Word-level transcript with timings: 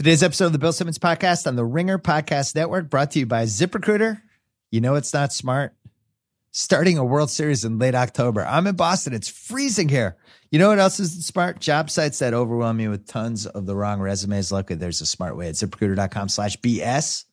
Today's 0.00 0.22
episode 0.22 0.46
of 0.46 0.52
the 0.52 0.58
Bill 0.58 0.72
Simmons 0.72 0.98
Podcast 0.98 1.46
on 1.46 1.56
the 1.56 1.64
Ringer 1.66 1.98
Podcast 1.98 2.54
Network 2.54 2.88
brought 2.88 3.10
to 3.10 3.18
you 3.18 3.26
by 3.26 3.42
ZipRecruiter. 3.42 4.22
You 4.70 4.80
know 4.80 4.94
it's 4.94 5.12
not 5.12 5.30
smart. 5.30 5.74
Starting 6.52 6.96
a 6.96 7.04
World 7.04 7.28
Series 7.28 7.66
in 7.66 7.78
late 7.78 7.94
October. 7.94 8.46
I'm 8.46 8.66
in 8.66 8.76
Boston. 8.76 9.12
It's 9.12 9.28
freezing 9.28 9.90
here. 9.90 10.16
You 10.50 10.58
know 10.58 10.70
what 10.70 10.78
else 10.78 11.00
is 11.00 11.26
smart? 11.26 11.60
Job 11.60 11.90
sites 11.90 12.18
that 12.20 12.32
overwhelm 12.32 12.80
you 12.80 12.88
with 12.88 13.06
tons 13.06 13.44
of 13.44 13.66
the 13.66 13.76
wrong 13.76 14.00
resumes. 14.00 14.50
Luckily, 14.50 14.78
there's 14.78 15.02
a 15.02 15.06
smart 15.06 15.36
way 15.36 15.48
at 15.48 15.56
ziprecruiter.com 15.56 16.30
slash 16.30 16.56
BS. 16.60 17.26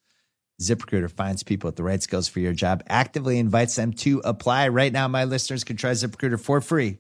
ZipRecruiter 0.62 1.10
finds 1.10 1.44
people 1.44 1.70
with 1.70 1.78
the 1.78 1.84
right 1.84 2.04
skills 2.04 2.28
for 2.28 2.42
your 2.42 2.52
job, 2.52 2.84
actively 2.90 3.40
invites 3.40 3.78
them 3.78 3.94
to 3.94 4.20
apply. 4.26 4.68
Right 4.68 4.92
now, 4.92 5.08
my 5.08 5.24
listeners 5.24 5.64
can 5.64 5.78
try 5.78 5.92
ZipRecruiter 5.92 6.38
for 6.38 6.60
free 6.60 6.98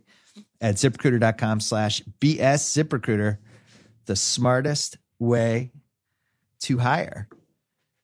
at 0.62 0.76
ziprecruiter.com 0.76 1.60
slash 1.60 2.04
BS. 2.22 2.38
ZipRecruiter, 2.38 3.40
the 4.06 4.16
smartest 4.16 4.98
way 5.20 5.72
to 6.60 6.78
hire. 6.80 7.28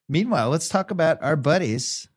Meanwhile, 0.08 0.50
let's 0.50 0.68
talk 0.68 0.90
about 0.90 1.22
our 1.22 1.36
buddies 1.36 2.08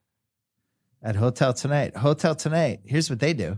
at 1.01 1.15
Hotel 1.15 1.53
Tonight. 1.53 1.95
Hotel 1.95 2.35
Tonight, 2.35 2.81
here's 2.85 3.09
what 3.09 3.19
they 3.19 3.33
do. 3.33 3.57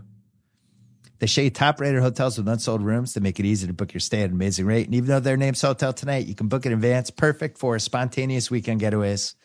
They 1.20 1.28
show 1.28 1.42
you 1.42 1.50
top 1.50 1.82
rated 1.82 2.02
hotels 2.02 2.38
with 2.38 2.48
unsold 2.48 2.82
rooms 2.82 3.14
to 3.14 3.20
make 3.20 3.40
it 3.40 3.46
easy 3.46 3.68
to 3.68 3.74
book 3.74 3.94
your 3.94 4.00
stay 4.00 4.22
at 4.22 4.30
an 4.30 4.36
amazing 4.36 4.66
rate. 4.66 4.86
And 4.86 4.96
even 4.96 5.10
though 5.10 5.20
their 5.20 5.36
name's 5.36 5.62
Hotel 5.62 5.92
Tonight, 5.92 6.28
you 6.28 6.36
can 6.36 6.48
book 6.48 6.66
it 6.66 6.70
in 6.72 6.76
advance, 6.76 7.10
perfect 7.10 7.58
for 7.58 7.78
spontaneous 7.80 8.50
weekend 8.50 8.80
getaways, 8.80 9.36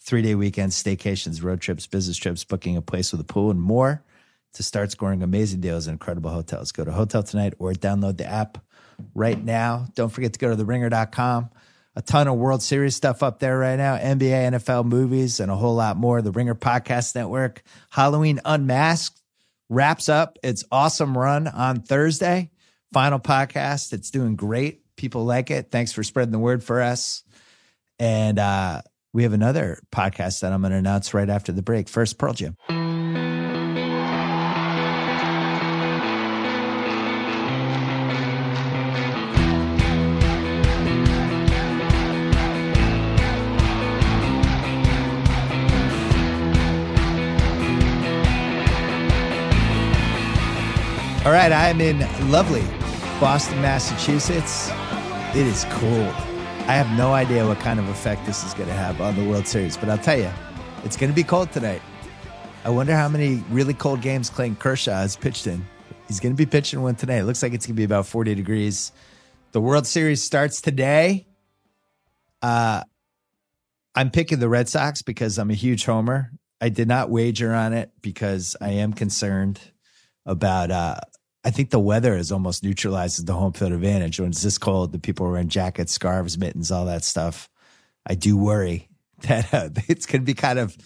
three 0.00 0.20
day 0.20 0.34
weekends, 0.34 0.80
staycations, 0.80 1.42
road 1.42 1.60
trips, 1.60 1.86
business 1.86 2.18
trips, 2.18 2.44
booking 2.44 2.76
a 2.76 2.82
place 2.82 3.10
with 3.10 3.20
a 3.22 3.24
pool, 3.24 3.50
and 3.50 3.60
more 3.60 4.04
to 4.52 4.62
start 4.62 4.90
scoring 4.90 5.22
amazing 5.22 5.60
deals 5.60 5.86
in 5.86 5.92
incredible 5.92 6.30
hotels. 6.30 6.72
Go 6.72 6.84
to 6.84 6.92
Hotel 6.92 7.22
Tonight 7.22 7.54
or 7.58 7.72
download 7.72 8.18
the 8.18 8.26
app 8.26 8.58
right 9.14 9.42
now. 9.42 9.86
Don't 9.94 10.10
forget 10.10 10.32
to 10.32 10.38
go 10.38 10.50
to 10.50 10.56
the 10.56 10.64
theringer.com. 10.64 11.50
A 11.96 12.02
ton 12.02 12.26
of 12.26 12.36
World 12.36 12.62
Series 12.62 12.96
stuff 12.96 13.22
up 13.22 13.38
there 13.38 13.56
right 13.56 13.76
now 13.76 13.96
NBA, 13.96 14.50
NFL 14.52 14.84
movies, 14.84 15.38
and 15.38 15.50
a 15.50 15.54
whole 15.54 15.76
lot 15.76 15.96
more. 15.96 16.22
The 16.22 16.32
Ringer 16.32 16.56
Podcast 16.56 17.14
Network. 17.14 17.62
Halloween 17.90 18.40
Unmasked 18.44 19.20
wraps 19.68 20.08
up 20.08 20.38
its 20.42 20.64
awesome 20.72 21.16
run 21.16 21.46
on 21.46 21.82
Thursday. 21.82 22.50
Final 22.92 23.20
podcast. 23.20 23.92
It's 23.92 24.10
doing 24.10 24.34
great. 24.34 24.82
People 24.96 25.24
like 25.24 25.50
it. 25.50 25.70
Thanks 25.70 25.92
for 25.92 26.02
spreading 26.02 26.32
the 26.32 26.38
word 26.38 26.64
for 26.64 26.82
us. 26.82 27.22
And 28.00 28.38
uh, 28.38 28.82
we 29.12 29.22
have 29.22 29.32
another 29.32 29.80
podcast 29.92 30.40
that 30.40 30.52
I'm 30.52 30.62
going 30.62 30.72
to 30.72 30.78
announce 30.78 31.14
right 31.14 31.30
after 31.30 31.52
the 31.52 31.62
break. 31.62 31.88
First, 31.88 32.18
Pearl 32.18 32.32
Jam. 32.32 32.56
All 51.24 51.32
right, 51.32 51.52
I'm 51.52 51.80
in 51.80 52.00
lovely 52.30 52.60
Boston, 53.18 53.62
Massachusetts. 53.62 54.68
It 55.30 55.46
is 55.46 55.64
cold. 55.70 56.12
I 56.66 56.74
have 56.74 56.98
no 56.98 57.14
idea 57.14 57.46
what 57.46 57.58
kind 57.60 57.80
of 57.80 57.88
effect 57.88 58.26
this 58.26 58.44
is 58.44 58.52
going 58.52 58.68
to 58.68 58.74
have 58.74 59.00
on 59.00 59.16
the 59.16 59.24
World 59.24 59.46
Series, 59.48 59.78
but 59.78 59.88
I'll 59.88 59.96
tell 59.96 60.18
you, 60.18 60.30
it's 60.84 60.98
going 60.98 61.10
to 61.10 61.16
be 61.16 61.24
cold 61.24 61.50
tonight. 61.50 61.80
I 62.66 62.68
wonder 62.68 62.94
how 62.94 63.08
many 63.08 63.42
really 63.48 63.72
cold 63.72 64.02
games 64.02 64.28
Clayton 64.28 64.56
Kershaw 64.56 64.96
has 64.96 65.16
pitched 65.16 65.46
in. 65.46 65.64
He's 66.08 66.20
going 66.20 66.34
to 66.34 66.36
be 66.36 66.44
pitching 66.44 66.82
one 66.82 66.94
today. 66.94 67.20
It 67.20 67.24
looks 67.24 67.42
like 67.42 67.54
it's 67.54 67.64
going 67.64 67.74
to 67.74 67.80
be 67.80 67.84
about 67.84 68.04
40 68.04 68.34
degrees. 68.34 68.92
The 69.52 69.62
World 69.62 69.86
Series 69.86 70.22
starts 70.22 70.60
today. 70.60 71.26
Uh, 72.42 72.82
I'm 73.94 74.10
picking 74.10 74.40
the 74.40 74.48
Red 74.50 74.68
Sox 74.68 75.00
because 75.00 75.38
I'm 75.38 75.50
a 75.50 75.54
huge 75.54 75.86
homer. 75.86 76.32
I 76.60 76.68
did 76.68 76.86
not 76.86 77.08
wager 77.08 77.54
on 77.54 77.72
it 77.72 77.92
because 78.02 78.56
I 78.60 78.72
am 78.72 78.92
concerned 78.92 79.58
about 80.26 80.70
uh, 80.70 80.96
I 81.44 81.50
think 81.50 81.70
the 81.70 81.78
weather 81.78 82.16
is 82.16 82.32
almost 82.32 82.64
neutralizes 82.64 83.24
the 83.26 83.34
home 83.34 83.52
field 83.52 83.72
advantage. 83.72 84.18
When 84.18 84.30
it's 84.30 84.42
this 84.42 84.56
cold, 84.56 84.92
the 84.92 84.98
people 84.98 85.26
are 85.26 85.32
wearing 85.32 85.48
jackets, 85.48 85.92
scarves, 85.92 86.38
mittens, 86.38 86.70
all 86.70 86.86
that 86.86 87.04
stuff. 87.04 87.50
I 88.06 88.14
do 88.14 88.36
worry 88.36 88.88
that 89.22 89.52
uh, 89.52 89.68
it's 89.88 90.06
going 90.06 90.22
to 90.22 90.26
be 90.26 90.34
kind 90.34 90.58
of 90.58 90.76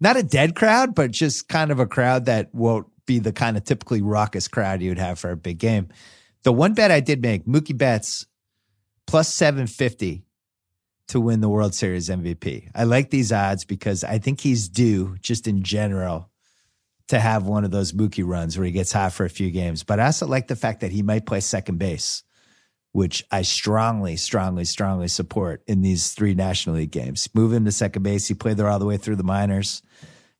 not 0.00 0.16
a 0.16 0.22
dead 0.22 0.54
crowd, 0.54 0.94
but 0.94 1.10
just 1.10 1.48
kind 1.48 1.70
of 1.70 1.80
a 1.80 1.86
crowd 1.86 2.26
that 2.26 2.54
won't 2.54 2.86
be 3.06 3.18
the 3.18 3.32
kind 3.32 3.56
of 3.56 3.64
typically 3.64 4.02
raucous 4.02 4.48
crowd 4.48 4.82
you 4.82 4.90
would 4.90 4.98
have 4.98 5.18
for 5.18 5.30
a 5.30 5.36
big 5.36 5.58
game. 5.58 5.88
The 6.42 6.52
one 6.52 6.74
bet 6.74 6.90
I 6.90 7.00
did 7.00 7.22
make, 7.22 7.46
Mookie 7.46 7.76
Betts, 7.76 8.26
plus 9.06 9.32
750 9.34 10.24
to 11.08 11.20
win 11.20 11.40
the 11.40 11.48
World 11.48 11.74
Series 11.74 12.08
MVP. 12.08 12.70
I 12.74 12.84
like 12.84 13.10
these 13.10 13.32
odds 13.32 13.64
because 13.64 14.04
I 14.04 14.18
think 14.18 14.40
he's 14.40 14.68
due 14.68 15.16
just 15.20 15.48
in 15.48 15.62
general 15.62 16.27
to 17.08 17.18
have 17.18 17.46
one 17.46 17.64
of 17.64 17.70
those 17.70 17.92
Mookie 17.92 18.26
runs 18.26 18.56
where 18.56 18.66
he 18.66 18.72
gets 18.72 18.92
hot 18.92 19.12
for 19.12 19.24
a 19.24 19.30
few 19.30 19.50
games. 19.50 19.82
But 19.82 19.98
I 19.98 20.06
also 20.06 20.26
like 20.26 20.48
the 20.48 20.56
fact 20.56 20.80
that 20.80 20.92
he 20.92 21.02
might 21.02 21.26
play 21.26 21.40
second 21.40 21.78
base, 21.78 22.22
which 22.92 23.24
I 23.30 23.42
strongly, 23.42 24.16
strongly, 24.16 24.64
strongly 24.64 25.08
support 25.08 25.62
in 25.66 25.80
these 25.80 26.12
three 26.12 26.34
National 26.34 26.76
League 26.76 26.90
games. 26.90 27.28
Move 27.34 27.52
him 27.52 27.64
to 27.64 27.72
second 27.72 28.02
base. 28.02 28.28
He 28.28 28.34
played 28.34 28.56
there 28.56 28.68
all 28.68 28.78
the 28.78 28.86
way 28.86 28.98
through 28.98 29.16
the 29.16 29.22
minors. 29.22 29.82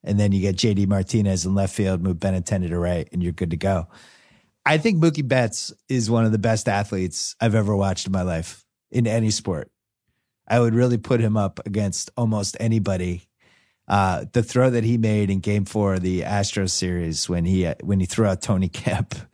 And 0.05 0.21
then 0.21 0.31
you 0.33 0.41
get 0.41 0.57
JD 0.57 0.87
Martinez 0.87 1.45
in 1.45 1.55
left 1.55 1.75
field, 1.75 2.03
move 2.03 2.19
Benintendi 2.19 2.69
to 2.69 2.79
right, 2.79 3.09
and 3.13 3.23
you're 3.23 3.33
good 3.33 3.51
to 3.51 3.57
go. 3.57 3.89
I 4.65 4.79
think 4.79 5.03
Mookie 5.03 5.27
Betts 5.27 5.73
is 5.89 6.11
one 6.11 6.25
of 6.25 6.33
the 6.33 6.39
best 6.39 6.69
athletes 6.69 7.35
I've 7.41 7.55
ever 7.55 7.75
watched 7.75 8.07
in 8.07 8.13
my 8.13 8.23
life 8.23 8.65
in 8.91 9.07
any 9.07 9.31
sport. 9.31 9.71
I 10.47 10.61
would 10.61 10.75
really 10.75 10.99
put 10.99 11.21
him 11.21 11.37
up 11.37 11.61
against 11.67 12.11
almost 12.17 12.57
anybody 12.61 13.28
uh, 13.89 14.27
the 14.33 14.43
throw 14.43 14.71
that 14.71 14.85
he 14.85 14.99
made 14.99 15.31
in 15.31 15.41
Game 15.41 15.65
Four 15.65 15.95
of 15.95 16.03
the 16.03 16.21
Astros 16.21 16.71
series 16.71 17.29
when 17.29 17.45
he 17.45 17.65
when 17.83 18.01
he 18.01 18.07
threw 18.07 18.27
out 18.27 18.43
Tony 18.43 18.69
Kemp. 18.69 19.15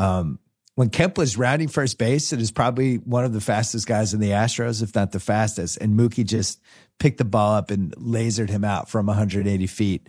Um, 0.00 0.38
when 0.76 0.90
Kemp 0.90 1.18
was 1.18 1.36
rounding 1.36 1.66
first 1.66 1.98
base, 1.98 2.32
it 2.32 2.40
is 2.40 2.52
probably 2.52 2.98
one 2.98 3.24
of 3.24 3.32
the 3.32 3.40
fastest 3.40 3.88
guys 3.88 4.14
in 4.14 4.20
the 4.20 4.30
Astros, 4.30 4.80
if 4.80 4.94
not 4.94 5.10
the 5.10 5.18
fastest. 5.18 5.76
And 5.78 5.98
Mookie 5.98 6.24
just 6.24 6.62
picked 7.00 7.18
the 7.18 7.24
ball 7.24 7.56
up 7.56 7.72
and 7.72 7.92
lasered 7.96 8.48
him 8.48 8.62
out 8.62 8.88
from 8.88 9.06
180 9.06 9.66
feet. 9.66 10.08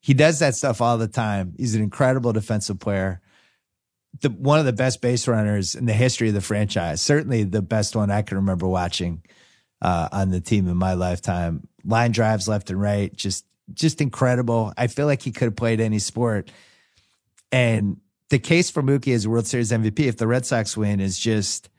He 0.00 0.14
does 0.14 0.38
that 0.38 0.54
stuff 0.54 0.80
all 0.80 0.98
the 0.98 1.08
time. 1.08 1.54
He's 1.58 1.74
an 1.74 1.82
incredible 1.82 2.32
defensive 2.32 2.78
player. 2.78 3.22
The, 4.20 4.30
one 4.30 4.60
of 4.60 4.66
the 4.66 4.72
best 4.72 5.02
base 5.02 5.26
runners 5.26 5.74
in 5.74 5.86
the 5.86 5.92
history 5.92 6.28
of 6.28 6.34
the 6.34 6.40
franchise. 6.40 7.02
Certainly 7.02 7.42
the 7.44 7.60
best 7.60 7.96
one 7.96 8.12
I 8.12 8.22
can 8.22 8.36
remember 8.36 8.68
watching 8.68 9.24
uh, 9.82 10.10
on 10.12 10.30
the 10.30 10.40
team 10.40 10.68
in 10.68 10.76
my 10.76 10.94
lifetime. 10.94 11.66
Line 11.84 12.12
drives 12.12 12.48
left 12.48 12.70
and 12.70 12.80
right, 12.80 13.14
just 13.14 13.46
just 13.72 14.00
incredible. 14.00 14.72
I 14.76 14.86
feel 14.88 15.06
like 15.06 15.22
he 15.22 15.32
could 15.32 15.46
have 15.46 15.56
played 15.56 15.80
any 15.80 15.98
sport. 15.98 16.50
And 17.50 17.98
the 18.28 18.38
case 18.38 18.70
for 18.70 18.82
Mookie 18.82 19.14
as 19.14 19.26
World 19.26 19.46
Series 19.46 19.70
MVP, 19.70 20.00
if 20.00 20.16
the 20.16 20.26
Red 20.26 20.44
Sox 20.44 20.76
win, 20.76 21.00
is 21.00 21.18
just 21.18 21.70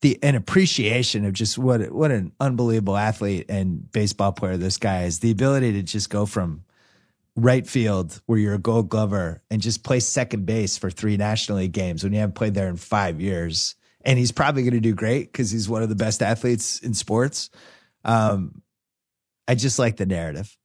the 0.00 0.18
an 0.22 0.34
appreciation 0.34 1.24
of 1.24 1.32
just 1.32 1.58
what 1.58 1.92
what 1.92 2.10
an 2.10 2.32
unbelievable 2.40 2.96
athlete 2.96 3.46
and 3.48 3.90
baseball 3.92 4.32
player 4.32 4.56
this 4.56 4.78
guy 4.78 5.04
is. 5.04 5.20
The 5.20 5.30
ability 5.30 5.72
to 5.72 5.82
just 5.82 6.10
go 6.10 6.26
from 6.26 6.64
right 7.34 7.66
field 7.66 8.20
where 8.26 8.38
you're 8.38 8.54
a 8.54 8.58
gold 8.58 8.88
glover 8.88 9.42
and 9.50 9.62
just 9.62 9.84
play 9.84 10.00
second 10.00 10.44
base 10.44 10.76
for 10.76 10.90
three 10.90 11.16
National 11.16 11.58
League 11.58 11.72
games 11.72 12.04
when 12.04 12.12
you 12.12 12.18
haven't 12.18 12.34
played 12.34 12.54
there 12.54 12.68
in 12.68 12.76
five 12.76 13.20
years 13.20 13.74
and 14.04 14.18
he's 14.18 14.32
probably 14.32 14.62
going 14.62 14.74
to 14.74 14.80
do 14.80 14.94
great 14.94 15.32
because 15.32 15.50
he's 15.50 15.68
one 15.68 15.82
of 15.82 15.88
the 15.88 15.94
best 15.94 16.22
athletes 16.22 16.80
in 16.80 16.94
sports. 16.94 17.50
Um, 18.04 18.61
I 19.52 19.54
just 19.54 19.78
like 19.78 19.98
the 19.98 20.06
narrative. 20.06 20.56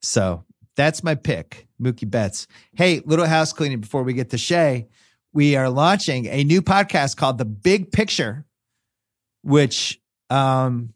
So 0.00 0.46
that's 0.74 1.04
my 1.04 1.14
pick, 1.14 1.68
Mookie 1.78 2.10
Betts. 2.10 2.46
Hey, 2.74 3.02
little 3.04 3.26
house 3.26 3.52
cleaning 3.52 3.80
before 3.80 4.04
we 4.04 4.14
get 4.14 4.30
to 4.30 4.38
Shea. 4.38 4.88
We 5.34 5.54
are 5.54 5.68
launching 5.68 6.24
a 6.28 6.42
new 6.42 6.62
podcast 6.62 7.18
called 7.18 7.36
The 7.36 7.44
Big 7.44 7.92
Picture, 7.92 8.46
which 9.42 10.00
um, 10.30 10.94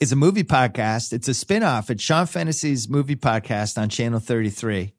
is 0.00 0.12
a 0.12 0.16
movie 0.16 0.44
podcast. 0.44 1.12
It's 1.12 1.28
a 1.28 1.32
spinoff. 1.32 1.90
It's 1.90 2.02
Sean 2.02 2.24
Fennessy's 2.24 2.88
movie 2.88 3.16
podcast 3.16 3.76
on 3.76 3.90
Channel 3.90 4.20
33 4.20 4.94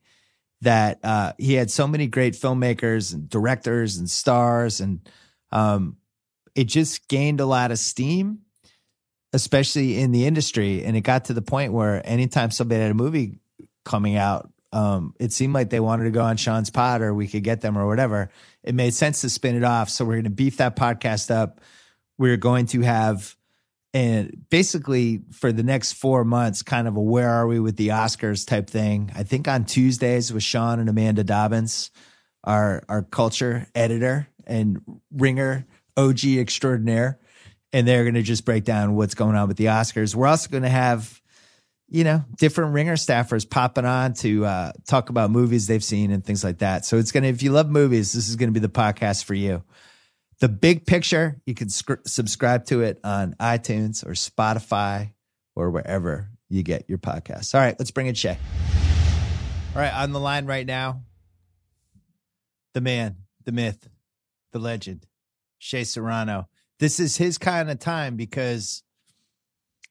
that 0.61 0.99
uh, 1.03 1.33
he 1.39 1.55
had 1.55 1.71
so 1.71 1.87
many 1.87 2.05
great 2.05 2.35
filmmakers 2.35 3.15
and 3.15 3.27
directors 3.27 3.97
and 3.97 4.07
stars 4.07 4.79
and– 4.79 5.09
um, 5.51 5.97
it 6.55 6.65
just 6.65 7.07
gained 7.07 7.39
a 7.39 7.45
lot 7.45 7.71
of 7.71 7.79
steam, 7.79 8.39
especially 9.35 9.99
in 9.99 10.13
the 10.13 10.25
industry. 10.25 10.85
And 10.85 10.95
it 10.95 11.01
got 11.01 11.25
to 11.25 11.33
the 11.33 11.41
point 11.41 11.73
where 11.73 12.01
anytime 12.07 12.51
somebody 12.51 12.81
had 12.81 12.91
a 12.91 12.95
movie 12.95 13.39
coming 13.83 14.15
out, 14.15 14.49
um, 14.71 15.13
it 15.19 15.33
seemed 15.33 15.53
like 15.53 15.69
they 15.69 15.81
wanted 15.81 16.05
to 16.05 16.11
go 16.11 16.21
on 16.21 16.37
Sean's 16.37 16.69
pod 16.69 17.01
or 17.01 17.13
we 17.13 17.27
could 17.27 17.43
get 17.43 17.59
them 17.59 17.77
or 17.77 17.85
whatever. 17.85 18.29
It 18.63 18.73
made 18.75 18.93
sense 18.93 19.21
to 19.21 19.29
spin 19.29 19.57
it 19.57 19.63
off. 19.63 19.89
So 19.89 20.05
we're 20.05 20.13
going 20.13 20.23
to 20.23 20.29
beef 20.29 20.57
that 20.57 20.77
podcast 20.77 21.31
up. 21.31 21.59
We're 22.17 22.37
going 22.37 22.67
to 22.67 22.81
have, 22.81 23.35
and 23.93 24.45
basically 24.49 25.21
for 25.31 25.51
the 25.51 25.63
next 25.63 25.93
four 25.93 26.23
months, 26.23 26.63
kind 26.63 26.87
of 26.87 26.95
a 26.95 27.01
where 27.01 27.29
are 27.29 27.45
we 27.45 27.59
with 27.59 27.75
the 27.75 27.89
Oscars 27.89 28.47
type 28.47 28.69
thing. 28.69 29.11
I 29.15 29.23
think 29.23 29.49
on 29.49 29.65
Tuesdays 29.65 30.31
with 30.31 30.43
Sean 30.43 30.79
and 30.79 30.87
Amanda 30.87 31.25
Dobbins, 31.25 31.91
our 32.45 32.83
our 32.87 33.01
culture 33.01 33.67
editor, 33.75 34.29
and 34.47 34.81
ringer 35.11 35.65
OG 35.97 36.23
extraordinaire. 36.23 37.19
And 37.75 37.85
they're 37.85 38.03
going 38.03 38.15
to 38.15 38.21
just 38.21 38.45
break 38.45 38.63
down 38.63 38.95
what's 38.95 39.15
going 39.15 39.35
on 39.35 39.49
with 39.49 39.57
the 39.57 39.65
Oscars. 39.65 40.15
We're 40.15 40.27
also 40.27 40.49
going 40.49 40.63
to 40.63 40.69
have, 40.69 41.21
you 41.89 42.05
know, 42.05 42.23
different 42.37 42.73
ringer 42.73 42.95
staffers 42.95 43.49
popping 43.49 43.83
on 43.83 44.13
to 44.13 44.45
uh, 44.45 44.71
talk 44.87 45.09
about 45.09 45.29
movies 45.29 45.67
they've 45.67 45.83
seen 45.83 46.11
and 46.11 46.23
things 46.23 46.41
like 46.41 46.59
that. 46.59 46.85
So 46.85 46.97
it's 46.97 47.11
going 47.11 47.23
to, 47.23 47.29
if 47.29 47.43
you 47.43 47.51
love 47.51 47.69
movies, 47.69 48.13
this 48.13 48.29
is 48.29 48.37
going 48.37 48.47
to 48.47 48.53
be 48.53 48.61
the 48.61 48.69
podcast 48.69 49.25
for 49.25 49.33
you. 49.33 49.61
The 50.39 50.47
big 50.47 50.85
picture, 50.85 51.41
you 51.45 51.53
can 51.53 51.67
sc- 51.67 51.99
subscribe 52.05 52.63
to 52.67 52.81
it 52.81 53.01
on 53.03 53.33
iTunes 53.41 54.05
or 54.05 54.11
Spotify 54.11 55.11
or 55.53 55.69
wherever 55.69 56.29
you 56.47 56.63
get 56.63 56.85
your 56.87 56.97
podcasts. 56.97 57.53
All 57.53 57.59
right, 57.59 57.75
let's 57.77 57.91
bring 57.91 58.07
in 58.07 58.15
Shea. 58.15 58.37
All 59.75 59.81
right, 59.81 59.93
on 59.93 60.13
the 60.13 60.19
line 60.21 60.45
right 60.45 60.65
now, 60.65 61.01
the 62.73 62.79
man, 62.79 63.17
the 63.43 63.51
myth, 63.51 63.89
the 64.53 64.59
legend, 64.59 65.05
Shea 65.57 65.83
Serrano. 65.83 66.47
This 66.79 66.99
is 66.99 67.17
his 67.17 67.37
kind 67.37 67.69
of 67.69 67.79
time 67.79 68.15
because 68.15 68.83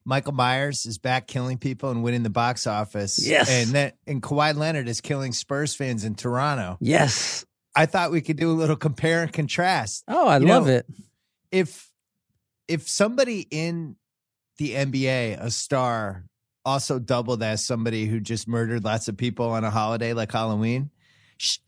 Michael 0.05 0.33
Myers 0.33 0.85
is 0.87 0.99
back 0.99 1.27
killing 1.27 1.59
people 1.59 1.91
and 1.91 2.03
winning 2.03 2.23
the 2.23 2.31
box 2.31 2.67
office. 2.67 3.27
Yes. 3.27 3.49
And 3.51 3.71
then 3.71 3.93
and 4.07 4.23
Kawhi 4.23 4.55
Leonard 4.55 4.89
is 4.89 5.01
killing 5.01 5.33
Spurs 5.33 5.75
fans 5.75 6.05
in 6.05 6.15
Toronto. 6.15 6.77
Yes. 6.81 7.47
I 7.75 7.87
thought 7.87 8.13
we 8.13 8.21
could 8.21 8.37
do 8.37 8.51
a 8.51 8.55
little 8.55 8.77
compare 8.77 9.23
and 9.23 9.33
contrast. 9.33 10.05
Oh, 10.07 10.29
I 10.29 10.39
You 10.39 10.47
love 10.47 10.67
know, 10.67 10.75
it. 10.75 10.87
If 11.51 11.91
if 12.69 12.89
somebody 12.89 13.47
in 13.51 13.97
the 14.59 14.75
NBA, 14.75 15.41
a 15.41 15.51
star, 15.51 16.25
also 16.65 16.99
doubled 16.99 17.43
as 17.43 17.65
somebody 17.65 18.07
who 18.07 18.21
just 18.21 18.47
murdered 18.49 18.85
lots 18.85 19.09
of 19.09 19.17
people 19.17 19.51
on 19.51 19.65
a 19.65 19.71
holiday 19.71 20.13
like 20.13 20.33
Halloween, 20.33 20.91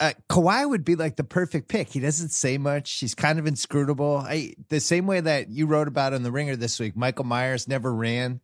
uh, 0.01 0.13
Kawhi 0.29 0.69
would 0.69 0.85
be 0.85 0.97
like 0.97 1.17
the 1.17 1.25
perfect 1.25 1.69
pick. 1.69 1.89
He 1.89 2.01
doesn't 2.01 2.31
say 2.31 2.59
much. 2.59 2.99
He's 2.99 3.15
kind 3.15 3.39
of 3.39 3.47
inscrutable. 3.47 4.19
I, 4.19 4.55
the 4.69 4.81
same 4.81 5.07
way 5.07 5.21
that 5.21 5.49
you 5.49 5.67
wrote 5.67 5.89
about 5.89 6.13
in 6.13 6.23
the 6.23 6.33
Ringer 6.33 6.57
this 6.57 6.79
week. 6.79 6.97
Michael 6.97 7.25
Myers 7.25 7.69
never 7.69 7.93
ran. 7.95 8.41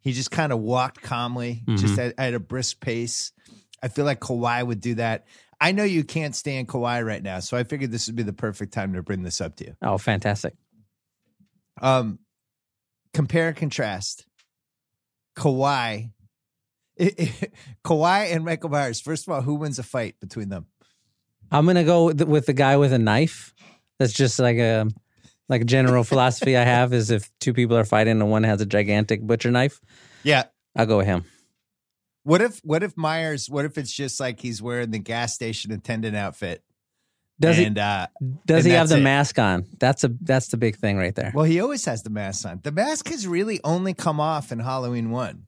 He 0.00 0.12
just 0.12 0.30
kind 0.30 0.52
of 0.52 0.58
walked 0.60 1.00
calmly, 1.00 1.62
just 1.76 1.98
at, 1.98 2.14
at 2.18 2.34
a 2.34 2.40
brisk 2.40 2.80
pace. 2.80 3.32
I 3.82 3.88
feel 3.88 4.04
like 4.04 4.20
Kawhi 4.20 4.66
would 4.66 4.80
do 4.80 4.96
that. 4.96 5.26
I 5.60 5.72
know 5.72 5.84
you 5.84 6.04
can't 6.04 6.36
stand 6.36 6.68
Kawhi 6.68 7.06
right 7.06 7.22
now, 7.22 7.40
so 7.40 7.56
I 7.56 7.64
figured 7.64 7.90
this 7.90 8.06
would 8.06 8.16
be 8.16 8.22
the 8.22 8.32
perfect 8.32 8.72
time 8.72 8.92
to 8.92 9.02
bring 9.02 9.22
this 9.22 9.40
up 9.40 9.56
to 9.56 9.64
you. 9.64 9.76
Oh, 9.80 9.96
fantastic. 9.96 10.54
Um, 11.80 12.18
compare 13.14 13.48
and 13.48 13.56
contrast. 13.56 14.26
Kawhi, 15.36 16.12
Kawhi 16.98 18.32
and 18.34 18.44
Michael 18.44 18.70
Myers. 18.70 19.00
First 19.00 19.26
of 19.26 19.32
all, 19.32 19.42
who 19.42 19.54
wins 19.56 19.78
a 19.78 19.82
fight 19.82 20.18
between 20.20 20.48
them? 20.48 20.66
I'm 21.50 21.66
gonna 21.66 21.84
go 21.84 22.06
with 22.06 22.18
the, 22.18 22.26
with 22.26 22.46
the 22.46 22.52
guy 22.52 22.76
with 22.76 22.92
a 22.92 22.98
knife. 22.98 23.54
That's 23.98 24.12
just 24.12 24.38
like 24.38 24.56
a 24.58 24.86
like 25.48 25.62
a 25.62 25.64
general 25.64 26.04
philosophy 26.12 26.56
I 26.56 26.64
have 26.64 26.92
is 26.92 27.10
if 27.10 27.30
two 27.40 27.52
people 27.52 27.76
are 27.76 27.84
fighting 27.84 28.20
and 28.20 28.30
one 28.30 28.44
has 28.44 28.60
a 28.60 28.66
gigantic 28.66 29.22
butcher 29.22 29.50
knife, 29.50 29.80
Yeah. 30.22 30.44
I'll 30.76 30.86
go 30.86 30.96
with 30.98 31.06
him. 31.06 31.24
What 32.24 32.40
if 32.40 32.58
what 32.64 32.82
if 32.82 32.96
Myers? 32.96 33.48
What 33.50 33.64
if 33.64 33.76
it's 33.78 33.92
just 33.92 34.18
like 34.18 34.40
he's 34.40 34.62
wearing 34.62 34.90
the 34.90 34.98
gas 34.98 35.34
station 35.34 35.70
attendant 35.72 36.16
outfit? 36.16 36.62
Does 37.38 37.58
and 37.58 37.76
uh, 37.78 38.06
he 38.20 38.26
does 38.46 38.64
and 38.64 38.72
he 38.72 38.78
have 38.78 38.88
the 38.88 38.98
it. 38.98 39.02
mask 39.02 39.38
on? 39.38 39.66
That's 39.78 40.04
a 40.04 40.10
that's 40.22 40.48
the 40.48 40.56
big 40.56 40.76
thing 40.76 40.96
right 40.96 41.14
there. 41.14 41.32
well, 41.34 41.44
he 41.44 41.60
always 41.60 41.84
has 41.84 42.02
the 42.02 42.10
mask 42.10 42.46
on. 42.46 42.60
The 42.62 42.72
mask 42.72 43.08
has 43.08 43.26
really 43.26 43.60
only 43.64 43.92
come 43.92 44.20
off 44.20 44.50
in 44.52 44.60
Halloween 44.60 45.10
one. 45.10 45.46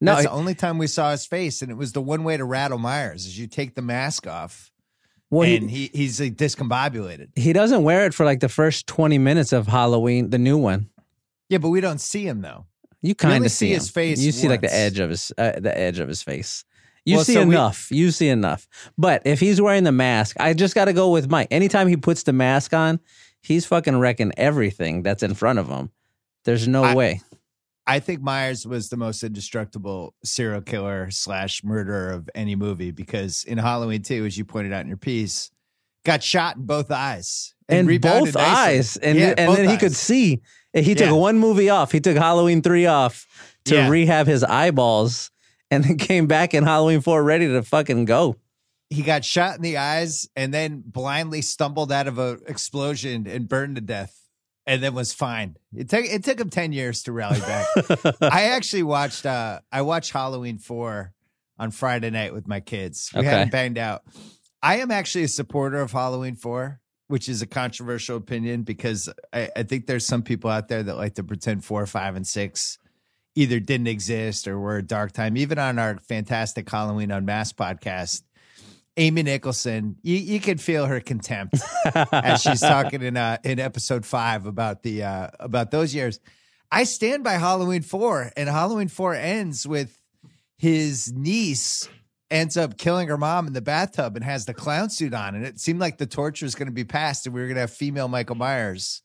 No, 0.00 0.12
That's 0.12 0.22
he- 0.22 0.26
the 0.28 0.32
only 0.32 0.54
time 0.54 0.78
we 0.78 0.86
saw 0.86 1.10
his 1.12 1.26
face, 1.26 1.62
and 1.62 1.70
it 1.70 1.74
was 1.76 1.92
the 1.92 2.02
one 2.02 2.22
way 2.24 2.36
to 2.36 2.44
rattle 2.44 2.78
Myers 2.78 3.26
is 3.26 3.38
you 3.38 3.46
take 3.46 3.74
the 3.74 3.82
mask 3.82 4.26
off, 4.26 4.70
well, 5.30 5.48
and 5.48 5.70
he, 5.70 5.86
he, 5.92 5.98
he's 5.98 6.20
like, 6.20 6.36
discombobulated. 6.36 7.28
he 7.36 7.52
doesn't 7.52 7.82
wear 7.82 8.06
it 8.06 8.14
for 8.14 8.24
like 8.24 8.40
the 8.40 8.48
first 8.48 8.86
20 8.86 9.18
minutes 9.18 9.52
of 9.52 9.66
Halloween, 9.66 10.30
the 10.30 10.38
new 10.38 10.58
one. 10.58 10.88
Yeah, 11.48 11.58
but 11.58 11.68
we 11.70 11.80
don't 11.80 12.00
see 12.00 12.26
him 12.26 12.40
though. 12.42 12.66
You 13.02 13.14
kind 13.14 13.44
of 13.44 13.50
see, 13.52 13.68
see 13.68 13.74
his 13.74 13.88
face 13.90 14.20
You 14.20 14.32
see 14.32 14.48
like 14.48 14.62
the 14.62 14.74
edge 14.74 14.98
of 14.98 15.10
his 15.10 15.32
uh, 15.38 15.52
the 15.60 15.76
edge 15.76 15.98
of 16.00 16.08
his 16.08 16.22
face. 16.22 16.64
You 17.04 17.16
Well, 17.16 17.24
see 17.24 17.34
so 17.34 17.44
we- 17.46 17.54
enough. 17.54 17.88
you 17.92 18.10
see 18.10 18.28
enough. 18.28 18.66
But 18.98 19.22
if 19.24 19.38
he's 19.38 19.60
wearing 19.60 19.84
the 19.84 19.92
mask, 19.92 20.36
I 20.40 20.54
just 20.54 20.74
got 20.74 20.86
to 20.86 20.92
go 20.92 21.10
with 21.10 21.30
Mike. 21.30 21.46
Anytime 21.52 21.86
he 21.86 21.96
puts 21.96 22.24
the 22.24 22.32
mask 22.32 22.74
on, 22.74 22.98
he's 23.42 23.64
fucking 23.64 23.96
wrecking 23.98 24.32
everything 24.36 25.02
that's 25.04 25.22
in 25.22 25.34
front 25.34 25.60
of 25.60 25.68
him. 25.68 25.90
There's 26.44 26.66
no 26.66 26.82
I- 26.82 26.94
way. 26.96 27.20
I 27.86 28.00
think 28.00 28.20
Myers 28.20 28.66
was 28.66 28.88
the 28.88 28.96
most 28.96 29.22
indestructible 29.22 30.14
serial 30.24 30.60
killer 30.60 31.10
slash 31.10 31.62
murderer 31.62 32.10
of 32.10 32.28
any 32.34 32.56
movie 32.56 32.90
because 32.90 33.44
in 33.44 33.58
Halloween 33.58 34.02
2, 34.02 34.24
as 34.26 34.36
you 34.36 34.44
pointed 34.44 34.72
out 34.72 34.80
in 34.80 34.88
your 34.88 34.96
piece, 34.96 35.50
got 36.04 36.22
shot 36.22 36.56
in 36.56 36.66
both 36.66 36.90
eyes. 36.90 37.54
And 37.68 37.86
rebounded 37.88 38.34
both 38.34 38.42
nicely. 38.42 38.78
eyes, 38.78 38.96
and 38.96 39.18
Yeah, 39.18 39.34
and 39.36 39.52
then 39.56 39.68
he 39.68 39.76
could 39.76 39.94
see. 39.94 40.40
He 40.72 40.94
took 40.94 41.06
Yeah. 41.06 41.12
one 41.12 41.38
movie 41.38 41.68
off. 41.68 41.90
He 41.90 41.98
took 42.00 42.16
Halloween 42.16 42.62
three 42.62 42.86
off 42.86 43.26
to 43.64 43.74
Yeah. 43.74 43.88
rehab 43.88 44.26
his 44.28 44.44
eyeballs, 44.44 45.30
and 45.70 45.82
then 45.82 45.96
came 45.98 46.26
back 46.28 46.54
in 46.54 46.62
Halloween 46.64 47.00
four 47.00 47.24
ready 47.24 47.48
to 47.48 47.62
fucking 47.62 48.04
go. 48.04 48.36
He 48.88 49.02
got 49.02 49.24
shot 49.24 49.56
in 49.56 49.62
the 49.62 49.78
eyes 49.78 50.28
and 50.36 50.54
then 50.54 50.82
blindly 50.86 51.42
stumbled 51.42 51.90
out 51.90 52.06
of 52.06 52.18
an 52.20 52.38
explosion 52.46 53.26
and 53.26 53.48
burned 53.48 53.74
to 53.76 53.80
death 53.80 54.16
and 54.66 54.82
then 54.82 54.94
was 54.94 55.12
fine. 55.12 55.56
It 55.74 55.88
took 55.88 56.04
it 56.04 56.24
took 56.24 56.40
him 56.40 56.50
10 56.50 56.72
years 56.72 57.02
to 57.04 57.12
rally 57.12 57.40
back. 57.40 57.66
I 58.20 58.44
actually 58.50 58.82
watched 58.82 59.26
uh 59.26 59.60
I 59.70 59.82
watched 59.82 60.12
Halloween 60.12 60.58
4 60.58 61.12
on 61.58 61.70
Friday 61.70 62.10
night 62.10 62.34
with 62.34 62.46
my 62.46 62.60
kids. 62.60 63.10
We 63.14 63.20
Okay. 63.20 63.28
hadn't 63.28 63.52
banged 63.52 63.78
out. 63.78 64.02
I 64.62 64.78
am 64.78 64.90
actually 64.90 65.24
a 65.24 65.28
supporter 65.28 65.80
of 65.80 65.92
Halloween 65.92 66.34
4, 66.34 66.80
which 67.08 67.28
is 67.28 67.40
a 67.42 67.46
controversial 67.46 68.16
opinion 68.16 68.62
because 68.62 69.08
I, 69.32 69.50
I 69.56 69.62
think 69.62 69.86
there's 69.86 70.04
some 70.06 70.22
people 70.22 70.50
out 70.50 70.68
there 70.68 70.82
that 70.82 70.96
like 70.96 71.14
to 71.14 71.24
pretend 71.24 71.64
four, 71.64 71.86
five, 71.86 72.16
and 72.16 72.26
six 72.26 72.78
either 73.36 73.60
didn't 73.60 73.86
exist 73.86 74.48
or 74.48 74.58
were 74.58 74.78
a 74.78 74.82
dark 74.82 75.12
time. 75.12 75.36
Even 75.36 75.58
on 75.58 75.78
our 75.78 75.98
fantastic 75.98 76.68
Halloween 76.70 77.10
Unmasked 77.10 77.58
podcast, 77.58 78.22
Amy 78.98 79.22
Nicholson, 79.22 79.96
you, 80.02 80.16
you 80.16 80.40
could 80.40 80.60
feel 80.60 80.86
her 80.86 81.00
contempt 81.00 81.56
as 82.12 82.40
she's 82.40 82.60
talking 82.62 83.02
in 83.02 83.16
uh, 83.16 83.36
in 83.44 83.58
episode 83.58 84.06
five 84.06 84.46
about 84.46 84.82
the 84.82 85.02
uh, 85.02 85.28
about 85.38 85.70
those 85.70 85.94
years. 85.94 86.18
I 86.70 86.84
stand 86.84 87.22
by 87.22 87.34
Halloween 87.34 87.82
four, 87.82 88.32
and 88.36 88.48
Halloween 88.48 88.88
four 88.88 89.14
ends 89.14 89.66
with 89.66 90.00
his 90.56 91.12
niece 91.12 91.88
ends 92.30 92.56
up 92.56 92.76
killing 92.76 93.08
her 93.08 93.18
mom 93.18 93.46
in 93.46 93.52
the 93.52 93.60
bathtub 93.60 94.16
and 94.16 94.24
has 94.24 94.46
the 94.46 94.54
clown 94.54 94.90
suit 94.90 95.14
on, 95.14 95.34
and 95.34 95.44
it 95.44 95.60
seemed 95.60 95.78
like 95.78 95.98
the 95.98 96.06
torture 96.06 96.46
was 96.46 96.54
going 96.54 96.66
to 96.66 96.72
be 96.72 96.84
passed, 96.84 97.26
and 97.26 97.34
we 97.34 97.40
were 97.40 97.46
going 97.46 97.56
to 97.56 97.60
have 97.60 97.70
female 97.70 98.08
Michael 98.08 98.34
Myers, 98.34 99.02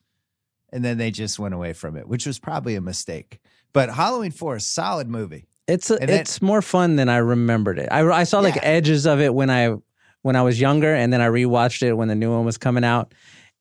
and 0.71 0.85
then 0.85 0.97
they 0.97 1.11
just 1.11 1.37
went 1.37 1.53
away 1.53 1.73
from 1.73 1.97
it, 1.97 2.07
which 2.07 2.25
was 2.25 2.39
probably 2.39 2.75
a 2.75 2.81
mistake. 2.81 3.39
But 3.73 3.89
Halloween 3.89 4.31
four, 4.31 4.55
is 4.55 4.63
a 4.63 4.65
solid 4.67 5.09
movie. 5.09 5.47
It's 5.67 5.89
a, 5.91 6.01
And 6.01 6.09
it's 6.09 6.41
more 6.41 6.61
fun 6.61 6.95
than 6.95 7.07
I 7.09 7.17
remembered 7.17 7.79
it. 7.79 7.87
I, 7.91 8.01
I 8.07 8.23
saw 8.23 8.39
like 8.39 8.55
Yeah. 8.55 8.61
edges 8.63 9.05
of 9.05 9.19
it 9.21 9.33
when 9.33 9.49
I 9.49 9.75
when 10.23 10.35
I 10.35 10.41
was 10.43 10.59
younger, 10.61 10.93
and 10.93 11.11
then 11.11 11.19
I 11.21 11.27
rewatched 11.27 11.81
it 11.81 11.93
when 11.93 12.07
the 12.07 12.15
new 12.15 12.31
one 12.31 12.45
was 12.45 12.57
coming 12.57 12.83
out. 12.83 13.13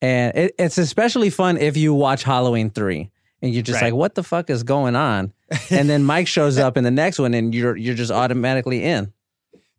And 0.02 0.37
it, 0.37 0.54
it's 0.59 0.76
especially 0.78 1.30
fun 1.30 1.57
if 1.57 1.76
you 1.76 1.95
watch 1.95 2.23
Halloween 2.23 2.71
three, 2.71 3.11
and 3.42 3.52
you're 3.52 3.62
just 3.62 3.80
Right. 3.80 3.88
like, 3.88 3.95
"What 3.95 4.14
the 4.14 4.23
fuck 4.23 4.50
is 4.50 4.62
going 4.62 4.97
on?" 4.97 5.33
And 5.71 5.88
then 5.88 6.04
Mike 6.04 6.26
shows 6.26 6.59
up 6.59 6.76
in 6.76 6.85
the 6.85 6.90
next 6.90 7.19
one, 7.19 7.33
and 7.35 7.54
you're 7.54 7.76
you're 7.76 7.95
just 7.95 8.11
automatically 8.12 8.83
in. 8.85 9.12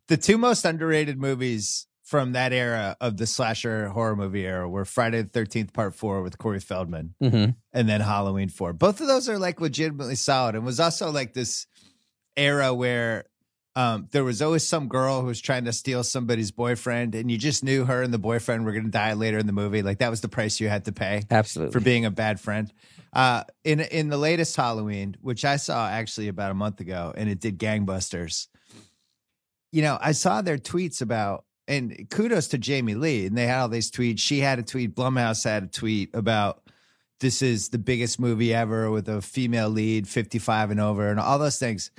the 0.08 0.16
two 0.16 0.36
most 0.38 0.64
underrated 0.64 1.18
movies 1.20 1.86
from 2.02 2.32
that 2.32 2.52
era 2.52 2.96
of 3.00 3.16
the 3.16 3.26
slasher 3.26 3.88
horror 3.88 4.14
movie 4.16 4.44
era 4.46 4.68
were 4.68 4.84
Friday 4.84 5.22
the 5.22 5.28
Thirteenth 5.28 5.72
Part 5.72 5.94
Four 5.94 6.22
with 6.22 6.36
Corey 6.38 6.60
Feldman, 6.60 7.14
hmm 7.20 7.44
and 7.72 7.88
then 7.88 8.00
Halloween 8.00 8.48
Four. 8.48 8.72
Both 8.72 9.00
of 9.00 9.06
those 9.06 9.28
are 9.28 9.38
like 9.38 9.60
legitimately 9.60 10.16
solid, 10.16 10.54
and 10.54 10.64
was 10.64 10.80
also 10.80 11.10
like 11.10 11.32
this 11.34 11.66
era 12.36 12.72
where 12.74 13.24
um, 13.74 14.08
there 14.10 14.24
was 14.24 14.42
always 14.42 14.66
some 14.66 14.88
girl 14.88 15.22
who 15.22 15.28
was 15.28 15.40
trying 15.40 15.64
to 15.64 15.72
steal 15.72 16.04
somebody's 16.04 16.50
boyfriend, 16.50 17.14
and 17.14 17.30
you 17.30 17.38
just 17.38 17.64
knew 17.64 17.84
her 17.84 18.02
and 18.02 18.12
the 18.12 18.18
boyfriend 18.18 18.64
were 18.64 18.72
going 18.72 18.84
to 18.84 18.90
die 18.90 19.14
later 19.14 19.38
in 19.38 19.46
the 19.46 19.52
movie. 19.52 19.82
Like 19.82 19.98
that 19.98 20.10
was 20.10 20.20
the 20.20 20.28
price 20.28 20.60
you 20.60 20.68
had 20.68 20.84
to 20.84 20.92
pay 20.92 21.22
Absolutely. 21.30 21.72
for 21.72 21.80
being 21.80 22.04
a 22.04 22.10
bad 22.10 22.38
friend. 22.38 22.72
Uh, 23.14 23.44
in 23.64 23.80
in 23.80 24.08
the 24.08 24.16
latest 24.18 24.56
Halloween, 24.56 25.16
which 25.20 25.44
I 25.44 25.56
saw 25.56 25.88
actually 25.88 26.28
about 26.28 26.50
a 26.50 26.54
month 26.54 26.80
ago, 26.80 27.12
and 27.16 27.28
it 27.28 27.40
did 27.40 27.58
gangbusters. 27.58 28.48
You 29.70 29.82
know, 29.82 29.98
I 30.00 30.12
saw 30.12 30.42
their 30.42 30.58
tweets 30.58 31.00
about, 31.00 31.44
and 31.66 32.08
kudos 32.10 32.48
to 32.48 32.58
Jamie 32.58 32.94
Lee, 32.94 33.26
and 33.26 33.36
they 33.36 33.46
had 33.46 33.60
all 33.60 33.68
these 33.68 33.90
tweets. 33.90 34.18
She 34.18 34.40
had 34.40 34.58
a 34.58 34.62
tweet. 34.62 34.94
Blumhouse 34.94 35.44
had 35.44 35.62
a 35.64 35.66
tweet 35.66 36.10
about 36.14 36.62
this 37.20 37.40
is 37.40 37.70
the 37.70 37.78
biggest 37.78 38.20
movie 38.20 38.52
ever 38.52 38.90
with 38.90 39.08
a 39.08 39.22
female 39.22 39.70
lead, 39.70 40.08
fifty 40.08 40.38
five 40.38 40.70
and 40.70 40.80
over, 40.80 41.08
and 41.08 41.20
all 41.20 41.38
those 41.38 41.58
things. 41.58 41.90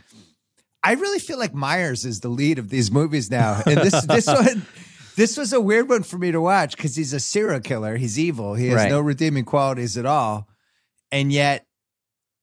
I 0.84 0.94
really 0.94 1.20
feel 1.20 1.40
like 1.40 1.54
Myers 1.54 2.06
is 2.06 2.20
the 2.20 2.30
lead 2.30 2.60
of 2.60 2.70
these 2.70 2.92
movies 2.92 3.32
now, 3.32 3.62
and 3.66 3.78
this 3.80 4.06
this 4.06 4.28
one. 4.28 4.66
This 5.16 5.38
was 5.38 5.54
a 5.54 5.62
weird 5.62 5.90
one 5.90 6.02
for 6.02 6.18
me 6.18 6.32
to 6.32 6.42
watch 6.42 6.76
because 6.76 6.96
he's 6.96 7.14
a 7.14 7.20
serial 7.20 7.60
killer. 7.60 7.98
He's 7.98 8.18
evil. 8.20 8.56
He 8.56 8.70
has 8.70 8.78
Right. 8.78 8.90
no 8.90 9.00
redeeming 9.00 9.46
qualities 9.46 9.96
at 9.96 10.08
all. 10.08 10.48
And 11.12 11.32
yet 11.32 11.68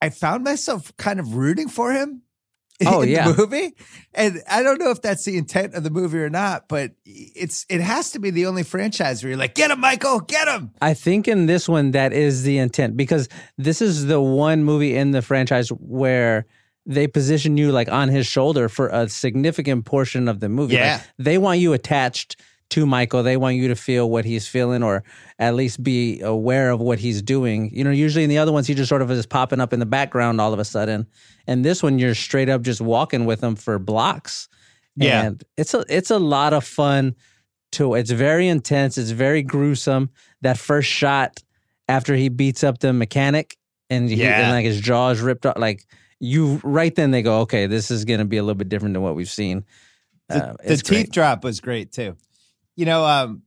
I 0.00 0.10
found 0.10 0.44
myself 0.44 0.96
kind 0.96 1.18
of 1.18 1.34
rooting 1.34 1.68
for 1.68 1.92
him. 1.92 2.22
Oh, 2.86 3.02
in 3.02 3.10
yeah. 3.10 3.30
the 3.30 3.36
movie. 3.36 3.74
And 4.14 4.40
I 4.48 4.62
don't 4.62 4.78
know 4.80 4.90
if 4.90 5.02
that's 5.02 5.24
the 5.26 5.36
intent 5.36 5.74
of 5.74 5.82
the 5.82 5.90
movie 5.90 6.16
or 6.18 6.30
not, 6.30 6.66
but 6.66 6.92
it's 7.04 7.66
it 7.68 7.82
has 7.82 8.12
to 8.12 8.18
be 8.20 8.30
the 8.30 8.46
only 8.46 8.62
franchise 8.62 9.22
where 9.22 9.28
you're 9.30 9.38
like, 9.38 9.54
get 9.54 9.70
him, 9.70 9.80
Michael, 9.80 10.20
get 10.20 10.48
him. 10.48 10.70
I 10.80 10.94
think 10.94 11.28
in 11.28 11.44
this 11.44 11.68
one 11.68 11.90
that 11.90 12.14
is 12.14 12.42
the 12.42 12.56
intent 12.56 12.96
because 12.96 13.28
this 13.58 13.82
is 13.82 14.06
the 14.06 14.18
one 14.18 14.64
movie 14.64 14.96
in 14.96 15.10
the 15.10 15.20
franchise 15.20 15.68
where 15.68 16.46
they 16.90 17.06
position 17.06 17.56
you 17.56 17.70
like 17.72 17.88
on 17.90 18.08
his 18.08 18.26
shoulder 18.26 18.68
for 18.68 18.88
a 18.88 19.08
significant 19.08 19.84
portion 19.84 20.28
of 20.28 20.40
the 20.40 20.48
movie. 20.48 20.74
Like, 20.74 20.82
Yeah. 20.84 21.00
they 21.18 21.38
want 21.38 21.60
you 21.60 21.72
attached 21.72 22.36
to 22.70 22.84
Michael. 22.86 23.22
They 23.22 23.36
want 23.36 23.56
you 23.56 23.68
to 23.68 23.74
feel 23.76 24.10
what 24.10 24.24
he's 24.24 24.46
feeling 24.46 24.82
or 24.82 25.02
at 25.38 25.54
least 25.54 25.82
be 25.82 26.20
aware 26.20 26.70
of 26.70 26.80
what 26.80 26.98
he's 26.98 27.22
doing. 27.22 27.70
You 27.72 27.84
know, 27.84 27.90
usually 27.90 28.24
in 28.24 28.30
the 28.30 28.38
other 28.38 28.52
ones 28.52 28.66
he 28.66 28.74
just 28.74 28.88
sort 28.88 29.02
of 29.02 29.10
is 29.10 29.26
popping 29.26 29.60
up 29.60 29.72
in 29.72 29.80
the 29.80 29.86
background 29.86 30.40
all 30.40 30.52
of 30.52 30.58
a 30.58 30.64
sudden. 30.64 31.06
And 31.46 31.64
this 31.64 31.82
one 31.82 31.98
you're 31.98 32.14
straight 32.14 32.48
up 32.48 32.62
just 32.62 32.80
walking 32.80 33.24
with 33.24 33.42
him 33.42 33.56
for 33.56 33.78
blocks. 33.78 34.48
Yeah. 34.96 35.22
And 35.24 35.44
it's 35.56 35.74
a 35.74 35.84
it's 35.88 36.10
a 36.10 36.18
lot 36.18 36.52
of 36.52 36.64
fun 36.64 37.14
to 37.72 37.94
it's 37.94 38.10
very 38.10 38.46
intense, 38.48 38.98
it's 38.98 39.10
very 39.10 39.42
gruesome. 39.42 40.10
That 40.42 40.58
first 40.58 40.88
shot 40.88 41.42
after 41.88 42.14
he 42.14 42.28
beats 42.28 42.62
up 42.64 42.78
the 42.78 42.92
mechanic 42.92 43.56
and, 43.88 44.08
he, 44.08 44.16
Yeah. 44.16 44.40
and 44.42 44.50
like 44.52 44.64
his 44.64 44.80
jaw 44.80 45.10
is 45.10 45.20
ripped 45.20 45.46
off 45.46 45.58
like 45.58 45.84
you 46.20 46.60
right 46.62 46.94
then 46.94 47.10
they 47.10 47.22
go, 47.22 47.40
okay, 47.40 47.66
this 47.66 47.90
is 47.90 48.04
gonna 48.04 48.24
be 48.24 48.36
a 48.36 48.42
little 48.42 48.54
bit 48.54 48.68
different 48.68 48.94
than 48.94 49.02
what 49.02 49.14
we've 49.16 49.28
seen. 49.30 49.64
The, 50.28 50.50
Uh, 50.50 50.56
the 50.64 50.76
teeth 50.76 51.10
drop 51.10 51.42
was 51.42 51.60
great 51.60 51.90
too. 51.92 52.16
You 52.76 52.84
know, 52.86 53.04
um, 53.04 53.42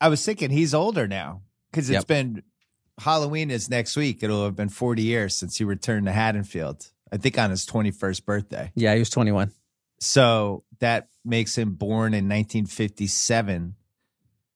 I 0.00 0.08
was 0.08 0.24
thinking 0.24 0.50
he's 0.50 0.72
older 0.74 1.06
now 1.06 1.42
because 1.70 1.90
it's 1.90 1.96
Yep. 2.00 2.06
been 2.06 2.42
Halloween 2.98 3.50
is 3.50 3.68
next 3.68 3.96
week. 3.96 4.22
It'll 4.22 4.44
have 4.44 4.56
been 4.56 4.68
40 4.68 5.02
years 5.02 5.36
since 5.36 5.58
he 5.58 5.64
returned 5.64 6.06
to 6.06 6.12
Haddonfield. 6.12 6.90
I 7.12 7.16
think 7.16 7.38
on 7.38 7.50
his 7.50 7.66
21st 7.66 8.24
birthday. 8.24 8.72
Yeah, 8.74 8.92
he 8.94 9.00
was 9.00 9.10
21. 9.10 9.50
So 10.00 10.64
that 10.80 11.08
makes 11.24 11.56
him 11.56 11.74
born 11.74 12.14
in 12.14 12.28
1957, 12.28 13.74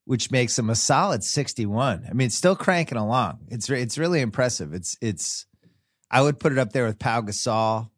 which 0.04 0.30
makes 0.30 0.58
him 0.58 0.70
a 0.70 0.74
solid 0.74 1.22
61. 1.24 2.06
I 2.08 2.12
mean, 2.12 2.30
still 2.30 2.56
cranking 2.56 2.98
along. 2.98 3.40
It's 3.48 3.68
it's 3.68 3.98
really 3.98 4.20
impressive. 4.20 4.72
It's 4.72 4.96
it's. 5.00 5.46
I 6.10 6.22
would 6.22 6.38
put 6.38 6.52
it 6.52 6.58
up 6.58 6.72
there 6.72 6.86
with 6.86 6.98
Pau 6.98 7.20
Gasol. 7.20 7.90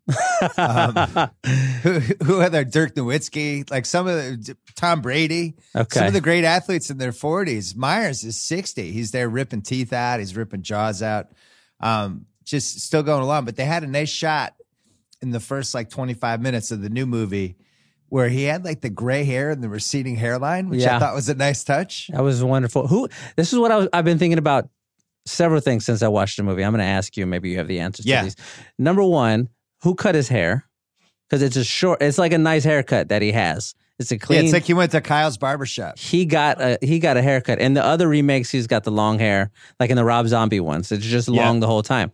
Um, 0.56 1.30
who, 1.82 2.00
who 2.24 2.40
other 2.40 2.64
Dirk 2.64 2.94
Nowitzki, 2.94 3.70
like 3.70 3.86
some 3.86 4.08
of 4.08 4.16
the 4.16 4.56
Tom 4.74 5.00
Brady, 5.00 5.54
some 5.92 6.06
of 6.08 6.12
the 6.12 6.20
great 6.20 6.44
athletes 6.44 6.90
in 6.90 6.98
their 6.98 7.12
40s. 7.12 7.76
Myers 7.76 8.24
is 8.24 8.36
60. 8.36 8.90
He's 8.90 9.12
there 9.12 9.28
ripping 9.28 9.62
teeth 9.62 9.92
out. 9.92 10.18
He's 10.18 10.36
ripping 10.36 10.62
jaws 10.62 11.02
out. 11.02 11.28
Um, 11.78 12.26
just 12.44 12.80
still 12.80 13.02
going 13.04 13.22
along. 13.22 13.44
But 13.44 13.56
they 13.56 13.64
had 13.64 13.84
a 13.84 13.86
nice 13.86 14.10
shot 14.10 14.54
in 15.22 15.30
the 15.30 15.40
first 15.40 15.74
like 15.74 15.90
25 15.90 16.40
minutes 16.40 16.70
of 16.72 16.82
the 16.82 16.90
new 16.90 17.06
movie 17.06 17.56
where 18.08 18.28
he 18.28 18.42
had 18.44 18.64
like 18.64 18.80
the 18.80 18.90
gray 18.90 19.22
hair 19.22 19.50
and 19.50 19.62
the 19.62 19.68
receding 19.68 20.16
hairline, 20.16 20.68
which 20.68 20.80
I 20.96 20.98
thought 20.98 21.14
was 21.14 21.28
a 21.28 21.34
nice 21.34 21.62
touch. 21.62 22.08
That 22.08 22.22
was 22.22 22.42
wonderful. 22.42 22.88
Who? 22.88 23.08
This 23.36 23.52
is 23.52 23.58
what 23.58 23.70
I 23.70 23.76
was, 23.76 23.88
I've 23.92 24.04
been 24.04 24.18
thinking 24.18 24.38
about. 24.38 24.68
Several 25.30 25.60
things 25.60 25.84
since 25.84 26.02
I 26.02 26.08
watched 26.08 26.36
the 26.36 26.42
movie. 26.42 26.64
I'm 26.64 26.72
going 26.72 26.80
to 26.80 26.84
ask 26.84 27.16
you. 27.16 27.26
Maybe 27.26 27.50
you 27.50 27.58
have 27.58 27.68
the 27.68 27.80
answers 27.80 28.06
Yeah. 28.06 28.20
to 28.20 28.24
these. 28.26 28.36
Number 28.78 29.02
one, 29.02 29.48
who 29.82 29.94
cut 29.94 30.14
his 30.14 30.28
hair? 30.28 30.66
Because 31.28 31.42
it's 31.42 31.56
a 31.56 31.64
short. 31.64 32.02
It's 32.02 32.18
like 32.18 32.32
a 32.32 32.38
nice 32.38 32.64
haircut 32.64 33.08
that 33.08 33.22
he 33.22 33.32
has. 33.32 33.74
It's 33.98 34.10
a 34.10 34.14
Yeah, 34.14 34.18
clean. 34.18 34.44
it's 34.44 34.52
like 34.52 34.64
he 34.64 34.74
went 34.74 34.92
to 34.92 35.00
Kyle's 35.00 35.36
barbershop. 35.38 35.98
he 35.98 36.24
got 36.24 36.60
a 36.60 36.78
he 36.82 36.98
got 36.98 37.16
a 37.16 37.22
haircut. 37.22 37.60
And 37.60 37.76
the 37.76 37.84
other 37.84 38.08
remakes, 38.08 38.50
he's 38.50 38.66
got 38.66 38.84
the 38.84 38.90
long 38.90 39.18
hair, 39.18 39.50
like 39.78 39.90
in 39.90 39.96
the 39.96 40.04
Rob 40.04 40.26
Zombie 40.26 40.58
ones. 40.60 40.90
It's 40.90 41.04
just 41.04 41.28
Yeah. 41.28 41.44
long 41.46 41.60
the 41.60 41.66
whole 41.66 41.82
time. 41.82 42.10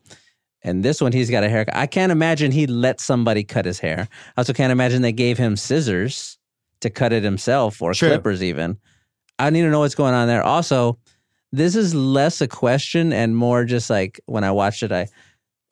And 0.62 0.84
this 0.84 1.00
one, 1.00 1.12
he's 1.12 1.30
got 1.30 1.44
a 1.44 1.48
haircut. 1.48 1.76
I 1.76 1.86
can't 1.86 2.10
imagine 2.10 2.50
he 2.50 2.66
let 2.66 3.00
somebody 3.00 3.44
cut 3.44 3.64
his 3.64 3.78
hair. 3.78 4.08
I 4.36 4.40
also 4.40 4.52
can't 4.52 4.72
imagine 4.72 5.00
they 5.02 5.12
gave 5.12 5.38
him 5.38 5.56
scissors 5.56 6.38
to 6.80 6.90
cut 6.90 7.12
it 7.12 7.22
himself 7.22 7.80
or 7.80 7.94
True. 7.94 8.08
clippers 8.08 8.42
even. 8.42 8.78
I 9.38 9.50
need 9.50 9.62
to 9.62 9.70
know 9.70 9.78
what's 9.80 9.94
going 9.94 10.12
on 10.14 10.26
there. 10.26 10.42
Also, 10.42 10.98
this 11.52 11.76
is 11.76 11.94
less 11.94 12.40
a 12.40 12.48
question 12.48 13.12
and 13.12 13.36
more 13.36 13.64
just 13.64 13.88
like 13.90 14.20
when 14.26 14.44
I 14.44 14.50
watched 14.50 14.82
it, 14.82 14.92
I, 14.92 15.08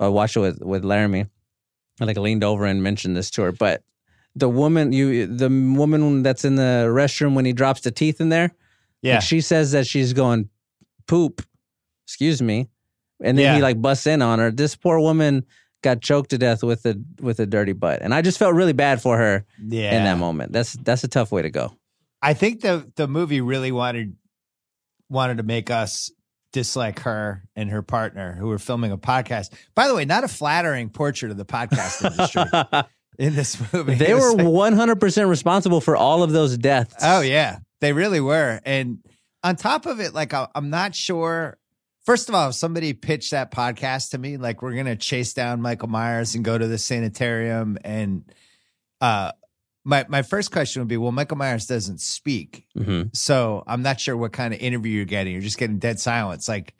I 0.00 0.08
watched 0.08 0.36
it 0.36 0.40
with 0.40 0.60
with 0.62 0.84
Laramie. 0.84 1.26
I 2.00 2.04
like 2.04 2.16
leaned 2.18 2.42
over 2.44 2.64
and 2.64 2.82
mentioned 2.82 3.16
this 3.16 3.30
to 3.32 3.42
her, 3.42 3.52
but 3.52 3.82
the 4.34 4.48
woman 4.48 4.92
you 4.92 5.26
the 5.26 5.48
woman 5.48 6.22
that's 6.22 6.44
in 6.44 6.56
the 6.56 6.86
restroom 6.88 7.34
when 7.34 7.44
he 7.44 7.52
drops 7.52 7.82
the 7.82 7.90
teeth 7.90 8.20
in 8.20 8.28
there, 8.30 8.50
Yeah. 9.02 9.14
like, 9.14 9.22
she 9.24 9.40
says 9.40 9.72
that 9.72 9.86
she's 9.86 10.12
going 10.12 10.48
poop. 11.06 11.42
Excuse 12.06 12.42
me, 12.42 12.68
and 13.22 13.38
then 13.38 13.44
Yeah. 13.44 13.56
he 13.56 13.62
like 13.62 13.80
busts 13.80 14.06
in 14.06 14.20
on 14.22 14.38
her. 14.38 14.50
This 14.50 14.76
poor 14.76 14.98
woman 15.00 15.44
got 15.82 16.00
choked 16.02 16.30
to 16.30 16.38
death 16.38 16.62
with 16.62 16.84
a 16.84 17.00
with 17.20 17.38
a 17.40 17.46
dirty 17.46 17.72
butt, 17.72 18.02
and 18.02 18.12
I 18.14 18.20
just 18.22 18.38
felt 18.38 18.54
really 18.54 18.72
bad 18.74 19.00
for 19.00 19.16
her 19.16 19.44
Yeah. 19.62 19.96
in 19.96 20.04
that 20.04 20.18
moment. 20.18 20.52
That's 20.52 20.74
that's 20.74 21.04
a 21.04 21.08
tough 21.08 21.32
way 21.32 21.42
to 21.42 21.50
go. 21.50 21.76
I 22.20 22.34
think 22.34 22.60
the 22.60 22.90
the 22.96 23.06
movie 23.08 23.40
really 23.40 23.70
wanted 23.72 24.16
wanted 25.14 25.38
to 25.38 25.42
make 25.44 25.70
us 25.70 26.10
dislike 26.52 27.00
her 27.00 27.42
and 27.56 27.70
her 27.70 27.82
partner 27.82 28.32
who 28.34 28.48
were 28.48 28.58
filming 28.58 28.92
a 28.92 28.98
podcast. 28.98 29.50
By 29.74 29.88
the 29.88 29.94
way, 29.94 30.04
not 30.04 30.22
a 30.24 30.28
flattering 30.28 30.90
portrait 30.90 31.30
of 31.32 31.36
the 31.38 31.44
podcast 31.44 32.04
industry 32.04 32.84
in 33.18 33.34
this 33.34 33.60
movie. 33.72 33.94
they 33.94 34.12
were 34.20 34.32
like- 34.34 34.46
one 34.46 34.72
hundred 34.74 35.00
percent 35.00 35.28
responsible 35.28 35.80
for 35.80 35.96
all 35.96 36.22
of 36.22 36.32
those 36.32 36.58
deaths. 36.58 36.94
Oh 37.02 37.22
yeah, 37.22 37.58
they 37.80 37.92
really 37.92 38.20
were. 38.20 38.60
And 38.64 38.98
on 39.42 39.56
top 39.56 39.86
of 39.86 40.00
it, 40.00 40.12
like 40.14 40.32
I'm 40.54 40.70
not 40.70 40.94
sure. 40.94 41.58
First 42.04 42.28
of 42.28 42.34
all, 42.34 42.50
if 42.50 42.54
somebody 42.54 42.92
pitched 42.92 43.30
that 43.30 43.50
podcast 43.50 44.10
to 44.10 44.18
me, 44.18 44.36
like 44.36 44.60
we're 44.62 44.74
gonna 44.74 44.94
chase 44.96 45.32
down 45.32 45.62
Michael 45.62 45.88
Myers 45.88 46.34
and 46.34 46.44
go 46.44 46.56
to 46.58 46.66
the 46.66 46.76
sanitarium, 46.78 47.78
and 47.82 48.24
uh, 49.00 49.32
my 49.84 50.04
my 50.08 50.22
first 50.22 50.50
question 50.50 50.80
would 50.80 50.88
be, 50.88 50.96
well, 50.96 51.12
Michael 51.12 51.36
Myers 51.36 51.66
doesn't 51.66 52.00
speak, 52.00 52.66
hmm 52.76 53.02
so 53.12 53.62
I'm 53.66 53.82
not 53.82 54.00
sure 54.00 54.16
what 54.16 54.32
kind 54.32 54.52
of 54.54 54.60
interview 54.60 54.96
you're 54.96 55.04
getting. 55.04 55.32
You're 55.32 55.42
just 55.42 55.58
getting 55.58 55.78
dead 55.78 56.00
silence. 56.00 56.48
Like 56.48 56.74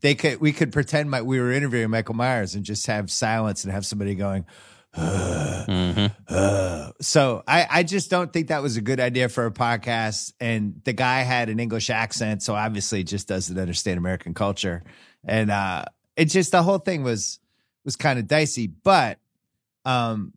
they 0.00 0.14
could, 0.14 0.40
we 0.40 0.52
could 0.52 0.72
pretend 0.72 1.10
my, 1.10 1.22
we 1.22 1.40
were 1.40 1.52
interviewing 1.52 1.90
Michael 1.90 2.14
Myers 2.14 2.54
and 2.54 2.64
just 2.64 2.86
have 2.86 3.10
silence 3.10 3.64
and 3.64 3.72
have 3.72 3.84
somebody 3.84 4.14
going. 4.14 4.46
hmm 4.94 6.06
Uh, 6.28 6.90
so 7.00 7.42
I, 7.46 7.66
I 7.70 7.82
just 7.82 8.10
don't 8.10 8.32
think 8.32 8.48
that 8.48 8.62
was 8.62 8.76
a 8.76 8.80
good 8.80 9.00
idea 9.00 9.28
for 9.28 9.46
a 9.46 9.50
podcast. 9.50 10.32
And 10.40 10.80
the 10.84 10.92
guy 10.92 11.20
had 11.22 11.48
an 11.48 11.60
English 11.60 11.90
accent, 11.90 12.42
so 12.42 12.54
obviously 12.54 13.04
just 13.04 13.28
doesn't 13.28 13.58
understand 13.58 13.98
American 13.98 14.34
culture. 14.34 14.82
And 15.24 15.50
uh, 15.50 15.84
it 16.16 16.26
just 16.26 16.52
the 16.52 16.62
whole 16.62 16.78
thing 16.78 17.02
was 17.02 17.38
was 17.84 17.96
kind 17.96 18.18
of 18.18 18.26
dicey. 18.26 18.66
But 18.66 19.18
um, 19.84 20.32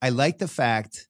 I 0.00 0.10
like 0.10 0.38
the 0.38 0.48
fact 0.48 1.08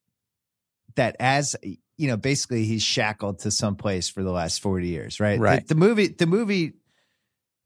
that 0.96 1.16
as 1.20 1.56
you 1.98 2.08
know, 2.08 2.16
basically 2.16 2.64
he's 2.64 2.82
shackled 2.82 3.40
to 3.40 3.50
some 3.50 3.76
place 3.76 4.08
for 4.08 4.22
the 4.22 4.32
last 4.32 4.60
forty 4.62 4.88
years, 4.88 5.20
right? 5.20 5.38
Right. 5.38 5.66
The, 5.66 5.74
the 5.74 5.78
movie, 5.80 6.08
the 6.08 6.26
movie, 6.26 6.72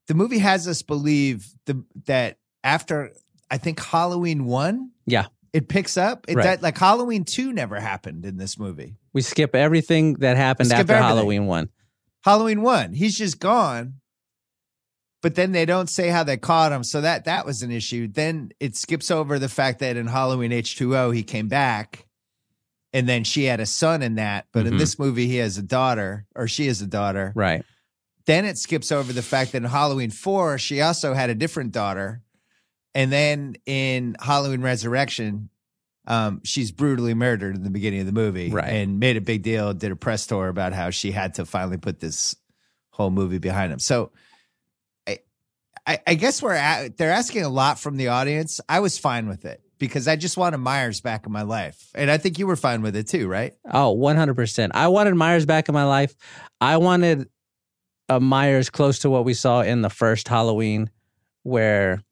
the 0.09 0.15
movie 0.15 0.39
has 0.39 0.67
us 0.69 0.83
believe 0.83 1.47
the 1.67 1.85
that 2.07 2.39
after 2.65 3.13
I 3.51 3.59
think 3.59 3.81
Halloween 3.83 4.45
one, 4.45 4.91
Yeah. 5.07 5.27
it 5.53 5.69
picks 5.69 5.97
up. 5.97 6.27
It 6.29 6.37
Right. 6.37 6.43
that, 6.45 6.63
like 6.63 6.77
Halloween 6.77 7.25
two 7.25 7.53
never 7.53 7.79
happened 7.81 8.25
in 8.27 8.37
this 8.37 8.59
movie. 8.59 8.97
We 9.13 9.23
skip 9.23 9.55
everything 9.55 10.15
that 10.15 10.37
happened 10.37 10.73
after 10.73 10.93
everything. 10.93 11.03
Halloween 11.03 11.47
one. 11.47 11.69
Halloween 12.25 12.63
one, 12.63 12.93
he's 12.93 13.17
just 13.17 13.39
gone. 13.39 13.95
But 15.23 15.35
then 15.35 15.53
they 15.53 15.65
don't 15.65 15.89
say 15.89 16.09
how 16.09 16.23
they 16.25 16.37
caught 16.37 16.73
him, 16.73 16.85
so 16.85 17.01
that 17.01 17.25
that 17.25 17.47
was 17.47 17.63
an 17.63 17.71
issue. 17.71 18.07
Then 18.07 18.51
it 18.61 18.77
skips 18.77 19.11
over 19.11 19.39
the 19.39 19.49
fact 19.49 19.79
that 19.81 19.97
in 19.97 20.07
Halloween 20.07 20.53
H 20.53 20.77
two 20.77 20.97
O 20.97 21.11
he 21.11 21.23
came 21.23 21.49
back, 21.49 22.06
and 22.93 23.09
then 23.09 23.25
she 23.25 23.45
had 23.45 23.61
a 23.61 23.67
son 23.67 24.03
in 24.03 24.15
that. 24.17 24.47
But 24.53 24.67
in 24.67 24.75
Mhm. 24.75 24.79
this 24.79 24.99
movie, 24.99 25.27
he 25.27 25.37
has 25.37 25.59
a 25.59 25.63
daughter, 25.63 26.27
or 26.35 26.49
she 26.49 26.67
has 26.67 26.81
a 26.81 26.87
daughter. 26.87 27.33
Right. 27.35 27.65
Then 28.27 28.45
it 28.45 28.59
skips 28.59 28.91
over 28.91 29.13
the 29.13 29.23
fact 29.23 29.53
that 29.53 29.59
in 29.59 29.65
Halloween 29.65 30.11
4, 30.11 30.59
she 30.59 30.81
also 30.81 31.15
had 31.15 31.31
a 31.31 31.35
different 31.35 31.73
daughter. 31.73 32.23
And 32.95 33.13
then 33.13 33.57
in 33.67 34.17
Halloween 34.21 34.63
Resurrection, 34.63 35.51
um, 36.07 36.41
she's 36.45 36.73
brutally 36.73 37.15
murdered 37.15 37.55
in 37.57 37.63
the 37.63 37.71
beginning 37.71 38.01
of 38.01 38.07
the 38.07 38.13
movie. 38.13 38.51
Right. 38.51 38.69
And 38.73 38.99
made 38.99 39.17
a 39.17 39.21
big 39.21 39.43
deal, 39.43 39.75
did 39.75 39.93
a 39.93 39.97
press 39.97 40.27
tour 40.27 40.49
about 40.49 40.73
how 40.73 40.91
she 40.91 41.13
had 41.13 41.35
to 41.35 41.45
finally 41.45 41.77
put 41.77 42.01
this 42.01 42.35
whole 42.91 43.11
movie 43.11 43.39
behind 43.39 43.73
him. 43.73 43.79
So 43.79 44.11
I, 45.07 45.19
I, 45.87 45.99
I 46.07 46.15
guess 46.15 46.41
we're 46.43 46.53
at, 46.55 46.97
they're 46.97 47.11
asking 47.13 47.43
a 47.43 47.49
lot 47.49 47.79
from 47.79 47.97
the 47.97 48.09
audience. 48.09 48.61
I 48.69 48.81
was 48.81 48.99
fine 48.99 49.29
with 49.29 49.45
it 49.45 49.61
because 49.79 50.09
I 50.09 50.17
just 50.17 50.37
wanted 50.37 50.59
Myers 50.59 51.01
back 51.01 51.27
in 51.27 51.33
my 51.33 51.43
life. 51.43 51.91
And 51.95 52.11
I 52.11 52.19
think 52.19 52.39
you 52.39 52.47
were 52.47 52.57
fine 52.57 52.83
with 52.83 52.97
it 52.97 53.09
too, 53.09 53.29
right? 53.29 53.53
Oh, 53.73 53.97
100%. 53.97 54.71
I 54.75 54.89
wanted 54.89 55.15
Myers 55.15 55.47
back 55.47 55.69
in 55.69 55.75
my 55.75 55.85
life. 55.85 56.15
I 56.61 56.77
wanted 56.79 57.29
a 58.09 58.21
Myers 58.21 58.71
close 58.71 59.01
to 59.01 59.11
what 59.11 59.25
we 59.25 59.35
saw 59.35 59.61
in 59.63 59.83
the 59.83 59.91
first 59.91 60.29
Halloween, 60.29 60.91
where 61.43 62.03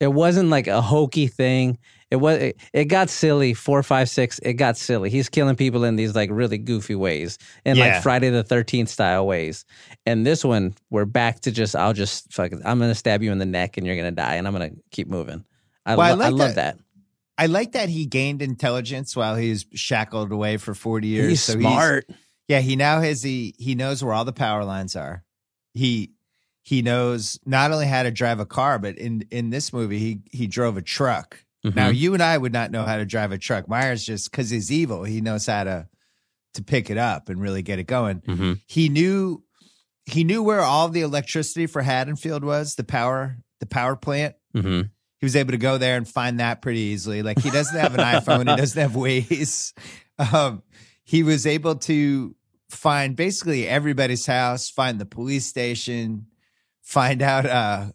it 0.00 0.08
wasn't 0.12 0.48
like 0.50 0.66
a 0.66 0.80
hokey 0.80 1.26
thing. 1.26 1.78
It 2.10 2.16
was 2.16 2.38
it, 2.38 2.56
it 2.72 2.84
got 2.86 3.10
silly. 3.10 3.54
Four, 3.54 3.82
five, 3.82 4.08
six. 4.08 4.38
It 4.40 4.54
got 4.54 4.76
silly. 4.76 5.10
He's 5.10 5.28
killing 5.28 5.56
people 5.56 5.82
in 5.84 5.96
these 5.96 6.14
like 6.14 6.30
really 6.32 6.58
goofy 6.58 6.94
ways, 6.94 7.38
in 7.64 7.76
Yeah. 7.76 7.94
like 7.94 8.02
Friday 8.02 8.30
the 8.30 8.42
Thirteenth 8.44 8.88
style 8.88 9.26
ways. 9.26 9.64
And 10.06 10.24
this 10.24 10.44
one, 10.44 10.74
we're 10.90 11.06
back 11.06 11.40
to 11.40 11.50
just 11.50 11.74
I'll 11.74 11.92
just 11.92 12.32
fuck. 12.32 12.52
it. 12.52 12.60
I'm 12.64 12.78
gonna 12.78 12.94
stab 12.94 13.22
you 13.22 13.32
in 13.32 13.38
the 13.38 13.46
neck 13.46 13.76
and 13.76 13.86
you're 13.86 13.96
gonna 13.96 14.10
die, 14.12 14.34
and 14.36 14.46
I'm 14.46 14.52
gonna 14.52 14.70
keep 14.92 15.08
moving. 15.08 15.44
I, 15.86 15.96
Well, 15.96 16.16
lo- 16.16 16.24
I 16.24 16.28
like 16.28 16.38
love 16.38 16.54
that- 16.54 16.76
that. 16.76 16.84
I 17.36 17.46
like 17.46 17.72
that 17.72 17.88
he 17.88 18.06
gained 18.06 18.42
intelligence 18.42 19.16
while 19.16 19.34
he 19.36 19.50
was 19.50 19.66
shackled 19.74 20.30
away 20.30 20.56
for 20.56 20.74
40 20.74 21.08
years. 21.08 21.28
He's 21.30 21.42
so 21.42 21.58
smart. 21.58 22.06
yeah, 22.48 22.60
he 22.60 22.76
now 22.76 23.00
has 23.00 23.22
the 23.22 23.54
he 23.58 23.74
knows 23.74 24.02
where 24.04 24.14
all 24.14 24.24
the 24.24 24.32
power 24.32 24.64
lines 24.64 24.94
are. 24.96 25.24
He 25.72 26.12
he 26.62 26.80
knows 26.80 27.38
not 27.44 27.72
only 27.72 27.86
how 27.86 28.04
to 28.04 28.10
drive 28.10 28.40
a 28.40 28.46
car, 28.46 28.78
but 28.78 28.96
in 28.98 29.26
in 29.30 29.50
this 29.50 29.72
movie 29.72 29.98
he 29.98 30.20
he 30.30 30.46
drove 30.46 30.76
a 30.76 30.82
truck. 30.82 31.44
Now 31.64 31.88
Mhm. 31.90 31.96
you 31.96 32.14
and 32.14 32.22
I 32.22 32.36
would 32.38 32.52
not 32.52 32.70
know 32.70 32.84
how 32.84 32.98
to 32.98 33.06
drive 33.06 33.32
a 33.32 33.38
truck. 33.38 33.68
Myers 33.68 34.04
just 34.04 34.30
because 34.30 34.50
he's 34.50 34.70
evil, 34.70 35.02
he 35.04 35.20
knows 35.20 35.46
how 35.46 35.64
to 35.64 35.88
to 36.54 36.62
pick 36.62 36.88
it 36.90 36.98
up 36.98 37.28
and 37.28 37.40
really 37.40 37.62
get 37.62 37.78
it 37.80 37.86
going. 37.88 38.20
Mhm. 38.20 38.60
He 38.66 38.88
knew 38.88 39.42
he 40.06 40.22
knew 40.22 40.42
where 40.42 40.60
all 40.60 40.88
the 40.90 41.00
electricity 41.00 41.66
for 41.66 41.82
Haddonfield 41.82 42.44
was, 42.44 42.74
the 42.76 42.84
power 42.84 43.38
the 43.60 43.66
power 43.66 43.96
plant. 43.96 44.36
Mhm. 44.54 44.90
He 45.24 45.26
was 45.26 45.36
able 45.36 45.52
to 45.52 45.58
go 45.58 45.78
there 45.78 45.96
and 45.96 46.06
find 46.06 46.38
that 46.38 46.60
pretty 46.60 46.80
easily. 46.80 47.22
Like 47.22 47.38
he 47.38 47.48
doesn't 47.48 47.80
have 47.80 47.94
an 47.94 48.00
iPhone, 48.20 48.40
he 48.40 48.56
doesn't 48.56 48.78
have 48.78 48.92
Waze. 48.92 49.72
Um, 50.18 50.62
he 51.02 51.22
was 51.22 51.46
able 51.46 51.76
to 51.76 52.36
find 52.68 53.16
basically 53.16 53.66
everybody's 53.66 54.26
house, 54.26 54.68
find 54.68 55.00
the 55.00 55.06
police 55.06 55.46
station, 55.46 56.26
find 56.82 57.22
out, 57.22 57.46
uh, 57.46 57.86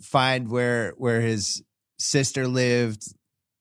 find 0.00 0.50
where 0.50 0.94
where 0.98 1.20
his 1.20 1.62
sister 1.96 2.48
lived. 2.48 3.04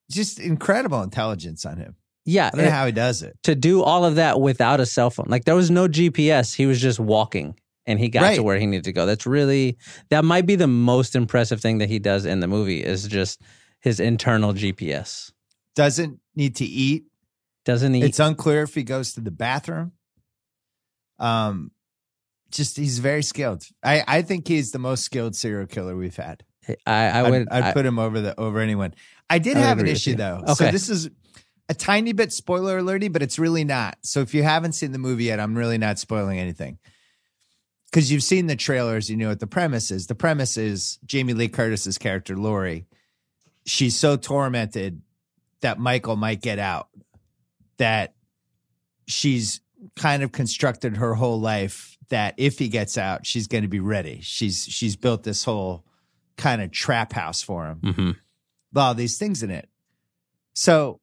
Just 0.10 0.39
incredible 0.39 1.03
intelligence 1.03 1.67
on 1.67 1.77
him. 1.77 1.95
Yeah, 2.25 2.48
I 2.51 2.57
don't 2.57 2.65
know 2.65 2.72
how 2.72 2.88
he 2.88 2.91
does 2.91 3.22
it. 3.22 3.38
to 3.43 3.53
do 3.53 3.84
all 3.84 4.05
of 4.05 4.15
that 4.15 4.41
without 4.41 4.79
a 4.79 4.88
cell 4.88 5.12
phone. 5.12 5.27
Like 5.29 5.45
there 5.45 5.53
was 5.53 5.69
no 5.69 5.88
GPS. 5.88 6.55
He 6.55 6.65
was 6.65 6.81
just 6.81 7.00
walking 7.00 7.60
and 7.88 8.00
he 8.00 8.10
got 8.10 8.36
to 8.36 8.44
where 8.44 8.58
he 8.58 8.65
needed 8.65 8.86
to 8.86 8.94
go. 8.94 9.06
That's 9.06 9.25
really 9.25 9.77
that 10.10 10.25
might 10.25 10.46
be 10.46 10.56
the 10.56 10.68
most 10.68 11.15
impressive 11.15 11.62
thing 11.62 11.80
that 11.80 11.89
he 11.89 12.00
does 12.00 12.25
in 12.25 12.39
the 12.39 12.48
movie 12.48 12.84
is 12.84 13.08
just 13.08 13.42
his 13.82 14.00
internal 14.00 14.54
GPS. 14.54 15.32
Doesn't 15.75 16.20
need 16.36 16.56
to 16.58 16.65
eat. 16.65 17.06
Doesn't 17.65 17.94
he? 17.94 18.04
It's 18.04 18.20
unclear 18.20 18.63
if 18.63 18.75
he 18.75 18.84
goes 18.84 19.13
to 19.13 19.22
the 19.22 19.32
bathroom. 19.32 19.92
Um, 21.20 21.72
just 22.51 22.77
he's 22.77 23.00
very 23.00 23.24
skilled. 23.24 23.63
I 23.84 24.04
I 24.08 24.22
think 24.22 24.48
he's 24.48 24.72
the 24.72 24.80
most 24.80 25.04
skilled 25.04 25.36
serial 25.36 25.68
killer 25.68 25.96
we've 25.96 26.15
had. 26.15 26.44
I, 26.86 26.94
I 27.08 27.27
I'd. 27.27 27.50
I'd 27.50 27.74
put 27.74 27.86
him 27.86 28.00
over 28.00 28.22
the 28.22 28.39
over 28.39 28.60
anyone. 28.60 28.94
I 29.30 29.39
did 29.39 29.58
I 29.58 29.62
have 29.62 29.80
an 29.80 29.88
issue 29.88 30.15
though. 30.15 30.42
So 30.48 30.51
Okay. 30.65 30.72
this 30.72 30.89
is 30.89 31.10
a 31.70 31.74
tiny 31.74 32.13
bit 32.13 32.32
spoiler 32.32 32.80
alerty, 32.80 33.12
but 33.12 33.22
it's 33.24 33.39
really 33.39 33.63
not. 33.63 33.98
So 34.01 34.22
if 34.22 34.34
you 34.34 34.44
haven't 34.44 34.74
seen 34.74 34.92
the 34.92 35.00
movie 35.00 35.25
yet, 35.25 35.39
I'm 35.39 35.56
really 35.56 35.77
not 35.77 36.00
spoiling 36.00 36.39
anything. 36.39 36.77
Because 37.96 38.12
you've 38.12 38.24
seen 38.24 38.48
the 38.48 38.58
trailers, 38.58 39.10
you 39.10 39.16
know 39.16 39.30
what 39.30 39.40
the 39.40 39.48
premise 39.48 39.90
is. 39.90 40.08
The 40.08 40.16
premise 40.16 40.58
is 40.58 41.00
Jamie 41.06 41.34
Lee 41.34 41.48
Curtis's 41.48 41.98
character, 41.98 42.36
Lori. 42.36 42.88
She's 43.66 43.96
so 43.96 44.18
tormented 44.18 45.02
that 45.62 45.80
Michael 45.80 46.18
might 46.18 46.42
get 46.42 46.60
out, 46.60 46.90
that 47.78 48.16
she's 49.08 49.62
kind 49.96 50.24
of 50.24 50.34
constructed 50.34 50.98
her 50.98 51.14
whole 51.14 51.40
life 51.40 51.98
that 52.10 52.34
if 52.36 52.60
he 52.60 52.68
gets 52.68 52.98
out, 52.98 53.25
she's 53.25 53.48
going 53.48 53.64
to 53.64 53.70
be 53.70 53.80
ready. 53.80 54.20
She's 54.22 54.66
she's 54.66 54.98
built 54.98 55.24
this 55.24 55.46
whole 55.46 55.86
kind 56.36 56.62
of 56.62 56.72
trap 56.72 57.14
house 57.14 57.42
for 57.42 57.66
him 57.66 57.80
Mhm. 57.82 58.16
all 58.75 58.94
these 58.94 59.18
things 59.18 59.42
in 59.42 59.52
it. 59.52 59.70
So 60.54 61.00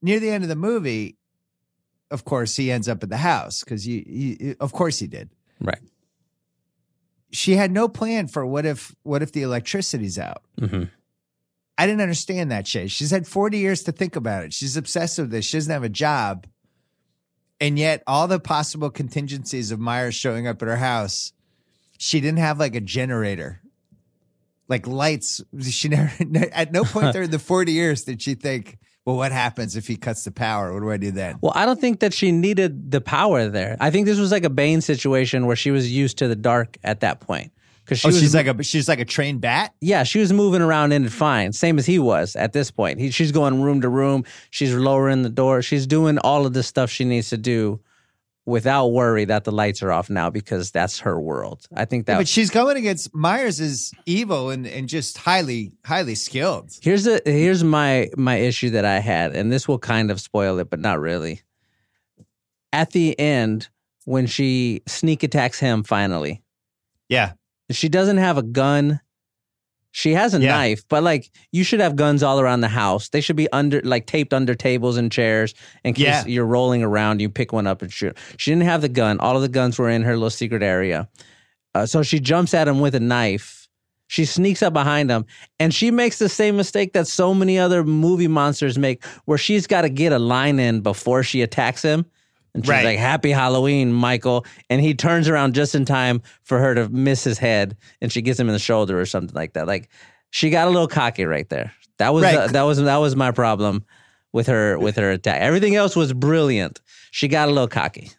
near 0.00 0.18
the 0.18 0.30
end 0.30 0.42
of 0.44 0.48
the 0.48 0.56
movie, 0.56 1.18
of 2.10 2.24
course, 2.24 2.56
he 2.56 2.70
ends 2.72 2.88
up 2.88 3.02
at 3.02 3.10
the 3.10 3.18
house 3.18 3.60
because 3.62 3.86
you, 3.86 4.56
of 4.58 4.72
course, 4.72 4.98
he 5.00 5.06
did. 5.06 5.28
Right. 5.60 5.80
She 7.32 7.56
had 7.56 7.70
no 7.70 7.88
plan 7.88 8.26
for 8.28 8.44
what 8.44 8.66
if 8.66 8.94
what 9.02 9.22
if 9.22 9.32
the 9.32 9.42
electricity's 9.42 10.18
out. 10.18 10.42
Mhm. 10.60 10.90
I 11.78 11.86
didn't 11.86 12.02
understand 12.02 12.50
that 12.50 12.66
shit. 12.66 12.90
She's 12.90 13.10
had 13.10 13.26
40 13.26 13.56
years 13.58 13.82
to 13.84 13.92
think 13.92 14.14
about 14.14 14.44
it. 14.44 14.52
She's 14.52 14.76
obsessed 14.76 15.18
with 15.18 15.30
this. 15.30 15.46
She 15.46 15.56
doesn't 15.56 15.72
have 15.72 15.82
a 15.84 15.88
job. 15.88 16.46
And 17.58 17.78
yet, 17.78 18.02
all 18.06 18.26
the 18.28 18.40
possible 18.40 18.90
contingencies 18.90 19.70
of 19.70 19.78
Myers 19.80 20.14
showing 20.14 20.46
up 20.46 20.60
at 20.62 20.68
her 20.68 20.76
house, 20.76 21.32
she 21.98 22.20
didn't 22.20 22.38
have 22.38 22.58
like 22.58 22.74
a 22.74 22.80
generator, 22.80 23.60
like 24.68 24.86
lights. 24.86 25.40
She 25.60 25.88
never, 25.90 26.12
at 26.52 26.72
no 26.72 26.84
point 26.84 27.12
during 27.14 27.30
the 27.30 27.38
40 27.38 27.72
years 27.72 28.04
did 28.04 28.20
she 28.20 28.34
think, 28.34 28.78
well, 29.06 29.16
what 29.16 29.32
happens 29.32 29.76
if 29.76 29.86
he 29.86 29.96
cuts 29.96 30.24
the 30.24 30.30
power? 30.30 30.72
What 30.72 30.80
do 30.80 30.90
I 30.90 30.96
do 30.96 31.10
then? 31.10 31.38
Well, 31.40 31.52
I 31.54 31.64
don't 31.66 31.80
think 31.80 32.00
that 32.00 32.12
she 32.12 32.32
needed 32.32 32.90
the 32.90 33.00
power 33.00 33.48
there. 33.48 33.76
I 33.80 33.90
think 33.90 34.06
this 34.06 34.18
was 34.18 34.30
like 34.30 34.44
a 34.44 34.50
Bane 34.50 34.80
situation 34.80 35.46
where 35.46 35.56
she 35.56 35.70
was 35.70 35.90
used 35.90 36.18
to 36.18 36.28
the 36.28 36.36
dark 36.36 36.76
at 36.84 37.00
that 37.00 37.20
point. 37.20 37.52
Because 37.84 37.98
she 38.00 38.08
Oh, 38.08 38.10
was 38.10 38.20
she's 38.20 38.34
like 38.34 38.46
a 38.46 38.62
she's 38.62 38.88
like 38.88 39.00
a 39.00 39.04
trained 39.04 39.40
bat. 39.40 39.74
yeah, 39.80 40.04
she 40.04 40.20
was 40.20 40.32
moving 40.32 40.62
around 40.62 40.92
in 40.92 41.04
it 41.06 41.10
fine, 41.12 41.52
same 41.52 41.76
as 41.78 41.86
he 41.86 41.98
was 41.98 42.36
at 42.36 42.52
this 42.52 42.70
point. 42.70 43.00
He, 43.00 43.10
she's 43.10 43.32
going 43.32 43.60
room 43.62 43.80
to 43.80 43.88
room. 43.88 44.24
She's 44.50 44.72
lowering 44.74 45.22
the 45.22 45.28
door. 45.30 45.60
She's 45.62 45.86
doing 45.88 46.18
all 46.18 46.46
of 46.46 46.52
the 46.52 46.62
stuff 46.62 46.90
she 46.90 47.04
needs 47.04 47.30
to 47.30 47.36
do 47.36 47.80
without 48.50 48.88
worry 48.88 49.24
that 49.24 49.44
the 49.44 49.52
lights 49.52 49.82
are 49.82 49.90
off 49.90 50.10
now 50.10 50.28
because 50.28 50.70
that's 50.70 51.00
her 51.00 51.18
world. 51.18 51.66
I 51.74 51.84
think 51.86 52.06
that 52.06 52.18
but 52.18 52.28
she's 52.28 52.50
going 52.50 52.76
against 52.76 53.14
Myers 53.14 53.60
is 53.60 53.92
evil 54.04 54.50
and, 54.50 54.66
and 54.66 54.88
just 54.88 55.16
highly 55.16 55.72
highly 55.84 56.14
skilled. 56.14 56.72
here's 56.82 57.06
a 57.06 57.20
here's 57.24 57.64
my 57.64 58.10
my 58.16 58.36
issue 58.36 58.70
that 58.70 58.84
I 58.84 58.98
had, 58.98 59.34
and 59.34 59.50
this 59.50 59.66
will 59.66 59.78
kind 59.78 60.10
of 60.10 60.20
spoil 60.20 60.58
it, 60.58 60.68
but 60.68 60.80
not 60.80 61.00
really. 61.00 61.40
At 62.72 62.90
the 62.90 63.18
end, 63.18 63.68
when 64.04 64.26
she 64.26 64.82
sneak 64.86 65.22
attacks 65.22 65.58
him, 65.58 65.82
finally, 65.82 66.42
Yeah, 67.08 67.32
she 67.70 67.88
doesn't 67.88 68.18
have 68.18 68.36
a 68.38 68.42
gun. 68.42 69.00
She 69.92 70.12
has 70.14 70.34
a 70.34 70.40
Yeah. 70.40 70.52
knife, 70.52 70.82
but 70.88 71.02
like 71.02 71.30
you 71.52 71.64
should 71.64 71.80
have 71.80 71.96
guns 71.96 72.22
all 72.22 72.38
around 72.40 72.60
the 72.60 72.68
house. 72.68 73.08
They 73.08 73.20
should 73.20 73.36
be 73.36 73.50
under 73.52 73.80
like 73.82 74.06
taped 74.06 74.32
under 74.32 74.54
tables 74.54 74.96
and 74.96 75.10
chairs 75.10 75.52
in 75.84 75.94
case 75.94 76.04
Yeah. 76.04 76.24
you're 76.26 76.46
rolling 76.46 76.82
around. 76.82 77.20
You 77.20 77.28
pick 77.28 77.52
one 77.52 77.66
up 77.66 77.82
and 77.82 77.92
shoot. 77.92 78.16
She 78.36 78.50
didn't 78.52 78.64
have 78.64 78.82
the 78.82 78.88
gun. 78.88 79.18
All 79.18 79.34
of 79.36 79.42
the 79.42 79.48
guns 79.48 79.78
were 79.78 79.90
in 79.90 80.02
her 80.02 80.14
little 80.14 80.30
secret 80.30 80.62
area. 80.62 81.08
Uh, 81.74 81.86
so 81.86 82.02
she 82.02 82.20
jumps 82.20 82.54
at 82.54 82.68
him 82.68 82.80
with 82.80 82.94
a 82.94 83.00
knife. 83.00 83.68
She 84.08 84.24
sneaks 84.24 84.60
up 84.60 84.72
behind 84.72 85.08
him, 85.08 85.24
and 85.60 85.72
she 85.72 85.92
makes 85.92 86.18
the 86.18 86.28
same 86.28 86.56
mistake 86.56 86.94
that 86.94 87.06
so 87.06 87.32
many 87.32 87.60
other 87.60 87.84
movie 87.84 88.26
monsters 88.26 88.76
make, 88.76 89.04
where 89.26 89.38
she's 89.38 89.68
got 89.68 89.82
to 89.82 89.88
get 89.88 90.12
a 90.12 90.18
line 90.18 90.58
in 90.58 90.80
before 90.80 91.22
she 91.22 91.42
attacks 91.42 91.82
him. 91.82 92.04
And 92.54 92.64
she's 92.64 92.70
Right. 92.70 92.84
like, 92.84 92.98
"Happy 92.98 93.30
Halloween, 93.30 93.92
Michael!" 93.92 94.44
And 94.68 94.80
he 94.80 94.94
turns 94.94 95.28
around 95.28 95.54
just 95.54 95.74
in 95.74 95.84
time 95.84 96.20
for 96.42 96.58
her 96.58 96.74
to 96.74 96.88
miss 96.88 97.22
his 97.24 97.38
head, 97.38 97.76
and 98.00 98.10
she 98.12 98.22
gets 98.22 98.38
him 98.40 98.48
in 98.48 98.52
the 98.52 98.58
shoulder 98.58 99.00
or 99.00 99.06
something 99.06 99.34
like 99.34 99.52
that. 99.52 99.66
Like 99.66 99.88
she 100.30 100.50
got 100.50 100.66
a 100.66 100.70
little 100.70 100.88
cocky 100.88 101.24
right 101.24 101.48
there. 101.48 101.72
That 101.98 102.12
was 102.14 102.24
Right. 102.24 102.46
the- 102.46 102.52
that 102.52 102.62
was 102.62 102.80
that 102.82 102.96
was 102.96 103.14
my 103.16 103.30
problem 103.30 103.84
with 104.32 104.46
her 104.48 104.78
with 104.78 104.96
her 104.96 105.10
attack. 105.10 105.40
Everything 105.40 105.76
else 105.76 105.94
was 105.94 106.12
brilliant. 106.12 106.80
She 107.10 107.28
got 107.28 107.48
a 107.48 107.52
little 107.52 107.68
cocky. 107.68 108.10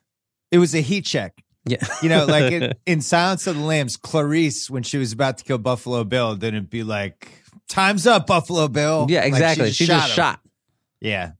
it 0.51 0.57
was 0.59 0.75
a 0.75 0.81
heat 0.81 1.05
check. 1.05 1.33
Yeah, 1.65 1.77
You 2.01 2.09
know, 2.09 2.25
like 2.25 2.51
in, 2.51 2.73
in 2.85 3.01
Silence 3.01 3.45
of 3.47 3.55
the 3.55 3.61
Lambs, 3.61 3.95
Clarice, 3.95 4.69
when 4.69 4.81
she 4.83 4.97
was 4.97 5.13
about 5.13 5.37
to 5.37 5.43
kill 5.43 5.59
Buffalo 5.59 6.03
Bill, 6.03 6.35
didn't 6.35 6.69
be 6.71 6.83
like, 6.83 7.29
"Time's 7.69 8.05
up, 8.07 8.25
Buffalo 8.27 8.67
Bill." 8.67 9.05
yeah, 9.09 9.19
Like, 9.19 9.27
exactly. 9.29 9.71
she 9.71 9.85
just 9.85 10.11
shot. 10.13 10.39
Yeah. 10.99 11.31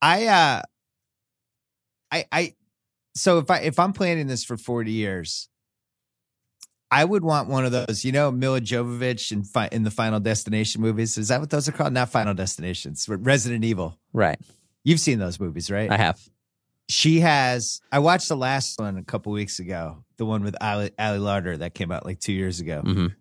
I 0.00 0.26
uh 0.26 0.62
I 2.16 2.24
I 2.32 2.54
so 3.14 3.38
if 3.38 3.50
I 3.50 3.58
if 3.60 3.78
I'm 3.78 3.92
planning 3.92 4.26
this 4.26 4.44
for 4.44 4.56
40 4.56 4.90
years, 4.92 5.48
I 6.90 7.04
would 7.04 7.24
want 7.24 7.48
one 7.48 7.64
of 7.64 7.72
those, 7.72 8.04
you 8.04 8.12
know, 8.12 8.30
Milla 8.30 8.60
Jovovich 8.60 9.32
in 9.32 9.42
fi- 9.42 9.68
in 9.72 9.82
the 9.82 9.90
Final 9.90 10.20
Destination 10.20 10.80
movies. 10.80 11.18
Is 11.18 11.28
that 11.28 11.40
what 11.40 11.50
those 11.50 11.68
are 11.68 11.72
called? 11.72 11.92
Not 11.92 12.10
Final 12.10 12.34
Destinations, 12.34 13.06
but 13.06 13.16
Resident 13.18 13.64
Evil. 13.64 13.98
Right, 14.12 14.38
You've 14.84 15.00
seen 15.00 15.18
those 15.18 15.40
movies, 15.40 15.70
right? 15.70 15.90
I 15.90 15.96
have. 15.96 16.20
she 16.88 17.20
has 17.20 17.80
I 17.90 17.98
watched 17.98 18.28
the 18.28 18.36
last 18.36 18.78
one 18.78 18.96
a 18.98 19.02
couple 19.02 19.32
weeks 19.32 19.58
ago, 19.58 20.04
the 20.16 20.24
one 20.26 20.44
with 20.44 20.54
Ali, 20.60 20.90
Ali 20.98 21.18
Larter 21.18 21.58
that 21.58 21.74
came 21.74 21.90
out 21.90 22.06
like 22.06 22.20
2 22.20 22.32
years 22.32 22.60
ago. 22.60 22.82
hmm 22.82 23.06
It 23.06 23.12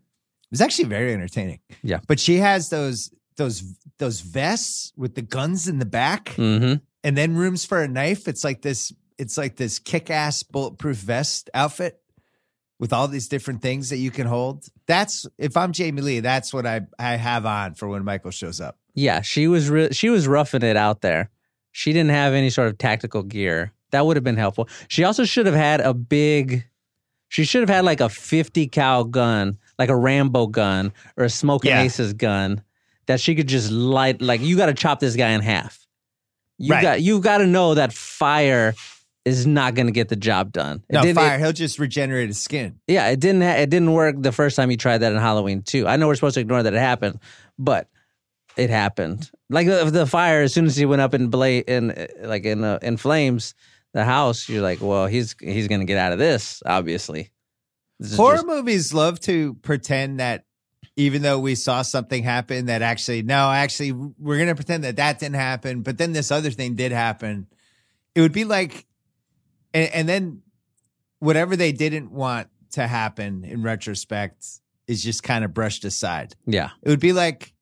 was 0.52 0.62
actually 0.62 0.86
very 0.90 1.12
entertaining. 1.14 1.60
Yeah. 1.82 2.00
But 2.08 2.20
she 2.20 2.38
has 2.38 2.70
those 2.70 3.12
those 3.38 3.64
those 3.98 4.22
vests 4.22 4.94
with 4.96 5.16
the 5.16 5.22
guns 5.24 5.68
in 5.68 5.80
the 5.80 5.86
back 5.86 6.30
hmm 6.36 6.76
and 7.06 7.16
then 7.16 7.36
rooms 7.36 7.64
for 7.64 7.82
a 7.82 7.88
knife. 7.88 8.28
It's 8.28 8.44
like 8.44 8.62
this. 8.62 8.92
It's 9.18 9.38
like 9.38 9.56
this 9.56 9.80
kick-ass 9.80 10.44
bulletproof 10.44 10.98
vest 10.98 11.50
outfit 11.54 12.02
with 12.80 12.92
all 12.92 13.08
these 13.08 13.30
different 13.30 13.62
things 13.62 13.92
that 13.92 13.98
you 13.98 14.12
can 14.12 14.28
hold. 14.28 14.66
That's 14.88 15.26
if 15.38 15.56
I'm 15.56 15.72
Jamie 15.72 16.02
Lee, 16.02 16.20
that's 16.20 16.54
what 16.54 16.66
I 16.66 16.82
I 17.00 17.16
have 17.16 17.46
on 17.46 17.76
for 17.76 17.88
when 17.88 18.04
Michael 18.04 18.32
shows 18.32 18.60
up. 18.60 18.78
Yeah, 18.94 19.22
she 19.22 19.48
was 19.48 19.70
re- 19.70 19.94
she 19.94 20.10
was 20.10 20.28
roughing 20.28 20.64
it 20.64 20.76
out 20.76 21.00
there. 21.02 21.30
She 21.72 21.94
didn't 21.94 22.12
have 22.12 22.34
any 22.34 22.50
sort 22.50 22.68
of 22.68 22.78
tactical 22.78 23.24
gear. 23.24 23.72
That 23.92 24.06
would 24.06 24.18
have 24.18 24.24
been 24.24 24.38
helpful. 24.38 24.68
She 24.88 25.04
also 25.04 25.24
should 25.24 25.46
have 25.46 25.56
had 25.56 25.80
a 25.80 25.94
big. 25.94 26.66
She 27.30 27.46
should 27.46 27.62
have 27.62 27.70
had 27.70 27.86
like 27.86 28.02
a 28.02 28.10
fifty 28.10 28.68
cal 28.68 29.04
gun, 29.04 29.58
like 29.78 29.90
a 29.90 29.96
Rambo 29.96 30.48
gun 30.48 30.92
or 31.18 31.26
a 31.26 31.30
Smoking 31.30 31.70
Yeah. 31.72 31.84
Aces 31.84 32.14
gun, 32.14 32.64
that 33.06 33.20
she 33.22 33.36
could 33.36 33.48
just 33.48 33.72
light. 33.72 34.22
Like 34.22 34.42
you 34.42 34.58
got 34.58 34.66
to 34.68 34.74
chop 34.74 35.00
this 35.00 35.16
guy 35.16 35.30
in 35.30 35.42
half. 35.42 35.85
You 36.58 36.74
Right. 36.74 36.82
got 36.82 37.02
you 37.02 37.20
got 37.20 37.40
to 37.40 37.48
know 37.48 37.74
that 37.74 37.92
fire 37.94 38.74
is 39.26 39.46
not 39.48 39.74
going 39.76 39.88
to 39.88 39.92
get 39.92 40.08
the 40.10 40.16
job 40.16 40.52
done. 40.52 40.84
It 40.90 40.94
No 40.94 41.14
fire. 41.14 41.36
it- 41.36 41.40
he'll 41.42 41.52
just 41.52 41.80
regenerate 41.80 42.28
his 42.28 42.42
skin. 42.42 42.76
yeah, 42.88 43.08
it 43.10 43.20
didn't. 43.20 43.42
Ha- 43.42 43.56
it 43.62 43.70
didn't 43.70 43.92
work 43.94 44.16
the 44.20 44.32
first 44.32 44.56
time 44.56 44.70
you 44.72 44.78
tried 44.78 45.00
that 45.00 45.12
in 45.12 45.18
Halloween 45.20 45.64
too. 45.64 45.88
I 45.88 45.98
know 45.98 46.08
we're 46.08 46.16
supposed 46.16 46.36
to 46.36 46.42
ignore 46.42 46.62
that 46.64 46.74
it 46.74 46.80
happened, 46.80 47.20
but 47.60 47.90
it 48.56 48.70
happened. 48.70 49.30
Like 49.50 49.68
the, 49.68 49.86
the 49.92 50.06
fire, 50.06 50.44
as 50.44 50.54
soon 50.54 50.66
as 50.66 50.76
he 50.78 50.86
went 50.86 51.02
up 51.02 51.14
in 51.14 51.28
bla- 51.30 51.48
in 51.50 52.08
like 52.22 52.46
in 52.46 52.64
uh, 52.64 52.80
in 52.82 52.98
flames, 52.98 53.54
the 53.94 54.06
house. 54.06 54.48
You're 54.48 54.62
like, 54.62 54.80
well, 54.82 55.08
he's 55.08 55.36
he's 55.42 55.68
gonna 55.68 55.86
get 55.86 55.98
out 55.98 56.14
of 56.14 56.20
this, 56.20 56.62
obviously. 56.66 57.32
This 58.00 58.16
Horror 58.16 58.36
just- 58.36 58.48
movies 58.48 58.94
love 58.94 59.20
to 59.22 59.56
pretend 59.56 60.20
that 60.20 60.44
even 60.96 61.22
though 61.22 61.40
we 61.40 61.56
saw 61.56 61.82
something 61.82 62.24
happen, 62.24 62.68
that 62.68 62.82
actually, 62.82 63.22
no, 63.22 63.52
actually, 63.52 63.92
we're 63.92 64.38
going 64.38 64.48
to 64.48 64.56
pretend 64.56 64.84
that 64.84 64.96
that 64.96 65.20
didn't 65.20 65.36
happen, 65.36 65.82
but 65.82 65.98
then 65.98 66.14
this 66.14 66.32
other 66.32 66.52
thing 66.52 66.76
did 66.76 66.92
happen. 66.92 67.48
It 68.14 68.22
would 68.22 68.32
be 68.32 68.46
like, 68.46 68.86
and, 69.74 69.90
and 69.94 70.10
then 70.10 70.42
whatever 71.20 71.56
they 71.56 71.72
didn't 71.72 72.12
want 72.12 72.48
to 72.72 72.88
happen 72.88 73.44
in 73.44 73.62
retrospect 73.62 74.46
is 74.88 75.04
just 75.04 75.24
kind 75.24 75.44
of 75.44 75.54
brushed 75.54 75.84
aside. 75.84 76.36
yeah, 76.46 76.70
It 76.82 76.90
would 76.90 77.00
be 77.00 77.14
like 77.14 77.54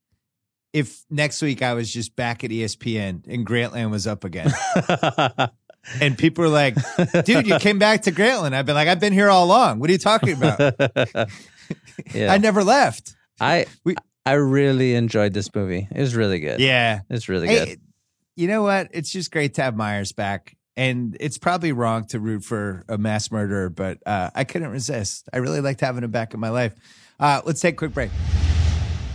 if 0.74 1.06
next 1.10 1.41
week 1.41 1.62
I 1.62 1.76
was 1.76 1.91
just 1.91 2.15
back 2.15 2.43
at 2.43 2.50
ESPN 2.50 3.28
and 3.28 3.46
Grantland 3.46 3.91
was 3.91 4.08
up 4.08 4.24
again. 4.24 4.52
and 6.02 6.17
people 6.17 6.43
are 6.46 6.50
like, 6.50 6.76
dude, 7.24 7.48
you 7.48 7.60
came 7.60 7.78
back 7.78 8.02
to 8.04 8.12
Grantland. 8.12 8.54
I've 8.54 8.65
been 8.65 8.76
like, 8.76 8.88
I've 8.88 9.00
been 9.00 9.13
here 9.13 9.30
all 9.30 9.46
along. 9.46 9.80
What 9.80 9.89
are 9.89 9.93
you 9.93 10.00
talking 10.00 10.34
about? 10.34 10.60
yeah. 12.13 12.34
I 12.34 12.39
never 12.39 12.63
left. 12.63 13.15
I 13.43 13.65
We- 13.84 13.95
I 14.25 14.34
really 14.34 14.95
enjoyed 14.95 15.34
this 15.34 15.53
movie. 15.53 15.88
It 15.91 15.99
was 15.99 16.15
really 16.15 16.39
good. 16.39 16.62
Yeah. 16.62 17.01
it's 17.10 17.27
really 17.27 17.47
good. 17.47 17.67
Hey, 17.67 17.77
you 18.38 18.47
know 18.47 18.63
what? 18.63 18.88
It's 18.91 19.12
just 19.12 19.32
great 19.32 19.56
to 19.56 19.63
have 19.63 19.75
Myers 19.75 20.13
back. 20.13 20.56
And 20.77 21.15
it's 21.19 21.38
probably 21.38 21.71
wrong 21.71 22.06
to 22.08 22.19
root 22.19 22.43
for 22.45 22.84
a 22.88 22.97
mass 22.97 23.32
murderer, 23.32 23.69
but 23.69 23.99
uh, 24.08 24.29
I 24.34 24.43
couldn't 24.45 24.69
resist. 24.71 25.27
I 25.34 25.38
really 25.38 25.60
liked 25.62 25.82
having 25.82 26.03
him 26.03 26.10
back 26.12 26.34
in 26.34 26.39
my 26.39 26.49
life. 26.49 26.73
Uh, 27.19 27.41
let's 27.45 27.60
take 27.62 27.75
a 27.75 27.77
quick 27.77 27.93
break. 27.93 28.10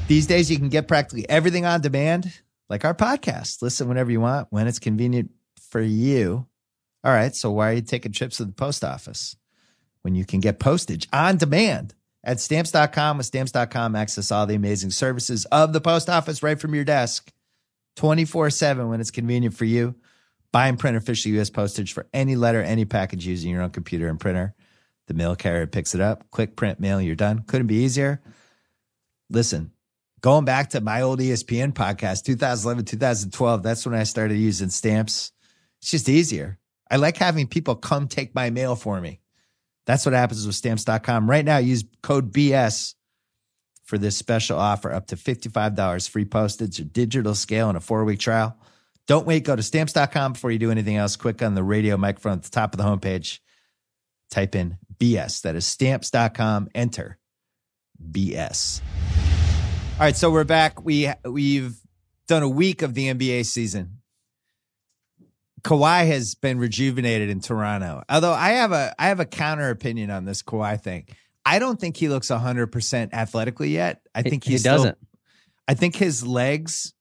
These 0.07 0.27
days, 0.27 0.51
you 0.51 0.57
can 0.59 0.69
get 0.69 0.87
practically 0.89 1.29
everything 1.29 1.67
on 1.67 1.81
demand, 1.81 2.33
like 2.71 2.85
our 2.85 2.95
podcast. 2.95 3.61
Listen 3.61 3.89
whenever 3.89 4.11
you 4.11 4.21
want, 4.21 4.49
when 4.51 4.67
it's 4.69 4.79
convenient 4.79 5.31
for 5.71 5.81
you. 5.81 6.47
All 7.03 7.13
right. 7.13 7.35
So, 7.35 7.51
why 7.51 7.71
are 7.71 7.75
you 7.75 7.83
taking 7.83 8.13
trips 8.13 8.37
to 8.37 8.45
the 8.45 8.53
post 8.53 8.85
office 8.85 9.37
when 10.03 10.15
you 10.15 10.25
can 10.25 10.41
get 10.41 10.61
postage 10.61 11.09
on 11.13 11.39
demand 11.39 11.95
at 12.29 12.41
stamps.com? 12.41 13.17
With 13.17 13.27
stamps.com, 13.27 13.97
access 13.97 14.31
all 14.31 14.47
the 14.47 14.55
amazing 14.55 14.91
services 14.91 15.47
of 15.47 15.73
the 15.73 15.81
post 15.81 16.11
office 16.11 16.43
right 16.43 16.61
from 16.61 16.75
your 16.75 16.85
desk. 16.85 17.33
24 17.97 18.51
7 18.51 18.89
when 18.89 19.01
it's 19.01 19.11
convenient 19.11 19.57
for 19.57 19.65
you. 19.65 19.95
Buy 20.53 20.69
and 20.69 20.79
print 20.79 20.97
official 20.97 21.33
U.S. 21.33 21.51
postage 21.51 21.93
for 21.93 22.07
any 22.13 22.37
letter, 22.37 22.63
any 22.63 22.85
package 22.85 23.27
using 23.27 23.51
your 23.51 23.63
own 23.63 23.71
computer 23.71 24.09
and 24.09 24.21
printer. 24.21 24.55
The 25.07 25.15
mail 25.15 25.37
carrier 25.37 25.67
picks 25.67 25.95
it 25.95 26.01
up. 26.01 26.31
Click, 26.31 26.55
print, 26.55 26.79
mail, 26.79 27.01
you're 27.01 27.17
done. 27.17 27.45
Couldn't 27.47 27.67
be 27.67 27.83
easier. 27.83 28.21
Listen, 29.31 29.73
going 30.21 30.45
back 30.45 30.71
to 30.71 30.81
my 30.81 31.01
old 31.01 31.21
ESPN 31.21 31.73
podcast, 31.73 32.25
2011, 32.25 32.85
2012, 32.85 33.63
that's 33.63 33.87
when 33.87 33.95
I 33.95 34.05
started 34.05 34.37
using 34.37 34.69
stamps. 34.69 35.33
It's 35.81 35.91
just 35.91 36.09
easier. 36.09 36.59
I 36.91 36.97
like 36.97 37.17
having 37.17 37.47
people 37.47 37.75
come 37.75 38.07
take 38.07 38.35
my 38.35 38.51
mail 38.51 38.77
for 38.77 39.01
me. 39.01 39.21
That's 39.89 40.05
what 40.05 40.13
happens 40.13 40.47
with 40.47 40.55
stamps.com. 40.55 41.31
Right 41.31 41.47
now, 41.47 41.57
use 41.57 41.83
code 42.03 42.31
BS 42.31 42.95
for 43.85 43.97
this 43.97 44.19
special 44.19 44.59
offer 44.59 44.93
up 44.93 45.07
to 45.07 45.17
$55 45.17 46.11
free 46.11 46.27
postage, 46.27 46.79
a 46.79 46.85
digital 46.85 47.35
scale, 47.35 47.71
and 47.71 47.79
a 47.79 47.81
four 47.81 48.05
week 48.05 48.19
trial. 48.19 48.55
Don't 49.07 49.27
wait. 49.27 49.45
Go 49.45 49.57
to 49.57 49.63
stamps.com 49.63 50.35
before 50.35 50.51
you 50.51 50.59
do 50.59 50.71
anything 50.71 50.97
else. 50.97 51.17
Click 51.17 51.43
on 51.43 51.55
the 51.55 51.63
radio 51.63 51.97
microphone 51.97 52.35
at 52.35 52.43
the 52.43 52.51
top 52.51 52.75
of 52.75 52.79
the 52.79 52.85
homepage. 52.85 53.39
Type 54.31 54.55
in 54.55 54.77
BS. 54.99 55.41
That 55.41 55.57
is 55.57 55.65
stamps.com. 55.65 56.69
Enter 56.75 57.19
BS. 58.11 58.83
All 59.95 60.01
right. 60.01 60.15
So 60.15 60.31
we're 60.31 60.45
back. 60.45 60.85
We, 60.85 61.11
we've 61.25 61.79
done 62.27 62.43
a 62.43 62.49
week 62.49 62.83
of 62.83 62.93
the 62.93 63.07
NBA 63.07 63.47
season. 63.47 63.98
Kawhi 65.63 66.07
has 66.07 66.35
been 66.35 66.59
rejuvenated 66.59 67.31
in 67.31 67.41
Toronto. 67.41 68.03
Although 68.09 68.33
I 68.33 68.51
have 68.51 68.73
a 68.73 68.95
I 68.99 69.09
have 69.09 69.21
a 69.21 69.25
counter 69.27 69.71
opinion 69.71 70.11
on 70.11 70.25
this 70.25 70.43
Kawhi 70.43 70.81
thing. 70.81 71.07
I 71.45 71.59
don't 71.59 71.81
think 71.81 71.97
he 71.97 72.09
looks 72.09 72.29
100% 72.29 73.13
athletically 73.15 73.71
yet. 73.71 74.03
I 74.15 74.23
think 74.23 74.45
he 74.45 74.53
he's 74.53 74.61
still- 74.61 74.77
doesn't. 74.77 74.99
I 75.67 75.75
think 75.75 75.97
his 75.97 76.27
legs 76.27 76.95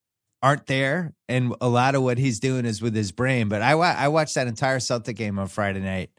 aren't 0.44 0.66
there, 0.68 1.14
and 1.30 1.56
a 1.62 1.70
lot 1.70 1.96
of 1.96 2.04
what 2.04 2.18
he's 2.18 2.40
doing 2.40 2.66
is 2.66 2.82
with 2.82 2.94
his 2.96 3.12
brain. 3.12 3.48
But 3.50 3.62
I 3.62 3.72
I 3.72 4.08
watched 4.10 4.36
that 4.36 4.48
entire 4.48 4.80
Celtic 4.80 5.16
game 5.16 5.40
on 5.40 5.48
Friday 5.48 5.80
night, 5.80 6.12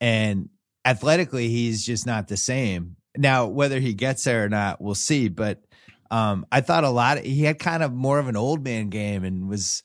and 0.00 0.48
athletically, 0.84 1.48
he's 1.48 1.84
just 1.84 2.06
not 2.06 2.28
the 2.28 2.36
same. 2.36 2.96
Now, 3.16 3.46
whether 3.46 3.80
he 3.80 3.94
gets 3.94 4.24
there 4.24 4.44
or 4.44 4.48
not, 4.48 4.80
we'll 4.80 4.94
see. 4.94 5.28
But 5.28 5.62
um, 6.10 6.46
I 6.50 6.60
thought 6.62 6.84
a 6.84 6.90
lot. 6.90 7.18
he 7.18 7.44
had 7.44 7.58
kind 7.58 7.82
of 7.82 7.92
more 7.92 8.18
of 8.18 8.28
an 8.28 8.36
old 8.36 8.64
man 8.64 8.88
game 8.88 9.24
and 9.24 9.48
was 9.48 9.82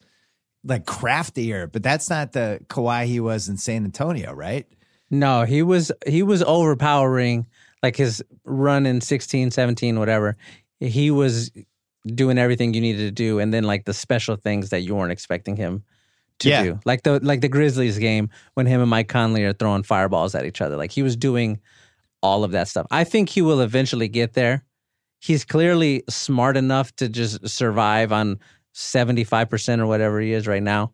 like 0.63 0.85
craftier. 0.85 1.67
But 1.67 1.83
that's 1.83 2.09
not 2.09 2.33
the 2.33 2.59
Kawhi 2.67 3.05
he 3.05 3.19
was 3.19 3.49
in 3.49 3.57
San 3.57 3.83
Antonio, 3.85 4.33
right? 4.33 4.67
No, 5.11 5.43
he 5.43 5.63
was 5.63 5.91
he 6.07 6.21
was 6.23 6.43
overpowering 6.43 7.47
like 7.81 7.95
his 7.95 8.23
run 8.43 8.85
in 8.85 9.01
16, 9.01 9.51
17, 9.51 9.97
whatever. 9.99 10.35
He 10.79 11.11
was 11.11 11.51
doing 12.05 12.37
everything 12.37 12.73
you 12.73 12.81
needed 12.81 12.99
to 13.05 13.11
do 13.11 13.39
and 13.39 13.53
then 13.53 13.63
like 13.63 13.85
the 13.85 13.93
special 13.93 14.35
things 14.35 14.69
that 14.69 14.81
you 14.81 14.95
weren't 14.95 15.11
expecting 15.11 15.55
him 15.55 15.83
to 16.39 16.49
Yeah. 16.49 16.63
do. 16.63 16.79
Like 16.85 17.03
the 17.03 17.19
like 17.21 17.41
the 17.41 17.49
Grizzlies 17.49 17.97
game 17.97 18.29
when 18.53 18.65
him 18.65 18.81
and 18.81 18.89
Mike 18.89 19.07
Conley 19.09 19.43
are 19.45 19.53
throwing 19.53 19.83
fireballs 19.83 20.35
at 20.35 20.45
each 20.45 20.61
other. 20.61 20.77
Like 20.77 20.91
he 20.91 21.03
was 21.03 21.15
doing 21.15 21.59
all 22.21 22.43
of 22.43 22.51
that 22.51 22.67
stuff. 22.67 22.85
I 22.91 23.03
think 23.03 23.29
he 23.29 23.41
will 23.41 23.61
eventually 23.61 24.07
get 24.07 24.33
there. 24.33 24.63
He's 25.21 25.43
clearly 25.43 26.03
smart 26.09 26.55
enough 26.55 26.95
to 26.97 27.09
just 27.09 27.47
survive 27.47 28.11
on 28.13 28.39
75% 28.79 29.79
or 29.79 29.87
whatever 29.87 30.19
he 30.19 30.33
is 30.33 30.47
right 30.47 30.63
now. 30.63 30.93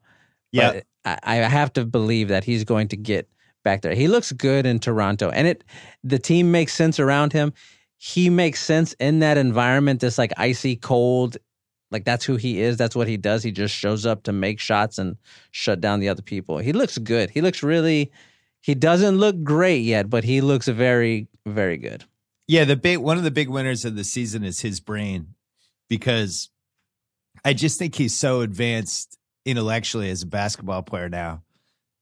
Yeah. 0.52 0.82
I, 1.06 1.18
I 1.24 1.36
have 1.36 1.72
to 1.74 1.86
believe 1.86 2.30
that 2.30 2.44
he's 2.44 2.64
going 2.64 2.88
to 2.90 2.98
get 2.98 3.30
back 3.64 3.82
there. 3.82 3.94
He 3.94 4.08
looks 4.08 4.32
good 4.32 4.66
in 4.66 4.80
Toronto, 4.80 5.30
and 5.30 5.48
it 5.48 5.64
the 6.04 6.20
team 6.20 6.52
makes 6.52 6.74
sense 6.74 7.00
around 7.00 7.34
him. 7.34 7.54
He 7.98 8.30
makes 8.30 8.62
sense 8.62 8.94
in 8.94 9.20
that 9.20 9.38
environment. 9.38 10.00
This 10.00 10.18
like 10.18 10.34
icy 10.38 10.76
cold, 10.76 11.38
like 11.92 12.06
that's 12.06 12.26
who 12.26 12.38
he 12.38 12.60
is. 12.62 12.78
That's 12.78 12.96
what 12.96 13.08
he 13.08 13.18
does. 13.18 13.44
He 13.44 13.52
just 13.52 13.76
shows 13.76 14.06
up 14.06 14.24
to 14.24 14.34
make 14.34 14.60
shots 14.60 14.98
and 14.98 15.18
shut 15.52 15.80
down 15.80 16.00
the 16.00 16.10
other 16.10 16.22
people. 16.24 16.58
He 16.58 16.74
looks 16.74 16.98
good. 16.98 17.30
He 17.30 17.42
looks 17.42 17.62
really. 17.62 18.12
He 18.62 18.74
doesn't 18.74 19.20
look 19.20 19.44
great 19.44 19.84
yet, 19.84 20.10
but 20.10 20.24
he 20.24 20.42
looks 20.42 20.68
very, 20.68 21.28
very 21.46 21.78
good. 21.78 22.04
Yeah, 22.48 22.64
the 22.64 22.76
big 22.76 22.98
one 22.98 23.18
of 23.18 23.24
the 23.24 23.32
big 23.32 23.48
winners 23.50 23.86
of 23.86 23.96
the 23.96 24.04
season 24.04 24.44
is 24.44 24.62
his 24.62 24.80
brain 24.80 25.36
because 25.88 26.50
I 27.46 27.54
just 27.54 27.80
think 27.80 27.96
he's 27.96 28.18
so 28.18 28.42
advanced 28.42 29.18
intellectually 29.46 30.10
as 30.10 30.24
a 30.24 30.28
basketball 30.28 30.82
player 30.82 31.08
now 31.08 31.44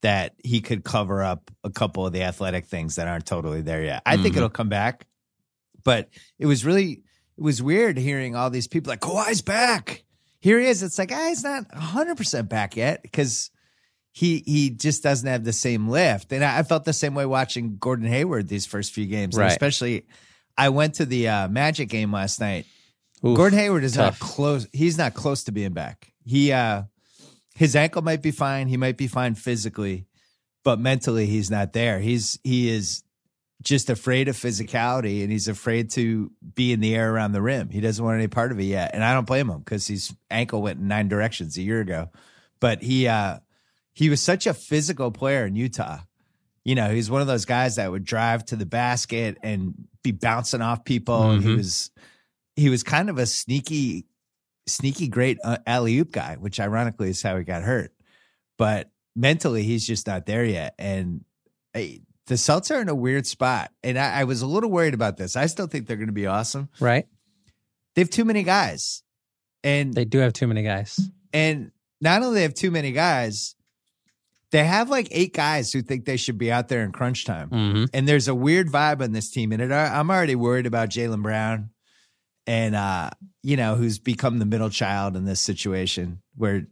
that 0.01 0.33
he 0.43 0.61
could 0.61 0.83
cover 0.83 1.21
up 1.21 1.51
a 1.63 1.69
couple 1.69 2.05
of 2.07 2.13
the 2.13 2.23
athletic 2.23 2.65
things 2.65 2.95
that 2.95 3.07
aren't 3.07 3.25
totally 3.25 3.61
there 3.61 3.83
yet. 3.83 4.01
I 4.05 4.17
think 4.17 4.33
Mhm. 4.33 4.37
it'll 4.37 4.49
come 4.49 4.69
back. 4.69 5.05
But 5.83 6.09
it 6.39 6.45
was 6.45 6.63
really 6.65 7.03
it 7.37 7.41
was 7.41 7.61
weird 7.61 7.97
hearing 7.97 8.35
all 8.35 8.49
these 8.49 8.67
people 8.67 8.89
like 8.91 8.99
Kawhi's 9.01 9.41
back. 9.41 10.03
Here 10.39 10.59
he 10.59 10.67
is. 10.67 10.83
It's 10.83 10.97
like, 10.99 11.11
ah, 11.11 11.27
he's 11.29 11.43
not 11.43 11.65
100% 11.73 12.47
back 12.47 12.75
yet 12.77 13.01
because 13.01 13.49
he 14.11 14.43
he 14.45 14.69
just 14.69 15.03
doesn't 15.03 15.27
have 15.27 15.43
the 15.43 15.51
same 15.53 15.87
lift. 15.89 16.31
And 16.31 16.43
I, 16.45 16.59
I 16.59 16.63
felt 16.63 16.85
the 16.85 16.93
same 16.93 17.15
way 17.15 17.25
watching 17.25 17.77
Gordon 17.77 18.07
Hayward 18.07 18.47
these 18.47 18.65
first 18.65 18.93
few 18.93 19.07
games. 19.07 19.35
Right. 19.35 19.51
especially 19.51 20.05
I 20.57 20.69
went 20.69 20.95
to 20.95 21.05
the 21.05 21.27
uh, 21.27 21.47
Magic 21.47 21.89
game 21.89 22.11
last 22.13 22.39
night. 22.39 22.65
Oof. 23.25 23.37
Gordon 23.37 23.59
Hayward 23.59 23.83
is 23.83 23.93
tough. 23.93 24.19
not 24.19 24.27
close. 24.27 24.67
He's 24.73 24.97
not 24.97 25.13
close 25.13 25.43
to 25.45 25.51
being 25.51 25.73
back. 25.73 26.11
He 26.25 26.51
uh 26.51 26.83
his 27.55 27.75
ankle 27.75 28.01
might 28.01 28.21
be 28.21 28.31
fine. 28.31 28.67
He 28.67 28.77
might 28.77 28.97
be 28.97 29.07
fine 29.07 29.35
physically, 29.35 30.05
but 30.63 30.79
mentally 30.79 31.25
he's 31.27 31.49
not 31.51 31.73
there. 31.73 31.99
He's 31.99 32.39
he 32.43 32.69
is 32.69 33.03
just 33.61 33.89
afraid 33.89 34.27
of 34.27 34.35
physicality 34.35 35.21
and 35.23 35.31
he's 35.31 35.47
afraid 35.47 35.89
to 35.91 36.29
be 36.55 36.73
in 36.73 36.81
the 36.81 36.93
air 36.93 37.13
around 37.13 37.31
the 37.31 37.41
rim. 37.41 37.69
He 37.69 37.79
doesn't 37.79 38.03
want 38.03 38.17
any 38.17 38.27
part 38.27 38.51
of 38.51 38.59
it 38.59 38.63
yet. 38.65 38.91
And 38.93 39.01
I 39.03 39.13
don't 39.13 39.25
blame 39.27 39.49
him 39.49 39.59
because 39.59 39.87
his 39.87 40.13
ankle 40.29 40.61
went 40.61 40.79
in 40.79 40.87
nine 40.89 41.07
directions 41.07 41.55
a 41.57 41.61
year 41.61 41.79
ago. 41.79 42.09
But 42.59 42.81
he 42.81 43.07
uh 43.07 43.39
he 43.93 44.09
was 44.09 44.21
such 44.21 44.47
a 44.47 44.53
physical 44.53 45.11
player 45.11 45.45
in 45.45 45.55
Utah. 45.55 45.99
You 46.65 46.75
know, 46.75 46.89
he's 46.89 47.11
one 47.11 47.21
of 47.21 47.27
those 47.27 47.45
guys 47.45 47.75
that 47.75 47.91
would 47.91 48.03
drive 48.05 48.43
to 48.45 48.55
the 48.55 48.65
basket 48.65 49.37
and 49.43 49.73
be 50.01 50.11
bouncing 50.11 50.61
off 50.61 50.83
people. 50.83 51.37
He 51.39 51.45
Mhm. 51.47 51.57
was 51.57 51.91
he 52.55 52.69
was 52.69 52.83
kind 52.83 53.09
of 53.09 53.17
a 53.17 53.25
sneaky 53.25 54.05
sneaky 54.67 55.07
great 55.07 55.37
uh, 55.43 55.57
alley 55.67 55.97
oop 55.97 56.11
guy, 56.11 56.35
which 56.39 56.59
ironically 56.59 57.09
is 57.09 57.21
how 57.21 57.37
he 57.37 57.43
got 57.43 57.63
hurt. 57.63 57.91
But 58.57 58.89
mentally, 59.15 59.63
he's 59.63 59.85
just 59.85 60.07
not 60.07 60.25
there 60.25 60.45
yet. 60.45 60.73
And 60.79 61.25
hey, 61.73 62.01
the 62.27 62.35
Celtics 62.35 62.71
are 62.73 62.81
in 62.81 62.87
a 62.89 62.95
weird 62.95 63.27
spot. 63.27 63.71
And 63.83 63.97
I, 63.99 64.21
I 64.21 64.23
was 64.23 64.41
a 64.41 64.47
little 64.47 64.69
worried 64.69 64.93
about 64.93 65.17
this. 65.17 65.35
I 65.35 65.47
still 65.47 65.67
think 65.67 65.87
they're 65.87 65.97
going 65.97 66.07
to 66.07 66.13
be 66.13 66.27
awesome. 66.27 66.69
right? 66.79 67.05
They 67.95 68.01
have 68.01 68.09
too 68.09 68.25
many 68.25 68.43
guys, 68.43 69.03
and 69.63 69.93
They 69.93 70.05
do 70.05 70.19
have 70.19 70.33
too 70.33 70.47
many 70.47 70.63
guys. 70.63 70.99
and 71.33 71.71
not 72.01 72.21
only 72.23 72.35
they 72.35 72.41
have 72.43 72.53
too 72.53 72.71
many 72.71 72.91
guys, 72.91 73.55
they 74.51 74.63
have 74.63 74.89
like 74.89 75.07
eight 75.11 75.33
guys 75.33 75.71
who 75.73 75.81
think 75.81 76.05
they 76.05 76.17
should 76.17 76.37
be 76.37 76.51
out 76.51 76.69
there 76.69 76.83
in 76.83 76.91
crunch 76.91 77.25
time. 77.25 77.49
hmm 77.49 77.85
And 77.93 78.07
there's 78.07 78.27
a 78.27 78.35
weird 78.35 78.67
vibe 78.69 79.01
on 79.01 79.11
this 79.11 79.29
team. 79.29 79.51
And 79.51 79.61
it, 79.61 79.71
I'm 79.71 80.09
already 80.09 80.35
worried 80.35 80.65
about 80.65 80.89
Jaylen 80.89 81.21
Brown 81.21 81.69
and 82.47 82.75
uh, 82.75 83.09
you 83.41 83.57
know, 83.57 83.75
who's 83.75 83.99
become 83.99 84.39
the 84.39 84.45
middle 84.45 84.69
child 84.69 85.15
in 85.15 85.25
this 85.25 85.39
situation 85.39 86.21
where 86.35 86.67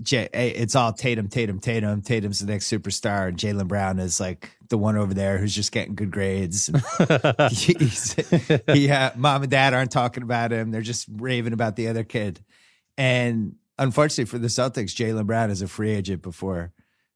J- 0.00 0.30
it's 0.32 0.74
all 0.74 0.92
Tatum, 0.92 1.28
Tatum, 1.28 1.60
Tatum. 1.60 2.00
Tatum's 2.00 2.40
the 2.40 2.46
next 2.46 2.70
superstar, 2.70 3.28
and 3.28 3.36
Jaylen 3.36 3.68
Brown 3.68 3.98
is 3.98 4.18
like 4.18 4.50
the 4.68 4.78
one 4.78 4.96
over 4.96 5.12
there 5.12 5.38
who's 5.38 5.54
just 5.54 5.70
getting 5.70 5.94
good 5.94 6.10
grades. 6.10 6.66
he, 7.50 8.90
uh, 8.90 9.10
mom 9.16 9.42
and 9.42 9.50
dad 9.50 9.74
aren't 9.74 9.92
talking 9.92 10.22
about 10.22 10.50
him; 10.50 10.70
they're 10.70 10.80
just 10.80 11.06
raving 11.10 11.52
about 11.52 11.76
the 11.76 11.88
other 11.88 12.04
kid. 12.04 12.42
And 12.96 13.56
unfortunately 13.78 14.30
for 14.30 14.38
the 14.38 14.48
Celtics, 14.48 14.94
Jaylen 14.94 15.26
Brown 15.26 15.50
is 15.50 15.62
a 15.62 15.68
free 15.68 15.90
agent 15.90 16.22
before 16.22 16.72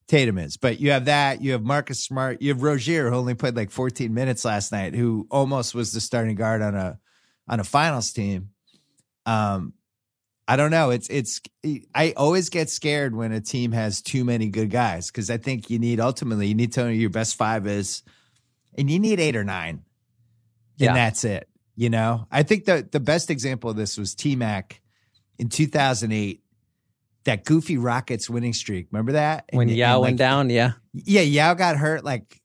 Tatum 0.07 0.38
is. 0.38 0.57
But 0.57 0.79
you 0.79 0.90
have 0.90 1.07
that. 1.07 1.40
You 1.40 1.53
have 1.53 1.62
Marcus 1.62 2.05
Smart. 2.05 2.42
You 2.42 2.51
have 2.51 2.62
Rozier, 2.62 3.11
who 3.11 3.16
only 3.16 3.35
played 3.35 3.57
like 3.57 3.71
14 3.71 4.12
minutes 4.12 4.45
last 4.45 4.71
night, 4.71 4.95
who 4.95 5.27
almost 5.31 5.75
was 5.75 5.92
the 5.92 6.01
starting 6.01 6.37
guard 6.37 6.62
on 6.62 6.75
a 6.75 6.99
on 7.48 7.61
a 7.61 7.64
finals 7.64 8.12
team. 8.12 8.50
Um, 9.24 9.72
I 10.48 10.56
don't 10.56 10.70
know. 10.70 10.90
It's 10.90 11.09
it's. 11.09 11.40
I 11.94 12.12
always 12.16 12.50
get 12.50 12.70
scared 12.70 13.14
when 13.16 13.32
a 13.32 13.40
team 13.40 13.72
has 13.72 14.00
too 14.00 14.24
many 14.24 14.48
good 14.48 14.70
guys 14.70 15.09
because 15.11 15.28
I 15.30 15.38
think 15.38 15.70
you 15.70 15.78
need 15.80 15.98
ultimately 15.98 16.46
you 16.46 16.54
need 16.54 16.72
to 16.74 16.85
know 16.85 16.90
your 16.90 17.11
best 17.11 17.37
five 17.37 17.66
is, 17.66 18.02
and 18.78 18.88
you 18.88 19.00
need 19.00 19.18
eight 19.18 19.35
or 19.35 19.42
nine, 19.42 19.82
Yeah. 20.76 20.88
and 20.88 20.96
that's 20.96 21.24
it. 21.24 21.48
You 21.74 21.90
know, 21.90 22.28
I 22.30 22.44
think 22.44 22.64
the 22.64 22.88
the 22.90 23.00
best 23.00 23.28
example 23.30 23.70
of 23.70 23.76
this 23.76 23.98
was 23.98 24.14
T 24.14 24.37
Mac 24.37 24.80
in 25.38 25.48
2008. 25.48 26.42
That 27.24 27.44
goofy 27.44 27.76
Rockets 27.76 28.30
winning 28.30 28.52
streak. 28.52 28.87
Remember 28.92 29.12
that 29.12 29.46
when 29.52 29.68
And- 29.68 29.76
Yao 29.76 29.94
and, 29.96 30.02
went 30.02 30.16
down, 30.18 30.48
yeah. 30.48 30.74
yeah, 30.92 31.22
Yao 31.22 31.54
got 31.54 31.76
hurt 31.76 32.04
like 32.04 32.40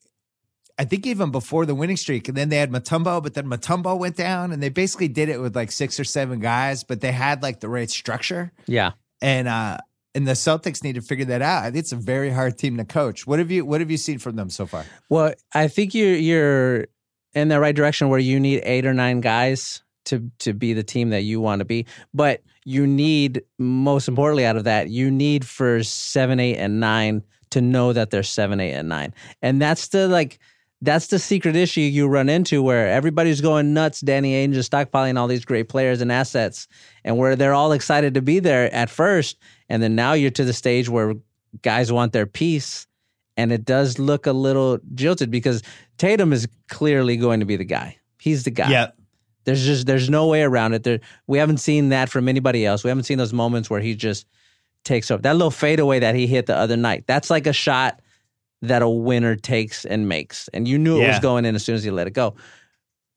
I 0.78 0.86
think 0.86 1.06
even 1.06 1.32
before 1.32 1.66
the 1.66 1.76
winning 1.76 1.98
streak. 1.98 2.28
And 2.28 2.36
then 2.38 2.50
they 2.50 2.58
had 2.58 2.72
Mutombo, 2.72 3.22
but 3.22 3.34
then 3.34 3.46
Mutombo 3.46 3.98
went 3.98 4.16
down 4.16 4.52
and 4.52 4.62
they 4.62 4.70
basically 4.70 5.08
did 5.08 5.30
it 5.30 5.40
with 5.40 5.56
like 5.56 5.72
six 5.72 6.00
or 6.00 6.04
seven 6.04 6.40
guys, 6.40 6.84
but 6.84 7.02
they 7.02 7.12
had 7.12 7.44
like 7.44 7.60
the 7.60 7.70
right 7.70 7.90
structure. 7.90 8.52
Yeah. 8.68 8.92
And 9.22 9.48
uh 9.48 9.78
and 10.14 10.28
the 10.28 10.34
Celtics 10.34 10.84
need 10.84 10.96
to 10.96 11.02
figure 11.02 11.26
that 11.26 11.42
out. 11.42 11.64
I 11.64 11.66
think 11.68 11.78
it's 11.78 11.92
a 11.94 11.98
very 11.98 12.32
hard 12.32 12.58
team 12.58 12.78
to 12.78 12.86
coach. 12.86 13.26
What 13.26 13.40
have 13.40 13.52
you 13.52 13.66
what 13.66 13.82
have 13.82 13.92
you 13.92 13.98
seen 13.98 14.20
from 14.20 14.36
them 14.36 14.50
so 14.50 14.66
far? 14.66 14.86
Well, 15.10 15.34
I 15.54 15.68
think 15.68 15.94
you're 15.94 16.16
you're 16.16 16.88
in 17.34 17.48
the 17.48 17.60
right 17.60 17.76
direction 17.76 18.10
where 18.10 18.20
you 18.20 18.40
need 18.40 18.62
eight 18.64 18.86
or 18.86 18.94
nine 18.94 19.22
guys 19.22 19.84
to 20.06 20.30
to 20.40 20.54
be 20.54 20.74
the 20.74 20.84
team 20.84 21.10
that 21.12 21.22
you 21.22 21.40
want 21.40 21.60
to 21.60 21.66
be. 21.66 21.86
But 22.14 22.42
you 22.66 22.86
need 22.86 23.44
most 23.58 24.08
importantly 24.08 24.46
out 24.46 24.58
of 24.58 24.66
that, 24.66 24.90
you 24.90 25.10
need 25.10 25.46
for 25.46 25.84
seven, 25.84 26.40
eight, 26.40 26.58
and 26.58 26.80
nine 26.80 27.24
to 27.52 27.62
know 27.62 27.94
that 27.94 28.10
they're 28.10 28.24
seven, 28.24 28.60
eight, 28.60 28.74
and 28.74 28.90
nine. 28.90 29.14
And 29.42 29.62
that's 29.62 29.90
the 29.90 30.08
like 30.08 30.40
that's 30.82 31.08
the 31.08 31.20
secret 31.20 31.56
issue 31.56 31.82
you 31.82 32.08
run 32.08 32.28
into 32.28 32.64
where 32.64 32.88
everybody's 32.88 33.42
going 33.42 33.74
nuts, 33.74 34.02
Danny 34.02 34.34
Ainge 34.34 34.56
is 34.56 34.68
stockpiling 34.68 35.18
all 35.18 35.28
these 35.28 35.46
great 35.46 35.70
players 35.70 36.02
and 36.02 36.12
assets, 36.12 36.68
and 37.04 37.18
where 37.18 37.36
they're 37.36 37.54
all 37.54 37.72
excited 37.72 38.16
to 38.16 38.22
be 38.22 38.40
there 38.40 38.74
at 38.74 38.90
first, 38.90 39.38
and 39.70 39.82
then 39.84 39.96
now 39.96 40.14
you're 40.14 40.32
to 40.32 40.44
the 40.44 40.54
stage 40.54 40.90
where 40.90 41.14
guys 41.62 41.92
want 41.92 42.14
their 42.14 42.26
piece, 42.26 42.88
and 43.38 43.52
it 43.52 43.64
does 43.64 44.00
look 44.00 44.26
a 44.26 44.34
little 44.34 44.80
jilted 44.96 45.30
because 45.30 45.62
Tatum 45.98 46.34
is 46.34 46.48
clearly 46.68 47.16
going 47.16 47.40
to 47.42 47.46
be 47.46 47.56
the 47.56 47.66
guy. 47.66 47.98
He's 48.20 48.44
the 48.44 48.52
guy. 48.52 48.70
Yeah. 48.72 48.92
There's 49.44 49.66
just 49.66 49.88
there's 49.88 50.10
no 50.10 50.28
way 50.28 50.44
around 50.44 50.74
it. 50.74 50.84
There 50.84 51.00
we 51.26 51.40
haven't 51.40 51.58
seen 51.58 51.90
that 51.90 52.10
from 52.10 52.28
anybody 52.28 52.66
else. 52.66 52.84
We 52.84 52.90
haven't 52.90 53.06
seen 53.06 53.18
those 53.18 53.34
moments 53.34 53.70
where 53.70 53.80
he 53.82 53.96
just 53.96 54.28
takes 54.84 55.10
over. 55.10 55.22
That 55.22 55.36
little 55.36 55.52
fadeaway 55.52 56.00
that 56.00 56.14
he 56.16 56.28
hit 56.28 56.46
the 56.46 56.56
other 56.56 56.78
night. 56.78 57.06
That's 57.08 57.30
like 57.30 57.48
a 57.48 57.54
shot 57.54 58.02
that 58.62 58.82
a 58.82 58.90
winner 58.90 59.36
takes 59.36 59.86
and 59.86 60.08
makes. 60.08 60.48
And 60.50 60.68
you 60.68 60.78
knew 60.78 61.02
it 61.02 61.08
was 61.08 61.20
going 61.20 61.46
in 61.46 61.56
as 61.56 61.64
soon 61.64 61.76
as 61.76 61.84
he 61.84 61.92
let 61.92 62.08
it 62.08 62.14
go. 62.14 62.36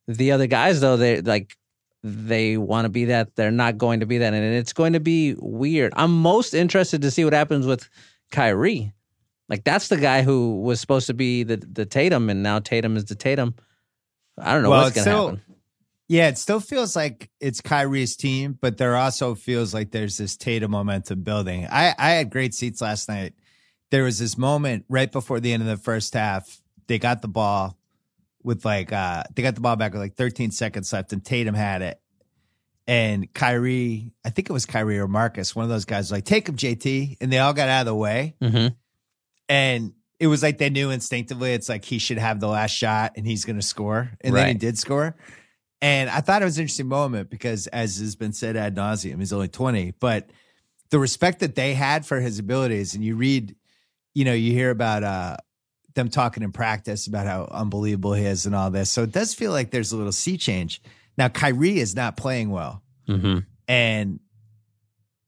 The 0.09 0.33
other 0.33 0.47
guys 0.47 0.81
though, 0.81 0.97
they 0.97 1.21
like 1.21 1.57
they 2.03 2.57
want 2.59 2.85
to 2.85 2.91
be 2.91 3.07
that. 3.07 3.35
They're 3.35 3.51
not 3.51 3.79
going 3.79 4.01
to 4.01 4.07
be 4.07 4.19
that. 4.19 4.35
And 4.35 4.55
it's 4.55 4.75
going 4.75 4.93
to 4.93 5.01
be 5.01 5.35
weird. 5.39 5.93
I'm 5.97 6.13
most 6.21 6.53
interested 6.55 7.03
to 7.03 7.11
see 7.11 7.25
what 7.25 7.33
happens 7.33 7.67
with 7.67 7.89
Kyrie. 8.31 8.93
Like 9.49 9.65
that's 9.65 9.89
the 9.89 9.97
guy 9.97 10.23
who 10.23 10.61
was 10.61 10.81
supposed 10.81 11.07
to 11.09 11.15
be 11.15 11.43
the 11.43 11.57
the 11.57 11.85
Tatum, 11.85 12.31
and 12.31 12.43
now 12.43 12.59
Tatum 12.59 12.97
is 12.97 13.05
the 13.07 13.15
Tatum. 13.15 13.55
I 14.39 14.53
don't 14.55 14.63
know 14.63 14.71
Well, 14.71 14.85
what's 14.85 14.97
gonna 14.97 15.11
happen. 15.11 15.43
Yeah, 16.09 16.29
it 16.29 16.39
still 16.39 16.61
feels 16.61 16.95
like 16.97 17.31
it's 17.41 17.61
Kyrie's 17.61 18.17
team, 18.17 18.59
but 18.61 18.77
there 18.77 18.97
also 18.97 19.35
feels 19.35 19.73
like 19.73 19.91
there's 19.91 20.19
this 20.19 20.37
Tatum 20.37 20.71
momentum 20.71 21.23
building. 21.23 21.67
I, 21.71 21.95
I 21.99 22.11
had 22.11 22.31
great 22.31 22.53
seats 22.55 22.83
last 22.83 23.09
night. 23.09 23.35
There 23.95 24.03
was 24.03 24.19
this 24.19 24.37
moment 24.37 24.87
right 24.89 25.13
before 25.13 25.39
the 25.39 25.53
end 25.53 25.63
of 25.63 25.69
the 25.69 25.77
first 25.77 26.15
half. 26.15 26.61
They 26.89 26.99
got 26.99 27.23
the 27.23 27.29
ball 27.29 27.79
with 28.43 28.65
like 28.65 28.93
uh 28.93 29.23
they 29.37 29.43
got 29.43 29.55
the 29.55 29.61
ball 29.61 29.77
back 29.77 29.93
with 29.93 30.01
like 30.01 30.17
13 30.17 30.51
seconds 30.51 30.93
left, 30.93 31.13
and 31.13 31.25
Tatum 31.25 31.55
had 31.55 31.81
it. 31.81 32.01
And 32.89 33.33
Kyrie, 33.33 34.11
I 34.25 34.31
think 34.31 34.51
it 34.51 34.53
was 34.53 34.67
Kyrie 34.67 34.99
or 34.99 35.07
Marcus, 35.07 35.55
one 35.55 35.63
of 35.63 35.69
those 35.69 35.85
guys 35.85 36.07
was 36.07 36.11
like, 36.11 36.25
take 36.25 36.49
him, 36.49 36.57
JT. 36.57 37.19
And 37.21 37.33
they 37.33 37.39
all 37.39 37.53
got 37.53 37.69
out 37.69 37.83
of 37.83 37.87
the 37.87 37.95
way. 37.95 38.35
hmm 38.43 38.67
And 39.49 39.93
it 40.19 40.27
was 40.27 40.43
like 40.43 40.59
they 40.59 40.71
knew 40.71 40.91
instinctively 40.91 41.53
it's 41.53 41.69
like 41.69 41.85
he 41.85 41.99
should 41.99 42.19
have 42.19 42.41
the 42.41 42.49
last 42.49 42.73
shot 42.73 43.13
and 43.17 43.25
he's 43.25 43.45
going 43.45 43.61
to 43.61 43.63
score. 43.63 44.11
And 44.23 44.35
then 44.35 44.49
he 44.49 44.55
did 44.55 44.77
score. 44.77 45.15
And 45.81 46.11
I 46.11 46.21
thought 46.21 46.43
it 46.43 46.47
was 46.47 46.59
an 46.59 46.63
interesting 46.63 46.89
moment 46.89 47.31
because, 47.31 47.69
as 47.69 47.99
has 47.99 48.17
been 48.17 48.33
said 48.33 48.57
ad 48.57 48.75
nauseum, 48.75 49.21
he's 49.21 49.33
only 49.33 49.47
20, 49.47 49.93
but 50.01 50.31
the 50.91 50.99
respect 50.99 51.39
that 51.41 51.55
they 51.55 51.75
had 51.75 52.05
for 52.05 52.19
his 52.21 52.41
abilities, 52.41 52.95
and 52.97 53.05
you 53.05 53.15
read, 53.15 53.55
you 54.15 54.25
know, 54.25 54.33
you 54.33 54.53
hear 54.53 54.71
about 54.71 55.03
uh, 55.03 55.37
them 55.95 56.09
talking 56.09 56.43
in 56.43 56.53
practice 56.53 57.07
about 57.07 57.27
how 57.27 57.49
unbelievable 57.51 58.15
he 58.15 58.25
is 58.25 58.47
and 58.47 58.55
all 58.55 58.71
this. 58.71 58.91
So 58.91 59.03
it 59.03 59.13
does 59.13 59.35
feel 59.35 59.53
like 59.53 59.71
there's 59.71 59.93
a 59.93 59.97
little 59.97 60.13
sea 60.13 60.37
change. 60.37 60.81
Now, 61.19 61.29
Kyrie 61.29 61.79
is 61.79 61.95
not 61.95 62.17
playing 62.17 62.51
well. 62.51 62.83
hmm 63.07 63.39
And 63.69 64.21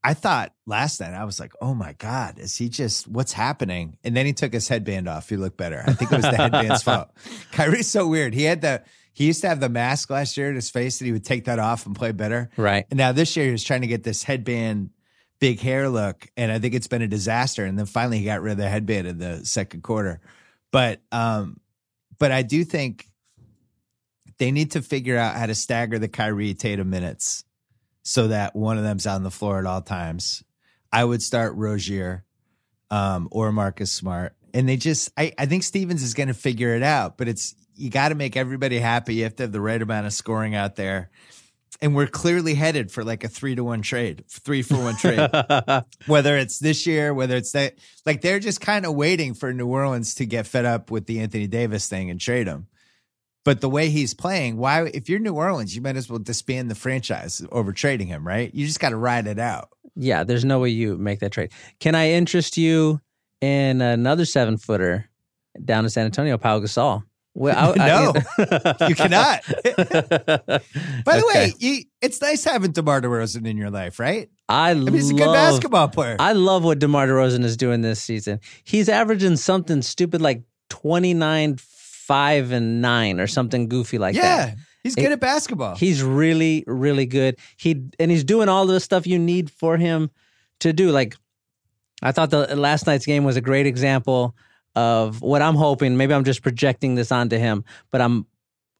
I 0.02 0.14
thought 0.14 0.52
last 0.66 1.00
night, 1.00 1.14
I 1.14 1.24
was 1.24 1.40
like, 1.40 1.52
oh 1.60 1.74
my 1.74 1.94
God, 1.94 2.38
is 2.38 2.54
he 2.56 2.68
just, 2.68 3.08
what's 3.08 3.32
happening? 3.32 3.98
And 4.04 4.16
then 4.16 4.24
he 4.24 4.32
took 4.32 4.52
his 4.52 4.68
headband 4.68 5.08
off. 5.08 5.28
He 5.28 5.36
looked 5.36 5.56
better. 5.56 5.82
I 5.84 5.92
think 5.94 6.12
it 6.12 6.16
was 6.16 6.24
the 6.24 6.36
headband's 6.36 6.82
fault. 6.84 7.10
Kyrie's 7.50 7.88
so 7.90 8.06
weird. 8.06 8.32
He 8.32 8.44
had 8.44 8.60
the, 8.60 8.84
he 9.12 9.26
used 9.26 9.40
to 9.40 9.48
have 9.48 9.58
the 9.58 9.68
mask 9.68 10.10
last 10.10 10.36
year 10.36 10.48
in 10.48 10.54
his 10.54 10.70
face 10.70 11.00
and 11.00 11.06
he 11.06 11.12
would 11.12 11.24
take 11.24 11.46
that 11.46 11.58
off 11.58 11.86
and 11.86 11.96
play 11.96 12.12
better. 12.12 12.50
Right. 12.56 12.86
And 12.90 12.98
now 12.98 13.10
this 13.10 13.36
year 13.36 13.46
he 13.46 13.50
was 13.50 13.64
trying 13.64 13.80
to 13.80 13.88
get 13.88 14.04
this 14.04 14.22
headband, 14.22 14.90
big 15.38 15.60
hair 15.60 15.88
look. 15.88 16.28
And 16.36 16.50
I 16.50 16.58
think 16.58 16.74
it's 16.74 16.88
been 16.88 17.02
a 17.02 17.08
disaster. 17.08 17.64
And 17.64 17.78
then 17.78 17.86
finally 17.86 18.18
he 18.18 18.24
got 18.24 18.42
rid 18.42 18.52
of 18.52 18.58
the 18.58 18.68
headband 18.68 19.06
in 19.06 19.18
the 19.18 19.44
second 19.44 19.82
quarter. 19.82 20.20
But, 20.72 21.00
um, 21.12 21.60
but 22.18 22.32
I 22.32 22.42
do 22.42 22.64
think 22.64 23.06
they 24.38 24.50
need 24.50 24.72
to 24.72 24.82
figure 24.82 25.16
out 25.16 25.36
how 25.36 25.46
to 25.46 25.54
stagger 25.54 25.98
the 25.98 26.08
Kyrie 26.08 26.54
Tatum 26.54 26.90
minutes 26.90 27.44
so 28.02 28.28
that 28.28 28.54
one 28.54 28.78
of 28.78 28.84
them's 28.84 29.06
on 29.06 29.22
the 29.22 29.30
floor 29.30 29.58
at 29.58 29.66
all 29.66 29.82
times. 29.82 30.44
I 30.92 31.04
would 31.04 31.22
start 31.22 31.54
Rozier 31.56 32.24
um, 32.90 33.28
or 33.30 33.52
Marcus 33.52 33.92
Smart. 33.92 34.34
And 34.54 34.68
they 34.68 34.76
just, 34.76 35.10
I, 35.16 35.32
I 35.38 35.46
think 35.46 35.62
Stevens 35.62 36.02
is 36.02 36.14
going 36.14 36.28
to 36.28 36.34
figure 36.34 36.74
it 36.74 36.82
out, 36.82 37.18
but 37.18 37.28
it's, 37.28 37.54
you 37.74 37.90
got 37.90 38.08
to 38.08 38.14
make 38.14 38.36
everybody 38.36 38.78
happy. 38.78 39.16
You 39.16 39.24
have 39.24 39.36
to 39.36 39.42
have 39.42 39.52
the 39.52 39.60
right 39.60 39.80
amount 39.80 40.06
of 40.06 40.12
scoring 40.12 40.54
out 40.54 40.76
there. 40.76 41.10
And 41.82 41.94
we're 41.94 42.06
clearly 42.06 42.54
headed 42.54 42.90
for 42.90 43.04
like 43.04 43.22
a 43.24 43.28
three 43.28 43.54
to 43.54 43.62
one 43.62 43.82
trade, 43.82 44.24
three 44.28 44.62
for 44.62 44.76
one 44.76 44.96
trade, 44.96 45.28
whether 46.06 46.36
it's 46.38 46.58
this 46.58 46.86
year, 46.86 47.12
whether 47.12 47.36
it's 47.36 47.52
that, 47.52 47.74
like 48.06 48.22
they're 48.22 48.40
just 48.40 48.60
kind 48.60 48.86
of 48.86 48.94
waiting 48.94 49.34
for 49.34 49.52
New 49.52 49.66
Orleans 49.66 50.14
to 50.16 50.26
get 50.26 50.46
fed 50.46 50.64
up 50.64 50.90
with 50.90 51.06
the 51.06 51.20
Anthony 51.20 51.46
Davis 51.46 51.88
thing 51.88 52.10
and 52.10 52.20
trade 52.20 52.46
him. 52.46 52.66
But 53.44 53.60
the 53.60 53.70
way 53.70 53.90
he's 53.90 54.12
playing, 54.12 54.56
why, 54.56 54.86
if 54.86 55.08
you're 55.08 55.20
New 55.20 55.34
Orleans, 55.34 55.76
you 55.76 55.80
might 55.80 55.96
as 55.96 56.10
well 56.10 56.18
disband 56.18 56.68
the 56.68 56.74
franchise 56.74 57.46
over 57.52 57.72
trading 57.72 58.08
him, 58.08 58.26
right? 58.26 58.52
You 58.52 58.66
just 58.66 58.80
got 58.80 58.88
to 58.88 58.96
ride 58.96 59.28
it 59.28 59.38
out. 59.38 59.68
Yeah, 59.94 60.24
there's 60.24 60.44
no 60.44 60.58
way 60.58 60.70
you 60.70 60.98
make 60.98 61.20
that 61.20 61.30
trade. 61.30 61.52
Can 61.78 61.94
I 61.94 62.10
interest 62.10 62.56
you 62.56 63.00
in 63.40 63.80
another 63.80 64.24
seven 64.24 64.56
footer 64.56 65.08
down 65.64 65.84
in 65.84 65.90
San 65.90 66.06
Antonio, 66.06 66.36
Pau 66.38 66.58
Gasol? 66.58 67.04
Well, 67.36 67.74
No, 67.76 68.14
you 68.88 68.94
cannot. 68.94 69.42
By 71.04 71.18
the 71.18 71.30
way, 71.34 71.52
you, 71.58 71.82
it's 72.00 72.22
nice 72.22 72.42
having 72.44 72.72
DeMar 72.72 73.02
DeRozan 73.02 73.46
in 73.46 73.58
your 73.58 73.68
life, 73.68 73.98
right? 73.98 74.30
I, 74.48 74.70
I 74.70 74.74
mean, 74.74 74.94
he's 74.94 75.10
a 75.10 75.14
good 75.14 75.32
basketball 75.32 75.88
player. 75.88 76.16
I 76.18 76.32
love 76.32 76.64
what 76.64 76.78
DeMar 76.78 77.06
DeRozan 77.06 77.44
is 77.44 77.58
doing 77.58 77.82
this 77.82 78.00
season. 78.00 78.40
He's 78.64 78.88
averaging 78.88 79.36
something 79.36 79.82
stupid 79.82 80.22
like 80.22 80.44
29, 80.70 81.56
5, 81.58 82.52
and 82.52 82.80
9 82.80 83.20
or 83.20 83.26
something 83.26 83.68
goofy 83.68 83.98
like 83.98 84.14
yeah, 84.14 84.22
that. 84.22 84.48
Yeah, 84.48 84.62
he's 84.82 84.94
good 84.94 85.12
at 85.12 85.20
basketball. 85.20 85.76
He's 85.76 86.02
really, 86.02 86.64
really 86.66 87.04
good. 87.04 87.36
He 87.58 87.84
and 87.98 88.10
he's 88.10 88.24
doing 88.24 88.48
all 88.48 88.64
the 88.64 88.80
stuff 88.80 89.06
you 89.06 89.18
need 89.18 89.50
for 89.50 89.76
him 89.76 90.10
to 90.60 90.72
do. 90.72 90.90
Like 90.90 91.16
I 92.02 92.12
thought 92.12 92.30
the 92.30 92.56
last 92.56 92.86
night's 92.86 93.04
game 93.04 93.24
was 93.24 93.36
a 93.36 93.42
great 93.42 93.66
example 93.66 94.34
of 94.76 95.20
what 95.22 95.42
I'm 95.42 95.56
hoping. 95.56 95.96
Maybe 95.96 96.14
I'm 96.14 96.22
just 96.24 96.42
projecting 96.42 96.94
this 96.94 97.10
onto 97.10 97.36
him, 97.38 97.64
but 97.90 98.00
I'm 98.00 98.26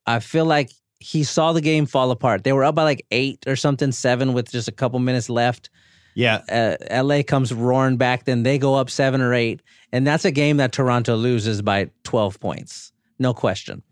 I 0.05 0.19
feel 0.19 0.45
like 0.45 0.71
he 0.99 1.23
saw 1.25 1.51
the 1.51 1.61
game 1.61 1.85
fall 1.85 2.11
apart. 2.11 2.43
They 2.45 2.53
were 2.53 2.63
up 2.63 2.75
by 2.75 2.83
like 2.83 3.05
eight 3.11 3.45
or 3.45 3.55
something, 3.57 3.91
seven 3.91 4.31
with 4.33 4.49
just 4.51 4.67
a 4.69 4.71
couple 4.71 4.99
minutes 4.99 5.29
left. 5.29 5.69
yeah, 6.15 6.37
Uh, 6.49 7.03
LA 7.03 7.21
comes 7.23 7.53
roaring 7.53 7.97
back, 7.97 8.23
then 8.23 8.43
they 8.43 8.57
go 8.57 8.75
up 8.75 8.89
seven 8.89 9.19
or 9.21 9.33
eight, 9.33 9.61
and 9.91 10.07
that's 10.07 10.23
a 10.25 10.31
game 10.31 10.57
that 10.57 10.71
Toronto 10.71 11.15
loses 11.15 11.61
by 11.61 11.89
12 12.03 12.39
points, 12.39 12.91
no 13.19 13.33
question. 13.33 13.83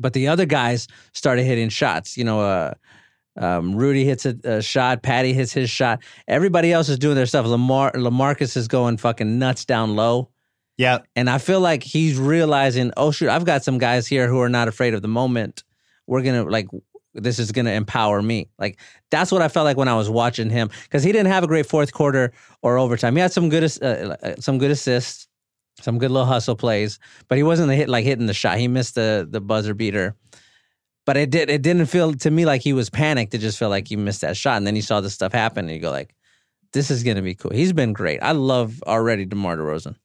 But 0.00 0.12
the 0.12 0.28
other 0.28 0.44
guys 0.44 0.86
started 1.14 1.44
hitting 1.44 1.68
shots. 1.70 2.16
You 2.18 2.24
know, 2.24 2.40
uh, 2.40 2.74
Um, 3.40 3.74
Rudy 3.76 4.04
hits 4.04 4.26
a, 4.26 4.34
a 4.44 4.60
shot. 4.62 5.02
Patty 5.02 5.32
hits 5.32 5.52
his 5.52 5.70
shot. 5.70 6.02
Everybody 6.26 6.72
else 6.72 6.88
is 6.88 6.98
doing 6.98 7.14
their 7.14 7.26
stuff. 7.26 7.46
Lamar 7.46 7.92
LaMarcus 7.92 8.56
is 8.56 8.66
going 8.68 8.96
fucking 8.98 9.38
nuts 9.38 9.64
down 9.64 9.94
low. 9.96 10.28
Yeah. 10.78 11.00
And 11.16 11.28
I 11.28 11.38
feel 11.38 11.60
like 11.60 11.82
he's 11.82 12.18
realizing, 12.18 12.92
oh 12.96 13.10
shoot, 13.10 13.28
I've 13.28 13.44
got 13.44 13.64
some 13.64 13.78
guys 13.78 14.06
here 14.06 14.28
who 14.28 14.40
are 14.40 14.48
not 14.48 14.68
afraid 14.68 14.94
of 14.94 15.02
the 15.02 15.08
moment. 15.08 15.64
We're 16.06 16.22
gonna 16.22 16.44
like 16.44 16.68
this 17.14 17.40
is 17.40 17.52
gonna 17.52 17.72
empower 17.72 18.22
me. 18.22 18.48
Like 18.58 18.78
that's 19.10 19.32
what 19.32 19.42
I 19.42 19.48
felt 19.48 19.64
like 19.64 19.76
when 19.76 19.88
I 19.88 19.96
was 19.96 20.08
watching 20.08 20.48
him 20.48 20.70
because 20.84 21.02
he 21.02 21.12
didn't 21.12 21.32
have 21.32 21.42
a 21.44 21.48
great 21.48 21.66
fourth 21.66 21.92
quarter 21.92 22.32
or 22.62 22.78
overtime. 22.78 23.16
He 23.16 23.20
had 23.20 23.32
some 23.32 23.48
good 23.48 23.64
uh, 23.82 23.84
uh, 23.84 24.36
some 24.38 24.58
good 24.58 24.70
assists, 24.70 25.26
some 25.80 25.98
good 25.98 26.12
little 26.12 26.26
hustle 26.26 26.56
plays, 26.56 27.00
but 27.26 27.36
he 27.36 27.42
wasn't 27.42 27.72
hit 27.72 27.88
like 27.88 28.04
hitting 28.04 28.26
the 28.26 28.34
shot. 28.34 28.58
He 28.58 28.68
missed 28.68 28.94
the 28.94 29.26
the 29.28 29.40
buzzer 29.40 29.74
beater. 29.74 30.14
But 31.04 31.16
it 31.16 31.30
did 31.30 31.50
it 31.50 31.62
didn't 31.62 31.86
feel 31.86 32.14
to 32.14 32.30
me 32.30 32.46
like 32.46 32.62
he 32.62 32.72
was 32.72 32.88
panicked. 32.88 33.34
It 33.34 33.38
just 33.38 33.58
felt 33.58 33.70
like 33.70 33.88
he 33.88 33.96
missed 33.96 34.20
that 34.20 34.36
shot. 34.36 34.58
And 34.58 34.66
then 34.66 34.76
he 34.76 34.82
saw 34.82 35.00
this 35.00 35.14
stuff 35.14 35.32
happen 35.32 35.64
and 35.64 35.74
you 35.74 35.80
go 35.80 35.90
like, 35.90 36.14
this 36.72 36.90
is 36.90 37.02
gonna 37.02 37.22
be 37.22 37.34
cool. 37.34 37.50
He's 37.50 37.72
been 37.72 37.94
great. 37.94 38.22
I 38.22 38.32
love 38.32 38.80
already 38.86 39.24
DeMar 39.24 39.56
DeRozan. 39.56 39.96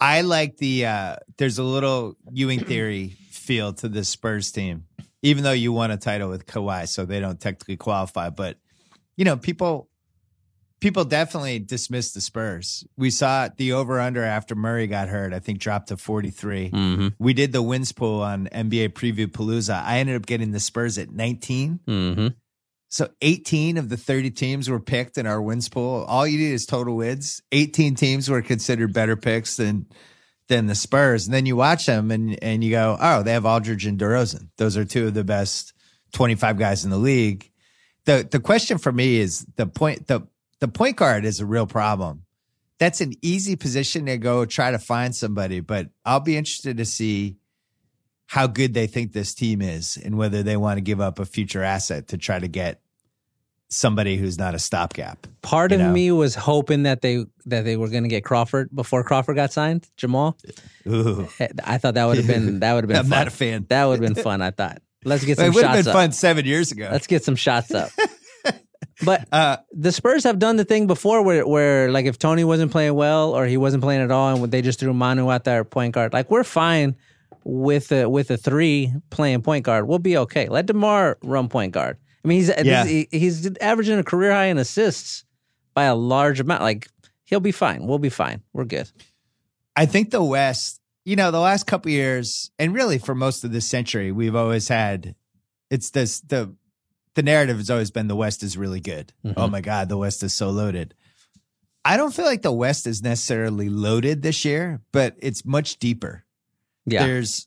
I 0.00 0.20
like 0.22 0.56
the 0.56 0.86
uh 0.86 1.16
there's 1.36 1.58
a 1.58 1.64
little 1.64 2.16
Ewing 2.32 2.60
theory 2.64 3.16
feel 3.30 3.72
to 3.74 3.88
the 3.88 4.04
Spurs 4.04 4.52
team, 4.52 4.84
even 5.22 5.44
though 5.44 5.52
you 5.52 5.72
won 5.72 5.90
a 5.90 5.96
title 5.96 6.28
with 6.28 6.46
Kawhi, 6.46 6.88
so 6.88 7.04
they 7.04 7.20
don't 7.20 7.40
technically 7.40 7.76
qualify. 7.76 8.30
But 8.30 8.58
you 9.16 9.24
know, 9.24 9.36
people 9.36 9.88
people 10.80 11.04
definitely 11.04 11.58
dismiss 11.58 12.12
the 12.12 12.20
Spurs. 12.20 12.84
We 12.96 13.10
saw 13.10 13.48
the 13.56 13.72
over 13.72 14.00
under 14.00 14.22
after 14.22 14.54
Murray 14.54 14.86
got 14.86 15.08
hurt, 15.08 15.32
I 15.32 15.40
think 15.40 15.58
dropped 15.58 15.88
to 15.88 15.96
43. 15.96 16.70
Mm-hmm. 16.70 17.08
We 17.18 17.32
did 17.32 17.52
the 17.52 17.62
wins 17.62 17.92
pool 17.92 18.20
on 18.22 18.48
NBA 18.52 18.90
Preview 18.90 19.26
Palooza. 19.26 19.82
I 19.82 19.98
ended 19.98 20.16
up 20.16 20.26
getting 20.26 20.52
the 20.52 20.60
Spurs 20.60 20.98
at 20.98 21.10
19. 21.10 21.80
Mm-hmm. 21.86 22.28
So 22.88 23.08
18 23.20 23.76
of 23.76 23.90
the 23.90 23.98
30 23.98 24.30
teams 24.30 24.70
were 24.70 24.80
picked 24.80 25.18
in 25.18 25.26
our 25.26 25.42
wins 25.42 25.68
pool. 25.68 26.04
All 26.08 26.26
you 26.26 26.38
need 26.38 26.52
is 26.52 26.64
total 26.64 26.96
wins. 26.96 27.42
18 27.52 27.94
teams 27.94 28.30
were 28.30 28.40
considered 28.40 28.92
better 28.92 29.16
picks 29.16 29.56
than 29.56 29.86
than 30.48 30.66
the 30.66 30.74
Spurs. 30.74 31.26
And 31.26 31.34
then 31.34 31.44
you 31.44 31.56
watch 31.56 31.86
them 31.86 32.10
and 32.10 32.42
and 32.42 32.64
you 32.64 32.70
go, 32.70 32.96
oh, 32.98 33.22
they 33.22 33.32
have 33.32 33.44
Aldridge 33.44 33.86
and 33.86 33.98
DeRozan. 33.98 34.48
Those 34.56 34.76
are 34.76 34.84
two 34.84 35.06
of 35.06 35.14
the 35.14 35.24
best 35.24 35.74
25 36.12 36.58
guys 36.58 36.84
in 36.84 36.90
the 36.90 36.98
league. 36.98 37.50
The 38.06 38.26
the 38.28 38.40
question 38.40 38.78
for 38.78 38.90
me 38.90 39.18
is 39.18 39.46
the 39.56 39.66
point 39.66 40.06
the 40.06 40.26
the 40.60 40.68
point 40.68 40.96
guard 40.96 41.26
is 41.26 41.40
a 41.40 41.46
real 41.46 41.66
problem. 41.66 42.24
That's 42.78 43.00
an 43.00 43.12
easy 43.22 43.56
position 43.56 44.06
to 44.06 44.16
go 44.16 44.44
try 44.44 44.70
to 44.70 44.78
find 44.78 45.14
somebody, 45.14 45.60
but 45.60 45.88
I'll 46.04 46.20
be 46.20 46.36
interested 46.36 46.78
to 46.78 46.84
see 46.84 47.36
how 48.28 48.46
good 48.46 48.74
they 48.74 48.86
think 48.86 49.14
this 49.14 49.32
team 49.34 49.62
is 49.62 49.96
and 49.96 50.18
whether 50.18 50.42
they 50.42 50.56
want 50.56 50.76
to 50.76 50.82
give 50.82 51.00
up 51.00 51.18
a 51.18 51.24
future 51.24 51.62
asset 51.62 52.08
to 52.08 52.18
try 52.18 52.38
to 52.38 52.46
get 52.46 52.82
somebody 53.70 54.16
who's 54.18 54.38
not 54.38 54.54
a 54.54 54.58
stopgap. 54.58 55.26
Part 55.40 55.72
of 55.72 55.80
know? 55.80 55.90
me 55.90 56.12
was 56.12 56.34
hoping 56.34 56.82
that 56.82 57.00
they 57.00 57.24
that 57.46 57.64
they 57.64 57.78
were 57.78 57.88
going 57.88 58.02
to 58.02 58.08
get 58.10 58.24
Crawford 58.24 58.68
before 58.74 59.02
Crawford 59.02 59.36
got 59.36 59.50
signed. 59.50 59.88
Jamal, 59.96 60.36
Ooh. 60.86 61.26
I 61.64 61.78
thought 61.78 61.94
that 61.94 62.04
would 62.04 62.18
have 62.18 62.26
been 62.26 62.60
that 62.60 62.74
would 62.74 62.84
have 62.84 62.88
been. 62.88 62.96
I'm 62.98 63.04
fun. 63.04 63.18
not 63.18 63.26
a 63.28 63.30
fan. 63.30 63.64
That 63.70 63.86
would 63.86 64.02
have 64.02 64.14
been 64.14 64.22
fun. 64.22 64.42
I 64.42 64.50
thought. 64.50 64.82
Let's 65.04 65.24
get 65.24 65.32
It 65.32 65.36
some 65.38 65.54
would 65.54 65.64
have 65.64 65.74
shots 65.76 65.84
been 65.86 65.90
up. 65.90 65.94
fun 65.94 66.12
seven 66.12 66.44
years 66.44 66.70
ago. 66.70 66.88
Let's 66.92 67.06
get 67.06 67.24
some 67.24 67.36
shots 67.36 67.72
up. 67.72 67.90
but 69.04 69.26
uh, 69.32 69.56
the 69.72 69.92
Spurs 69.92 70.24
have 70.24 70.38
done 70.38 70.56
the 70.56 70.64
thing 70.66 70.86
before 70.86 71.22
where 71.22 71.46
where 71.46 71.90
like 71.90 72.04
if 72.04 72.18
Tony 72.18 72.44
wasn't 72.44 72.72
playing 72.72 72.94
well 72.94 73.32
or 73.32 73.46
he 73.46 73.56
wasn't 73.56 73.82
playing 73.82 74.02
at 74.02 74.10
all 74.10 74.34
and 74.44 74.52
they 74.52 74.60
just 74.60 74.80
threw 74.80 74.92
Manu 74.92 75.30
out 75.30 75.44
there 75.44 75.64
point 75.64 75.94
guard, 75.94 76.12
like 76.12 76.30
we're 76.30 76.44
fine 76.44 76.96
with 77.50 77.90
a 77.92 78.06
with 78.10 78.30
a 78.30 78.36
three 78.36 78.92
playing 79.08 79.40
point 79.40 79.64
guard. 79.64 79.88
We'll 79.88 79.98
be 79.98 80.18
okay. 80.18 80.48
Let 80.50 80.66
Demar 80.66 81.16
run 81.22 81.48
point 81.48 81.72
guard. 81.72 81.96
I 82.22 82.28
mean, 82.28 82.40
he's 82.40 82.52
Yeah. 82.62 82.84
he- 82.84 83.08
he's 83.10 83.50
averaging 83.62 83.98
a 83.98 84.04
career 84.04 84.32
high 84.32 84.46
in 84.46 84.58
assists 84.58 85.24
by 85.72 85.84
a 85.84 85.94
large 85.94 86.40
amount. 86.40 86.60
Like 86.60 86.88
he'll 87.24 87.40
be 87.40 87.52
fine. 87.52 87.86
We'll 87.86 87.98
be 87.98 88.10
fine. 88.10 88.42
We're 88.52 88.66
good. 88.66 88.90
I 89.76 89.86
think 89.86 90.10
the 90.10 90.22
West, 90.22 90.80
you 91.06 91.16
know, 91.16 91.30
the 91.30 91.40
last 91.40 91.66
couple 91.66 91.90
years, 91.90 92.50
and 92.58 92.74
really 92.74 92.98
for 92.98 93.14
most 93.14 93.44
of 93.44 93.52
this 93.52 93.64
century, 93.66 94.12
we've 94.12 94.34
always 94.36 94.68
had 94.68 95.14
it's 95.70 95.88
this 95.90 96.20
the 96.20 96.54
the 97.14 97.22
narrative 97.22 97.56
has 97.56 97.70
always 97.70 97.90
been 97.90 98.08
the 98.08 98.14
West 98.16 98.42
is 98.42 98.58
really 98.58 98.80
good. 98.80 99.14
Mhm. 99.24 99.34
Oh 99.38 99.48
my 99.48 99.62
God, 99.62 99.88
the 99.88 99.96
West 99.96 100.22
is 100.22 100.34
so 100.34 100.50
loaded. 100.50 100.92
I 101.82 101.96
don't 101.96 102.12
feel 102.14 102.26
like 102.26 102.42
the 102.42 102.52
West 102.52 102.86
is 102.86 103.00
necessarily 103.02 103.70
loaded 103.70 104.20
this 104.20 104.44
year, 104.44 104.82
but 104.92 105.16
it's 105.18 105.46
much 105.46 105.78
deeper. 105.78 106.24
Yeah. 106.90 107.06
There's 107.06 107.46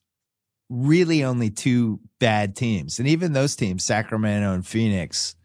really 0.69 1.23
only 1.23 1.49
two 1.49 1.99
bad 2.19 2.55
teams. 2.55 2.99
And 2.99 3.07
even 3.07 3.33
those 3.33 3.55
teams, 3.55 3.83
Sacramento 3.83 4.53
and 4.53 4.65
Phoenix, 4.65 5.35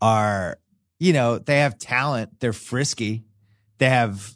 are, 0.00 0.58
you 0.98 1.12
know, 1.12 1.38
they 1.38 1.58
have 1.58 1.78
talent. 1.78 2.40
They're 2.40 2.52
frisky. 2.52 3.24
They 3.78 3.88
have 3.88 4.34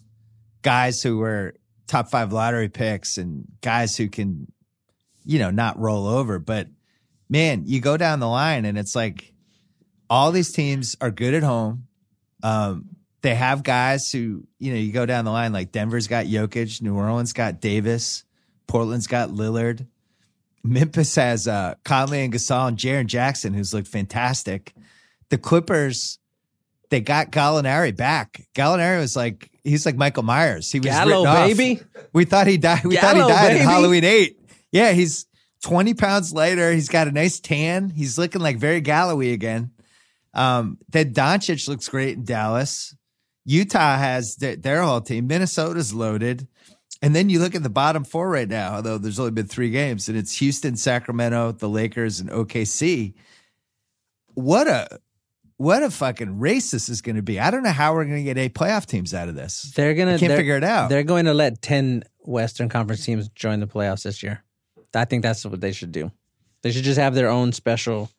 guys 0.63 1.03
who 1.03 1.19
were 1.19 1.55
top 1.87 2.11
five 2.11 2.33
lottery 2.33 2.69
picks 2.69 3.19
and 3.19 3.47
guys 3.61 3.97
who 3.97 4.09
can, 4.09 4.51
you 5.25 5.39
know, 5.39 5.51
not 5.51 5.79
roll 5.79 6.07
over. 6.07 6.39
But 6.39 6.69
man, 7.29 7.65
you 7.67 7.81
go 7.81 7.97
down 7.97 8.21
the 8.21 8.29
line 8.29 8.65
and 8.65 8.79
it's 8.79 8.95
like 8.95 9.33
all 10.09 10.33
these 10.33 10.53
teams 10.53 10.97
are 11.01 11.11
good 11.11 11.35
at 11.35 11.43
home. 11.43 11.87
Um, 12.43 12.87
they 13.23 13.35
have 13.35 13.63
guys 13.63 14.13
who, 14.13 14.47
you 14.59 14.73
know, 14.73 14.79
you 14.79 14.93
go 14.93 15.07
down 15.07 15.25
the 15.25 15.31
line 15.31 15.53
like 15.53 15.73
Denver's 15.73 16.07
got 16.07 16.27
Jokic, 16.27 16.81
New 16.81 16.95
Orleans 16.95 17.33
got 17.33 17.61
Davis, 17.61 18.25
Portland's 18.67 19.07
got 19.07 19.31
Lillard. 19.31 19.87
Memphis 20.65 21.15
has 21.15 21.47
uh, 21.47 21.75
Conley 21.85 22.25
and 22.25 22.33
Gasol 22.33 22.69
and 22.69 22.77
Jaren 22.77 23.07
Jackson, 23.07 23.55
who's 23.55 23.73
looked 23.73 23.89
fantastic. 23.89 24.75
The 25.31 25.39
Clippers, 25.39 26.19
they 26.91 27.01
got 27.01 27.31
Gallinari 27.31 27.97
back. 27.97 28.43
Gallinari 28.55 28.99
was 28.99 29.17
like, 29.17 29.51
he's 29.63 29.87
like 29.87 29.97
Michael 29.97 30.23
Myers. 30.25 30.71
He 30.71 30.81
was 30.81 30.89
Gallo, 30.89 31.25
off. 31.25 31.47
baby. 31.47 31.81
We 32.13 32.25
thought 32.25 32.47
he 32.47 32.59
died. 32.59 32.85
We 32.85 32.97
thought 32.97 33.17
he 33.17 33.23
died 33.23 33.49
baby. 33.49 33.61
in 33.61 33.67
Halloween 33.67 34.05
eight. 34.05 34.41
Yeah, 34.73 34.93
he's 34.93 35.27
20 35.63 35.95
pounds 35.95 36.33
lighter. 36.33 36.73
He's 36.73 36.89
got 36.89 37.09
a 37.09 37.13
nice 37.13 37.41
tan. 37.41 37.91
He's 37.91 38.19
looking 38.19 38.41
like 38.41 38.59
very 38.59 38.81
Galloway 38.81 39.33
again. 39.33 39.71
Um, 40.35 40.79
then 40.91 41.15
Doncic 41.15 41.67
looks 41.69 41.89
great 41.89 42.17
in 42.17 42.25
Dallas. 42.25 42.95
Utah 43.45 43.97
has 43.97 44.37
their, 44.37 44.57
their 44.57 44.83
whole 44.83 45.01
team. 45.01 45.29
Minnesota's 45.29 45.95
loaded. 45.95 46.47
And 47.03 47.15
then 47.15 47.29
you 47.29 47.39
look 47.39 47.55
at 47.55 47.63
the 47.63 47.71
bottom 47.71 48.05
four 48.05 48.31
right 48.31 48.49
now, 48.49 48.75
although 48.77 48.99
there's 48.99 49.19
only 49.19 49.33
been 49.33 49.47
three 49.47 49.71
games, 49.71 50.09
and 50.09 50.17
it's 50.17 50.39
Houston, 50.39 50.77
Sacramento, 50.77 51.53
the 51.53 51.69
Lakers, 51.69 52.21
and 52.21 52.31
OKC. 52.31 53.15
What 54.35 54.67
a 54.67 55.01
what 55.59 55.83
a 55.83 55.91
fucking 55.91 56.39
race 56.39 56.71
this 56.71 56.89
is 56.89 57.01
going 57.01 57.17
to 57.17 57.23
be. 57.23 57.41
I 57.41 57.51
don't 57.51 57.63
know 57.63 57.71
how 57.71 57.95
we're 57.95 58.05
going 58.05 58.19
to 58.19 58.23
get 58.23 58.37
eight 58.39 58.55
playoff 58.55 58.87
teams 58.87 59.15
out 59.15 59.29
of 59.29 59.35
this. 59.35 59.73
They're 59.75 59.95
gonna 59.95 60.19
can't 60.19 60.29
they're- 60.31 60.37
figure 60.37 60.57
it 60.57 60.65
out. 60.65 60.89
They're 60.89 61.03
going 61.03 61.27
to 61.27 61.35
let 61.35 61.63
ten 61.63 62.03
Western 62.21 62.69
Conference 62.69 63.05
teams 63.05 63.29
join 63.31 63.61
the 63.61 63.67
playoffs 63.67 64.03
this 64.03 64.23
year. 64.23 64.43
I 64.95 65.05
think 65.05 65.23
that's 65.23 65.45
what 65.45 65.61
they 65.61 65.73
should 65.73 65.93
do. 65.93 66.11
They 66.63 66.73
should 66.73 66.85
just 66.85 66.99
have 66.99 67.15
their 67.15 67.29
own 67.29 67.53
special 67.53 68.11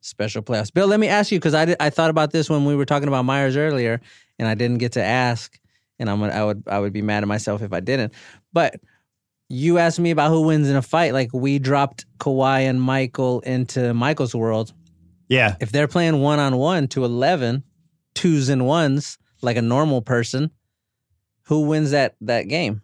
special 0.00 0.42
playoffs. 0.42 0.72
Bill, 0.72 0.86
let 0.86 1.00
me 1.00 1.08
ask 1.08 1.32
you 1.32 1.38
because 1.38 1.54
I 1.54 1.64
did, 1.64 1.76
I 1.80 1.90
thought 1.90 2.10
about 2.10 2.30
this 2.30 2.48
when 2.48 2.64
we 2.64 2.76
were 2.76 2.84
talking 2.84 3.08
about 3.08 3.24
Myers 3.24 3.56
earlier, 3.56 4.00
and 4.38 4.46
I 4.46 4.54
didn't 4.54 4.78
get 4.78 4.92
to 4.92 5.02
ask, 5.02 5.58
and 5.98 6.10
I'm 6.10 6.20
gonna, 6.20 6.32
I 6.32 6.44
would 6.44 6.62
I 6.66 6.78
would 6.78 6.92
be 6.92 7.02
mad 7.02 7.22
at 7.22 7.28
myself 7.28 7.62
if 7.62 7.72
I 7.72 7.80
didn't. 7.80 8.14
But 8.52 8.80
you 9.48 9.78
asked 9.78 9.98
me 9.98 10.10
about 10.10 10.30
who 10.30 10.42
wins 10.42 10.68
in 10.68 10.76
a 10.76 10.82
fight. 10.82 11.12
Like 11.12 11.30
we 11.32 11.58
dropped 11.58 12.06
Kawhi 12.18 12.60
and 12.60 12.80
Michael 12.80 13.40
into 13.40 13.94
Michael's 13.94 14.34
world. 14.34 14.72
Yeah. 15.28 15.56
If 15.60 15.72
they're 15.72 15.88
playing 15.88 16.20
one 16.20 16.38
on 16.38 16.56
one 16.56 16.88
to 16.88 17.04
11, 17.04 17.62
twos 18.14 18.48
and 18.48 18.66
ones, 18.66 19.18
like 19.42 19.56
a 19.56 19.62
normal 19.62 20.02
person, 20.02 20.50
who 21.44 21.62
wins 21.62 21.92
that 21.92 22.14
that 22.22 22.42
game? 22.42 22.82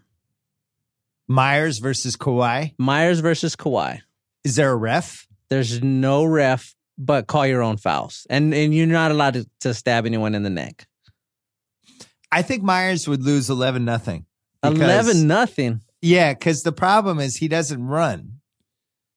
Myers 1.26 1.78
versus 1.78 2.16
Kawhi. 2.16 2.74
Myers 2.78 3.20
versus 3.20 3.56
Kawhi. 3.56 4.00
Is 4.42 4.56
there 4.56 4.70
a 4.70 4.76
ref? 4.76 5.26
There's 5.48 5.82
no 5.82 6.24
ref, 6.24 6.74
but 6.98 7.26
call 7.26 7.46
your 7.46 7.62
own 7.62 7.76
fouls, 7.76 8.26
and 8.28 8.52
and 8.54 8.74
you're 8.74 8.86
not 8.86 9.10
allowed 9.10 9.34
to, 9.34 9.46
to 9.60 9.74
stab 9.74 10.06
anyone 10.06 10.34
in 10.34 10.42
the 10.42 10.50
neck. 10.50 10.86
I 12.34 12.42
think 12.42 12.62
Myers 12.62 13.06
would 13.06 13.22
lose 13.22 13.48
11 13.48 13.84
nothing. 13.84 14.26
Eleven 14.64 15.26
nothing. 15.26 15.82
Yeah, 16.02 16.32
because 16.34 16.62
the 16.62 16.72
problem 16.72 17.20
is 17.20 17.36
he 17.36 17.48
doesn't 17.48 17.86
run. 17.86 18.40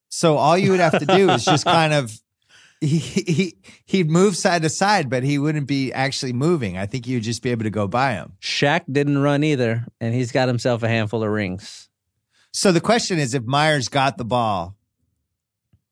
So 0.08 0.36
all 0.36 0.56
you 0.56 0.70
would 0.70 0.80
have 0.80 0.98
to 0.98 1.06
do 1.06 1.30
is 1.30 1.44
just 1.44 1.64
kind 1.78 1.92
of 1.92 2.18
he, 2.80 2.98
he 2.98 3.56
he'd 3.86 4.10
move 4.10 4.36
side 4.36 4.62
to 4.62 4.68
side, 4.68 5.10
but 5.10 5.24
he 5.24 5.38
wouldn't 5.38 5.66
be 5.66 5.92
actually 5.92 6.32
moving. 6.32 6.78
I 6.78 6.86
think 6.86 7.06
you 7.06 7.16
would 7.16 7.24
just 7.24 7.42
be 7.42 7.50
able 7.50 7.64
to 7.64 7.70
go 7.70 7.88
by 7.88 8.12
him. 8.12 8.34
Shaq 8.40 8.82
didn't 8.90 9.18
run 9.18 9.42
either, 9.42 9.84
and 10.00 10.14
he's 10.14 10.30
got 10.30 10.48
himself 10.48 10.82
a 10.82 10.88
handful 10.88 11.24
of 11.24 11.30
rings. 11.30 11.88
So 12.52 12.72
the 12.72 12.80
question 12.80 13.18
is 13.18 13.34
if 13.34 13.44
Myers 13.44 13.88
got 13.88 14.16
the 14.16 14.24
ball 14.24 14.76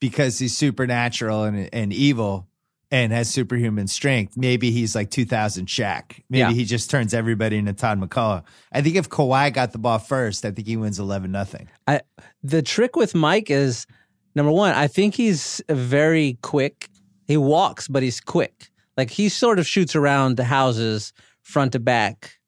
because 0.01 0.39
he's 0.39 0.57
supernatural 0.57 1.45
and 1.45 1.69
and 1.73 1.93
evil 1.93 2.47
and 2.91 3.13
has 3.13 3.29
superhuman 3.29 3.89
strength, 3.89 4.37
maybe 4.37 4.71
he's 4.71 4.95
like 4.95 5.11
2000 5.11 5.67
Shaq. 5.67 6.21
Maybe 6.31 6.39
Yeah. 6.41 6.53
he 6.53 6.65
just 6.65 6.89
turns 6.91 7.13
everybody 7.15 7.57
into 7.57 7.73
Todd 7.73 8.01
MacCulloch. 8.01 8.45
I 8.73 8.81
think 8.83 8.97
if 8.97 9.09
Kawhi 9.09 9.53
got 9.53 9.73
the 9.73 9.79
ball 9.79 9.99
first, 9.99 10.45
I 10.45 10.51
think 10.53 10.69
he 10.69 10.77
wins 10.77 10.99
11 11.01 11.33
nothing. 11.33 11.69
I 11.87 12.01
the 12.43 12.63
trick 12.63 12.95
with 12.97 13.15
Mike 13.15 13.51
is 13.51 13.87
number 14.35 14.53
one, 14.53 14.73
I 14.75 14.87
think 14.87 15.15
he's 15.17 15.61
very 15.69 16.39
quick 16.43 16.89
He 17.27 17.37
walks, 17.37 17.89
but 17.89 18.05
he's 18.05 18.21
quick. 18.21 18.71
Like 18.97 19.11
he 19.11 19.29
sort 19.29 19.59
of 19.59 19.67
shoots 19.67 19.97
around 19.97 20.37
the 20.37 20.45
houses 20.45 21.13
front 21.43 21.73
to 21.73 21.81
back 21.81 22.39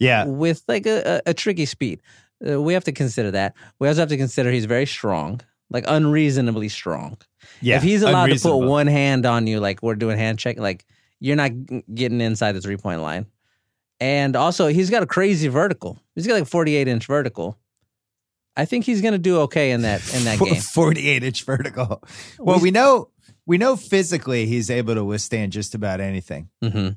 Yeah. 0.00 0.24
with 0.24 0.62
like 0.66 0.86
a, 0.86 1.22
a, 1.26 1.30
a 1.30 1.34
tricky 1.34 1.66
speed. 1.66 2.00
Uh, 2.44 2.60
we 2.60 2.72
have 2.74 2.84
to 2.84 2.92
consider 2.92 3.30
that. 3.30 3.54
We 3.78 3.86
also 3.88 4.00
have 4.00 4.08
to 4.08 4.16
consider 4.16 4.50
he's 4.50 4.64
very 4.64 4.86
strong, 4.86 5.40
like 5.70 5.84
unreasonably 5.86 6.68
strong. 6.68 7.16
Yeah. 7.60 7.76
if 7.76 7.82
he's 7.82 8.02
allowed 8.02 8.26
to 8.26 8.38
put 8.40 8.56
one 8.58 8.86
hand 8.86 9.26
on 9.26 9.46
you, 9.46 9.60
like 9.60 9.82
we're 9.82 9.94
doing 9.94 10.18
hand 10.18 10.38
check, 10.38 10.58
like 10.58 10.84
you're 11.20 11.36
not 11.36 11.50
getting 11.94 12.20
inside 12.20 12.52
the 12.52 12.60
three 12.60 12.76
point 12.76 13.02
line. 13.02 13.26
And 14.00 14.36
also, 14.36 14.68
he's 14.68 14.90
got 14.90 15.02
a 15.02 15.06
crazy 15.06 15.48
vertical. 15.48 15.98
He's 16.14 16.26
got 16.26 16.34
like 16.34 16.46
48 16.46 16.86
inch 16.86 17.06
vertical. 17.06 17.58
I 18.56 18.64
think 18.64 18.84
he's 18.84 19.02
gonna 19.02 19.18
do 19.18 19.40
okay 19.42 19.70
in 19.72 19.82
that 19.82 20.02
in 20.14 20.24
that 20.24 20.38
game. 20.44 20.54
48 20.56 21.22
inch 21.24 21.44
vertical. 21.44 22.02
Well, 22.38 22.60
We- 22.60 22.70
know 22.70 23.10
we 23.46 23.58
know 23.58 23.76
physically 23.76 24.46
he's 24.46 24.70
able 24.70 24.94
to 24.94 25.04
withstand 25.04 25.52
just 25.52 25.74
about 25.74 26.00
anything. 26.00 26.50
hmm 26.62 26.90